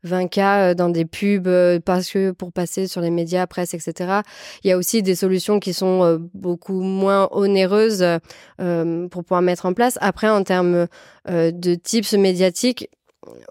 20K 0.05 0.73
dans 0.75 0.89
des 0.89 1.05
pubs 1.05 1.79
parce 1.85 2.11
que 2.11 2.31
pour 2.31 2.51
passer 2.51 2.87
sur 2.87 3.01
les 3.01 3.11
médias, 3.11 3.47
presse, 3.47 3.73
etc. 3.73 4.21
Il 4.63 4.69
y 4.69 4.71
a 4.71 4.77
aussi 4.77 5.01
des 5.03 5.15
solutions 5.15 5.59
qui 5.59 5.73
sont 5.73 6.19
beaucoup 6.33 6.81
moins 6.81 7.27
onéreuses 7.31 8.05
pour 8.57 9.23
pouvoir 9.23 9.41
mettre 9.41 9.65
en 9.65 9.73
place. 9.73 9.97
Après, 10.01 10.29
en 10.29 10.43
termes 10.43 10.87
de 11.27 11.75
tips 11.75 12.13
médiatiques, 12.13 12.89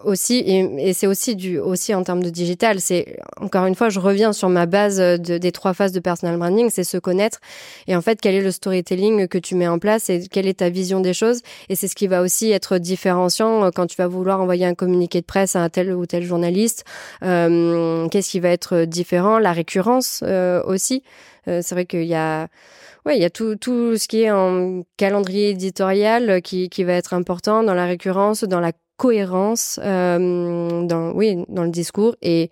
aussi 0.03 0.39
et, 0.39 0.89
et 0.89 0.93
c'est 0.93 1.07
aussi 1.07 1.35
du 1.35 1.57
aussi 1.57 1.95
en 1.95 2.03
termes 2.03 2.21
de 2.21 2.29
digital. 2.29 2.81
C'est 2.81 3.19
encore 3.39 3.65
une 3.65 3.75
fois 3.75 3.89
je 3.89 3.99
reviens 3.99 4.33
sur 4.33 4.49
ma 4.49 4.65
base 4.65 4.97
de, 4.97 5.37
des 5.37 5.51
trois 5.51 5.73
phases 5.73 5.93
de 5.93 5.99
personal 5.99 6.37
branding 6.37 6.69
c'est 6.69 6.83
se 6.83 6.97
connaître. 6.97 7.39
Et 7.87 7.95
en 7.95 8.01
fait 8.01 8.19
quel 8.19 8.35
est 8.35 8.41
le 8.41 8.51
storytelling 8.51 9.27
que 9.27 9.37
tu 9.37 9.55
mets 9.55 9.67
en 9.67 9.79
place 9.79 10.09
et 10.09 10.27
quelle 10.27 10.47
est 10.47 10.59
ta 10.59 10.69
vision 10.69 10.99
des 10.99 11.13
choses? 11.13 11.41
Et 11.69 11.75
c'est 11.75 11.87
ce 11.87 11.95
qui 11.95 12.07
va 12.07 12.21
aussi 12.21 12.51
être 12.51 12.77
différenciant 12.79 13.63
euh, 13.63 13.69
quand 13.73 13.87
tu 13.87 13.95
vas 13.95 14.07
vouloir 14.07 14.41
envoyer 14.41 14.65
un 14.65 14.75
communiqué 14.75 15.21
de 15.21 15.25
presse 15.25 15.55
à 15.55 15.61
un 15.61 15.69
tel 15.69 15.93
ou 15.93 16.05
tel 16.05 16.23
journaliste 16.23 16.83
euh, 17.23 18.07
qu'est-ce 18.09 18.29
qui 18.29 18.39
va 18.39 18.49
être 18.49 18.85
différent? 18.85 19.39
La 19.39 19.53
récurrence 19.53 20.21
euh, 20.23 20.61
aussi. 20.63 21.03
Euh, 21.47 21.61
c'est 21.63 21.75
vrai 21.75 21.85
qu'il 21.85 22.03
y 22.05 22.15
a 22.15 22.47
Ouais, 23.03 23.17
il 23.17 23.21
y 23.21 23.25
a 23.25 23.31
tout, 23.31 23.55
tout 23.55 23.97
ce 23.97 24.07
qui 24.07 24.21
est 24.21 24.29
en 24.29 24.83
calendrier 24.95 25.49
éditorial 25.49 26.39
qui, 26.43 26.69
qui 26.69 26.83
va 26.83 26.93
être 26.93 27.15
important 27.15 27.63
dans 27.63 27.73
la 27.73 27.87
récurrence, 27.87 28.43
dans 28.43 28.59
la 28.59 28.73
cohérence 29.01 29.79
euh, 29.83 30.85
dans, 30.85 31.11
oui, 31.13 31.43
dans 31.49 31.63
le 31.63 31.71
discours 31.71 32.15
et 32.21 32.51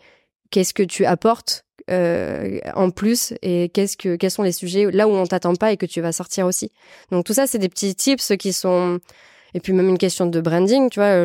qu'est-ce 0.50 0.74
que 0.74 0.82
tu 0.82 1.06
apportes 1.06 1.64
euh, 1.92 2.58
en 2.74 2.90
plus 2.90 3.36
et 3.44 3.70
qu'est-ce 3.70 3.96
que 3.96 4.16
quels 4.16 4.32
sont 4.32 4.42
les 4.42 4.52
sujets 4.52 4.90
là 4.90 5.08
où 5.08 5.12
on 5.12 5.28
t'attend 5.28 5.54
pas 5.54 5.72
et 5.72 5.78
que 5.78 5.86
tu 5.86 6.02
vas 6.02 6.12
sortir 6.12 6.48
aussi. 6.48 6.72
Donc 7.12 7.24
tout 7.24 7.34
ça 7.34 7.46
c'est 7.46 7.60
des 7.60 7.70
petits 7.70 7.94
tips 7.94 8.36
qui 8.40 8.52
sont 8.52 9.00
et 9.54 9.60
puis 9.60 9.74
même 9.74 9.90
une 9.90 10.00
question 10.00 10.26
de 10.26 10.42
branding, 10.42 10.90
tu 10.90 11.00
vois, 11.00 11.24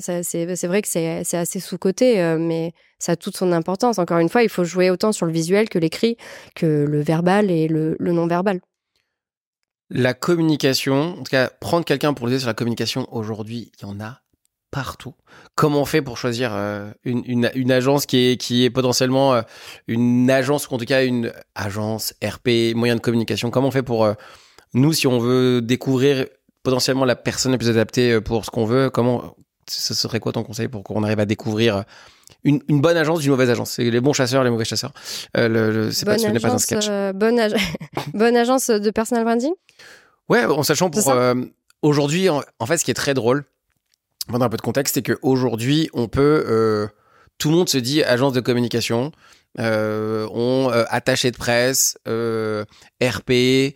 c'est 0.00 0.66
vrai 0.66 0.82
que 0.82 0.88
c'est 0.88 1.36
assez 1.36 1.60
sous-côté, 1.60 2.20
euh, 2.20 2.36
mais 2.36 2.72
ça 2.98 3.12
a 3.12 3.16
toute 3.16 3.36
son 3.36 3.52
importance. 3.52 4.00
Encore 4.00 4.18
une 4.18 4.28
fois, 4.28 4.42
il 4.42 4.48
faut 4.48 4.64
jouer 4.64 4.90
autant 4.90 5.10
sur 5.10 5.26
le 5.26 5.32
visuel 5.32 5.68
que 5.68 5.80
l'écrit, 5.80 6.16
que 6.54 6.66
le 6.66 7.00
verbal 7.00 7.50
et 7.50 7.66
le, 7.66 7.96
le 7.98 8.12
non-verbal. 8.12 8.60
La 9.90 10.14
communication, 10.14 11.18
en 11.18 11.22
tout 11.24 11.30
cas, 11.30 11.48
prendre 11.48 11.84
quelqu'un 11.84 12.14
pour 12.14 12.26
le 12.26 12.32
dire 12.32 12.40
sur 12.40 12.48
la 12.48 12.54
communication, 12.54 13.08
aujourd'hui, 13.12 13.72
il 13.80 13.82
y 13.82 13.90
en 13.90 14.00
a 14.00 14.23
partout. 14.74 15.14
Comment 15.54 15.82
on 15.82 15.84
fait 15.84 16.02
pour 16.02 16.18
choisir 16.18 16.50
euh, 16.52 16.90
une, 17.04 17.22
une, 17.26 17.50
une, 17.54 17.70
agence 17.70 18.06
qui 18.06 18.32
est, 18.32 18.36
qui 18.36 18.64
est 18.64 18.70
potentiellement 18.70 19.32
euh, 19.32 19.42
une 19.86 20.28
agence, 20.28 20.68
ou 20.68 20.74
en 20.74 20.78
tout 20.78 20.84
cas 20.84 21.04
une 21.04 21.32
agence 21.54 22.12
RP, 22.24 22.74
moyen 22.74 22.96
de 22.96 23.00
communication? 23.00 23.52
Comment 23.52 23.68
on 23.68 23.70
fait 23.70 23.84
pour, 23.84 24.04
euh, 24.04 24.14
nous, 24.74 24.92
si 24.92 25.06
on 25.06 25.20
veut 25.20 25.62
découvrir 25.62 26.26
potentiellement 26.64 27.04
la 27.04 27.14
personne 27.14 27.52
la 27.52 27.58
plus 27.58 27.68
adaptée 27.68 28.20
pour 28.20 28.44
ce 28.44 28.50
qu'on 28.50 28.64
veut, 28.64 28.90
comment, 28.90 29.36
ce 29.70 29.94
serait 29.94 30.18
quoi 30.18 30.32
ton 30.32 30.42
conseil 30.42 30.66
pour 30.66 30.82
qu'on 30.82 31.04
arrive 31.04 31.20
à 31.20 31.26
découvrir 31.26 31.84
une, 32.42 32.60
une, 32.66 32.80
bonne 32.80 32.96
agence 32.96 33.20
d'une 33.20 33.30
mauvaise 33.30 33.50
agence? 33.50 33.70
C'est 33.70 33.88
les 33.88 34.00
bons 34.00 34.12
chasseurs, 34.12 34.42
les 34.42 34.50
mauvais 34.50 34.64
chasseurs. 34.64 34.92
Le, 35.36 35.46
le, 35.70 35.92
c'est 35.92 36.04
pas, 36.04 36.16
pas 36.16 36.52
un 36.52 36.58
sketch. 36.58 36.88
Bonne, 37.14 37.38
ag 37.38 37.54
bonne 38.12 38.36
agence 38.36 38.70
de 38.70 38.90
personal 38.90 39.22
branding? 39.22 39.52
Ouais, 40.28 40.44
en 40.44 40.64
sachant 40.64 40.90
pour 40.90 41.14
aujourd'hui, 41.82 42.28
en, 42.28 42.42
en, 42.58 42.66
fait, 42.66 42.78
ce 42.78 42.84
qui 42.84 42.90
est 42.90 42.94
très 42.94 43.14
drôle, 43.14 43.44
pour 44.26 44.42
un 44.42 44.48
peu 44.48 44.56
de 44.56 44.62
contexte, 44.62 44.94
c'est 44.94 45.02
qu'aujourd'hui, 45.02 45.90
on 45.92 46.08
peut, 46.08 46.44
euh, 46.48 46.86
tout 47.38 47.50
le 47.50 47.56
monde 47.56 47.68
se 47.68 47.78
dit 47.78 48.02
agence 48.02 48.32
de 48.32 48.40
communication, 48.40 49.12
euh, 49.60 50.28
on 50.32 50.68
attaché 50.88 51.30
de 51.30 51.36
presse, 51.36 51.98
RP. 52.06 53.74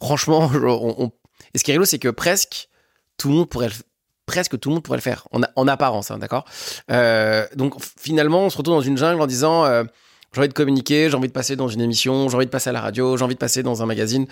franchement, 0.00 0.50
on, 0.54 1.10
et 1.54 1.58
ce 1.58 1.64
qui 1.64 1.70
est 1.70 1.74
rigolo, 1.74 1.86
c'est 1.86 1.98
que 1.98 2.08
presque 2.08 2.68
tout 3.16 3.28
le 3.28 3.34
monde 3.34 3.48
pourrait 3.48 3.68
le, 3.68 3.74
presque 4.26 4.58
tout 4.58 4.68
le 4.68 4.74
monde 4.74 4.82
pourrait 4.82 4.98
le 4.98 5.02
faire 5.02 5.26
en, 5.32 5.40
en 5.54 5.68
apparence, 5.68 6.10
hein, 6.10 6.18
d'accord? 6.18 6.44
Euh, 6.90 7.46
donc 7.54 7.74
finalement, 7.98 8.42
on 8.42 8.50
se 8.50 8.58
retrouve 8.58 8.74
dans 8.74 8.82
une 8.82 8.98
jungle 8.98 9.20
en 9.20 9.26
disant 9.26 9.64
euh, 9.64 9.84
j'ai 10.34 10.40
envie 10.40 10.48
de 10.48 10.52
communiquer, 10.52 11.08
j'ai 11.08 11.16
envie 11.16 11.28
de 11.28 11.32
passer 11.32 11.56
dans 11.56 11.68
une 11.68 11.80
émission, 11.80 12.28
j'ai 12.28 12.36
envie 12.36 12.46
de 12.46 12.50
passer 12.50 12.68
à 12.68 12.72
la 12.72 12.80
radio, 12.80 13.16
j'ai 13.16 13.24
envie 13.24 13.34
de 13.34 13.38
passer 13.38 13.62
dans 13.62 13.82
un 13.82 13.86
magazine. 13.86 14.26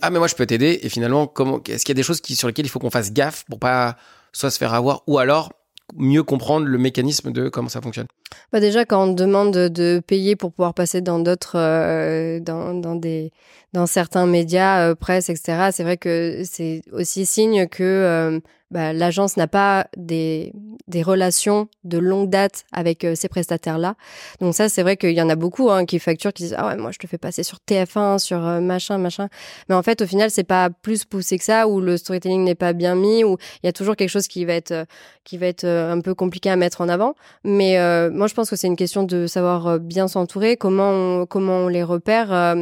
Ah 0.00 0.10
mais 0.10 0.18
moi 0.18 0.28
je 0.28 0.34
peux 0.34 0.46
t'aider. 0.46 0.80
Et 0.82 0.88
finalement, 0.88 1.26
comment 1.26 1.60
est-ce 1.68 1.84
qu'il 1.84 1.90
y 1.90 1.96
a 1.96 2.00
des 2.00 2.02
choses 2.02 2.20
qui, 2.20 2.36
sur 2.36 2.48
lesquelles 2.48 2.66
il 2.66 2.70
faut 2.70 2.78
qu'on 2.78 2.90
fasse 2.90 3.12
gaffe 3.12 3.44
pour 3.50 3.58
pas 3.58 3.96
soit 4.32 4.50
se 4.50 4.58
faire 4.58 4.74
avoir 4.74 5.02
ou 5.06 5.18
alors 5.18 5.50
mieux 5.96 6.22
comprendre 6.22 6.66
le 6.66 6.78
mécanisme 6.78 7.32
de 7.32 7.48
comment 7.48 7.68
ça 7.68 7.80
fonctionne 7.80 8.06
bah 8.52 8.60
Déjà, 8.60 8.84
quand 8.84 9.04
on 9.04 9.12
demande 9.12 9.52
de 9.52 10.02
payer 10.06 10.36
pour 10.36 10.52
pouvoir 10.52 10.74
passer 10.74 11.00
dans 11.00 11.18
d'autres, 11.18 11.58
euh, 11.58 12.40
dans, 12.40 12.74
dans, 12.74 12.94
des, 12.94 13.30
dans 13.72 13.86
certains 13.86 14.26
médias, 14.26 14.88
euh, 14.88 14.94
presse, 14.94 15.28
etc., 15.28 15.68
c'est 15.72 15.82
vrai 15.82 15.96
que 15.96 16.42
c'est 16.44 16.82
aussi 16.92 17.26
signe 17.26 17.66
que 17.66 17.82
euh, 17.82 18.40
bah, 18.72 18.94
l'agence 18.94 19.36
n'a 19.36 19.46
pas 19.46 19.86
des, 19.98 20.54
des 20.88 21.02
relations 21.02 21.68
de 21.84 21.98
longue 21.98 22.30
date 22.30 22.64
avec 22.72 23.04
euh, 23.04 23.14
ces 23.14 23.28
prestataires-là. 23.28 23.96
Donc 24.40 24.54
ça, 24.54 24.70
c'est 24.70 24.82
vrai 24.82 24.96
qu'il 24.96 25.12
y 25.12 25.20
en 25.20 25.28
a 25.28 25.36
beaucoup 25.36 25.70
hein, 25.70 25.84
qui 25.84 25.98
facturent, 25.98 26.32
qui 26.32 26.44
disent 26.44 26.54
ah 26.56 26.68
ouais, 26.68 26.76
moi 26.76 26.90
je 26.90 26.98
te 26.98 27.06
fais 27.06 27.18
passer 27.18 27.42
sur 27.42 27.58
TF1, 27.68 28.18
sur 28.18 28.44
euh, 28.44 28.60
machin, 28.60 28.96
machin. 28.96 29.28
Mais 29.68 29.74
en 29.74 29.82
fait, 29.82 30.00
au 30.00 30.06
final, 30.06 30.30
c'est 30.30 30.42
pas 30.42 30.70
plus 30.70 31.04
poussé 31.04 31.36
que 31.36 31.44
ça, 31.44 31.68
ou 31.68 31.82
le 31.82 31.98
storytelling 31.98 32.44
n'est 32.44 32.54
pas 32.54 32.72
bien 32.72 32.94
mis, 32.94 33.24
ou 33.24 33.36
il 33.62 33.66
y 33.66 33.68
a 33.68 33.72
toujours 33.74 33.94
quelque 33.94 34.08
chose 34.08 34.26
qui 34.26 34.46
va 34.46 34.54
être 34.54 34.72
euh, 34.72 34.84
qui 35.24 35.36
va 35.36 35.46
être 35.46 35.64
un 35.64 36.00
peu 36.00 36.14
compliqué 36.14 36.50
à 36.50 36.56
mettre 36.56 36.80
en 36.80 36.88
avant. 36.88 37.14
Mais 37.44 37.78
moi, 38.10 38.26
je 38.26 38.34
pense 38.34 38.50
que 38.50 38.56
c'est 38.56 38.66
une 38.66 38.74
question 38.74 39.04
de 39.04 39.28
savoir 39.28 39.78
bien 39.78 40.08
s'entourer, 40.08 40.56
comment 40.56 41.26
comment 41.26 41.58
on 41.58 41.68
les 41.68 41.84
repère. 41.84 42.56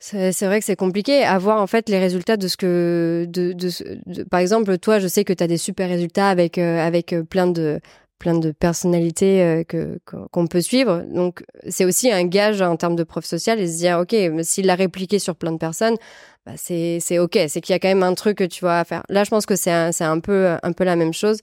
C'est 0.00 0.46
vrai 0.46 0.60
que 0.60 0.64
c'est 0.64 0.76
compliqué. 0.76 1.24
Avoir 1.24 1.60
en 1.60 1.66
fait 1.66 1.88
les 1.88 1.98
résultats 1.98 2.36
de 2.36 2.46
ce 2.46 2.56
que, 2.56 3.26
de, 3.28 3.52
de, 3.52 4.22
par 4.24 4.40
exemple, 4.40 4.78
toi, 4.78 5.00
je 5.00 5.08
sais 5.08 5.24
que 5.24 5.32
tu 5.32 5.42
as 5.42 5.48
des 5.48 5.56
super 5.56 5.88
résultats 5.88 6.28
avec 6.28 6.56
euh, 6.56 6.78
avec 6.78 7.12
euh, 7.12 7.24
plein 7.24 7.48
de 7.48 7.80
plein 8.18 8.38
de 8.38 8.52
personnalités 8.52 9.42
euh, 9.42 9.64
que 9.64 9.98
qu'on 10.06 10.46
peut 10.46 10.60
suivre. 10.60 11.04
Donc 11.12 11.44
c'est 11.68 11.84
aussi 11.84 12.12
un 12.12 12.24
gage 12.24 12.62
en 12.62 12.76
termes 12.76 12.96
de 12.96 13.02
preuve 13.04 13.24
sociale 13.24 13.60
et 13.60 13.66
se 13.66 13.78
dire 13.78 13.98
ok, 13.98 14.14
s'il 14.42 14.66
l'a 14.66 14.76
répliqué 14.76 15.18
sur 15.18 15.34
plein 15.34 15.52
de 15.52 15.58
personnes, 15.58 15.96
bah, 16.48 16.54
c'est 16.56 17.18
ok, 17.18 17.38
c'est 17.48 17.60
qu'il 17.60 17.74
y 17.74 17.76
a 17.76 17.78
quand 17.78 17.88
même 17.88 18.02
un 18.02 18.14
truc 18.14 18.38
que 18.38 18.44
tu 18.44 18.60
vois 18.60 18.78
à 18.78 18.84
faire. 18.84 19.02
Là, 19.10 19.22
je 19.22 19.28
pense 19.28 19.44
que 19.44 19.54
c'est 19.54 19.70
un, 19.70 19.90
un 20.00 20.20
peu 20.20 20.56
un 20.62 20.72
peu 20.72 20.84
la 20.84 20.96
même 20.96 21.12
chose. 21.12 21.40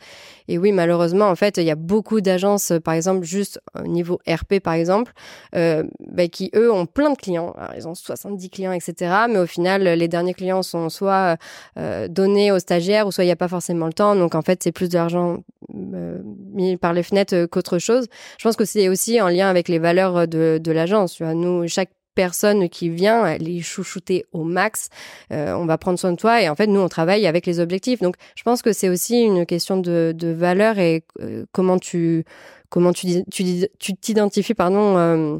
Et 0.47 0.57
oui, 0.57 0.71
malheureusement, 0.71 1.27
en 1.29 1.35
fait, 1.35 1.57
il 1.57 1.63
y 1.63 1.69
a 1.69 1.75
beaucoup 1.75 2.21
d'agences, 2.21 2.73
par 2.83 2.95
exemple, 2.95 3.23
juste 3.23 3.59
au 3.79 3.87
niveau 3.87 4.19
RP, 4.27 4.59
par 4.59 4.73
exemple, 4.73 5.13
euh, 5.55 5.83
bah, 6.07 6.27
qui 6.27 6.49
eux 6.55 6.71
ont 6.71 6.87
plein 6.87 7.11
de 7.11 7.17
clients. 7.17 7.53
Alors, 7.55 7.73
ils 7.77 7.87
ont 7.87 7.93
70 7.93 8.49
clients, 8.49 8.71
etc. 8.71 9.13
Mais 9.29 9.37
au 9.37 9.45
final, 9.45 9.83
les 9.83 10.07
derniers 10.07 10.33
clients 10.33 10.63
sont 10.63 10.89
soit 10.89 11.37
euh, 11.77 12.07
donnés 12.07 12.51
aux 12.51 12.59
stagiaires, 12.59 13.05
ou 13.05 13.11
soit 13.11 13.25
il 13.25 13.27
n'y 13.27 13.33
a 13.33 13.35
pas 13.35 13.47
forcément 13.47 13.85
le 13.85 13.93
temps. 13.93 14.15
Donc 14.15 14.33
en 14.33 14.41
fait, 14.41 14.63
c'est 14.63 14.71
plus 14.71 14.89
de 14.89 14.95
l'argent 14.95 15.37
euh, 15.75 16.19
mis 16.51 16.77
par 16.77 16.93
les 16.93 17.03
fenêtres 17.03 17.45
qu'autre 17.45 17.77
chose. 17.77 18.07
Je 18.39 18.43
pense 18.43 18.55
que 18.55 18.65
c'est 18.65 18.89
aussi 18.89 19.21
en 19.21 19.27
lien 19.27 19.49
avec 19.49 19.67
les 19.67 19.77
valeurs 19.77 20.27
de, 20.27 20.59
de 20.59 20.71
l'agence. 20.71 21.21
Nous, 21.21 21.67
chaque 21.67 21.91
personne 22.15 22.69
qui 22.69 22.89
vient, 22.89 23.25
elle 23.25 23.47
est 23.47 23.61
chouchoutée 23.61 24.25
au 24.31 24.43
max, 24.43 24.89
euh, 25.31 25.53
on 25.53 25.65
va 25.65 25.77
prendre 25.77 25.99
soin 25.99 26.11
de 26.11 26.17
toi 26.17 26.41
et 26.41 26.49
en 26.49 26.55
fait 26.55 26.67
nous 26.67 26.79
on 26.79 26.89
travaille 26.89 27.27
avec 27.27 27.45
les 27.45 27.59
objectifs. 27.59 28.01
Donc 28.01 28.15
je 28.35 28.43
pense 28.43 28.61
que 28.61 28.73
c'est 28.73 28.89
aussi 28.89 29.21
une 29.21 29.45
question 29.45 29.77
de, 29.77 30.13
de 30.15 30.29
valeur 30.29 30.79
et 30.79 31.03
euh, 31.21 31.45
comment 31.51 31.77
tu 31.77 32.23
comment 32.69 32.93
tu 32.93 33.23
tu 33.29 33.95
t'identifies 33.95 34.55
pardon 34.55 35.39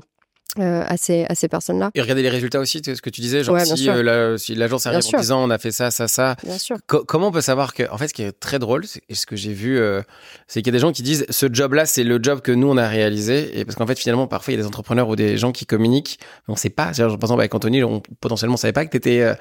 euh, 0.59 0.75
euh, 0.75 0.83
à 0.87 0.97
ces, 0.97 1.25
à 1.29 1.35
ces 1.35 1.47
personnes-là. 1.47 1.91
Et 1.95 2.01
regarder 2.01 2.21
les 2.21 2.29
résultats 2.29 2.59
aussi, 2.59 2.81
ce 2.83 3.01
que 3.01 3.09
tu 3.09 3.21
disais, 3.21 3.43
genre 3.43 3.59
si, 3.59 3.89
euh, 3.89 4.37
si 4.37 4.55
l'agence 4.55 4.85
arrive 4.85 5.03
en 5.13 5.19
disant 5.19 5.43
on 5.43 5.49
a 5.49 5.57
fait 5.57 5.71
ça, 5.71 5.91
ça, 5.91 6.07
ça. 6.07 6.35
Bien 6.43 6.57
sûr. 6.57 6.77
comment 6.85 7.27
on 7.27 7.31
peut 7.31 7.41
savoir 7.41 7.73
que, 7.73 7.83
en 7.91 7.97
fait, 7.97 8.07
ce 8.07 8.13
qui 8.13 8.23
est 8.23 8.31
très 8.31 8.59
drôle, 8.59 8.85
et 9.09 9.15
ce 9.15 9.25
que 9.25 9.35
j'ai 9.35 9.53
vu, 9.53 9.77
euh, 9.77 10.01
c'est 10.47 10.61
qu'il 10.61 10.67
y 10.67 10.75
a 10.75 10.77
des 10.77 10.81
gens 10.81 10.91
qui 10.91 11.03
disent 11.03 11.25
ce 11.29 11.47
job-là, 11.51 11.85
c'est 11.85 12.03
le 12.03 12.19
job 12.21 12.41
que 12.41 12.51
nous 12.51 12.67
on 12.67 12.77
a 12.77 12.87
réalisé, 12.87 13.59
et 13.59 13.65
parce 13.65 13.75
qu'en 13.75 13.87
fait, 13.87 13.97
finalement, 13.99 14.27
parfois 14.27 14.53
il 14.53 14.57
y 14.57 14.59
a 14.59 14.61
des 14.63 14.67
entrepreneurs 14.67 15.09
ou 15.09 15.15
des 15.15 15.37
gens 15.37 15.51
qui 15.51 15.65
communiquent, 15.65 16.19
mais 16.47 16.53
on 16.53 16.57
sait 16.57 16.69
pas. 16.69 16.85
Par 16.85 16.89
exemple, 16.91 17.39
avec 17.39 17.53
Anthony, 17.53 17.83
on 17.83 18.01
potentiellement 18.19 18.57
savait 18.57 18.73
pas 18.73 18.85
que 18.85 18.91
tu 18.91 18.97
étais 18.97 19.35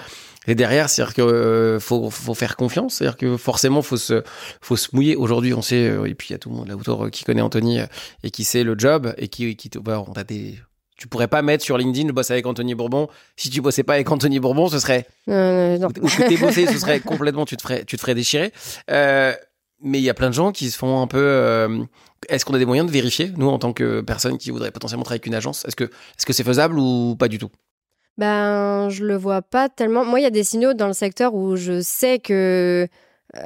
derrière, 0.46 0.90
c'est-à-dire 0.90 1.14
que 1.14 1.78
faut, 1.80 2.10
faut 2.10 2.34
faire 2.34 2.56
confiance, 2.56 2.94
c'est-à-dire 2.96 3.16
que 3.16 3.36
forcément 3.36 3.82
faut 3.82 3.96
se, 3.96 4.22
faut 4.60 4.76
se 4.76 4.88
mouiller. 4.92 5.16
Aujourd'hui, 5.16 5.54
on 5.54 5.62
sait, 5.62 5.92
et 6.06 6.14
puis 6.14 6.28
il 6.30 6.32
y 6.32 6.36
a 6.36 6.38
tout 6.38 6.50
le 6.50 6.56
monde 6.56 6.68
là 6.68 6.76
autour 6.76 7.10
qui 7.10 7.24
connaît 7.24 7.40
Anthony 7.40 7.80
et 8.22 8.30
qui 8.30 8.44
sait 8.44 8.64
le 8.64 8.74
job 8.76 9.14
et 9.16 9.28
qui, 9.28 9.56
qui, 9.56 9.70
bah, 9.80 10.04
on 10.06 10.12
a 10.12 10.24
des 10.24 10.58
tu 10.96 11.08
pourrais 11.08 11.28
pas 11.28 11.42
mettre 11.42 11.64
sur 11.64 11.76
LinkedIn, 11.76 12.08
je 12.08 12.12
bosse 12.12 12.30
avec 12.30 12.46
Anthony 12.46 12.74
Bourbon. 12.74 13.08
Si 13.36 13.50
tu 13.50 13.60
bossais 13.60 13.82
pas 13.82 13.94
avec 13.94 14.10
Anthony 14.10 14.38
Bourbon, 14.38 14.68
ce 14.68 14.78
serait. 14.78 15.06
Euh, 15.28 15.76
non. 15.78 15.88
Ou 15.88 16.06
que 16.08 16.28
t'es 16.28 16.36
bossé, 16.36 16.66
ce 16.66 16.78
serait 16.78 17.00
complètement, 17.04 17.44
tu 17.44 17.56
te 17.56 17.62
ferais, 17.62 17.84
tu 17.84 17.96
te 17.96 18.00
ferais 18.00 18.14
déchirer. 18.14 18.52
Euh, 18.90 19.32
mais 19.82 19.98
il 19.98 20.04
y 20.04 20.10
a 20.10 20.14
plein 20.14 20.28
de 20.28 20.34
gens 20.34 20.52
qui 20.52 20.70
se 20.70 20.78
font 20.78 21.02
un 21.02 21.06
peu. 21.06 21.18
Euh, 21.18 21.82
est-ce 22.28 22.44
qu'on 22.44 22.54
a 22.54 22.58
des 22.58 22.64
moyens 22.64 22.86
de 22.86 22.92
vérifier, 22.92 23.32
nous, 23.36 23.48
en 23.48 23.58
tant 23.58 23.72
que 23.72 24.00
personne 24.00 24.38
qui 24.38 24.50
voudrait 24.50 24.70
potentiellement 24.70 25.04
travailler 25.04 25.20
avec 25.20 25.26
une 25.26 25.34
agence? 25.34 25.64
Est-ce 25.66 25.76
que 25.76 25.84
est-ce 25.84 26.26
que 26.26 26.32
c'est 26.32 26.44
faisable 26.44 26.78
ou 26.78 27.16
pas 27.18 27.28
du 27.28 27.38
tout? 27.38 27.50
Ben, 28.16 28.88
je 28.90 29.04
le 29.04 29.16
vois 29.16 29.42
pas 29.42 29.68
tellement. 29.68 30.04
Moi, 30.04 30.20
il 30.20 30.22
y 30.22 30.26
a 30.26 30.30
des 30.30 30.44
signaux 30.44 30.74
dans 30.74 30.86
le 30.86 30.92
secteur 30.92 31.34
où 31.34 31.56
je 31.56 31.80
sais 31.80 32.20
que 32.20 32.88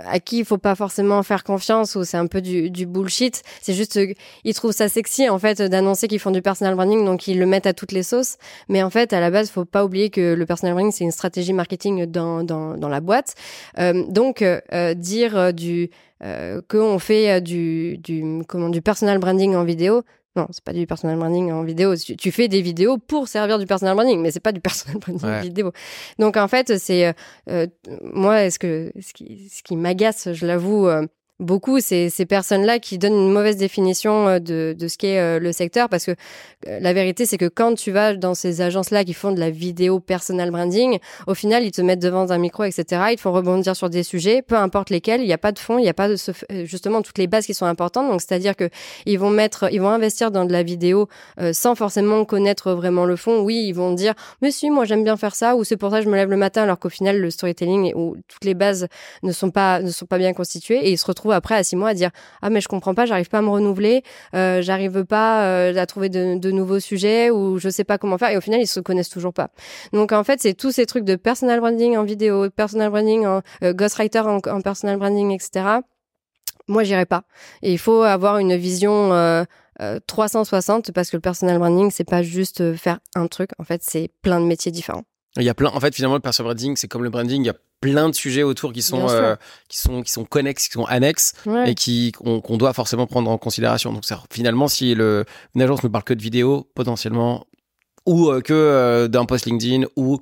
à 0.06 0.20
qui 0.20 0.38
il 0.38 0.44
faut 0.44 0.58
pas 0.58 0.74
forcément 0.74 1.22
faire 1.22 1.44
confiance 1.44 1.94
ou 1.94 2.04
c'est 2.04 2.16
un 2.16 2.26
peu 2.26 2.40
du, 2.40 2.70
du 2.70 2.86
bullshit. 2.86 3.42
C'est 3.62 3.74
juste 3.74 3.96
euh, 3.96 4.12
ils 4.44 4.54
trouvent 4.54 4.72
ça 4.72 4.88
sexy 4.88 5.28
en 5.28 5.38
fait 5.38 5.62
d'annoncer 5.62 6.08
qu'ils 6.08 6.18
font 6.18 6.30
du 6.30 6.42
personal 6.42 6.74
branding 6.74 7.04
donc 7.04 7.26
ils 7.26 7.38
le 7.38 7.46
mettent 7.46 7.66
à 7.66 7.72
toutes 7.72 7.92
les 7.92 8.02
sauces. 8.02 8.36
Mais 8.68 8.82
en 8.82 8.90
fait 8.90 9.12
à 9.12 9.20
la 9.20 9.30
base 9.30 9.50
faut 9.50 9.64
pas 9.64 9.84
oublier 9.84 10.10
que 10.10 10.34
le 10.34 10.46
personal 10.46 10.74
branding 10.74 10.92
c'est 10.92 11.04
une 11.04 11.10
stratégie 11.10 11.52
marketing 11.52 12.06
dans 12.06 12.42
dans, 12.42 12.76
dans 12.76 12.88
la 12.88 13.00
boîte. 13.00 13.34
Euh, 13.78 14.04
donc 14.08 14.42
euh, 14.42 14.94
dire 14.94 15.52
du 15.52 15.90
euh, 16.24 16.60
qu'on 16.68 16.98
fait 16.98 17.40
du 17.40 17.96
du 17.98 18.42
comment 18.48 18.70
du 18.70 18.82
personal 18.82 19.18
branding 19.18 19.54
en 19.54 19.62
vidéo 19.62 20.02
non, 20.38 20.46
c'est 20.52 20.62
pas 20.62 20.72
du 20.72 20.86
personal 20.86 21.18
branding 21.18 21.50
en 21.50 21.64
vidéo. 21.64 21.96
Tu, 21.96 22.30
fais 22.30 22.46
des 22.46 22.62
vidéos 22.62 22.96
pour 22.96 23.26
servir 23.26 23.58
du 23.58 23.66
personal 23.66 23.96
branding, 23.96 24.20
mais 24.20 24.30
c'est 24.30 24.38
pas 24.38 24.52
du 24.52 24.60
personal 24.60 24.98
branding 25.00 25.28
en 25.28 25.40
vidéo. 25.40 25.72
Donc 26.20 26.36
en 26.36 26.46
fait, 26.46 26.78
c'est 26.78 27.06
euh, 27.06 27.12
euh 27.50 27.66
moi, 28.02 28.48
ce 28.48 28.60
que 28.60 28.92
ce 29.00 29.12
qui, 29.12 29.48
ce 29.48 29.64
qui 29.64 29.74
m'agace, 29.74 30.32
je 30.32 30.46
l'avoue, 30.46 30.86
euh, 30.86 31.06
beaucoup 31.40 31.78
c'est 31.80 32.10
ces 32.10 32.26
personnes-là 32.26 32.80
qui 32.80 32.98
donnent 32.98 33.14
une 33.14 33.32
mauvaise 33.32 33.56
définition 33.56 34.26
euh, 34.26 34.38
de, 34.40 34.74
de 34.76 34.88
ce 34.88 34.98
qu'est 34.98 35.20
euh, 35.20 35.38
le 35.38 35.52
secteur 35.52 35.88
parce 35.88 36.04
que 36.04 36.10
euh, 36.66 36.80
la 36.80 36.92
vérité 36.92 37.26
c'est 37.26 37.38
que 37.38 37.48
quand 37.48 37.74
tu 37.74 37.92
vas 37.92 38.14
dans 38.14 38.34
ces 38.34 38.60
agences-là 38.60 39.04
qui 39.04 39.14
font 39.14 39.30
de 39.30 39.38
la 39.38 39.50
vidéo 39.50 40.00
personal 40.00 40.50
branding, 40.50 40.98
au 41.28 41.34
final 41.34 41.64
ils 41.64 41.70
te 41.70 41.80
mettent 41.80 42.00
devant 42.00 42.32
un 42.32 42.38
micro 42.38 42.64
etc. 42.64 43.02
Ils 43.12 43.16
te 43.16 43.20
font 43.20 43.32
rebondir 43.32 43.76
sur 43.76 43.88
des 43.88 44.02
sujets, 44.02 44.42
peu 44.42 44.56
importe 44.56 44.90
lesquels, 44.90 45.20
il 45.20 45.26
n'y 45.26 45.32
a 45.32 45.38
pas 45.38 45.52
de 45.52 45.60
fond, 45.60 45.78
il 45.78 45.82
n'y 45.82 45.88
a 45.88 45.94
pas 45.94 46.08
de 46.08 46.16
justement 46.64 47.02
toutes 47.02 47.18
les 47.18 47.28
bases 47.28 47.46
qui 47.46 47.54
sont 47.54 47.66
importantes. 47.66 48.10
Donc 48.10 48.20
c'est-à-dire 48.20 48.56
que 48.56 48.68
ils 49.06 49.18
vont 49.18 49.30
mettre, 49.30 49.72
ils 49.72 49.80
vont 49.80 49.90
investir 49.90 50.30
dans 50.32 50.44
de 50.44 50.52
la 50.52 50.62
vidéo 50.62 51.08
sans 51.52 51.74
forcément 51.74 52.24
connaître 52.24 52.72
vraiment 52.72 53.04
le 53.04 53.16
fond. 53.16 53.40
Oui, 53.40 53.64
ils 53.68 53.72
vont 53.72 53.92
dire 53.92 54.14
mais 54.42 54.50
si 54.50 54.70
moi 54.70 54.84
j'aime 54.84 55.04
bien 55.04 55.16
faire 55.16 55.34
ça 55.34 55.54
ou 55.54 55.62
c'est 55.62 55.76
pour 55.76 55.90
ça 55.90 55.98
que 55.98 56.04
je 56.04 56.10
me 56.10 56.16
lève 56.16 56.30
le 56.30 56.36
matin 56.36 56.62
alors 56.62 56.78
qu'au 56.78 56.88
final 56.88 57.20
le 57.20 57.30
storytelling 57.30 57.92
ou 57.94 58.16
toutes 58.26 58.44
les 58.44 58.54
bases 58.54 58.88
ne 59.22 59.32
sont 59.32 59.50
pas 59.50 59.80
ne 59.80 59.90
sont 59.90 60.06
pas 60.06 60.18
bien 60.18 60.32
constituées 60.32 60.86
et 60.86 60.90
ils 60.90 60.98
se 60.98 61.06
retrouvent 61.06 61.27
après 61.32 61.54
à 61.54 61.62
six 61.62 61.76
mois 61.76 61.90
à 61.90 61.94
dire 61.94 62.10
ah 62.42 62.50
mais 62.50 62.60
je 62.60 62.68
comprends 62.68 62.94
pas, 62.94 63.06
j'arrive 63.06 63.28
pas 63.28 63.38
à 63.38 63.42
me 63.42 63.48
renouveler, 63.48 64.02
euh, 64.34 64.62
j'arrive 64.62 65.04
pas 65.04 65.44
euh, 65.44 65.76
à 65.76 65.86
trouver 65.86 66.08
de, 66.08 66.50
nouveaux 66.50 66.80
sujets 66.80 67.30
ou 67.30 67.58
je 67.58 67.68
sais 67.68 67.84
pas 67.84 67.98
comment 67.98 68.18
faire 68.18 68.30
et 68.30 68.36
au 68.36 68.40
final 68.40 68.60
ils 68.60 68.66
se 68.66 68.80
connaissent 68.80 69.10
toujours 69.10 69.32
pas. 69.32 69.50
Donc 69.92 70.12
en 70.12 70.24
fait 70.24 70.40
c'est 70.40 70.54
tous 70.54 70.72
ces 70.72 70.86
trucs 70.86 71.04
de 71.04 71.16
personal 71.16 71.60
branding 71.60 71.96
en 71.96 72.04
vidéo, 72.04 72.48
personal 72.50 72.90
branding 72.90 73.26
en 73.26 73.42
euh, 73.62 73.72
ghostwriter 73.72 74.20
en, 74.20 74.60
personal 74.60 74.96
branding 74.96 75.32
etc. 75.32 75.80
Moi 76.66 76.84
j'irai 76.84 77.06
pas. 77.06 77.24
Il 77.62 77.78
faut 77.78 78.02
avoir 78.02 78.38
une 78.38 78.56
vision 78.56 79.12
euh, 79.12 79.44
360 80.06 80.92
parce 80.92 81.10
que 81.10 81.16
le 81.16 81.20
personal 81.20 81.58
branding 81.58 81.90
c'est 81.90 82.08
pas 82.08 82.22
juste 82.22 82.74
faire 82.76 82.98
un 83.14 83.26
truc 83.26 83.50
en 83.58 83.64
fait 83.64 83.82
c'est 83.84 84.10
plein 84.22 84.40
de 84.40 84.46
métiers 84.46 84.72
différents. 84.72 85.04
Il 85.38 85.44
y 85.44 85.48
a 85.48 85.54
plein, 85.54 85.70
en 85.70 85.80
fait, 85.80 85.94
finalement, 85.94 86.16
le 86.16 86.20
personal 86.20 86.52
branding, 86.52 86.76
c'est 86.76 86.88
comme 86.88 87.04
le 87.04 87.10
branding, 87.10 87.42
il 87.42 87.46
y 87.46 87.50
a 87.50 87.56
plein 87.80 88.08
de 88.08 88.14
sujets 88.14 88.42
autour 88.42 88.72
qui 88.72 88.82
sont, 88.82 89.08
euh, 89.08 89.36
qui 89.68 89.78
sont, 89.78 90.02
qui 90.02 90.10
sont 90.10 90.24
connexes, 90.24 90.66
qui 90.66 90.72
sont 90.72 90.84
annexes 90.84 91.34
et 91.66 91.74
qui, 91.74 92.12
qu'on, 92.12 92.56
doit 92.56 92.72
forcément 92.72 93.06
prendre 93.06 93.30
en 93.30 93.38
considération. 93.38 93.92
Donc, 93.92 94.04
ça, 94.04 94.22
finalement, 94.30 94.68
si 94.68 94.94
le, 94.94 95.24
une 95.54 95.62
agence 95.62 95.82
ne 95.82 95.88
parle 95.88 96.04
que 96.04 96.14
de 96.14 96.22
vidéo, 96.22 96.68
potentiellement, 96.74 97.46
ou 98.04 98.30
euh, 98.30 98.40
que 98.40 98.52
euh, 98.52 99.08
d'un 99.08 99.26
post 99.26 99.46
LinkedIn, 99.46 99.86
ou 99.96 100.18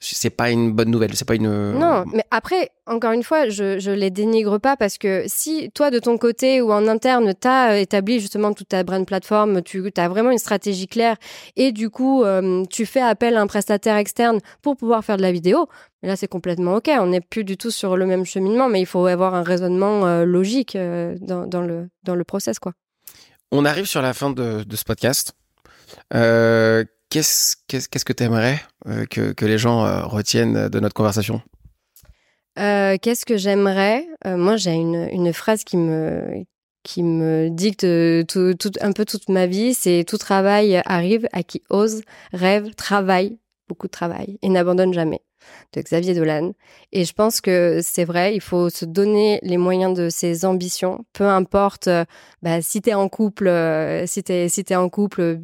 c'est 0.00 0.30
pas 0.30 0.50
une 0.50 0.72
bonne 0.72 0.90
nouvelle. 0.90 1.14
C'est 1.14 1.26
pas 1.26 1.34
une. 1.34 1.72
Non, 1.72 2.04
mais 2.12 2.24
après, 2.30 2.70
encore 2.86 3.12
une 3.12 3.22
fois, 3.22 3.48
je, 3.48 3.78
je 3.78 3.90
les 3.90 4.10
dénigre 4.10 4.58
pas 4.58 4.76
parce 4.76 4.96
que 4.96 5.24
si 5.26 5.70
toi, 5.72 5.90
de 5.90 5.98
ton 5.98 6.18
côté 6.18 6.62
ou 6.62 6.72
en 6.72 6.86
interne, 6.86 7.34
tu 7.40 7.48
as 7.48 7.78
établi 7.78 8.20
justement 8.20 8.52
toute 8.52 8.68
ta 8.68 8.82
brand 8.84 9.04
plateforme, 9.04 9.62
tu 9.62 9.82
as 9.96 10.08
vraiment 10.08 10.30
une 10.30 10.38
stratégie 10.38 10.86
claire 10.86 11.16
et 11.56 11.72
du 11.72 11.90
coup, 11.90 12.22
euh, 12.22 12.64
tu 12.70 12.86
fais 12.86 13.00
appel 13.00 13.36
à 13.36 13.40
un 13.40 13.46
prestataire 13.46 13.96
externe 13.96 14.38
pour 14.62 14.76
pouvoir 14.76 15.04
faire 15.04 15.16
de 15.16 15.22
la 15.22 15.32
vidéo, 15.32 15.68
là, 16.02 16.16
c'est 16.16 16.28
complètement 16.28 16.76
OK. 16.76 16.88
On 17.00 17.06
n'est 17.06 17.20
plus 17.20 17.44
du 17.44 17.56
tout 17.56 17.70
sur 17.70 17.96
le 17.96 18.06
même 18.06 18.24
cheminement, 18.24 18.68
mais 18.68 18.80
il 18.80 18.86
faut 18.86 19.06
avoir 19.06 19.34
un 19.34 19.42
raisonnement 19.42 20.06
euh, 20.06 20.24
logique 20.24 20.76
euh, 20.76 21.16
dans, 21.20 21.46
dans, 21.46 21.62
le, 21.62 21.88
dans 22.04 22.14
le 22.14 22.24
process, 22.24 22.58
quoi. 22.58 22.72
On 23.50 23.64
arrive 23.64 23.86
sur 23.86 24.02
la 24.02 24.12
fin 24.12 24.30
de, 24.30 24.62
de 24.62 24.76
ce 24.76 24.84
podcast. 24.84 25.32
Qu'est-ce, 27.10 27.56
qu'est-ce, 27.66 28.04
que 28.04 28.12
tu 28.12 28.22
aimerais 28.22 28.60
euh, 28.86 29.06
que, 29.06 29.32
que, 29.32 29.46
les 29.46 29.56
gens 29.56 29.84
euh, 29.86 30.04
retiennent 30.04 30.68
de 30.68 30.80
notre 30.80 30.94
conversation? 30.94 31.40
Euh, 32.58 32.96
Qu'est-ce 33.00 33.24
que 33.24 33.38
j'aimerais? 33.38 34.06
Moi, 34.26 34.56
j'ai 34.56 34.72
une, 34.72 35.08
une, 35.10 35.32
phrase 35.32 35.64
qui 35.64 35.78
me, 35.78 36.44
qui 36.82 37.02
me 37.02 37.48
dicte 37.48 37.84
un 37.84 38.92
peu 38.92 39.04
toute 39.06 39.28
ma 39.30 39.46
vie. 39.46 39.72
C'est 39.72 40.04
tout 40.06 40.18
travail 40.18 40.82
arrive 40.84 41.28
à 41.32 41.42
qui 41.42 41.62
ose, 41.70 42.02
rêve, 42.32 42.74
travaille, 42.74 43.38
beaucoup 43.68 43.86
de 43.86 43.92
travail 43.92 44.38
et 44.42 44.50
n'abandonne 44.50 44.92
jamais 44.92 45.22
de 45.72 45.80
Xavier 45.80 46.14
Dolan. 46.14 46.52
Et 46.92 47.06
je 47.06 47.12
pense 47.14 47.40
que 47.40 47.80
c'est 47.82 48.04
vrai, 48.04 48.34
il 48.34 48.42
faut 48.42 48.68
se 48.68 48.84
donner 48.84 49.38
les 49.42 49.56
moyens 49.56 49.96
de 49.96 50.10
ses 50.10 50.44
ambitions, 50.44 51.06
peu 51.14 51.24
importe 51.24 51.88
bah, 52.42 52.60
si 52.60 52.82
tu 52.82 52.92
en 52.92 53.08
couple, 53.08 53.50
si 54.06 54.22
tu 54.22 54.32
es, 54.32 54.48
si 54.50 54.62
es 54.68 54.76
en 54.76 54.90
couple, 54.90 55.40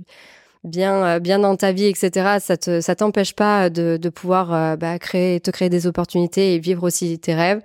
bien 0.65 1.05
euh, 1.05 1.19
bien 1.21 1.39
dans 1.39 1.57
ta 1.57 1.73
vie, 1.73 1.87
etc. 1.87 2.39
Ça 2.41 2.57
te 2.57 2.81
ça 2.81 2.97
t'empêche 2.97 3.35
pas 3.35 3.71
de, 3.71 3.99
de 4.01 4.09
pouvoir 4.09 4.53
euh, 4.53 4.77
bah, 4.77 4.99
créer 4.99 5.41
te 5.41 5.51
créer 5.51 5.69
des 5.69 5.87
opportunités 5.87 6.55
et 6.55 6.59
vivre 6.59 6.83
aussi 6.85 7.19
tes 7.19 7.35
rêves. 7.35 7.61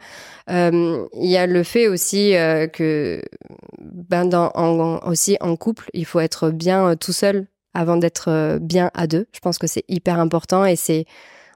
Euh, 0.49 1.05
il 1.13 1.29
y 1.29 1.37
a 1.37 1.47
le 1.47 1.63
fait 1.63 1.87
aussi 1.87 2.33
que 2.73 3.21
ben 3.79 4.25
dans 4.25 4.51
en, 4.55 4.99
aussi 5.07 5.37
en 5.41 5.55
couple, 5.55 5.89
il 5.93 6.05
faut 6.05 6.19
être 6.19 6.49
bien 6.49 6.95
tout 6.95 7.13
seul 7.13 7.47
avant 7.73 7.97
d'être 7.97 8.57
bien 8.59 8.91
à 8.93 9.07
deux. 9.07 9.27
Je 9.31 9.39
pense 9.39 9.57
que 9.57 9.67
c'est 9.67 9.85
hyper 9.87 10.19
important 10.19 10.65
et 10.65 10.75
c'est 10.75 11.05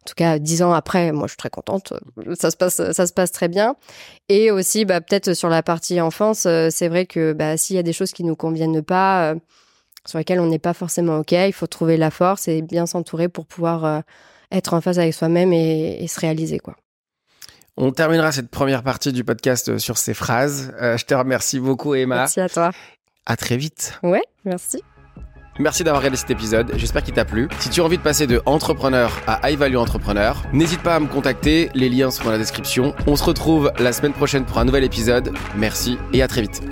en 0.01 0.05
tout 0.05 0.15
cas, 0.17 0.37
dix 0.37 0.61
ans 0.61 0.73
après, 0.73 1.13
moi, 1.13 1.27
je 1.27 1.31
suis 1.31 1.37
très 1.37 1.49
contente. 1.49 1.93
Ça 2.37 2.51
se 2.51 2.57
passe, 2.57 2.91
ça 2.91 3.07
se 3.07 3.13
passe 3.13 3.31
très 3.31 3.47
bien. 3.47 3.77
Et 4.27 4.51
aussi, 4.51 4.83
bah, 4.83 4.99
peut-être 4.99 5.33
sur 5.33 5.47
la 5.47 5.63
partie 5.63 6.01
enfance, 6.01 6.39
c'est 6.41 6.89
vrai 6.89 7.05
que 7.05 7.31
bah, 7.31 7.55
s'il 7.55 7.77
y 7.77 7.79
a 7.79 7.83
des 7.83 7.93
choses 7.93 8.11
qui 8.11 8.25
nous 8.25 8.35
conviennent 8.35 8.81
pas, 8.81 9.33
sur 10.07 10.17
lesquels 10.17 10.39
on 10.39 10.47
n'est 10.47 10.59
pas 10.59 10.73
forcément 10.73 11.19
OK. 11.19 11.31
Il 11.31 11.53
faut 11.53 11.67
trouver 11.67 11.97
la 11.97 12.11
force 12.11 12.47
et 12.47 12.61
bien 12.61 12.85
s'entourer 12.85 13.29
pour 13.29 13.45
pouvoir 13.45 13.85
euh, 13.85 13.99
être 14.51 14.73
en 14.73 14.81
phase 14.81 14.99
avec 14.99 15.13
soi-même 15.13 15.53
et, 15.53 16.05
se 16.07 16.19
réaliser. 16.19 16.59
quoi. 16.59 16.75
On 17.77 17.91
terminera 17.91 18.31
cette 18.31 18.49
première 18.49 18.83
partie 18.83 19.11
du 19.11 19.23
podcast 19.23 19.69
euh, 19.69 19.77
sur 19.79 19.97
ces 19.97 20.13
phrases. 20.13 20.73
Euh, 20.81 20.97
je 20.97 21.05
te 21.05 21.13
remercie 21.13 21.59
beaucoup, 21.59 21.95
Emma. 21.95 22.17
Merci 22.17 22.39
à 22.39 22.49
toi. 22.49 22.71
À 23.25 23.35
très 23.35 23.57
vite. 23.57 23.99
Ouais, 24.03 24.23
merci. 24.45 24.81
Merci 25.59 25.83
d'avoir 25.83 26.01
regardé 26.01 26.17
cet 26.17 26.31
épisode, 26.31 26.71
j'espère 26.77 27.03
qu'il 27.03 27.13
t'a 27.13 27.25
plu. 27.25 27.47
Si 27.59 27.69
tu 27.69 27.81
as 27.81 27.83
envie 27.83 27.99
de 27.99 28.01
passer 28.01 28.25
de 28.25 28.41
entrepreneur 28.47 29.11
à 29.27 29.47
high 29.47 29.57
value 29.57 29.75
entrepreneur, 29.75 30.41
n'hésite 30.51 30.81
pas 30.81 30.95
à 30.95 30.99
me 30.99 31.05
contacter, 31.05 31.69
les 31.75 31.89
liens 31.89 32.09
sont 32.09 32.23
dans 32.23 32.31
la 32.31 32.39
description. 32.39 32.95
On 33.05 33.15
se 33.15 33.23
retrouve 33.23 33.71
la 33.77 33.93
semaine 33.93 34.13
prochaine 34.13 34.45
pour 34.45 34.57
un 34.57 34.65
nouvel 34.65 34.83
épisode. 34.83 35.31
Merci 35.55 35.99
et 36.11 36.23
à 36.23 36.27
très 36.27 36.41
vite. 36.41 36.63